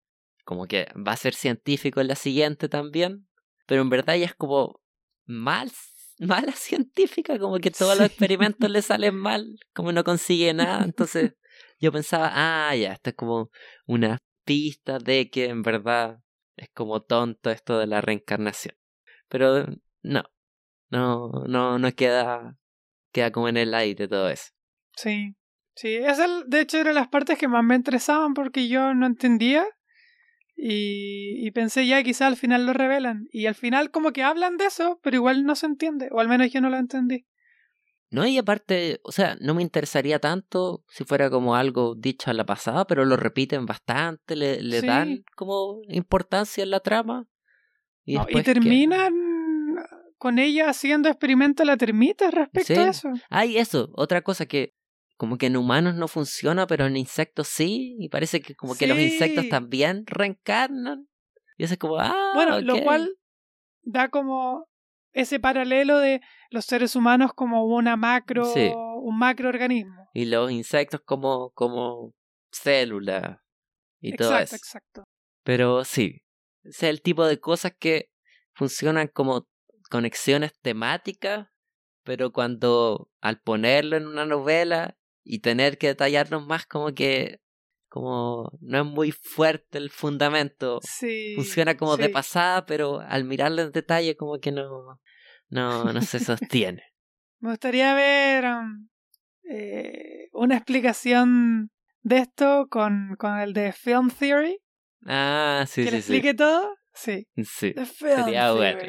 como 0.44 0.66
que 0.66 0.86
va 0.96 1.12
a 1.12 1.16
ser 1.16 1.34
científico 1.34 2.00
en 2.00 2.08
la 2.08 2.14
siguiente 2.14 2.68
también, 2.68 3.28
pero 3.66 3.82
en 3.82 3.90
verdad 3.90 4.16
ella 4.16 4.26
es 4.26 4.34
como 4.34 4.80
mal 5.26 5.70
mala 6.18 6.52
científica, 6.52 7.38
como 7.38 7.58
que 7.58 7.70
todos 7.70 7.98
los 7.98 8.06
experimentos 8.06 8.70
le 8.70 8.82
salen 8.82 9.16
mal, 9.16 9.58
como 9.72 9.92
no 9.92 10.04
consigue 10.04 10.52
nada. 10.54 10.84
Entonces 10.84 11.34
yo 11.80 11.92
pensaba, 11.92 12.30
ah, 12.32 12.74
ya, 12.76 12.92
esto 12.92 13.10
es 13.10 13.16
como 13.16 13.50
una 13.86 14.18
pista 14.44 14.98
de 14.98 15.30
que 15.30 15.46
en 15.46 15.62
verdad 15.62 16.20
es 16.56 16.68
como 16.70 17.02
tonto 17.02 17.50
esto 17.50 17.78
de 17.78 17.86
la 17.86 18.00
reencarnación. 18.00 18.76
Pero 19.28 19.66
no, 20.02 20.24
no, 20.90 21.30
no, 21.46 21.78
no 21.78 21.92
queda, 21.92 22.56
queda 23.12 23.32
como 23.32 23.48
en 23.48 23.56
el 23.56 23.74
aire 23.74 24.06
todo 24.06 24.28
eso. 24.28 24.52
Sí, 24.96 25.34
sí, 25.74 25.96
esa 25.96 26.26
de 26.46 26.60
hecho 26.60 26.78
era 26.78 26.92
las 26.92 27.08
partes 27.08 27.38
que 27.38 27.48
más 27.48 27.64
me 27.64 27.74
interesaban 27.74 28.34
porque 28.34 28.68
yo 28.68 28.94
no 28.94 29.06
entendía 29.06 29.66
y, 30.56 31.46
y, 31.46 31.50
pensé 31.50 31.86
ya 31.86 32.02
quizá 32.02 32.26
al 32.26 32.36
final 32.36 32.64
lo 32.66 32.72
revelan. 32.72 33.28
Y 33.32 33.46
al 33.46 33.54
final 33.54 33.90
como 33.90 34.12
que 34.12 34.22
hablan 34.22 34.56
de 34.56 34.66
eso, 34.66 35.00
pero 35.02 35.16
igual 35.16 35.44
no 35.44 35.54
se 35.56 35.66
entiende. 35.66 36.08
O 36.12 36.20
al 36.20 36.28
menos 36.28 36.50
yo 36.52 36.60
no 36.60 36.70
lo 36.70 36.76
entendí. 36.78 37.26
No, 38.10 38.24
y 38.24 38.38
aparte, 38.38 39.00
o 39.02 39.10
sea, 39.10 39.36
no 39.40 39.54
me 39.54 39.62
interesaría 39.62 40.20
tanto 40.20 40.84
si 40.88 41.02
fuera 41.04 41.28
como 41.30 41.56
algo 41.56 41.96
dicho 41.96 42.30
a 42.30 42.34
la 42.34 42.46
pasada, 42.46 42.86
pero 42.86 43.04
lo 43.04 43.16
repiten 43.16 43.66
bastante, 43.66 44.36
le, 44.36 44.62
le 44.62 44.80
Sí. 44.80 44.86
dan 44.86 45.24
como 45.34 45.80
importancia 45.88 46.62
en 46.62 46.70
la 46.70 46.78
trama. 46.80 47.26
Y, 48.04 48.14
No, 48.16 48.26
terminan 48.44 49.12
con 50.18 50.38
ella 50.38 50.68
haciendo 50.70 51.08
experimentos 51.08 51.66
la 51.66 51.76
termita 51.76 52.30
respecto 52.30 52.74
Sí. 52.74 52.80
a 52.80 52.88
eso. 52.90 53.08
Ay, 53.30 53.58
eso, 53.58 53.90
otra 53.94 54.22
cosa 54.22 54.46
que 54.46 54.74
como 55.24 55.38
que 55.38 55.46
en 55.46 55.56
humanos 55.56 55.94
no 55.94 56.06
funciona, 56.06 56.66
pero 56.66 56.84
en 56.84 56.98
insectos 56.98 57.48
sí, 57.48 57.96
y 57.98 58.10
parece 58.10 58.42
que 58.42 58.54
como 58.54 58.76
que 58.76 58.86
los 58.86 58.98
insectos 58.98 59.48
también 59.48 60.04
reencarnan. 60.06 61.08
Y 61.56 61.64
eso 61.64 61.72
es 61.72 61.78
como, 61.78 61.96
ah, 61.98 62.32
Bueno, 62.34 62.60
lo 62.60 62.82
cual 62.82 63.16
da 63.80 64.10
como 64.10 64.66
ese 65.14 65.40
paralelo 65.40 65.98
de 65.98 66.20
los 66.50 66.66
seres 66.66 66.94
humanos 66.94 67.32
como 67.34 67.64
una 67.64 67.96
macro, 67.96 68.44
Sí. 68.44 68.70
un 68.74 69.18
macroorganismo. 69.18 70.10
Y 70.12 70.26
los 70.26 70.50
insectos 70.50 71.00
como, 71.02 71.52
como 71.52 72.12
células 72.52 73.38
y 74.02 74.14
todo 74.14 74.28
Exacto, 74.28 74.44
eso. 74.44 74.56
exacto. 74.56 75.04
Pero 75.42 75.84
sí, 75.86 76.20
ese 76.64 76.88
es 76.88 76.90
el 76.90 77.00
tipo 77.00 77.24
de 77.24 77.40
cosas 77.40 77.72
que 77.78 78.10
funcionan 78.52 79.08
como 79.08 79.48
conexiones 79.88 80.52
temáticas, 80.60 81.48
pero 82.02 82.30
cuando 82.30 83.08
al 83.22 83.40
ponerlo 83.40 83.96
en 83.96 84.06
una 84.06 84.26
novela 84.26 84.98
y 85.24 85.40
tener 85.40 85.78
que 85.78 85.88
detallarnos 85.88 86.46
más, 86.46 86.66
como 86.66 86.94
que 86.94 87.40
como 87.88 88.50
no 88.60 88.80
es 88.80 88.84
muy 88.84 89.12
fuerte 89.12 89.78
el 89.78 89.88
fundamento. 89.88 90.80
Sí. 90.82 91.34
Funciona 91.36 91.76
como 91.76 91.96
de 91.96 92.08
pasada, 92.08 92.66
pero 92.66 92.98
al 93.00 93.22
mirarlo 93.22 93.62
en 93.62 93.70
detalle 93.70 94.16
como 94.16 94.40
que 94.40 94.50
no, 94.50 95.00
no, 95.48 95.92
no 95.92 96.02
se 96.02 96.18
sostiene. 96.18 96.82
Me 97.38 97.50
gustaría 97.50 97.94
ver 97.94 98.46
um, 98.46 98.88
eh, 99.48 100.28
una 100.32 100.56
explicación 100.56 101.70
de 102.02 102.18
esto 102.18 102.66
con, 102.68 103.14
con 103.16 103.38
el 103.38 103.52
de 103.52 103.72
Film 103.72 104.10
Theory. 104.10 104.58
Ah, 105.06 105.64
sí, 105.68 105.84
que 105.84 105.92
le 105.92 106.02
sí, 106.02 106.08
sí. 106.08 106.12
explique 106.14 106.34
todo. 106.34 106.74
Sí. 106.94 107.28
Sí. 107.44 107.74
The 107.74 107.86
Film 107.86 108.24
Sería 108.24 108.52
bueno. 108.52 108.80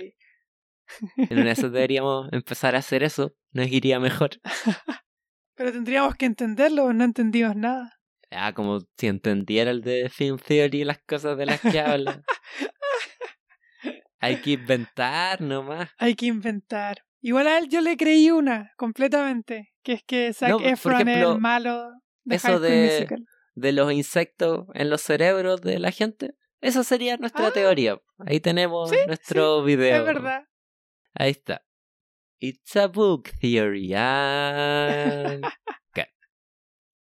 En 1.18 1.38
una 1.38 1.45
de 1.45 1.52
esas 1.52 1.72
deberíamos 1.72 2.28
empezar 2.32 2.76
a 2.76 2.80
hacer 2.80 3.03
eso. 3.03 3.36
Nos 3.52 3.68
iría 3.68 3.99
mejor. 3.99 4.32
Pero 5.56 5.72
tendríamos 5.72 6.15
que 6.15 6.26
entenderlo, 6.26 6.91
no 6.94 7.03
entendimos 7.03 7.56
nada. 7.56 7.98
Ah, 8.32 8.53
como 8.53 8.80
si 8.98 9.07
entendiera 9.07 9.72
el 9.72 9.82
de 9.82 10.10
Film 10.10 10.38
Theory 10.38 10.82
y 10.82 10.84
las 10.84 10.99
cosas 11.07 11.38
de 11.38 11.45
las 11.45 11.61
que 11.61 11.80
habla. 11.80 12.22
Hay 14.19 14.41
que 14.41 14.52
inventar 14.52 15.41
nomás. 15.41 15.90
Hay 15.98 16.15
que 16.15 16.26
inventar. 16.27 16.98
Igual 17.22 17.48
a 17.48 17.57
él 17.57 17.69
yo 17.69 17.82
le 17.82 17.95
creí 17.98 18.32
una, 18.32 18.72
completamente. 18.77 19.72
Que 19.84 19.94
es 19.94 20.03
que 20.03 20.34
Zac 20.34 20.49
No, 20.49 20.60
Efron 20.60 21.07
es 21.07 21.18
el 21.26 21.40
malo 21.40 21.91
de 22.23 22.36
eso 22.36 22.48
High 22.48 22.60
de- 22.60 22.86
Musical. 22.94 23.26
De 23.53 23.72
los 23.72 23.91
insectos 23.94 24.65
en 24.73 24.90
los 24.90 25.02
cerebros 25.02 25.61
de 25.61 25.80
la 25.80 25.91
gente. 25.91 26.34
Esa 26.61 26.84
sería 26.84 27.18
nuestra 27.18 27.48
Ah. 27.48 27.52
teoría. 27.53 27.99
Ahí 28.26 28.40
tenemos 28.40 28.90
Sí, 28.90 28.98
nuestro 29.07 29.64
video. 29.64 29.98
Es 29.99 30.06
verdad. 30.06 30.44
Ahí 31.14 31.32
está. 31.32 31.64
It's 32.40 32.76
a 32.76 32.88
book 32.88 33.30
theory. 33.40 33.94
Ah, 33.95 35.38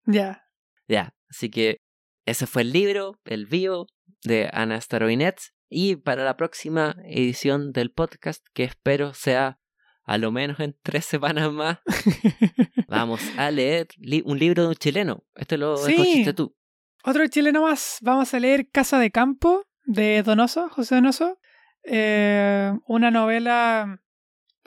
Ya. 0.07 0.43
Ya, 0.89 1.15
así 1.29 1.51
que 1.51 1.79
ese 2.27 2.47
fue 2.47 2.63
el 2.63 2.73
libro, 2.73 3.19
el 3.25 3.47
bio 3.47 3.87
de 4.25 4.51
Ana 4.53 4.81
Staroinets. 4.81 5.53
Y 5.69 5.97
para 5.97 6.25
la 6.25 6.37
próxima 6.37 6.97
edición 7.05 7.73
del 7.73 7.93
podcast, 7.93 8.45
que 8.55 8.65
espero 8.65 9.15
sea 9.15 9.61
a 10.05 10.19
lo 10.19 10.33
menos 10.33 10.59
en 10.59 10.77
tres 10.83 11.05
semanas 11.05 11.53
más, 11.53 11.79
vamos 12.89 13.21
a 13.37 13.51
leer 13.53 13.87
li- 13.99 14.23
un 14.27 14.39
libro 14.39 14.63
de 14.65 14.69
un 14.71 14.75
chileno. 14.75 15.25
Esto 15.37 15.57
lo 15.57 15.77
Sí. 15.77 16.25
tú. 16.35 16.57
Otro 17.05 17.25
chileno 17.29 17.63
más. 17.63 17.99
Vamos 18.03 18.35
a 18.35 18.41
leer 18.41 18.69
Casa 18.71 18.99
de 18.99 19.13
Campo 19.13 19.65
de 19.85 20.25
Donoso, 20.25 20.69
José 20.71 20.97
Donoso. 20.97 21.39
Eh, 21.85 22.73
una 22.89 23.13
novela 23.13 24.03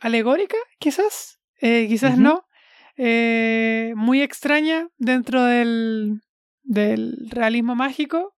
alegórica, 0.04 0.58
quizás. 0.80 1.40
Eh, 1.62 1.88
quizás 1.88 2.18
no. 2.18 2.46
Eh, 2.98 3.94
muy 3.96 4.22
extraña 4.22 4.90
dentro 4.98 5.44
del, 5.44 6.22
del 6.62 7.30
realismo 7.30 7.74
mágico. 7.74 8.36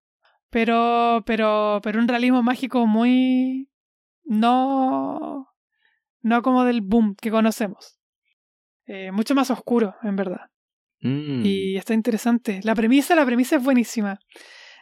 Pero, 0.52 1.24
pero, 1.26 1.82
pero 1.84 2.00
un 2.00 2.08
realismo 2.08 2.44
mágico 2.44 2.86
muy. 2.86 3.70
No. 4.24 5.48
No 6.22 6.42
como 6.42 6.64
del 6.64 6.82
boom 6.82 7.16
que 7.16 7.32
conocemos. 7.32 8.00
Eh, 8.86 9.12
mucho 9.12 9.34
más 9.36 9.50
oscuro, 9.50 9.96
en 10.04 10.16
verdad. 10.16 10.50
Mm, 11.02 11.42
Y 11.46 11.78
está 11.78 11.94
interesante. 11.94 12.62
La 12.64 12.76
premisa, 12.76 13.16
la 13.16 13.26
premisa 13.26 13.56
es 13.56 13.64
buenísima. 13.64 14.20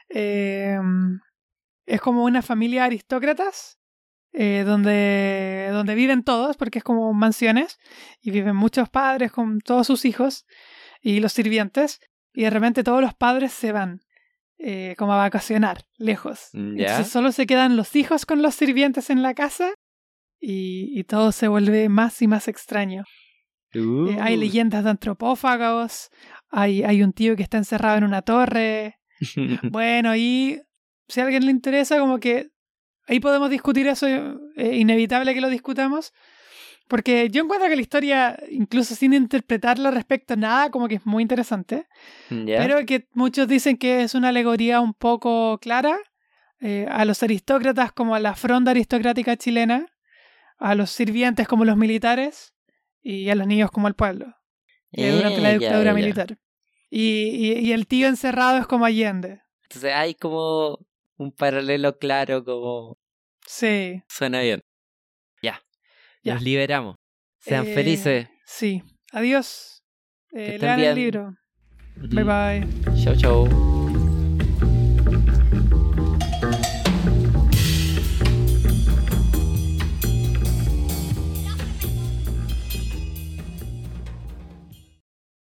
Eh, 0.09 0.77
es 1.85 2.01
como 2.01 2.25
una 2.25 2.41
familia 2.41 2.81
de 2.81 2.87
aristócratas 2.87 3.79
eh, 4.33 4.63
donde, 4.65 5.69
donde 5.71 5.95
viven 5.95 6.23
todos, 6.23 6.57
porque 6.57 6.79
es 6.79 6.83
como 6.83 7.13
mansiones, 7.13 7.77
y 8.21 8.31
viven 8.31 8.55
muchos 8.55 8.89
padres 8.89 9.31
con 9.31 9.59
todos 9.61 9.87
sus 9.87 10.05
hijos 10.05 10.45
y 11.01 11.19
los 11.19 11.33
sirvientes, 11.33 11.99
y 12.33 12.43
de 12.43 12.49
repente 12.49 12.83
todos 12.83 13.01
los 13.01 13.13
padres 13.13 13.51
se 13.53 13.71
van 13.71 14.01
eh, 14.57 14.95
como 14.97 15.13
a 15.13 15.17
vacacionar, 15.17 15.85
lejos. 15.97 16.49
Ya. 16.53 16.59
Entonces 16.59 17.09
solo 17.09 17.31
se 17.31 17.45
quedan 17.45 17.75
los 17.77 17.95
hijos 17.95 18.25
con 18.25 18.41
los 18.41 18.55
sirvientes 18.55 19.09
en 19.09 19.21
la 19.21 19.33
casa 19.33 19.73
y, 20.39 20.97
y 20.97 21.03
todo 21.03 21.31
se 21.31 21.47
vuelve 21.47 21.89
más 21.89 22.21
y 22.21 22.27
más 22.27 22.47
extraño. 22.47 23.03
Eh, 23.73 24.17
hay 24.21 24.35
Uh. 24.35 24.39
leyendas 24.39 24.83
de 24.83 24.91
antropófagos, 24.91 26.09
hay, 26.49 26.83
hay 26.83 27.01
un 27.03 27.11
tío 27.13 27.35
que 27.35 27.43
está 27.43 27.57
encerrado 27.57 27.97
en 27.97 28.03
una 28.03 28.21
torre. 28.21 28.99
Bueno, 29.71 30.15
y 30.15 30.61
si 31.07 31.19
a 31.21 31.23
alguien 31.25 31.45
le 31.45 31.51
interesa, 31.51 31.99
como 31.99 32.19
que 32.19 32.49
ahí 33.07 33.19
podemos 33.19 33.49
discutir 33.49 33.87
eso, 33.87 34.07
eh, 34.07 34.75
inevitable 34.75 35.33
que 35.33 35.41
lo 35.41 35.49
discutamos, 35.49 36.13
porque 36.87 37.29
yo 37.29 37.43
encuentro 37.43 37.69
que 37.69 37.75
la 37.75 37.81
historia, 37.81 38.37
incluso 38.49 38.93
sin 38.95 39.13
interpretarla 39.13 39.89
respecto 39.91 40.33
a 40.33 40.37
nada, 40.37 40.69
como 40.69 40.87
que 40.87 40.95
es 40.95 41.05
muy 41.05 41.21
interesante, 41.23 41.87
Ya. 42.29 42.57
pero 42.59 42.85
que 42.85 43.07
muchos 43.13 43.47
dicen 43.47 43.77
que 43.77 44.03
es 44.03 44.13
una 44.15 44.29
alegoría 44.29 44.79
un 44.81 44.93
poco 44.93 45.57
clara 45.59 45.97
eh, 46.59 46.85
a 46.89 47.03
los 47.05 47.23
aristócratas 47.23 47.91
como 47.91 48.15
a 48.15 48.19
la 48.19 48.35
fronda 48.35 48.71
aristocrática 48.71 49.35
chilena, 49.37 49.87
a 50.57 50.75
los 50.75 50.91
sirvientes 50.91 51.47
como 51.47 51.65
los 51.65 51.75
militares 51.77 52.53
y 53.01 53.29
a 53.29 53.35
los 53.35 53.47
niños 53.47 53.69
como 53.71 53.87
al 53.87 53.95
pueblo 53.95 54.33
eh, 54.93 55.11
durante 55.11 55.41
la 55.41 55.51
Eh, 55.51 55.59
dictadura 55.59 55.91
ya. 55.91 55.93
militar. 55.93 56.37
Y, 56.89 57.01
y, 57.33 57.53
y 57.59 57.71
el 57.73 57.87
tío 57.87 58.07
encerrado 58.07 58.59
es 58.59 58.67
como 58.67 58.85
Allende. 58.85 59.41
Entonces 59.63 59.91
hay 59.93 60.13
como 60.13 60.77
un 61.23 61.31
paralelo 61.31 61.97
claro, 61.97 62.43
como 62.43 62.97
Sí. 63.45 64.01
suena 64.07 64.41
bien. 64.41 64.61
Ya. 65.41 65.61
Ya. 66.23 66.35
Nos 66.35 66.43
liberamos. 66.43 66.95
Sean 67.39 67.67
Eh, 67.67 67.73
felices. 67.73 68.27
Sí. 68.45 68.81
Adiós. 69.11 69.83
Eh, 70.31 70.57
lean 70.59 70.79
el 70.79 70.95
libro. 70.95 71.35
Bye 71.95 72.23
bye. 72.23 73.03
Chau, 73.03 73.15
chau. 73.15 73.72